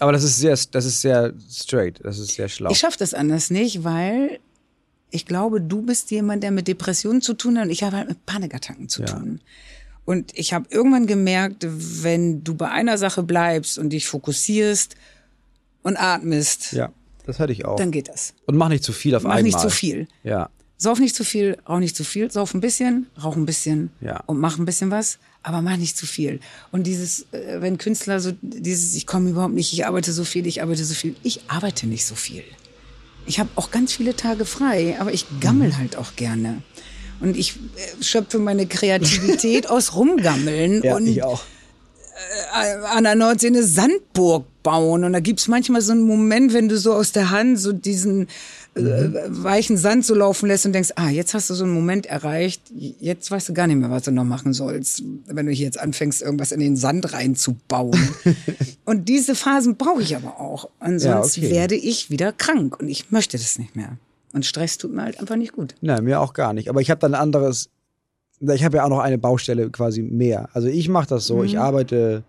Aber 0.00 0.10
das 0.12 0.24
ist 0.24 0.38
sehr, 0.38 0.58
das 0.72 0.84
ist 0.84 1.00
sehr 1.02 1.32
straight, 1.50 2.00
das 2.02 2.18
ist 2.18 2.34
sehr 2.34 2.48
schlau. 2.48 2.70
Ich 2.70 2.78
schaffe 2.78 2.98
das 2.98 3.14
anders 3.14 3.50
nicht, 3.50 3.84
weil 3.84 4.40
ich 5.10 5.24
glaube, 5.24 5.60
du 5.60 5.82
bist 5.82 6.10
jemand, 6.10 6.42
der 6.42 6.50
mit 6.50 6.66
Depressionen 6.68 7.22
zu 7.22 7.34
tun 7.34 7.58
hat 7.58 7.64
und 7.66 7.70
ich 7.70 7.82
habe 7.84 7.96
halt 7.96 8.08
mit 8.08 8.26
Panikattacken 8.26 8.88
zu 8.88 9.02
Ja. 9.02 9.06
tun. 9.06 9.40
Und 10.08 10.32
ich 10.38 10.54
habe 10.54 10.64
irgendwann 10.70 11.06
gemerkt, 11.06 11.66
wenn 11.68 12.42
du 12.42 12.54
bei 12.54 12.70
einer 12.70 12.96
Sache 12.96 13.22
bleibst 13.22 13.76
und 13.78 13.90
dich 13.90 14.06
fokussierst 14.06 14.94
und 15.82 15.98
atmest, 15.98 16.72
ja, 16.72 16.90
das 17.26 17.38
hatte 17.38 17.52
ich 17.52 17.66
auch. 17.66 17.76
dann 17.76 17.90
geht 17.90 18.08
das. 18.08 18.32
Und 18.46 18.56
mach 18.56 18.70
nicht 18.70 18.82
zu 18.84 18.94
viel 18.94 19.14
auf 19.14 19.22
Mach 19.24 19.32
einmal. 19.32 19.42
nicht 19.42 19.60
zu 19.60 19.68
viel. 19.68 20.08
Ja. 20.24 20.48
Sauf 20.78 20.98
nicht 20.98 21.14
zu 21.14 21.24
viel, 21.24 21.58
rauch 21.68 21.78
nicht 21.80 21.94
zu 21.94 22.04
viel, 22.04 22.30
sauf 22.30 22.54
ein 22.54 22.60
bisschen, 22.62 23.06
rauch 23.22 23.36
ein 23.36 23.44
bisschen 23.44 23.90
Ja. 24.00 24.22
und 24.24 24.38
mach 24.40 24.56
ein 24.58 24.64
bisschen 24.64 24.90
was, 24.90 25.18
aber 25.42 25.60
mach 25.60 25.76
nicht 25.76 25.94
zu 25.98 26.06
viel. 26.06 26.40
Und 26.72 26.86
dieses, 26.86 27.26
äh, 27.32 27.60
wenn 27.60 27.76
Künstler 27.76 28.18
so, 28.20 28.32
dieses, 28.40 28.94
ich 28.94 29.06
komme 29.06 29.28
überhaupt 29.28 29.52
nicht, 29.52 29.74
ich 29.74 29.84
arbeite 29.86 30.12
so 30.14 30.24
viel, 30.24 30.46
ich 30.46 30.62
arbeite 30.62 30.86
so 30.86 30.94
viel, 30.94 31.16
ich 31.22 31.42
arbeite 31.48 31.86
nicht 31.86 32.06
so 32.06 32.14
viel. 32.14 32.44
Ich 33.26 33.38
habe 33.38 33.50
auch 33.56 33.70
ganz 33.70 33.92
viele 33.92 34.16
Tage 34.16 34.46
frei, 34.46 34.96
aber 35.00 35.12
ich 35.12 35.26
gammel 35.40 35.68
Mhm. 35.68 35.76
halt 35.78 35.96
auch 35.96 36.16
gerne. 36.16 36.62
Und 37.20 37.36
ich 37.36 37.56
äh, 37.56 38.02
schöpfe 38.02 38.38
meine 38.38 38.66
Kreativität 38.66 39.68
aus 39.70 39.94
Rumgammeln 39.94 40.82
Ja, 40.82 40.96
und 40.96 41.06
ich 41.06 41.22
auch. 41.22 41.42
an 42.92 43.04
der 43.04 43.14
Nordsee 43.14 43.48
eine 43.48 43.62
Sandburg 43.62 44.46
bauen. 44.62 45.04
Und 45.04 45.12
da 45.12 45.20
gibt's 45.20 45.48
manchmal 45.48 45.80
so 45.80 45.92
einen 45.92 46.02
Moment, 46.02 46.52
wenn 46.52 46.68
du 46.68 46.78
so 46.78 46.92
aus 46.92 47.12
der 47.12 47.30
Hand 47.30 47.58
so 47.58 47.72
diesen 47.72 48.28
äh, 48.74 49.10
weichen 49.28 49.76
Sand 49.76 50.04
so 50.04 50.14
laufen 50.14 50.46
lässt 50.46 50.66
und 50.66 50.72
denkst, 50.72 50.90
ah, 50.96 51.08
jetzt 51.08 51.34
hast 51.34 51.50
du 51.50 51.54
so 51.54 51.64
einen 51.64 51.72
Moment 51.72 52.06
erreicht, 52.06 52.62
jetzt 53.00 53.30
weißt 53.30 53.48
du 53.48 53.54
gar 53.54 53.66
nicht 53.66 53.76
mehr, 53.76 53.90
was 53.90 54.04
du 54.04 54.12
noch 54.12 54.24
machen 54.24 54.52
sollst, 54.52 55.02
wenn 55.26 55.46
du 55.46 55.52
hier 55.52 55.66
jetzt 55.66 55.80
anfängst, 55.80 56.22
irgendwas 56.22 56.52
in 56.52 56.60
den 56.60 56.76
Sand 56.76 57.12
reinzubauen. 57.12 58.08
und 58.84 59.08
diese 59.08 59.34
Phasen 59.34 59.76
brauche 59.76 60.02
ich 60.02 60.14
aber 60.14 60.40
auch. 60.40 60.68
Ansonsten 60.78 61.46
okay. 61.46 61.50
werde 61.50 61.74
ich 61.74 62.10
wieder 62.10 62.32
krank 62.32 62.78
und 62.78 62.88
ich 62.88 63.10
möchte 63.10 63.36
das 63.36 63.58
nicht 63.58 63.74
mehr. 63.74 63.96
Und 64.32 64.44
Stress 64.44 64.76
tut 64.78 64.92
mir 64.92 65.02
halt 65.02 65.18
einfach 65.20 65.36
nicht 65.36 65.52
gut. 65.52 65.74
Nein, 65.80 66.04
mir 66.04 66.20
auch 66.20 66.32
gar 66.34 66.52
nicht. 66.52 66.68
Aber 66.68 66.80
ich 66.80 66.90
habe 66.90 67.00
dann 67.00 67.14
ein 67.14 67.20
anderes. 67.20 67.70
Ich 68.40 68.62
habe 68.64 68.76
ja 68.76 68.84
auch 68.84 68.88
noch 68.88 69.00
eine 69.00 69.18
Baustelle 69.18 69.68
quasi 69.70 70.02
mehr. 70.02 70.48
Also 70.52 70.68
ich 70.68 70.88
mache 70.88 71.08
das 71.08 71.26
so, 71.26 71.36
Mhm. 71.38 71.44
ich 71.44 71.58
arbeite, 71.58 72.22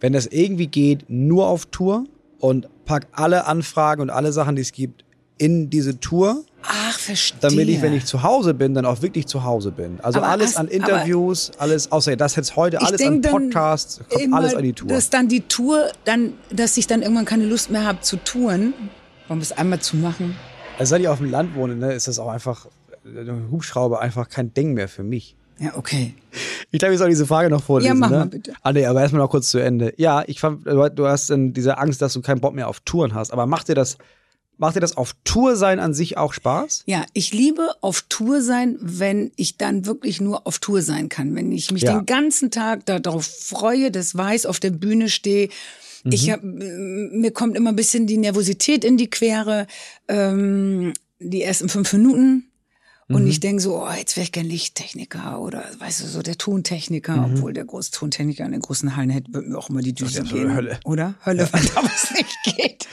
wenn 0.00 0.12
das 0.12 0.26
irgendwie 0.26 0.66
geht, 0.66 1.04
nur 1.08 1.46
auf 1.46 1.66
Tour 1.66 2.04
und 2.40 2.68
pack 2.84 3.06
alle 3.12 3.46
Anfragen 3.46 4.02
und 4.02 4.10
alle 4.10 4.32
Sachen, 4.32 4.56
die 4.56 4.62
es 4.62 4.72
gibt, 4.72 5.04
in 5.38 5.70
diese 5.70 5.98
Tour, 5.98 6.44
Ach, 6.62 6.98
verstehe. 6.98 7.38
damit 7.40 7.68
ich, 7.68 7.80
wenn 7.82 7.92
ich 7.94 8.04
zu 8.04 8.22
Hause 8.22 8.54
bin, 8.54 8.74
dann 8.74 8.84
auch 8.86 9.02
wirklich 9.02 9.26
zu 9.26 9.42
Hause 9.44 9.72
bin. 9.72 9.98
Also 10.02 10.18
Aber 10.20 10.28
alles 10.28 10.50
hast- 10.50 10.56
an 10.58 10.68
Interviews, 10.68 11.50
alles, 11.58 11.90
außer 11.90 12.16
das 12.16 12.36
jetzt 12.36 12.54
heute, 12.56 12.80
alles 12.82 13.00
an 13.02 13.20
Podcasts, 13.20 14.00
kommt 14.10 14.32
alles 14.34 14.54
an 14.54 14.62
die 14.62 14.72
Tour. 14.74 14.88
Dass 14.88 15.10
dann 15.10 15.28
die 15.28 15.40
Tour, 15.40 15.90
dann, 16.04 16.34
dass 16.52 16.76
ich 16.76 16.86
dann 16.86 17.02
irgendwann 17.02 17.24
keine 17.24 17.46
Lust 17.46 17.70
mehr 17.70 17.84
habe 17.84 18.00
zu 18.02 18.16
touren. 18.18 18.74
Wollen 19.28 19.40
wir 19.40 19.42
es 19.42 19.52
einmal 19.52 19.80
zu 19.80 19.96
machen? 19.96 20.36
Also 20.78 20.90
seit 20.90 21.00
ich 21.02 21.08
auf 21.08 21.18
dem 21.18 21.30
Land 21.30 21.54
wohne, 21.54 21.76
ne, 21.76 21.92
ist 21.92 22.08
das 22.08 22.18
auch 22.18 22.28
einfach, 22.28 22.66
äh, 23.04 23.30
Hubschrauber 23.50 24.00
einfach 24.00 24.28
kein 24.28 24.52
Ding 24.54 24.74
mehr 24.74 24.88
für 24.88 25.02
mich. 25.04 25.36
Ja, 25.58 25.76
okay. 25.76 26.14
Ich 26.72 26.80
glaube, 26.80 26.94
ich 26.94 26.98
soll 26.98 27.10
diese 27.10 27.26
Frage 27.26 27.48
noch 27.48 27.62
vorlesen. 27.62 27.88
Ja, 27.88 27.94
mach 27.94 28.10
ne? 28.10 28.18
mal 28.18 28.26
bitte. 28.26 28.54
Ah, 28.62 28.72
nee, 28.72 28.84
aber 28.86 29.00
erstmal 29.00 29.22
noch 29.22 29.30
kurz 29.30 29.50
zu 29.50 29.58
Ende. 29.58 29.94
Ja, 29.96 30.24
ich 30.26 30.40
fand, 30.40 30.66
du 30.66 30.90
du 30.90 31.06
hast 31.06 31.30
dann 31.30 31.52
diese 31.52 31.78
Angst, 31.78 32.02
dass 32.02 32.12
du 32.12 32.22
keinen 32.22 32.40
Bock 32.40 32.54
mehr 32.54 32.66
auf 32.68 32.80
Touren 32.80 33.14
hast. 33.14 33.32
Aber 33.32 33.46
macht 33.46 33.68
dir 33.68 33.76
das, 33.76 33.96
macht 34.58 34.74
dir 34.74 34.80
das 34.80 34.96
auf 34.96 35.14
Tour 35.22 35.54
sein 35.54 35.78
an 35.78 35.94
sich 35.94 36.18
auch 36.18 36.32
Spaß? 36.32 36.82
Ja, 36.86 37.04
ich 37.12 37.32
liebe 37.32 37.68
auf 37.82 38.04
Tour 38.08 38.42
sein, 38.42 38.76
wenn 38.80 39.30
ich 39.36 39.56
dann 39.56 39.86
wirklich 39.86 40.20
nur 40.20 40.44
auf 40.44 40.58
Tour 40.58 40.82
sein 40.82 41.08
kann. 41.08 41.36
Wenn 41.36 41.52
ich 41.52 41.70
mich 41.70 41.82
Ja. 41.82 41.92
den 41.98 42.06
ganzen 42.06 42.50
Tag 42.50 42.84
darauf 42.86 43.24
freue, 43.24 43.92
das 43.92 44.16
weiß, 44.16 44.46
auf 44.46 44.58
der 44.58 44.70
Bühne 44.70 45.08
stehe. 45.08 45.50
Mhm. 46.04 46.12
Ich 46.12 46.30
hab, 46.30 46.40
mir 46.42 47.30
kommt 47.32 47.56
immer 47.56 47.70
ein 47.70 47.76
bisschen 47.76 48.06
die 48.06 48.16
Nervosität 48.18 48.84
in 48.84 48.96
die 48.96 49.10
Quere. 49.10 49.66
Ähm, 50.08 50.92
die 51.20 51.42
ersten 51.42 51.68
fünf 51.68 51.92
Minuten. 51.92 52.50
Und 53.08 53.24
Mhm. 53.24 53.28
ich 53.28 53.40
denke 53.40 53.60
so, 53.62 53.82
oh, 53.82 53.90
jetzt 53.98 54.16
wäre 54.16 54.24
ich 54.24 54.32
gern 54.32 54.46
Lichttechniker 54.46 55.38
oder 55.40 55.62
weißt 55.78 56.00
du, 56.02 56.06
so 56.06 56.22
der 56.22 56.38
Tontechniker, 56.38 57.16
Mhm. 57.16 57.34
obwohl 57.34 57.52
der 57.52 57.64
große 57.66 57.90
Tontechniker 57.90 58.46
in 58.46 58.52
den 58.52 58.62
großen 58.62 58.96
Hallen 58.96 59.10
hätte, 59.10 59.32
würde 59.34 59.48
mir 59.48 59.58
auch 59.58 59.68
immer 59.68 59.82
die 59.82 59.92
Düse 59.94 60.22
gehen. 60.22 60.54
Hölle. 60.54 60.78
Oder? 60.84 61.14
Hölle, 61.24 61.46
weil 61.52 61.62
da 61.66 61.74
was 61.82 62.10
nicht 62.12 62.36
geht. 62.56 62.86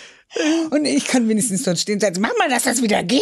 Und 0.70 0.86
ich 0.86 1.06
kann 1.08 1.28
wenigstens 1.28 1.64
dort 1.64 1.78
stehen 1.78 1.96
und 1.96 2.00
sagen, 2.02 2.22
mach 2.22 2.32
mal, 2.40 2.48
dass 2.50 2.64
das 2.64 2.82
wieder 2.82 3.04
geht. 3.04 3.22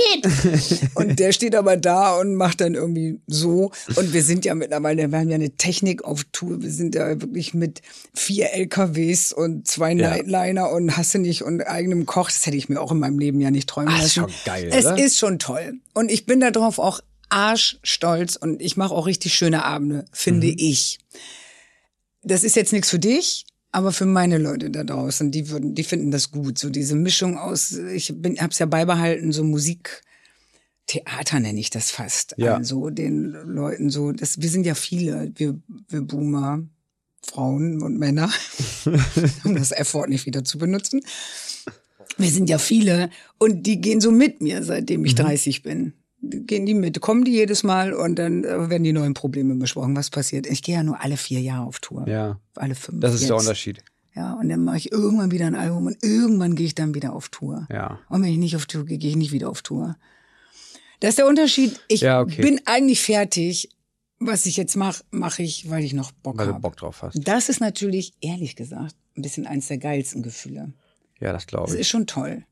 und 0.96 1.18
der 1.20 1.32
steht 1.32 1.56
aber 1.56 1.76
da 1.76 2.16
und 2.20 2.36
macht 2.36 2.62
dann 2.62 2.76
irgendwie 2.76 3.20
so. 3.26 3.72
Und 3.96 4.14
wir 4.14 4.22
sind 4.24 4.46
ja 4.46 4.54
mittlerweile, 4.54 5.10
wir 5.12 5.18
haben 5.20 5.30
ja 5.30 5.36
eine 5.36 5.50
Technik 5.58 6.04
auf 6.04 6.24
Tour. 6.32 6.62
Wir 6.62 6.70
sind 6.72 6.94
ja 6.94 7.20
wirklich 7.20 7.54
mit 7.56 7.82
vier 8.14 8.52
LKWs 8.54 9.34
und 9.34 9.68
zwei 9.68 9.94
Ja. 9.94 10.12
Nightliner 10.12 10.70
und 10.72 10.96
hasse 10.98 11.18
nicht 11.18 11.42
und 11.42 11.62
eigenem 11.62 12.06
Koch. 12.06 12.30
Das 12.30 12.46
hätte 12.46 12.58
ich 12.58 12.70
mir 12.70 12.80
auch 12.80 12.92
in 12.92 13.00
meinem 13.00 13.18
Leben 13.18 13.42
ja 13.42 13.50
nicht 13.50 13.68
träumen 13.68 13.90
Ah, 13.90 13.94
lassen. 13.98 14.06
ist 14.06 14.14
schon 14.14 14.32
geil, 14.46 14.70
Es 14.72 14.86
oder? 14.86 14.98
ist 15.04 15.18
schon 15.18 15.40
toll. 15.40 15.74
Und 15.96 16.12
ich 16.12 16.28
bin 16.28 16.40
darauf 16.42 16.78
auch 16.78 17.00
arschstolz 17.30 18.36
und 18.36 18.62
ich 18.62 18.78
mache 18.78 18.94
auch 18.94 19.08
richtig 19.08 19.34
schöne 19.34 19.66
Abende, 19.66 20.06
finde 20.12 20.48
Mhm. 20.48 20.56
ich. 20.58 21.00
Das 22.22 22.44
ist 22.44 22.56
jetzt 22.56 22.74
nichts 22.74 22.90
für 22.90 23.00
dich, 23.00 23.46
aber 23.72 23.92
für 23.92 24.06
meine 24.06 24.38
Leute 24.38 24.70
da 24.70 24.84
draußen, 24.84 25.32
die 25.32 25.50
würden, 25.50 25.76
die 25.76 25.84
finden 25.84 26.12
das 26.12 26.32
gut. 26.32 26.58
So 26.58 26.70
diese 26.70 26.96
Mischung 26.96 27.38
aus, 27.38 27.72
ich 27.72 28.14
bin, 28.16 28.38
hab's 28.40 28.60
ja 28.60 28.66
beibehalten, 28.66 29.32
so 29.32 29.44
Musik. 29.44 30.02
Theater 30.88 31.40
nenne 31.40 31.60
ich 31.60 31.70
das 31.70 31.92
fast. 31.92 32.34
Ja. 32.38 32.56
Also 32.56 32.90
den 32.90 33.26
Leuten 33.46 33.92
so, 33.92 34.12
das, 34.12 34.42
wir 34.42 34.50
sind 34.50 34.66
ja 34.66 34.74
viele, 34.74 35.32
wir, 35.36 35.60
wir 35.88 36.02
Boomer, 36.02 36.64
Frauen 37.22 37.84
und 37.84 38.00
Männer, 38.00 38.32
um 39.44 39.56
das 39.56 39.72
F-Wort 39.72 40.10
nicht 40.10 40.26
wieder 40.26 40.44
zu 40.44 40.58
benutzen. 40.58 41.02
Wir 42.18 42.32
sind 42.32 42.50
ja 42.50 42.58
viele 42.58 43.12
und 43.38 43.68
die 43.68 43.80
gehen 43.82 44.02
so 44.02 44.10
mit 44.10 44.42
mir, 44.42 44.64
seitdem 44.64 45.02
Mhm. 45.02 45.06
ich 45.06 45.16
30 45.16 45.62
bin. 45.62 45.94
Gehen 46.22 46.66
die 46.66 46.74
mit, 46.74 47.00
kommen 47.00 47.24
die 47.24 47.32
jedes 47.32 47.64
Mal 47.64 47.94
und 47.94 48.16
dann 48.18 48.44
äh, 48.44 48.70
werden 48.70 48.84
die 48.84 48.92
neuen 48.92 49.14
Probleme 49.14 49.56
besprochen, 49.56 49.96
was 49.96 50.10
passiert. 50.10 50.48
Ich 50.48 50.62
gehe 50.62 50.76
ja 50.76 50.84
nur 50.84 51.02
alle 51.02 51.16
vier 51.16 51.40
Jahre 51.40 51.66
auf 51.66 51.80
Tour. 51.80 52.06
Ja. 52.10 52.40
Alle 52.56 52.76
fünf. 52.76 53.00
Das 53.00 53.14
ist 53.14 53.22
der 53.30 53.36
jetzt. 53.38 53.46
Unterschied. 53.46 53.84
Ja, 54.16 54.34
und 54.34 54.50
dann 54.50 54.64
mache 54.66 54.78
ich 54.78 54.92
irgendwann 54.92 55.32
wieder 55.32 55.46
ein 55.48 55.56
Album 55.56 55.86
und 55.88 56.04
irgendwann 56.04 56.56
gehe 56.56 56.66
ich 56.66 56.76
dann 56.76 56.94
wieder 56.94 57.14
auf 57.14 57.30
Tour. 57.30 57.68
Ja. 57.72 58.00
Und 58.10 58.22
wenn 58.24 58.32
ich 58.32 58.38
nicht 58.38 58.56
auf 58.58 58.66
Tour 58.66 58.84
gehe, 58.86 58.98
gehe 58.98 59.12
ich 59.12 59.16
nicht 59.16 59.32
wieder 59.32 59.50
auf 59.50 59.62
Tour. 59.62 59.96
Das 61.00 61.12
ist 61.12 61.20
der 61.20 61.28
Unterschied. 61.28 61.80
Ich 61.88 62.02
Ja, 62.02 62.20
okay. 62.20 62.42
bin 62.42 62.60
eigentlich 62.66 63.02
fertig. 63.02 63.70
Was 64.22 64.46
ich 64.46 64.58
jetzt 64.58 64.76
mache, 64.76 65.02
mache 65.12 65.44
ich, 65.44 65.70
weil 65.70 65.86
ich 65.86 65.94
noch 65.94 66.12
Bock 66.12 66.38
Weil 66.38 66.48
du 66.48 66.52
habe. 66.54 66.62
Bock 66.62 66.76
drauf 66.76 67.02
hast. 67.02 67.18
Das 67.26 67.48
ist 67.48 67.62
natürlich, 67.62 68.12
ehrlich 68.20 68.58
gesagt, 68.58 68.94
ein 69.16 69.22
bisschen 69.22 69.48
eins 69.48 69.68
der 69.70 69.78
geilsten 69.78 70.22
Gefühle. 70.24 70.74
Ja, 71.22 71.32
das 71.32 71.48
glaube 71.48 71.68
Das 71.68 71.76
ich. 71.76 71.82
ist 71.82 71.88
schon 71.88 72.06
toll. 72.06 72.44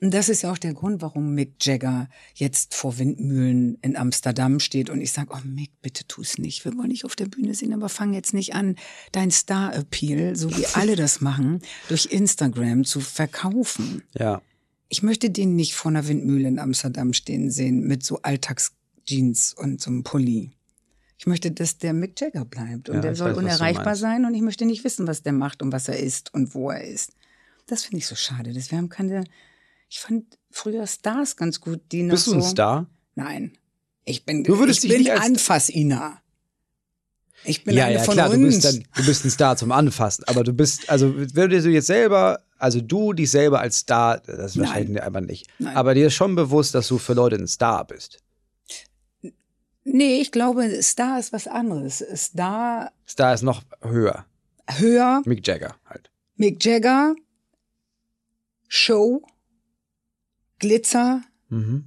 Und 0.00 0.12
das 0.12 0.28
ist 0.28 0.42
ja 0.42 0.52
auch 0.52 0.58
der 0.58 0.74
Grund, 0.74 1.02
warum 1.02 1.34
Mick 1.34 1.54
Jagger 1.60 2.08
jetzt 2.34 2.74
vor 2.74 2.98
Windmühlen 2.98 3.78
in 3.82 3.96
Amsterdam 3.96 4.60
steht 4.60 4.90
und 4.90 5.00
ich 5.00 5.12
sage, 5.12 5.30
oh 5.32 5.40
Mick, 5.44 5.70
bitte 5.82 6.06
tu 6.06 6.22
es 6.22 6.38
nicht. 6.38 6.64
Wir 6.64 6.76
wollen 6.76 6.90
dich 6.90 7.04
auf 7.04 7.16
der 7.16 7.26
Bühne 7.26 7.54
sehen, 7.54 7.72
aber 7.72 7.88
fang 7.88 8.12
jetzt 8.12 8.34
nicht 8.34 8.54
an, 8.54 8.76
dein 9.12 9.30
Star-Appeal, 9.30 10.36
so 10.36 10.56
wie 10.56 10.66
alle 10.74 10.96
das 10.96 11.20
machen, 11.20 11.60
durch 11.88 12.06
Instagram 12.06 12.84
zu 12.84 13.00
verkaufen. 13.00 14.02
Ja. 14.18 14.42
Ich 14.88 15.02
möchte 15.02 15.30
den 15.30 15.56
nicht 15.56 15.74
vor 15.74 15.90
einer 15.90 16.08
Windmühle 16.08 16.48
in 16.48 16.58
Amsterdam 16.58 17.12
stehen 17.12 17.50
sehen 17.50 17.82
mit 17.82 18.04
so 18.04 18.22
Alltagsjeans 18.22 19.54
und 19.54 19.80
so 19.80 19.90
einem 19.90 20.02
Pulli. 20.02 20.52
Ich 21.18 21.26
möchte, 21.26 21.50
dass 21.50 21.78
der 21.78 21.92
Mick 21.92 22.18
Jagger 22.20 22.44
bleibt 22.44 22.88
und 22.88 22.96
Ja, 22.96 23.02
der 23.02 23.16
soll 23.16 23.32
weiß, 23.32 23.38
unerreichbar 23.38 23.96
sein 23.96 24.24
und 24.24 24.34
ich 24.34 24.40
möchte 24.42 24.64
nicht 24.64 24.84
wissen, 24.84 25.06
was 25.08 25.22
der 25.22 25.32
macht 25.32 25.62
und 25.62 25.72
was 25.72 25.88
er 25.88 25.98
ist 25.98 26.32
und 26.32 26.54
wo 26.54 26.70
er 26.70 26.84
ist. 26.84 27.12
Das 27.66 27.82
finde 27.82 27.98
ich 27.98 28.06
so 28.06 28.14
schade. 28.14 28.52
dass 28.52 28.70
wir 28.70 28.78
haben 28.78 28.88
keine. 28.88 29.24
Ich 29.88 30.00
fand 30.00 30.38
früher 30.50 30.86
Stars 30.86 31.36
ganz 31.36 31.60
gut, 31.60 31.80
die 31.92 32.02
noch 32.02 32.12
Bist 32.14 32.26
du 32.26 32.30
so. 32.32 32.36
ein 32.36 32.42
Star? 32.42 32.86
Nein, 33.14 33.56
ich 34.04 34.24
bin. 34.24 34.44
Du 34.44 34.58
würdest 34.58 34.84
ich 34.84 34.90
dich 34.90 35.04
bin 35.04 35.12
Anfass-Ina. 35.12 36.22
Ich 37.44 37.64
bin 37.64 37.76
ja, 37.76 37.86
eine 37.86 37.96
ja, 37.96 38.02
von 38.02 38.14
klar, 38.14 38.30
uns. 38.30 38.36
du 38.36 38.44
bist, 38.46 38.64
dann, 38.64 38.84
du 38.96 39.06
bist 39.06 39.24
ein 39.24 39.30
Star 39.30 39.56
zum 39.56 39.72
Anfassen. 39.72 40.24
Aber 40.26 40.42
du 40.42 40.52
bist, 40.52 40.90
also 40.90 41.14
würdest 41.34 41.66
du 41.66 41.70
jetzt 41.70 41.86
selber, 41.86 42.40
also 42.58 42.80
du 42.80 43.12
dich 43.12 43.30
selber 43.30 43.60
als 43.60 43.78
Star, 43.78 44.20
das 44.20 44.50
ist 44.52 44.56
Nein. 44.56 44.66
wahrscheinlich 44.66 45.02
einfach 45.02 45.20
nicht. 45.20 45.46
Nein. 45.58 45.76
Aber 45.76 45.94
dir 45.94 46.08
ist 46.08 46.14
schon 46.14 46.34
bewusst, 46.34 46.74
dass 46.74 46.88
du 46.88 46.98
für 46.98 47.14
Leute 47.14 47.36
ein 47.36 47.46
Star 47.46 47.86
bist. 47.86 48.18
nee, 49.84 50.20
ich 50.20 50.32
glaube, 50.32 50.82
Star 50.82 51.18
ist 51.18 51.32
was 51.32 51.46
anderes. 51.46 52.04
Star 52.14 52.92
Star 53.08 53.32
ist 53.34 53.42
noch 53.42 53.62
höher. 53.82 54.26
höher, 54.66 55.22
Mick 55.24 55.46
Jagger 55.46 55.76
halt. 55.88 56.10
Mick 56.36 56.62
Jagger, 56.64 57.14
Show, 58.66 59.22
Glitzer, 60.58 61.22
Mhm. 61.50 61.84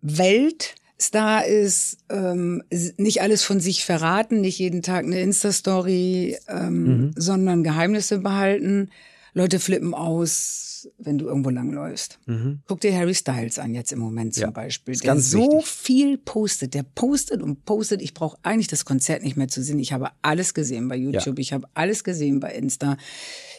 Welt. 0.00 0.74
Star 1.00 1.44
ist 1.44 1.98
ähm, 2.10 2.62
nicht 2.96 3.22
alles 3.22 3.42
von 3.42 3.58
sich 3.60 3.84
verraten, 3.84 4.40
nicht 4.40 4.58
jeden 4.58 4.82
Tag 4.82 5.04
eine 5.04 5.20
Insta-Story, 5.20 6.38
ähm, 6.48 6.84
Mhm. 6.84 7.14
sondern 7.16 7.64
Geheimnisse 7.64 8.18
behalten. 8.18 8.90
Leute 9.34 9.58
flippen 9.58 9.94
aus, 9.94 10.71
wenn 10.98 11.18
du 11.18 11.26
irgendwo 11.26 11.50
langläufst. 11.50 12.18
Guck 12.66 12.80
dir 12.80 12.94
Harry 12.94 13.14
Styles 13.14 13.58
an, 13.58 13.74
jetzt 13.74 13.92
im 13.92 13.98
Moment 13.98 14.34
zum 14.34 14.42
Mhm. 14.42 14.46
Ja, 14.46 14.50
Beispiel. 14.50 14.92
ist 14.94 15.02
Der 15.04 15.14
ganz 15.14 15.30
so 15.30 15.38
wichtig. 15.38 15.66
viel 15.66 16.18
postet. 16.18 16.74
Der 16.74 16.82
postet 16.82 17.42
und 17.42 17.64
postet. 17.64 18.02
Ich 18.02 18.14
brauche 18.14 18.36
eigentlich 18.42 18.68
das 18.68 18.84
Konzert 18.84 19.22
nicht 19.22 19.36
mehr 19.36 19.48
zu 19.48 19.62
sehen. 19.62 19.78
Ich 19.78 19.92
habe 19.92 20.10
alles 20.22 20.54
gesehen 20.54 20.88
bei 20.88 20.96
YouTube. 20.96 21.38
Ich 21.38 21.52
habe 21.52 21.66
alles 21.74 22.04
gesehen 22.04 22.40
bei 22.40 22.52
Insta. 22.54 22.96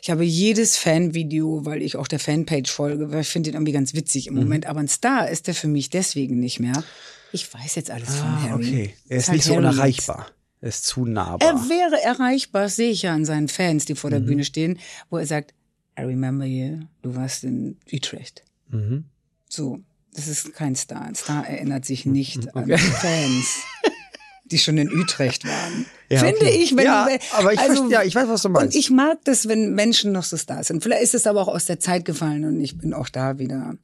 Ich 0.02 0.10
habe 0.10 0.24
jedes 0.24 0.78
Fanvideo, 0.78 1.66
weil 1.66 1.82
ich 1.82 1.96
auch 1.96 2.08
der 2.08 2.20
Fanpage 2.20 2.70
folge, 2.72 3.12
weil 3.12 3.22
ich 3.22 3.30
finde 3.30 3.50
den 3.52 3.56
irgendwie 3.56 3.72
ganz 3.74 3.94
witzig 3.94 4.30
Mhm. 4.30 4.38
im 4.38 4.44
Moment. 4.44 4.66
Aber 4.66 4.80
ein 4.80 4.88
Star 4.88 5.30
ist 5.30 5.48
der 5.48 5.56
für 5.56 5.68
mich 5.68 5.90
deswegen 5.90 6.40
nicht 6.40 6.60
mehr. 6.60 6.84
Ich 7.32 7.52
weiß 7.54 7.76
jetzt 7.76 7.90
alles 7.90 8.16
von 8.16 8.28
Ah, 8.28 8.42
Harry. 8.44 8.54
okay. 8.68 8.94
Er 9.10 9.18
ist 9.18 9.28
halt 9.30 9.38
nicht 9.38 9.46
so 9.46 9.56
Harry 9.56 9.66
unerreichbar. 9.66 10.28
Er 10.62 10.70
ist 10.70 10.86
zu 10.86 11.06
nahbar. 11.06 11.46
Er 11.50 11.56
wäre 11.70 12.02
erreichbar, 12.02 12.64
das 12.64 12.76
sehe 12.78 12.90
ich 12.92 13.02
ja 13.02 13.14
an 13.14 13.26
seinen 13.26 13.50
Fans, 13.50 13.86
die 13.86 13.96
vor 13.96 14.10
Mhm. 14.10 14.14
der 14.14 14.20
Bühne 14.22 14.44
stehen, 14.46 14.80
wo 15.10 15.18
er 15.18 15.26
sagt, 15.26 15.54
I 15.98 16.02
remember 16.04 16.46
you, 16.46 16.80
du 17.02 17.16
warst 17.16 17.44
in 17.44 17.78
Utrecht. 17.92 18.44
Mhm. 18.70 19.06
So, 19.50 19.80
das 20.14 20.28
ist 20.28 20.54
kein 20.54 20.76
Star. 20.76 21.02
Ein 21.04 21.16
Star 21.16 21.48
erinnert 21.48 21.86
sich 21.86 22.06
nicht 22.06 22.56
an 22.56 22.68
Fans, 22.78 23.60
die 24.46 24.58
schon 24.58 24.78
in 24.78 24.92
Utrecht 24.92 25.46
waren. 25.46 25.86
Ja, 26.10 26.20
Finde 26.20 26.38
okay. 26.46 26.58
ich, 26.64 26.76
wenn 26.76 26.86
Ja, 26.86 27.08
wenn- 27.08 27.20
aber 27.32 27.54
ich 27.54 27.60
verste- 27.60 27.90
ja, 27.92 28.04
ich 28.04 28.16
weiß, 28.16 28.28
was 28.28 28.42
du 28.42 28.50
meinst. 28.50 28.74
Und 28.76 28.80
ich 28.80 28.90
mag 28.92 29.20
das, 29.26 29.48
wenn 29.48 29.74
Menschen 29.74 30.12
noch 30.12 30.24
so 30.24 30.38
Stars 30.38 30.68
sind. 30.68 30.82
Vielleicht 30.84 31.04
ist 31.04 31.14
es 31.16 31.28
aber 31.28 31.42
auch 31.42 31.48
aus 31.48 31.66
der 31.66 31.80
Zeit 31.80 32.06
gefallen 32.06 32.46
und 32.46 32.60
ich 32.60 32.78
bin 32.78 32.94
auch 32.94 33.10
da 33.10 33.38
wieder 33.40 33.76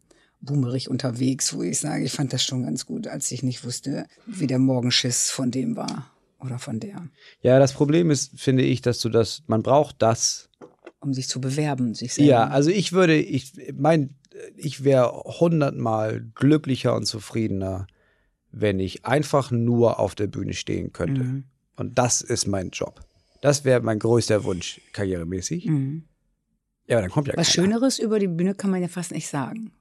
boomerig 0.42 0.90
unterwegs, 0.90 1.54
wo 1.54 1.62
ich 1.64 1.80
sage, 1.80 2.04
ich 2.06 2.12
fand 2.14 2.32
das 2.34 2.44
schon 2.44 2.64
ganz 2.64 2.86
gut, 2.86 3.08
als 3.08 3.30
ich 3.32 3.44
nicht 3.44 3.64
wusste, 3.66 4.06
wie 4.26 4.48
der 4.48 4.58
Morgenschiss 4.60 5.30
von 5.30 5.52
dem 5.52 5.76
war 5.76 6.10
oder 6.40 6.58
von 6.60 6.80
der, 6.80 7.08
Ja, 7.42 7.60
das 7.60 7.74
Problem 7.74 8.10
ist, 8.10 8.32
finde 8.40 8.64
ich, 8.64 8.82
dass 8.82 9.00
du 9.00 9.10
das, 9.10 9.44
man 9.48 9.62
braucht 9.64 9.98
das. 10.02 10.48
Um 11.02 11.14
sich 11.14 11.28
zu 11.28 11.40
bewerben, 11.42 11.94
sich 11.94 12.14
selber. 12.14 12.30
Ja, 12.32 12.48
also 12.48 12.70
ich 12.70 12.92
würde, 12.94 13.16
ich 13.16 13.54
mein, 13.78 14.16
ich 14.58 14.84
wäre 14.84 15.12
hundertmal 15.40 16.22
glücklicher 16.36 16.96
und 16.96 17.06
zufriedener, 17.06 17.88
wenn 18.52 18.80
ich 18.80 19.06
einfach 19.06 19.52
nur 19.52 20.00
auf 20.00 20.16
der 20.16 20.28
Bühne 20.28 20.54
stehen 20.54 20.92
könnte. 20.94 21.24
Mhm. 21.24 21.44
Und 21.76 21.98
das 21.98 22.22
ist 22.22 22.48
mein 22.48 22.70
Job. 22.72 23.02
Das 23.42 23.64
wäre 23.64 23.80
mein 23.82 24.00
größter 24.00 24.44
Wunsch, 24.44 24.82
karrieremäßig. 24.92 25.66
Ja, 25.66 26.98
aber 26.98 27.02
dann 27.04 27.12
kommt 27.12 27.28
ja 27.28 27.34
Mhm. 27.34 27.40
Was 27.40 27.54
keiner. 27.54 27.68
Schöneres 27.68 28.00
über 28.00 28.20
die 28.20 28.28
Bühne 28.28 28.56
kann 28.56 28.72
man 28.72 28.82
ja 28.82 28.88
fast 28.88 29.12
nicht 29.12 29.28
sagen. 29.28 29.72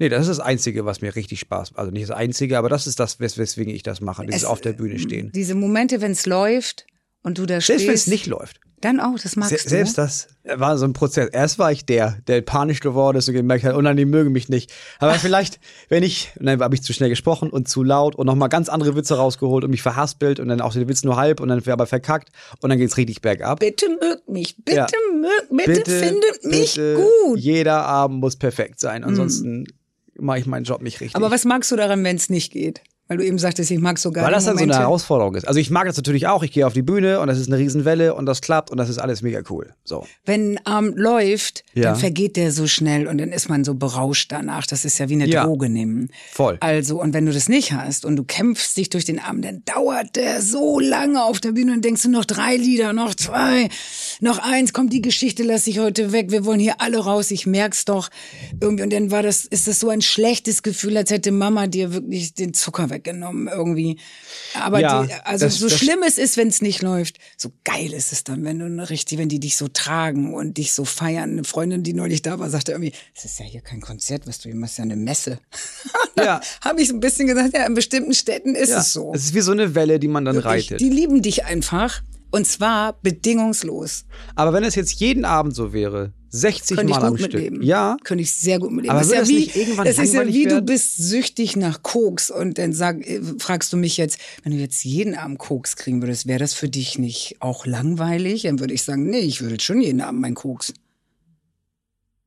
Nee, 0.00 0.08
das 0.08 0.20
ist 0.28 0.38
das 0.38 0.40
Einzige, 0.40 0.84
was 0.84 1.00
mir 1.00 1.16
richtig 1.16 1.40
Spaß 1.40 1.74
Also 1.74 1.90
nicht 1.90 2.04
das 2.08 2.16
Einzige, 2.16 2.56
aber 2.56 2.68
das 2.68 2.86
ist 2.86 3.00
das, 3.00 3.18
wes 3.18 3.36
weswegen 3.36 3.74
ich 3.74 3.82
das 3.82 4.00
mache, 4.00 4.24
dieses 4.26 4.42
Es- 4.42 4.48
auf 4.48 4.60
der 4.60 4.74
Bühne 4.74 5.00
stehen. 5.00 5.32
Diese 5.34 5.56
Momente, 5.56 6.00
wenn 6.00 6.12
es 6.12 6.24
läuft 6.24 6.86
und 7.24 7.38
du 7.38 7.46
da 7.46 7.60
Selbst 7.60 7.86
wenn 7.86 7.94
es 7.94 8.02
stehst. 8.02 8.08
nicht 8.08 8.26
läuft. 8.26 8.60
Dann 8.80 9.00
auch, 9.00 9.18
das 9.20 9.34
magst 9.34 9.50
Se 9.58 9.64
du. 9.64 9.68
selbst 9.70 9.98
das 9.98 10.28
war 10.44 10.78
so 10.78 10.84
ein 10.84 10.92
Prozess. 10.92 11.28
Erst 11.32 11.58
war 11.58 11.72
ich 11.72 11.84
der, 11.84 12.18
der 12.28 12.40
panisch 12.42 12.80
geworden 12.80 13.16
ist 13.16 13.26
und 13.28 13.34
gemerkt 13.34 13.64
hat, 13.64 13.74
oh 13.74 13.80
nein, 13.80 13.96
die 13.96 14.04
mögen 14.04 14.30
mich 14.30 14.48
nicht. 14.48 14.72
Aber 15.00 15.14
vielleicht, 15.14 15.58
wenn 15.88 16.02
ich, 16.04 16.30
und 16.38 16.46
dann 16.46 16.60
habe 16.60 16.74
ich 16.74 16.82
zu 16.82 16.92
schnell 16.92 17.08
gesprochen 17.08 17.50
und 17.50 17.68
zu 17.68 17.82
laut 17.82 18.14
und 18.14 18.26
nochmal 18.26 18.48
ganz 18.48 18.68
andere 18.68 18.94
Witze 18.94 19.16
rausgeholt 19.16 19.64
und 19.64 19.70
mich 19.70 19.82
verhaspelt 19.82 20.38
und 20.38 20.48
dann 20.48 20.60
auch 20.60 20.72
den 20.72 20.88
Witz 20.88 21.02
nur 21.02 21.16
halb 21.16 21.40
und 21.40 21.48
dann 21.48 21.60
wäre 21.66 21.72
aber 21.72 21.86
verkackt 21.86 22.28
und 22.60 22.70
dann 22.70 22.78
geht's 22.78 22.96
richtig 22.96 23.20
bergab. 23.20 23.60
Bitte 23.60 23.86
mögt 24.00 24.28
mich, 24.28 24.56
bitte 24.64 24.76
Ja. 24.76 24.86
mögt, 25.50 25.66
bitte, 25.66 25.90
findet 25.90 26.44
mich 26.44 26.74
bitte, 26.76 26.94
gut. 27.24 27.38
Jeder 27.40 27.84
Abend 27.84 28.20
muss 28.20 28.36
perfekt 28.36 28.78
sein, 28.80 29.02
ansonsten 29.02 29.66
mache 30.14 30.38
ich 30.38 30.46
meinen 30.46 30.64
Job 30.64 30.82
nicht 30.82 31.00
richtig. 31.00 31.16
Aber 31.16 31.30
was 31.30 31.44
magst 31.44 31.70
du 31.72 31.76
daran, 31.76 32.04
wenn 32.04 32.16
es 32.16 32.30
nicht 32.30 32.52
geht? 32.52 32.80
Weil 33.08 33.16
du 33.16 33.24
eben 33.24 33.38
sagtest, 33.38 33.70
ich 33.70 33.78
mag 33.80 33.98
sogar 33.98 34.24
Weil 34.24 34.32
das 34.32 34.44
dann 34.44 34.56
so 34.56 34.58
eine 34.62 34.66
Momente. 34.66 34.82
Herausforderung 34.82 35.34
ist. 35.34 35.48
Also 35.48 35.58
ich 35.60 35.70
mag 35.70 35.86
das 35.86 35.96
natürlich 35.96 36.26
auch. 36.26 36.42
Ich 36.42 36.52
gehe 36.52 36.66
auf 36.66 36.74
die 36.74 36.82
Bühne 36.82 37.20
und 37.20 37.26
das 37.28 37.38
ist 37.38 37.46
eine 37.48 37.56
Riesenwelle 37.56 38.14
und 38.14 38.26
das 38.26 38.42
klappt 38.42 38.70
und 38.70 38.76
das 38.76 38.90
ist 38.90 38.98
alles 38.98 39.22
mega 39.22 39.40
cool. 39.48 39.72
So. 39.84 40.06
Wenn 40.26 40.58
ein 40.58 40.66
Abend 40.66 40.98
läuft, 40.98 41.64
Ja. 41.72 41.84
dann 41.84 41.96
vergeht 41.96 42.36
der 42.36 42.52
so 42.52 42.66
schnell 42.66 43.06
und 43.06 43.16
dann 43.18 43.32
ist 43.32 43.48
man 43.48 43.64
so 43.64 43.74
berauscht 43.74 44.30
danach. 44.30 44.66
Das 44.66 44.84
ist 44.84 44.98
ja 44.98 45.08
wie 45.08 45.14
eine 45.14 45.26
Ja. 45.26 45.44
Droge 45.44 45.70
nehmen. 45.70 46.10
Voll. 46.32 46.58
Also, 46.60 47.00
und 47.00 47.14
wenn 47.14 47.24
du 47.24 47.32
das 47.32 47.48
nicht 47.48 47.72
hast 47.72 48.04
und 48.04 48.16
du 48.16 48.24
kämpfst 48.24 48.76
dich 48.76 48.90
durch 48.90 49.06
den 49.06 49.18
Abend, 49.20 49.44
dann 49.46 49.62
dauert 49.64 50.14
der 50.16 50.42
so 50.42 50.78
lange 50.78 51.22
auf 51.24 51.40
der 51.40 51.52
Bühne 51.52 51.72
und 51.72 51.84
denkst 51.84 52.02
du 52.02 52.10
noch 52.10 52.26
drei 52.26 52.56
Lieder, 52.56 52.92
noch 52.92 53.14
zwei, 53.14 53.70
noch 54.20 54.38
eins, 54.38 54.74
kommt 54.74 54.92
die 54.92 55.00
Geschichte, 55.00 55.44
lass 55.44 55.66
ich 55.66 55.78
heute 55.78 56.12
weg, 56.12 56.30
wir 56.30 56.44
wollen 56.44 56.60
hier 56.60 56.80
alle 56.82 56.98
raus, 56.98 57.30
ich 57.30 57.46
merk's 57.46 57.86
doch 57.86 58.10
irgendwie. 58.60 58.82
Und 58.84 58.92
dann 58.92 59.10
war 59.10 59.22
das, 59.22 59.46
ist 59.46 59.66
das 59.66 59.80
so 59.80 59.88
ein 59.88 60.02
schlechtes 60.02 60.62
Gefühl, 60.62 60.96
als 60.98 61.10
hätte 61.10 61.32
Mama 61.32 61.66
dir 61.68 61.92
wirklich 61.94 62.34
den 62.34 62.52
Zucker 62.52 62.90
weggenommen 62.98 63.48
irgendwie. 63.48 63.98
Aber 64.54 64.80
Ja, 64.80 65.04
die, 65.04 65.12
also 65.24 65.46
das- 65.46 65.56
so 65.56 65.68
das- 65.68 65.78
schlimm 65.78 66.02
es 66.06 66.18
ist, 66.18 66.36
wenn 66.36 66.48
es 66.48 66.60
nicht 66.60 66.82
läuft, 66.82 67.18
so 67.36 67.50
geil 67.64 67.92
ist 67.92 68.12
es 68.12 68.24
dann, 68.24 68.44
wenn 68.44 68.58
du 68.58 68.66
richtig, 68.90 69.18
wenn 69.18 69.28
die 69.28 69.40
dich 69.40 69.56
so 69.56 69.68
tragen 69.68 70.34
und 70.34 70.58
dich 70.58 70.72
so 70.72 70.84
feiern. 70.84 71.30
Eine 71.32 71.44
Freundin, 71.44 71.82
die 71.82 71.94
neulich 71.94 72.22
da 72.22 72.38
war, 72.38 72.50
sagte 72.50 72.72
irgendwie, 72.72 72.92
es 73.16 73.24
ist 73.24 73.38
ja 73.38 73.44
hier 73.44 73.60
kein 73.60 73.80
Konzert, 73.80 74.26
was 74.26 74.38
du 74.38 74.48
hier 74.48 74.56
machst, 74.56 74.78
ja 74.78 74.84
eine 74.84 74.96
Messe. 74.96 75.38
Ja. 76.18 76.40
Habe 76.62 76.82
ich 76.82 76.88
so 76.88 76.94
ein 76.94 77.00
bisschen 77.00 77.28
gesagt, 77.28 77.54
ja, 77.54 77.64
in 77.64 77.74
bestimmten 77.74 78.12
Städten 78.12 78.56
ist 78.56 78.70
Ja. 78.70 78.80
es 78.80 78.92
so. 78.92 79.12
Es 79.14 79.26
ist 79.26 79.34
wie 79.34 79.40
so 79.40 79.52
eine 79.52 79.76
Welle, 79.76 80.00
die 80.00 80.08
man 80.08 80.24
dann 80.24 80.34
Wirklich, 80.34 80.72
reitet. 80.72 80.80
die 80.80 80.88
lieben 80.90 81.22
dich 81.22 81.44
einfach 81.44 82.02
und 82.30 82.46
zwar 82.46 83.00
bedingungslos. 83.02 84.04
Aber 84.34 84.52
wenn 84.52 84.64
es 84.64 84.74
jetzt 84.74 85.00
jeden 85.00 85.24
Abend 85.24 85.54
so 85.54 85.72
wäre, 85.72 86.12
60 86.30 86.76
Könnte 86.76 86.92
ich 86.92 86.98
Mal 86.98 87.06
am 87.06 87.10
gut 87.12 87.20
Stück. 87.20 87.32
mitleben. 87.34 87.62
Ja. 87.62 87.96
Könnte 88.04 88.22
ich 88.22 88.32
sehr 88.32 88.58
gut 88.58 88.70
mitleben. 88.70 88.90
Aber 88.90 89.00
das 89.00 89.08
ist 89.08 89.14
ja 89.14 89.20
das 89.20 89.28
wie, 89.28 89.60
irgendwann 89.60 89.86
das 89.86 89.98
ist 89.98 90.12
ja 90.12 90.26
wie 90.26 90.44
du 90.44 90.60
bist 90.60 90.96
süchtig 90.98 91.56
nach 91.56 91.82
Koks 91.82 92.30
und 92.30 92.58
dann 92.58 92.72
sag, 92.72 93.06
äh, 93.06 93.20
fragst 93.38 93.72
du 93.72 93.76
mich 93.76 93.96
jetzt, 93.96 94.18
wenn 94.42 94.52
du 94.52 94.58
jetzt 94.58 94.84
jeden 94.84 95.14
Abend 95.14 95.38
Koks 95.38 95.76
kriegen 95.76 96.02
würdest, 96.02 96.26
wäre 96.26 96.38
das 96.38 96.52
für 96.52 96.68
dich 96.68 96.98
nicht 96.98 97.36
auch 97.40 97.64
langweilig? 97.64 98.42
Dann 98.42 98.60
würde 98.60 98.74
ich 98.74 98.82
sagen, 98.82 99.08
nee, 99.08 99.20
ich 99.20 99.40
würde 99.40 99.58
schon 99.60 99.80
jeden 99.80 100.00
Abend 100.02 100.20
meinen 100.20 100.34
Koks. 100.34 100.74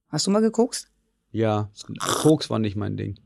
Hast 0.10 0.28
du 0.28 0.32
mal 0.32 0.42
gekokst? 0.42 0.88
Ja. 1.32 1.70
Koks 2.00 2.50
war 2.50 2.60
nicht 2.60 2.76
mein 2.76 2.98
Ding. 2.98 3.20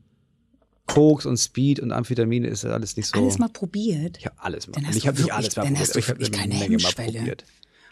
Koks 0.86 1.26
und 1.26 1.36
Speed 1.36 1.80
und 1.80 1.92
Amphetamine 1.92 2.46
ist 2.48 2.64
alles 2.64 2.96
nicht 2.96 3.08
so. 3.08 3.18
Alles 3.18 3.38
mal 3.38 3.48
probiert? 3.48 4.18
Ich 4.18 4.26
habe 4.26 4.36
alles 4.38 4.66
mal. 4.68 4.72
Dann 4.74 4.86
hast 4.86 4.96
Ich 4.96 5.06
habe 5.06 5.20
nicht 5.20 5.32
alles 5.32 5.56
mal 5.56 5.62
dann 5.64 5.74
probiert. 5.74 5.80
hast 5.88 5.94
du 6.08 6.12
aber 6.12 6.20
ich 6.20 6.28
habe 6.28 6.38
keine 6.38 6.54
Menge 6.54 6.58
mal 6.58 6.70
Hemmschwelle. 6.72 7.18
probiert. 7.18 7.44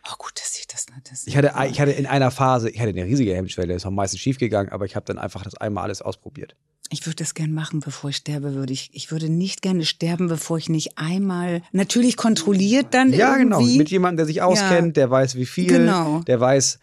Oh 0.06 0.14
gut, 0.18 0.32
dass 0.36 0.58
ich 0.58 0.66
das. 0.66 0.86
Das 1.10 1.26
Ich 1.26 1.36
hatte, 1.36 1.52
ich 1.70 1.80
hatte 1.80 1.92
in 1.92 2.06
einer 2.06 2.30
Phase, 2.30 2.68
ich 2.70 2.78
hatte 2.78 2.90
eine 2.90 3.04
riesige 3.04 3.34
Hemmschwelle, 3.34 3.72
ist 3.74 3.86
am 3.86 3.94
meisten 3.94 4.18
schief 4.18 4.38
gegangen, 4.38 4.68
aber 4.68 4.84
ich 4.84 4.96
habe 4.96 5.06
dann 5.06 5.18
einfach 5.18 5.42
das 5.42 5.54
einmal 5.56 5.84
alles 5.84 6.02
ausprobiert. 6.02 6.56
Ich 6.90 7.06
würde 7.06 7.16
das 7.16 7.32
gern 7.32 7.52
machen, 7.54 7.80
bevor 7.80 8.10
ich 8.10 8.16
sterbe, 8.16 8.54
würde 8.54 8.72
ich. 8.74 8.90
Ich 8.92 9.10
würde 9.10 9.30
nicht 9.30 9.62
gerne 9.62 9.86
sterben, 9.86 10.28
bevor 10.28 10.58
ich 10.58 10.68
nicht 10.68 10.98
einmal 10.98 11.62
natürlich 11.72 12.18
kontrolliert 12.18 12.88
dann 12.92 13.12
Ja, 13.14 13.36
genau. 13.38 13.58
irgendwie. 13.60 13.78
Mit 13.78 13.90
jemandem, 13.90 14.18
der 14.18 14.26
sich 14.26 14.42
auskennt, 14.42 14.96
der 14.98 15.10
weiß, 15.10 15.36
wie 15.36 15.46
viel, 15.46 15.66
Genau. 15.68 16.20
der 16.20 16.38
weiß, 16.38 16.78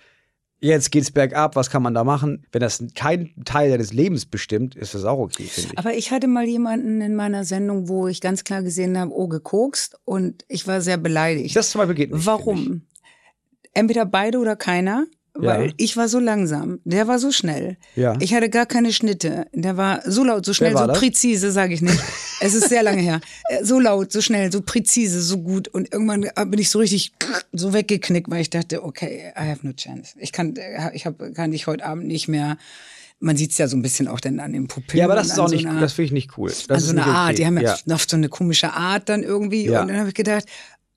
jetzt 0.61 0.91
geht's 0.91 1.11
bergab, 1.11 1.55
was 1.55 1.69
kann 1.69 1.83
man 1.83 1.93
da 1.93 2.03
machen? 2.03 2.45
Wenn 2.51 2.61
das 2.61 2.83
kein 2.95 3.33
Teil 3.43 3.71
deines 3.71 3.91
Lebens 3.91 4.25
bestimmt, 4.25 4.75
ist 4.75 4.93
das 4.93 5.03
auch 5.03 5.19
okay, 5.19 5.43
finde 5.43 5.71
ich. 5.73 5.79
Aber 5.79 5.93
ich 5.93 6.11
hatte 6.11 6.27
mal 6.27 6.45
jemanden 6.45 7.01
in 7.01 7.15
meiner 7.15 7.43
Sendung, 7.43 7.89
wo 7.89 8.07
ich 8.07 8.21
ganz 8.21 8.43
klar 8.43 8.61
gesehen 8.61 8.97
habe, 8.97 9.11
oh, 9.11 9.27
gekokst 9.27 9.99
und 10.05 10.45
ich 10.47 10.67
war 10.67 10.81
sehr 10.81 10.97
beleidigt. 10.97 11.55
Das 11.55 11.71
zum 11.71 11.79
Beispiel 11.79 11.95
geht 11.95 12.13
nicht. 12.13 12.25
Warum? 12.25 12.83
Entweder 13.73 14.05
beide 14.05 14.37
oder 14.37 14.55
keiner. 14.55 15.05
Weil 15.33 15.67
Ja. 15.67 15.73
ich 15.77 15.95
war 15.95 16.09
so 16.09 16.19
langsam, 16.19 16.79
der 16.83 17.07
war 17.07 17.17
so 17.17 17.31
schnell. 17.31 17.77
Ja. 17.95 18.15
Ich 18.19 18.33
hatte 18.33 18.49
gar 18.49 18.65
keine 18.65 18.91
Schnitte. 18.91 19.45
Der 19.53 19.77
war 19.77 20.01
so 20.05 20.25
laut, 20.25 20.45
so 20.45 20.53
schnell, 20.53 20.75
so 20.75 20.85
das? 20.85 20.99
präzise, 20.99 21.51
sage 21.51 21.73
ich 21.73 21.81
nicht. 21.81 21.97
es 22.41 22.53
ist 22.53 22.67
sehr 22.67 22.83
lange 22.83 23.01
her. 23.01 23.21
Äh, 23.49 23.63
So 23.63 23.79
laut, 23.79 24.11
so 24.11 24.19
schnell, 24.19 24.51
so 24.51 24.61
präzise, 24.61 25.21
so 25.21 25.37
gut. 25.37 25.69
Und 25.69 25.93
irgendwann 25.93 26.25
bin 26.49 26.59
ich 26.59 26.69
so 26.69 26.79
richtig 26.79 27.13
so 27.53 27.71
weggeknickt, 27.71 28.29
weil 28.29 28.41
ich 28.41 28.49
dachte, 28.49 28.83
okay, 28.83 29.31
I 29.37 29.49
have 29.49 29.65
no 29.65 29.71
chance. 29.71 30.15
Ich 30.19 30.33
kann, 30.33 30.55
äh, 30.57 30.91
ich 30.93 31.05
hab, 31.05 31.15
kann 31.33 31.51
dich 31.51 31.65
heute 31.65 31.85
Abend 31.85 32.07
nicht 32.07 32.27
mehr. 32.27 32.57
Man 33.23 33.37
sieht's 33.37 33.57
ja 33.57 33.67
so 33.67 33.77
ein 33.77 33.81
bisschen 33.83 34.07
auch 34.09 34.19
dann 34.19 34.39
an 34.41 34.51
den 34.51 34.67
Pupillen. 34.67 34.99
Ja, 34.99 35.05
aber 35.05 35.15
das 35.15 35.27
ist 35.27 35.39
auch 35.39 35.47
so 35.47 35.55
nicht, 35.55 35.65
einer- 35.67 35.79
das 35.79 35.93
finde 35.93 36.07
ich 36.07 36.11
nicht 36.11 36.37
cool. 36.37 36.49
Das 36.49 36.69
an 36.69 36.79
so 36.79 36.89
eine 36.91 37.01
nicht 37.01 37.07
Art. 37.07 37.27
okay. 37.29 37.35
Die 37.37 37.45
haben 37.45 37.57
ja, 37.59 37.77
ja. 37.85 37.93
oft 37.95 38.09
so 38.09 38.17
eine 38.17 38.27
komische 38.29 38.73
Art 38.73 39.07
dann 39.07 39.23
irgendwie. 39.23 39.65
Ja. 39.67 39.81
Und 39.83 39.87
dann 39.89 39.97
habe 39.97 40.09
ich 40.09 40.15
gedacht, 40.15 40.45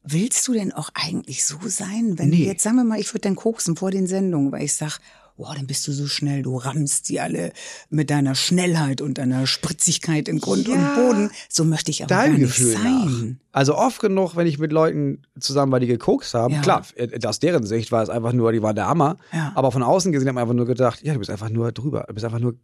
willst 0.04 0.46
du 0.46 0.52
denn 0.52 0.72
auch 0.72 0.90
eigentlich 0.94 1.44
so 1.44 1.56
sein? 1.66 2.18
Wenn 2.18 2.30
du 2.30 2.36
Nee. 2.36 2.46
jetzt, 2.46 2.62
sagen 2.62 2.76
wir 2.76 2.84
mal, 2.84 3.00
ich 3.00 3.08
würde 3.12 3.22
dann 3.22 3.36
koksen 3.36 3.76
vor 3.76 3.90
den 3.90 4.06
Sendungen, 4.06 4.52
weil 4.52 4.62
ich 4.64 4.74
sag, 4.74 4.98
boah, 5.36 5.52
dann 5.56 5.66
bist 5.66 5.88
du 5.88 5.92
so 5.92 6.06
schnell, 6.06 6.42
du 6.42 6.56
rammst 6.56 7.08
die 7.08 7.18
alle 7.20 7.52
mit 7.90 8.08
deiner 8.10 8.36
Schnellheit 8.36 9.00
und 9.00 9.18
deiner 9.18 9.48
Spritzigkeit 9.48 10.28
in 10.28 10.38
Grund 10.38 10.68
und 10.68 10.76
Ja. 10.80 10.94
Boden. 10.94 11.30
So 11.48 11.64
möchte 11.64 11.90
ich 11.90 12.02
aber 12.04 12.08
gar 12.14 12.22
dein 12.26 12.34
nicht 12.34 12.42
Gefühl 12.42 12.72
sein. 12.74 12.82
nach. 12.82 13.58
Also 13.58 13.76
oft 13.76 14.00
genug, 14.00 14.36
wenn 14.36 14.46
ich 14.46 14.58
mit 14.60 14.70
Leuten 14.72 15.22
zusammen 15.40 15.72
war, 15.72 15.80
die 15.80 15.88
gekokst 15.88 16.34
haben, 16.34 16.54
Ja. 16.54 16.60
klar, 16.60 16.86
äh, 16.94 17.18
aus 17.26 17.40
deren 17.40 17.66
Sicht 17.66 17.90
war 17.90 18.02
es 18.04 18.10
einfach 18.10 18.32
nur, 18.32 18.52
die 18.52 18.62
war 18.62 18.74
der 18.74 18.86
Hammer. 18.86 19.16
Ja. 19.32 19.50
Aber 19.56 19.72
von 19.72 19.82
außen 19.82 20.12
gesehen 20.12 20.28
haben 20.28 20.36
wir 20.36 20.42
einfach 20.42 20.54
nur 20.54 20.66
gedacht, 20.66 21.00
ja, 21.02 21.12
du 21.14 21.18
bist 21.18 21.30
einfach 21.30 21.48
nur 21.50 21.72
drüber. 21.72 22.04
Du 22.06 22.14
bist 22.14 22.24
einfach 22.24 22.38
nur, 22.40 22.54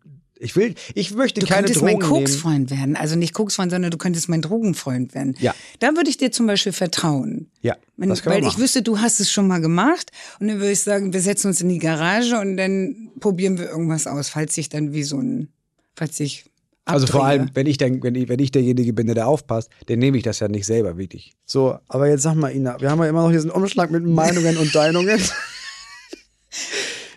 ich 0.41 0.57
will, 0.57 0.75
ich 0.95 1.15
möchte 1.15 1.41
Du 1.41 1.47
keine 1.47 1.67
könntest 1.67 1.81
Drogen 1.81 1.93
mein 1.93 1.99
nehmen. 2.01 2.11
Koksfreund 2.27 2.71
werden. 2.71 2.97
Also 2.97 3.15
nicht 3.15 3.35
Koksfreund, 3.35 3.71
sondern 3.71 3.91
du 3.91 3.99
könntest 3.99 4.29
mein 4.29 4.43
Drogenfreund 4.43 5.15
werden. 5.15 5.37
Ja. 5.39 5.55
Da 5.79 5.95
würde 5.95 6.11
ich 6.11 6.17
dir 6.17 6.33
zum 6.33 6.47
Beispiel 6.47 6.73
vertrauen. 6.73 7.51
Ja, 7.63 7.77
Wenn, 7.97 8.09
das 8.09 8.25
weil 8.27 8.45
ich 8.45 8.59
wüsste, 8.59 8.83
du 8.83 8.99
hast 8.99 9.21
es 9.21 9.31
schon 9.31 9.47
mal 9.47 9.61
gemacht 9.61 10.11
und 10.41 10.49
dann 10.49 10.57
würde 10.59 10.73
ich 10.73 10.81
sagen, 10.81 11.13
wir 11.13 11.21
setzen 11.21 11.49
uns 11.49 11.61
in 11.61 11.69
die 11.69 11.79
Garage 11.79 12.39
und 12.41 12.57
dann 12.57 13.11
probieren 13.21 13.59
wir 13.59 13.69
irgendwas 13.69 14.07
aus, 14.07 14.29
falls 14.31 14.57
ich 14.59 14.69
dann 14.71 14.93
wie 14.93 15.03
so 15.03 15.19
ein, 15.19 15.49
falls 15.95 16.19
ich 16.21 16.47
Also 16.87 17.07
vor 17.07 17.21
abdrehe. 17.27 17.41
allem, 17.43 17.51
wenn 17.55 17.67
ich, 17.67 17.77
dann, 17.77 18.03
wenn, 18.03 18.15
ich, 18.15 18.29
wenn 18.29 18.39
ich 18.41 18.51
derjenige 18.51 18.93
bin, 18.95 19.07
der 19.07 19.17
da 19.17 19.25
aufpasst, 19.27 19.69
dann 19.87 19.99
nehme 19.99 20.17
ich 20.17 20.23
das 20.23 20.41
ja 20.41 20.49
nicht 20.49 20.65
selber 20.65 20.97
wirklich. 20.97 21.35
So, 21.45 21.79
aber 21.89 22.09
jetzt 22.09 22.23
sag 22.23 22.35
mal, 22.35 22.51
Ina, 22.55 22.81
wir 22.81 22.91
haben 22.91 22.99
ja 23.01 23.09
immer 23.09 23.23
noch 23.25 23.31
diesen 23.33 23.51
Umschlag 23.51 23.91
mit 23.91 24.05
Meinungen 24.07 24.57
und 24.57 24.75
Deinungen. 24.75 25.21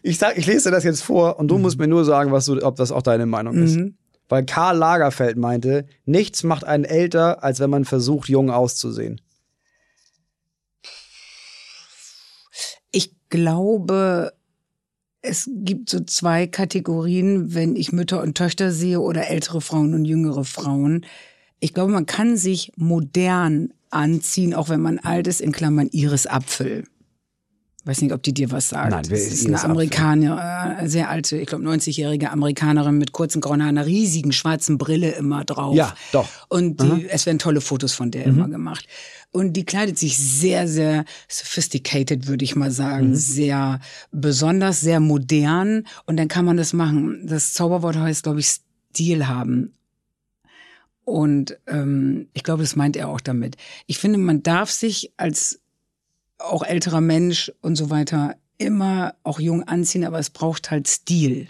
Ich 0.03 0.17
sag, 0.17 0.37
ich 0.37 0.45
lese 0.45 0.69
dir 0.69 0.75
das 0.75 0.83
jetzt 0.83 1.01
vor 1.01 1.39
und 1.39 1.47
du 1.47 1.57
musst 1.57 1.79
mir 1.79 1.87
nur 1.87 2.03
sagen, 2.03 2.31
was 2.31 2.45
du, 2.45 2.61
ob 2.61 2.75
das 2.75 2.91
auch 2.91 3.01
deine 3.01 3.25
Meinung 3.25 3.55
ist. 3.55 3.79
Weil 4.27 4.45
Karl 4.45 4.77
Lagerfeld 4.77 5.37
meinte, 5.37 5.85
nichts 6.05 6.43
macht 6.43 6.65
einen 6.65 6.83
älter, 6.83 7.43
als 7.43 7.59
wenn 7.59 7.69
man 7.69 7.85
versucht, 7.85 8.29
jung 8.29 8.51
auszusehen. 8.51 9.21
Ich 12.91 13.15
glaube, 13.29 14.33
es 15.21 15.49
gibt 15.53 15.89
so 15.89 16.01
zwei 16.01 16.47
Kategorien, 16.47 17.53
wenn 17.53 17.77
ich 17.77 17.93
Mütter 17.93 18.21
und 18.21 18.35
Töchter 18.35 18.71
sehe 18.71 18.99
oder 18.99 19.29
ältere 19.29 19.61
Frauen 19.61 19.93
und 19.93 20.03
jüngere 20.03 20.43
Frauen. 20.43 21.05
Ich 21.61 21.73
glaube, 21.73 21.93
man 21.93 22.05
kann 22.05 22.35
sich 22.35 22.73
modern 22.75 23.73
anziehen, 23.89 24.53
auch 24.53 24.67
wenn 24.67 24.81
man 24.81 24.99
alt 24.99 25.27
ist, 25.27 25.39
in 25.39 25.53
Klammern 25.53 25.87
Iris 25.91 26.27
Apfel. 26.27 26.83
Weiß 27.85 28.01
nicht, 28.01 28.13
ob 28.13 28.23
die 28.23 28.33
dir 28.33 28.49
was 28.49 28.69
sagt. 28.69 28.91
Nein, 28.91 29.03
wer 29.09 29.17
das 29.17 29.27
ist 29.27 29.33
ist 29.33 29.39
eine 29.41 29.49
Iris 29.51 29.59
Apfel? 29.63 29.71
Amerikaner, 29.71 30.77
äh, 30.81 30.87
sehr 30.87 31.09
alte, 31.09 31.37
ich 31.37 31.47
glaube 31.47 31.65
90-jährige 31.65 32.31
Amerikanerin 32.31 32.97
mit 32.97 33.11
kurzen 33.11 33.41
grauen 33.41 33.61
Haaren, 33.61 33.77
einer 33.77 33.85
riesigen 33.85 34.31
schwarzen 34.31 34.77
Brille 34.77 35.11
immer 35.11 35.43
drauf. 35.43 35.75
Ja, 35.75 35.93
doch. 36.13 36.29
Und 36.47 36.81
die, 36.81 37.09
es 37.09 37.25
werden 37.25 37.39
tolle 37.39 37.59
Fotos 37.59 37.93
von 37.93 38.09
der 38.09 38.27
Mhm. 38.27 38.37
immer 38.37 38.47
gemacht. 38.49 38.87
Und 39.31 39.53
die 39.53 39.65
kleidet 39.65 39.97
sich 39.99 40.17
sehr, 40.17 40.67
sehr 40.67 41.03
sophisticated, 41.27 42.27
würde 42.27 42.45
ich 42.45 42.55
mal 42.55 42.71
sagen. 42.71 43.09
Mhm. 43.09 43.15
Sehr 43.15 43.79
besonders, 44.11 44.79
sehr 44.79 45.01
modern. 45.01 45.85
Und 46.05 46.15
dann 46.17 46.29
kann 46.29 46.45
man 46.45 46.55
das 46.55 46.71
machen. 46.71 47.25
Das 47.27 47.53
Zauberwort 47.53 47.97
heißt, 47.97 48.23
glaube 48.23 48.39
ich, 48.39 48.47
Stil 48.93 49.27
haben. 49.27 49.73
Und 51.03 51.57
ähm, 51.67 52.27
ich 52.33 52.43
glaube, 52.43 52.63
das 52.63 52.75
meint 52.77 52.95
er 52.95 53.09
auch 53.09 53.19
damit. 53.19 53.57
Ich 53.87 53.97
finde, 53.97 54.19
man 54.19 54.41
darf 54.41 54.71
sich 54.71 55.11
als 55.17 55.59
auch 56.43 56.63
älterer 56.63 57.01
Mensch 57.01 57.51
und 57.61 57.75
so 57.75 57.89
weiter 57.89 58.35
immer 58.57 59.15
auch 59.23 59.39
jung 59.39 59.63
anziehen, 59.63 60.05
aber 60.05 60.19
es 60.19 60.29
braucht 60.29 60.71
halt 60.71 60.87
Stil. 60.87 61.47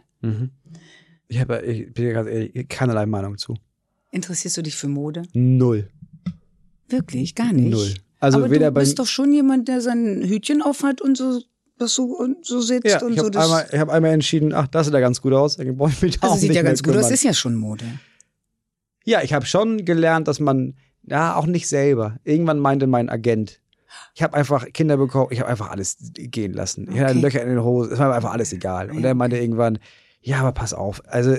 Ich 1.27 1.39
habe, 1.39 1.61
ich 1.61 1.93
bin 1.93 2.05
ja 2.05 2.13
ganz 2.13 2.29
ehrlich, 2.29 2.67
keinerlei 2.69 3.05
Meinung 3.05 3.37
zu. 3.37 3.55
Interessierst 4.11 4.57
du 4.57 4.61
dich 4.61 4.75
für 4.75 4.87
Mode? 4.87 5.23
Null. 5.33 5.89
Wirklich, 6.87 7.35
gar 7.35 7.51
nicht. 7.51 7.71
Null. 7.71 7.93
Also 8.19 8.37
Aber 8.37 8.51
weder 8.51 8.71
du 8.71 8.79
bist 8.79 8.99
doch 8.99 9.07
schon 9.07 9.33
jemand, 9.33 9.67
der 9.67 9.81
sein 9.81 10.23
Hütchen 10.23 10.61
aufhat 10.61 11.01
und 11.01 11.17
so, 11.17 11.41
das 11.77 11.95
so, 11.95 12.05
und 12.05 12.45
so 12.45 12.61
sitzt 12.61 12.85
ja, 12.85 13.01
und 13.01 13.13
ich 13.13 13.19
so. 13.19 13.25
habe 13.25 13.31
Das, 13.31 13.43
einmal, 13.45 13.67
ich 13.71 13.79
hab 13.79 13.89
einmal 13.89 14.11
entschieden, 14.11 14.53
ach, 14.53 14.67
das 14.67 14.85
sieht 14.85 14.93
ja 14.93 15.01
ganz 15.01 15.21
gut 15.21 15.33
aus, 15.33 15.57
dann 15.57 15.75
brauche 15.75 15.91
ich 15.91 16.01
mich 16.01 16.19
da 16.19 16.27
also 16.27 16.35
auch 16.35 16.39
sieht 16.39 16.49
nicht 16.49 16.57
ja 16.57 16.63
ganz 16.63 16.83
gut 16.83 16.93
aus, 16.93 17.01
kümmern. 17.01 17.13
ist 17.13 17.23
ja 17.23 17.33
schon 17.33 17.55
Mode. 17.55 17.85
Ja, 19.03 19.21
ich 19.21 19.33
habe 19.33 19.45
schon 19.45 19.83
gelernt, 19.83 20.29
dass 20.29 20.39
man, 20.39 20.75
ja, 21.03 21.35
auch 21.35 21.45
nicht 21.47 21.67
selber. 21.67 22.19
Irgendwann 22.23 22.59
meinte 22.59 22.87
mein 22.87 23.09
Agent, 23.09 23.59
ich 24.15 24.23
habe 24.23 24.33
einfach 24.35 24.65
Kinder 24.73 24.97
bekommen, 24.97 25.27
ich 25.31 25.39
habe 25.39 25.49
einfach 25.49 25.69
alles 25.71 25.97
gehen 26.13 26.53
lassen. 26.53 26.87
Ich 26.91 26.99
hatte. 26.99 27.19
Löcher 27.19 27.41
in 27.41 27.49
den 27.49 27.63
Hosen, 27.63 27.93
es 27.93 27.99
war 27.99 28.09
mir 28.09 28.15
einfach 28.15 28.31
alles 28.33 28.53
egal. 28.53 28.89
Und 28.91 29.03
er 29.03 29.13
meinte 29.13 29.37
irgendwann, 29.37 29.79
ja, 30.21 30.39
aber 30.39 30.51
pass 30.51 30.73
auf, 30.73 31.01
also 31.07 31.35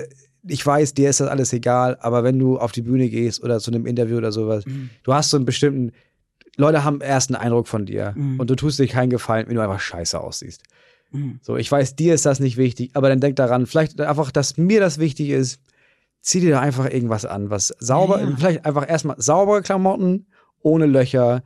ich 0.47 0.63
weiß, 0.65 0.93
dir 0.93 1.09
ist 1.09 1.19
das 1.19 1.27
alles 1.27 1.53
egal, 1.53 1.97
aber 2.01 2.23
wenn 2.23 2.37
du 2.37 2.59
auf 2.59 2.71
die 2.71 2.83
Bühne 2.83 3.09
gehst 3.09 3.43
oder 3.43 3.59
zu 3.59 3.71
einem 3.71 3.85
Interview 3.85 4.17
oder 4.17 4.31
sowas, 4.31 4.65
Mhm. 4.65 4.89
du 5.03 5.13
hast 5.13 5.29
so 5.31 5.37
einen 5.37 5.45
bestimmten, 5.45 5.91
Leute 6.57 6.83
haben 6.83 7.01
erst 7.01 7.29
einen 7.31 7.41
Eindruck 7.41 7.67
von 7.67 7.85
dir 7.85 8.13
Mhm. 8.15 8.39
und 8.39 8.49
du 8.49 8.55
tust 8.55 8.77
dir 8.79 8.87
keinen 8.87 9.09
Gefallen, 9.09 9.47
wenn 9.47 9.55
du 9.55 9.61
einfach 9.61 9.79
scheiße 9.79 10.19
aussiehst. 10.19 10.61
So, 11.41 11.55
ich 11.55 11.71
weiß, 11.71 11.95
dir 11.95 12.13
ist 12.13 12.25
das 12.25 12.41
nicht 12.41 12.57
wichtig, 12.57 12.91
aber 12.93 13.07
dann 13.07 13.21
denk 13.21 13.37
daran, 13.37 13.65
vielleicht 13.67 14.01
einfach, 14.01 14.31
dass 14.31 14.57
mir 14.57 14.81
das 14.81 14.97
wichtig 14.99 15.29
ist, 15.29 15.61
zieh 16.19 16.41
dir 16.41 16.51
da 16.51 16.59
einfach 16.59 16.89
irgendwas 16.91 17.23
an, 17.25 17.49
was 17.49 17.73
sauber, 17.79 18.19
Ja, 18.21 18.29
ja. 18.31 18.35
vielleicht 18.35 18.65
einfach 18.65 18.89
erstmal 18.89 19.15
saubere 19.19 19.61
Klamotten, 19.61 20.25
ohne 20.61 20.87
Löcher. 20.87 21.43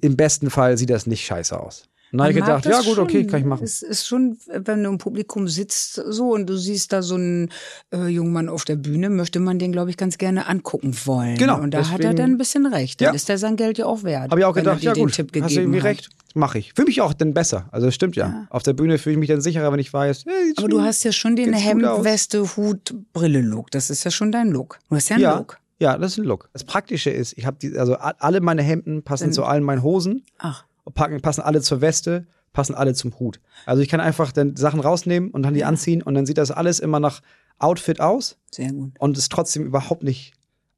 Im 0.00 0.16
besten 0.16 0.50
Fall 0.50 0.76
sieht 0.76 0.90
das 0.90 1.06
nicht 1.06 1.24
scheiße 1.24 1.58
aus. 1.58 1.84
Und 2.12 2.18
dann 2.18 2.26
habe 2.26 2.32
ich 2.36 2.44
gedacht, 2.44 2.64
ja 2.64 2.72
das 2.72 2.86
gut, 2.86 2.98
okay, 2.98 3.20
schon. 3.20 3.26
kann 3.28 3.40
ich 3.40 3.46
machen. 3.46 3.62
Es 3.62 3.82
ist 3.82 4.04
schon, 4.04 4.36
wenn 4.48 4.82
du 4.82 4.90
im 4.90 4.98
Publikum 4.98 5.46
sitzt 5.46 5.94
so 6.08 6.32
und 6.34 6.46
du 6.50 6.56
siehst 6.56 6.92
da 6.92 7.02
so 7.02 7.14
einen 7.14 7.50
äh, 7.94 8.08
jungen 8.08 8.32
Mann 8.32 8.48
auf 8.48 8.64
der 8.64 8.74
Bühne, 8.74 9.10
möchte 9.10 9.38
man 9.38 9.60
den, 9.60 9.70
glaube 9.70 9.90
ich, 9.90 9.96
ganz 9.96 10.18
gerne 10.18 10.48
angucken 10.48 10.92
wollen. 11.04 11.38
Genau, 11.38 11.60
Und 11.60 11.70
da 11.70 11.78
hat 11.84 11.92
er 11.92 11.98
deswegen- 11.98 12.16
dann 12.16 12.30
ein 12.32 12.36
bisschen 12.38 12.66
recht. 12.66 13.00
Dann 13.00 13.06
Ja. 13.10 13.14
ist 13.14 13.30
er 13.30 13.38
sein 13.38 13.54
Geld 13.54 13.78
ja 13.78 13.86
auch 13.86 14.02
wert. 14.02 14.32
Habe 14.32 14.40
ich 14.40 14.44
auch 14.44 14.54
gedacht, 14.54 14.82
ja 14.82 14.92
gut, 14.92 15.12
Tipp 15.12 15.30
hast 15.40 15.54
du 15.54 15.60
irgendwie 15.60 15.78
hat. 15.78 15.84
recht, 15.86 16.08
mache 16.34 16.58
ich. 16.58 16.72
Fühle 16.74 16.86
mich 16.88 17.00
auch 17.00 17.12
dann 17.14 17.32
besser. 17.32 17.68
Also 17.70 17.86
es 17.86 17.94
stimmt 17.94 18.16
ja. 18.16 18.44
Auf 18.50 18.64
der 18.64 18.72
Bühne 18.72 18.98
fühle 18.98 19.12
ich 19.12 19.18
mich 19.20 19.28
dann 19.28 19.40
sicherer, 19.40 19.70
wenn 19.72 19.78
ich 19.78 19.92
weiß, 19.92 20.24
hey, 20.26 20.52
Aber 20.56 20.66
du 20.68 20.80
hast 20.82 21.04
ja 21.04 21.12
schon 21.12 21.36
den 21.36 21.52
Hemd. 21.52 21.84
Weste, 21.84 22.56
Hut, 22.56 22.92
Brille-Look. 23.12 23.70
Das 23.70 23.88
ist 23.88 24.02
ja 24.02 24.10
schon 24.10 24.32
dein 24.32 24.48
Look. 24.48 24.80
Du 24.88 24.96
hast 24.96 25.10
ja 25.10 25.14
einen 25.14 25.22
ja, 25.22 25.38
Look. 25.38 25.58
Ja, 25.80 25.96
das 25.98 26.12
ist 26.12 26.18
ein 26.18 26.24
Look. 26.24 26.48
Das 26.52 26.62
Praktische 26.64 27.10
ist, 27.10 27.36
ich 27.36 27.46
habe 27.46 27.56
die, 27.60 27.76
also 27.78 27.94
alle 27.96 28.40
meine 28.40 28.62
Hemden 28.62 29.02
passen 29.02 29.24
Dann- 29.24 29.32
zu 29.32 29.44
allen 29.44 29.64
meinen 29.64 29.82
Hosen. 29.82 30.24
Ach. 30.38 30.64
packen, 30.94 31.20
passen 31.20 31.40
alle 31.42 31.60
zur 31.60 31.80
Weste, 31.80 32.26
passen 32.52 32.74
alle 32.74 32.94
zum 32.94 33.18
Hut. 33.18 33.40
Also 33.66 33.80
ich 33.82 33.88
kann 33.88 34.00
einfach 34.00 34.32
dann 34.32 34.56
Sachen 34.56 34.80
rausnehmen 34.80 35.30
und 35.30 35.42
dann 35.42 35.54
die 35.54 35.64
anziehen 35.64 36.02
und 36.02 36.14
dann 36.14 36.26
sieht 36.26 36.38
das 36.38 36.50
alles 36.50 36.80
immer 36.80 36.98
nach 37.00 37.20
Outfit 37.58 38.00
aus 38.00 38.36
Sehr 38.50 38.72
gut. 38.72 38.92
und 38.98 39.16
ist 39.18 39.30
trotzdem 39.32 39.64
überhaupt 39.66 40.02
nicht 40.02 40.32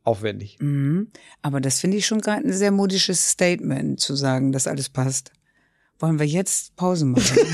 aufwendig. 0.05 0.59
Mhm. 0.61 1.09
Aber 1.43 1.61
das 1.61 1.81
finde 1.81 1.97
ich 1.97 2.07
schon 2.07 2.21
gerade 2.21 2.47
ein 2.47 2.53
sehr 2.53 2.73
modisches 2.73 3.31
Statement, 3.31 4.01
zu 4.01 4.15
sagen, 4.17 4.53
dass 4.53 4.67
alles 4.67 4.89
passt. 4.89 5.33
Wollen 5.99 6.19
wir 6.19 6.27
jetzt 6.27 6.75
Pause 6.77 7.07
machen? 7.07 7.39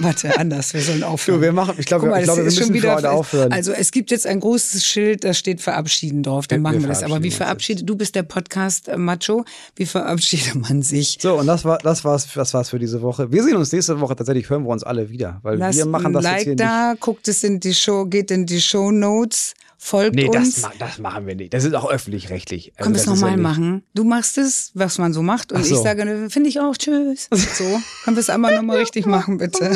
Warte, 0.00 0.38
anders, 0.38 0.74
wir 0.74 0.80
sollen 0.80 1.02
aufhören. 1.02 1.38
Du, 1.40 1.42
wir 1.46 1.52
machen- 1.52 1.74
ich 1.78 1.86
glaube, 1.86 2.06
mal, 2.06 2.18
ich 2.20 2.24
glaube, 2.24 2.40
es 2.42 2.44
wir 2.44 2.48
ist 2.48 2.58
schon 2.66 2.72
müssen 2.72 2.82
für 2.88 2.94
heute 2.94 3.10
aufhören. 3.10 3.52
Also 3.52 3.72
es 3.72 3.90
gibt 3.90 4.10
jetzt 4.10 4.26
ein 4.26 4.40
großes 4.40 4.84
Schild, 4.86 5.24
da 5.24 5.34
steht 5.34 5.60
Verabschieden 5.60 6.22
drauf, 6.22 6.46
dann 6.46 6.58
Wir- 6.58 6.62
machen 6.62 6.80
wir 6.82 6.88
das. 6.88 7.02
Aber 7.02 7.22
wie 7.22 7.30
verabschiedet, 7.30 7.88
du 7.88 7.96
bist 7.96 8.14
der 8.14 8.22
Podcast-Macho, 8.22 9.44
wie 9.76 9.86
verabschiedet 9.86 10.54
man 10.56 10.82
sich? 10.82 11.18
So, 11.20 11.34
und 11.38 11.46
das 11.46 11.64
war 11.64 11.78
das 11.78 12.04
war's, 12.04 12.28
das 12.34 12.54
war's 12.54 12.70
für 12.70 12.78
diese 12.78 13.02
Woche. 13.02 13.30
Wir 13.32 13.42
sehen 13.42 13.56
uns 13.56 13.72
nächste 13.72 13.98
Woche 14.00 14.14
tatsächlich, 14.16 14.48
hören 14.50 14.64
wir 14.64 14.70
uns 14.70 14.84
alle 14.84 15.10
wieder, 15.10 15.40
weil 15.42 15.58
Lasst 15.58 15.78
wir 15.78 15.86
machen 15.86 16.06
ein 16.06 16.12
das 16.14 16.24
jetzt 16.24 16.32
Like 16.32 16.44
hier 16.44 16.56
da, 16.56 16.94
guckt 16.98 17.26
es 17.28 17.42
in 17.44 17.60
die 17.60 17.74
Show, 17.74 18.04
geht 18.06 18.30
in 18.30 18.46
die 18.46 18.60
Show 18.60 18.90
Notes, 18.90 19.54
folgt. 19.78 20.14
Nee, 20.16 20.26
uns. 20.28 20.56
das, 20.56 20.62
ma- 20.62 20.72
das 20.78 20.98
machen 20.98 21.26
wir 21.26 21.34
nicht. 21.36 21.54
Das 21.54 21.64
ist 21.64 21.72
auch 21.74 21.88
öffentlich-rechtlich. 21.90 22.72
Also 22.76 22.82
Können 22.84 22.94
wir 22.96 23.00
es 23.00 23.06
das 23.06 23.14
ja 23.20 23.26
nochmal 23.26 23.36
nicht- 23.36 23.42
machen? 23.42 23.82
Du 23.94 24.04
machst 24.04 24.36
es, 24.36 24.72
was 24.74 24.98
man 24.98 25.12
so 25.14 25.22
macht, 25.22 25.52
und 25.52 25.64
so. 25.64 25.74
ich 25.76 25.80
sage, 25.80 26.28
finde 26.30 26.48
ich 26.48 26.60
auch, 26.60 26.76
tschüss. 26.76 27.28
So, 27.32 27.64
können 28.04 28.16
wir 28.16 28.20
es 28.20 28.28
einmal 28.30 28.54
nochmal 28.56 28.78
richtig 28.78 29.06
machen, 29.06 29.38
bitte. 29.38 29.70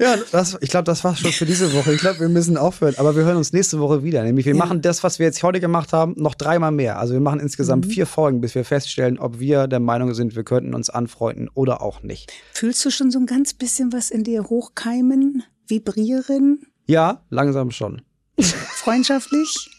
Ja, 0.00 0.14
das, 0.30 0.56
ich 0.60 0.70
glaube, 0.70 0.84
das 0.84 1.02
war's 1.02 1.18
schon 1.18 1.32
für 1.32 1.44
diese 1.44 1.72
Woche. 1.74 1.92
Ich 1.92 2.00
glaube, 2.00 2.20
wir 2.20 2.28
müssen 2.28 2.56
aufhören. 2.56 2.94
Aber 2.98 3.16
wir 3.16 3.24
hören 3.24 3.36
uns 3.36 3.52
nächste 3.52 3.80
Woche 3.80 4.04
wieder. 4.04 4.22
Nämlich, 4.22 4.46
wir 4.46 4.54
machen 4.54 4.80
das, 4.80 5.02
was 5.02 5.18
wir 5.18 5.26
jetzt 5.26 5.42
heute 5.42 5.58
gemacht 5.58 5.92
haben, 5.92 6.14
noch 6.16 6.36
dreimal 6.36 6.70
mehr. 6.70 7.00
Also 7.00 7.14
wir 7.14 7.20
machen 7.20 7.40
insgesamt 7.40 7.86
Mhm. 7.86 7.90
vier 7.90 8.06
Folgen, 8.06 8.40
bis 8.40 8.54
wir 8.54 8.64
feststellen, 8.64 9.18
ob 9.18 9.40
wir 9.40 9.66
der 9.66 9.80
Meinung 9.80 10.14
sind, 10.14 10.36
wir 10.36 10.44
könnten 10.44 10.72
uns 10.72 10.88
anfreunden 10.88 11.50
oder 11.52 11.82
auch 11.82 12.04
nicht. 12.04 12.32
Fühlst 12.52 12.84
du 12.84 12.90
schon 12.90 13.10
so 13.10 13.18
ein 13.18 13.26
ganz 13.26 13.54
bisschen 13.54 13.92
was 13.92 14.10
in 14.12 14.22
dir 14.22 14.44
hochkeimen, 14.44 15.42
vibrieren, 15.66 16.60
Ja, 16.86 17.22
langsam 17.28 17.72
schon. 17.72 18.00
Freundschaftlich? 18.40 19.70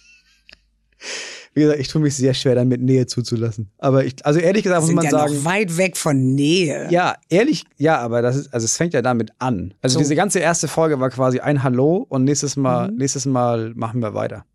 Wie 1.53 1.61
gesagt, 1.61 1.79
ich 1.79 1.87
tue 1.87 2.01
mich 2.01 2.15
sehr 2.15 2.33
schwer 2.33 2.55
damit, 2.55 2.81
Nähe 2.81 3.07
zuzulassen. 3.07 3.71
Aber 3.79 4.05
ich, 4.05 4.25
also 4.25 4.39
ehrlich 4.39 4.63
gesagt 4.63 4.81
muss 4.81 4.91
man 4.91 5.05
ja 5.05 5.11
sagen. 5.11 5.33
noch 5.35 5.45
weit 5.45 5.77
weg 5.77 5.97
von 5.97 6.35
Nähe. 6.35 6.87
Ja, 6.91 7.15
ehrlich, 7.29 7.65
ja, 7.77 7.97
aber 7.99 8.21
das 8.21 8.35
ist, 8.35 8.53
also 8.53 8.65
es 8.65 8.77
fängt 8.77 8.93
ja 8.93 9.01
damit 9.01 9.31
an. 9.39 9.73
Also 9.81 9.95
So. 9.95 9.99
diese 9.99 10.15
ganze 10.15 10.39
erste 10.39 10.67
Folge 10.67 10.99
war 10.99 11.09
quasi 11.09 11.39
ein 11.39 11.63
Hallo 11.63 12.05
und 12.07 12.23
nächstes 12.23 12.55
Mal, 12.55 12.91
nächstes 12.91 13.25
Mal 13.25 13.73
machen 13.75 14.01
wir 14.01 14.13
weiter. 14.13 14.45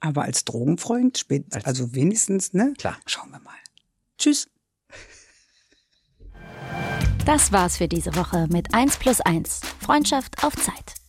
Aber 0.00 0.22
als 0.22 0.44
Drogenfreund, 0.44 1.16
spät, 1.16 1.46
also 1.64 1.94
wenigstens, 1.94 2.52
ne? 2.52 2.74
Klar. 2.76 2.98
Schauen 3.06 3.30
wir 3.30 3.40
mal. 3.40 3.54
Tschüss. 4.18 4.48
Das 7.24 7.52
war's 7.52 7.78
für 7.78 7.88
diese 7.88 8.14
Woche 8.16 8.46
mit 8.50 8.74
1 8.74 8.98
plus 8.98 9.22
1. 9.22 9.60
Freundschaft 9.80 10.44
auf 10.44 10.54
Zeit. 10.56 10.94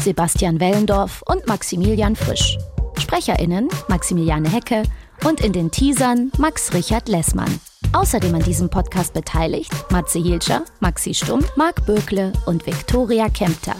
Sebastian 0.00 0.58
Wellendorf 0.60 1.22
und 1.26 1.46
Maximilian 1.46 2.16
Frisch. 2.16 2.58
SprecherInnen 2.98 3.68
Maximiliane 3.88 4.48
Hecke 4.48 4.82
und 5.24 5.40
in 5.40 5.52
den 5.52 5.70
Teasern 5.70 6.32
Max 6.38 6.72
Richard 6.72 7.08
Lessmann. 7.08 7.60
Außerdem 7.92 8.34
an 8.34 8.42
diesem 8.42 8.70
Podcast 8.70 9.12
beteiligt 9.12 9.72
Matze 9.90 10.18
Hilscher, 10.18 10.64
Maxi 10.80 11.12
Stumm, 11.12 11.44
Marc 11.56 11.84
Bökle 11.86 12.32
und 12.46 12.66
Viktoria 12.66 13.28
Kempter. 13.28 13.76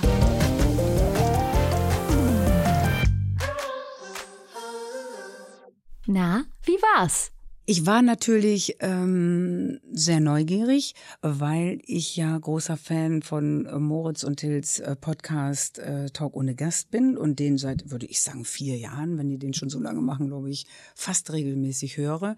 Na, 6.07 6.45
wie 6.65 6.77
war's? 6.97 7.31
Ich 7.71 7.87
war 7.87 8.03
natürlich 8.03 8.79
ähm, 8.81 9.79
sehr 9.93 10.19
neugierig, 10.19 10.97
weil 11.23 11.79
ich 11.87 12.17
ja 12.17 12.37
großer 12.37 12.77
Fan 12.77 13.23
von 13.23 13.65
äh, 13.65 13.79
Moritz 13.79 14.25
und 14.25 14.41
Tils 14.41 14.81
äh, 14.81 14.97
Podcast 14.97 15.79
äh, 15.79 16.11
Talk 16.11 16.35
ohne 16.35 16.57
Gast 16.57 16.91
bin 16.91 17.17
und 17.17 17.39
den 17.39 17.59
seit, 17.59 17.93
würde 17.93 18.07
ich 18.07 18.23
sagen, 18.23 18.45
vier 18.45 18.77
Jahren, 18.77 19.19
wenn 19.19 19.29
die 19.29 19.39
den 19.39 19.55
schon 19.55 19.71
so 19.71 19.79
lange 19.79 20.01
machen, 20.01 20.27
glaube 20.27 20.51
ich, 20.51 20.67
fast 20.97 21.33
regelmäßig 21.33 21.97
höre. 21.97 22.35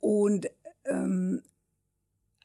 Und 0.00 0.46
ähm, 0.86 1.42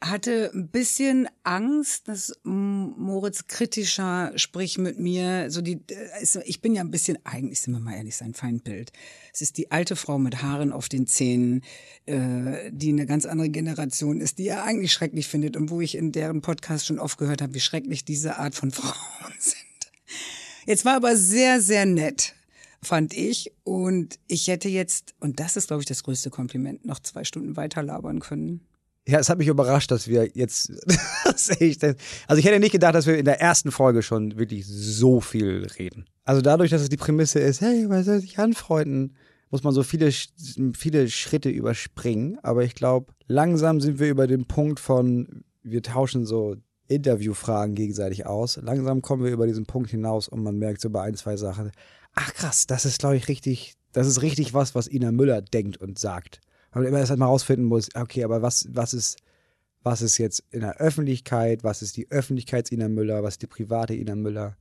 hatte 0.01 0.49
ein 0.53 0.69
bisschen 0.69 1.29
Angst, 1.43 2.07
dass 2.07 2.33
Moritz 2.43 3.45
kritischer 3.45 4.31
spricht 4.35 4.79
mit 4.79 4.97
mir. 4.99 5.51
So 5.51 5.61
die, 5.61 5.79
äh, 5.89 6.43
ich 6.45 6.59
bin 6.59 6.73
ja 6.73 6.81
ein 6.81 6.89
bisschen, 6.89 7.19
eigentlich 7.23 7.61
sind 7.61 7.73
wir 7.73 7.79
mal 7.79 7.95
ehrlich, 7.95 8.17
sein 8.17 8.33
Feindbild. 8.33 8.91
Es 9.31 9.41
ist 9.41 9.57
die 9.57 9.69
alte 9.69 9.95
Frau 9.95 10.17
mit 10.17 10.41
Haaren 10.41 10.73
auf 10.73 10.89
den 10.89 11.05
Zähnen, 11.05 11.63
äh, 12.07 12.71
die 12.71 12.89
eine 12.89 13.05
ganz 13.05 13.27
andere 13.27 13.49
Generation 13.49 14.21
ist, 14.21 14.39
die 14.39 14.47
er 14.47 14.63
eigentlich 14.63 14.91
schrecklich 14.91 15.27
findet 15.27 15.55
und 15.55 15.69
wo 15.69 15.81
ich 15.81 15.95
in 15.95 16.11
deren 16.11 16.41
Podcast 16.41 16.87
schon 16.87 16.99
oft 16.99 17.19
gehört 17.19 17.43
habe, 17.43 17.53
wie 17.53 17.59
schrecklich 17.59 18.03
diese 18.03 18.37
Art 18.37 18.55
von 18.55 18.71
Frauen 18.71 19.33
sind. 19.37 19.55
Jetzt 20.65 20.83
war 20.83 20.95
aber 20.95 21.15
sehr, 21.15 21.61
sehr 21.61 21.85
nett, 21.85 22.33
fand 22.81 23.15
ich. 23.15 23.53
Und 23.63 24.17
ich 24.27 24.47
hätte 24.47 24.67
jetzt, 24.67 25.13
und 25.19 25.39
das 25.39 25.57
ist, 25.57 25.67
glaube 25.67 25.83
ich, 25.83 25.87
das 25.87 26.03
größte 26.03 26.31
Kompliment, 26.31 26.85
noch 26.85 26.99
zwei 26.99 27.23
Stunden 27.23 27.55
weiter 27.55 27.83
labern 27.83 28.19
können. 28.19 28.61
Ja, 29.07 29.19
es 29.19 29.29
hat 29.29 29.39
mich 29.39 29.47
überrascht, 29.47 29.89
dass 29.89 30.07
wir 30.07 30.29
jetzt. 30.33 30.71
also 31.25 31.59
ich 31.59 31.79
hätte 32.45 32.59
nicht 32.59 32.71
gedacht, 32.71 32.93
dass 32.93 33.07
wir 33.07 33.17
in 33.17 33.25
der 33.25 33.41
ersten 33.41 33.71
Folge 33.71 34.03
schon 34.03 34.37
wirklich 34.37 34.65
so 34.67 35.21
viel 35.21 35.67
reden. 35.79 36.05
Also 36.23 36.41
dadurch, 36.41 36.69
dass 36.69 36.83
es 36.83 36.89
die 36.89 36.97
Prämisse 36.97 37.39
ist, 37.39 37.61
hey, 37.61 37.87
man 37.87 38.03
soll 38.03 38.19
sich 38.19 38.37
anfreunden, 38.37 39.15
muss 39.49 39.63
man 39.63 39.73
so 39.73 39.83
viele, 39.83 40.11
viele 40.73 41.09
Schritte 41.09 41.49
überspringen. 41.49 42.37
Aber 42.43 42.63
ich 42.63 42.75
glaube, 42.75 43.13
langsam 43.27 43.81
sind 43.81 43.99
wir 43.99 44.09
über 44.09 44.27
den 44.27 44.45
Punkt 44.45 44.79
von, 44.79 45.43
wir 45.63 45.81
tauschen 45.81 46.25
so 46.25 46.55
Interviewfragen 46.87 47.73
gegenseitig 47.73 48.25
aus. 48.25 48.59
Langsam 48.61 49.01
kommen 49.01 49.23
wir 49.23 49.31
über 49.31 49.47
diesen 49.47 49.65
Punkt 49.65 49.89
hinaus 49.89 50.27
und 50.27 50.43
man 50.43 50.57
merkt 50.57 50.81
so 50.81 50.89
bei 50.89 51.01
ein, 51.01 51.15
zwei 51.15 51.37
Sachen, 51.37 51.71
ach 52.13 52.33
krass, 52.33 52.67
das 52.67 52.85
ist, 52.85 52.99
glaube 52.99 53.17
ich, 53.17 53.27
richtig, 53.27 53.75
das 53.93 54.07
ist 54.07 54.21
richtig 54.21 54.53
was, 54.53 54.75
was 54.75 54.87
Ina 54.87 55.11
Müller 55.11 55.41
denkt 55.41 55.77
und 55.77 55.97
sagt. 55.97 56.41
Weil 56.71 56.83
man 56.83 56.89
immer 56.89 56.99
erst 56.99 57.15
mal 57.17 57.25
rausfinden 57.25 57.65
muss, 57.65 57.89
okay, 57.95 58.23
aber 58.23 58.41
was, 58.41 58.67
was 58.71 58.93
ist, 58.93 59.19
was 59.83 60.01
ist 60.01 60.17
jetzt 60.17 60.43
in 60.51 60.61
der 60.61 60.77
Öffentlichkeit, 60.77 61.63
was 61.63 61.81
ist 61.81 61.97
die 61.97 62.09
Öffentlichkeits-Ina 62.09 62.87
Müller, 62.87 63.23
was 63.23 63.35
ist 63.35 63.41
die 63.41 63.47
private 63.47 63.93
Ina 63.93 64.15
Müller? 64.15 64.57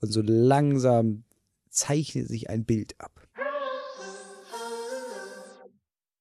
Und 0.00 0.10
so 0.10 0.22
langsam 0.22 1.24
zeichnet 1.68 2.28
sich 2.28 2.48
ein 2.48 2.64
Bild 2.64 2.98
ab. 3.00 3.15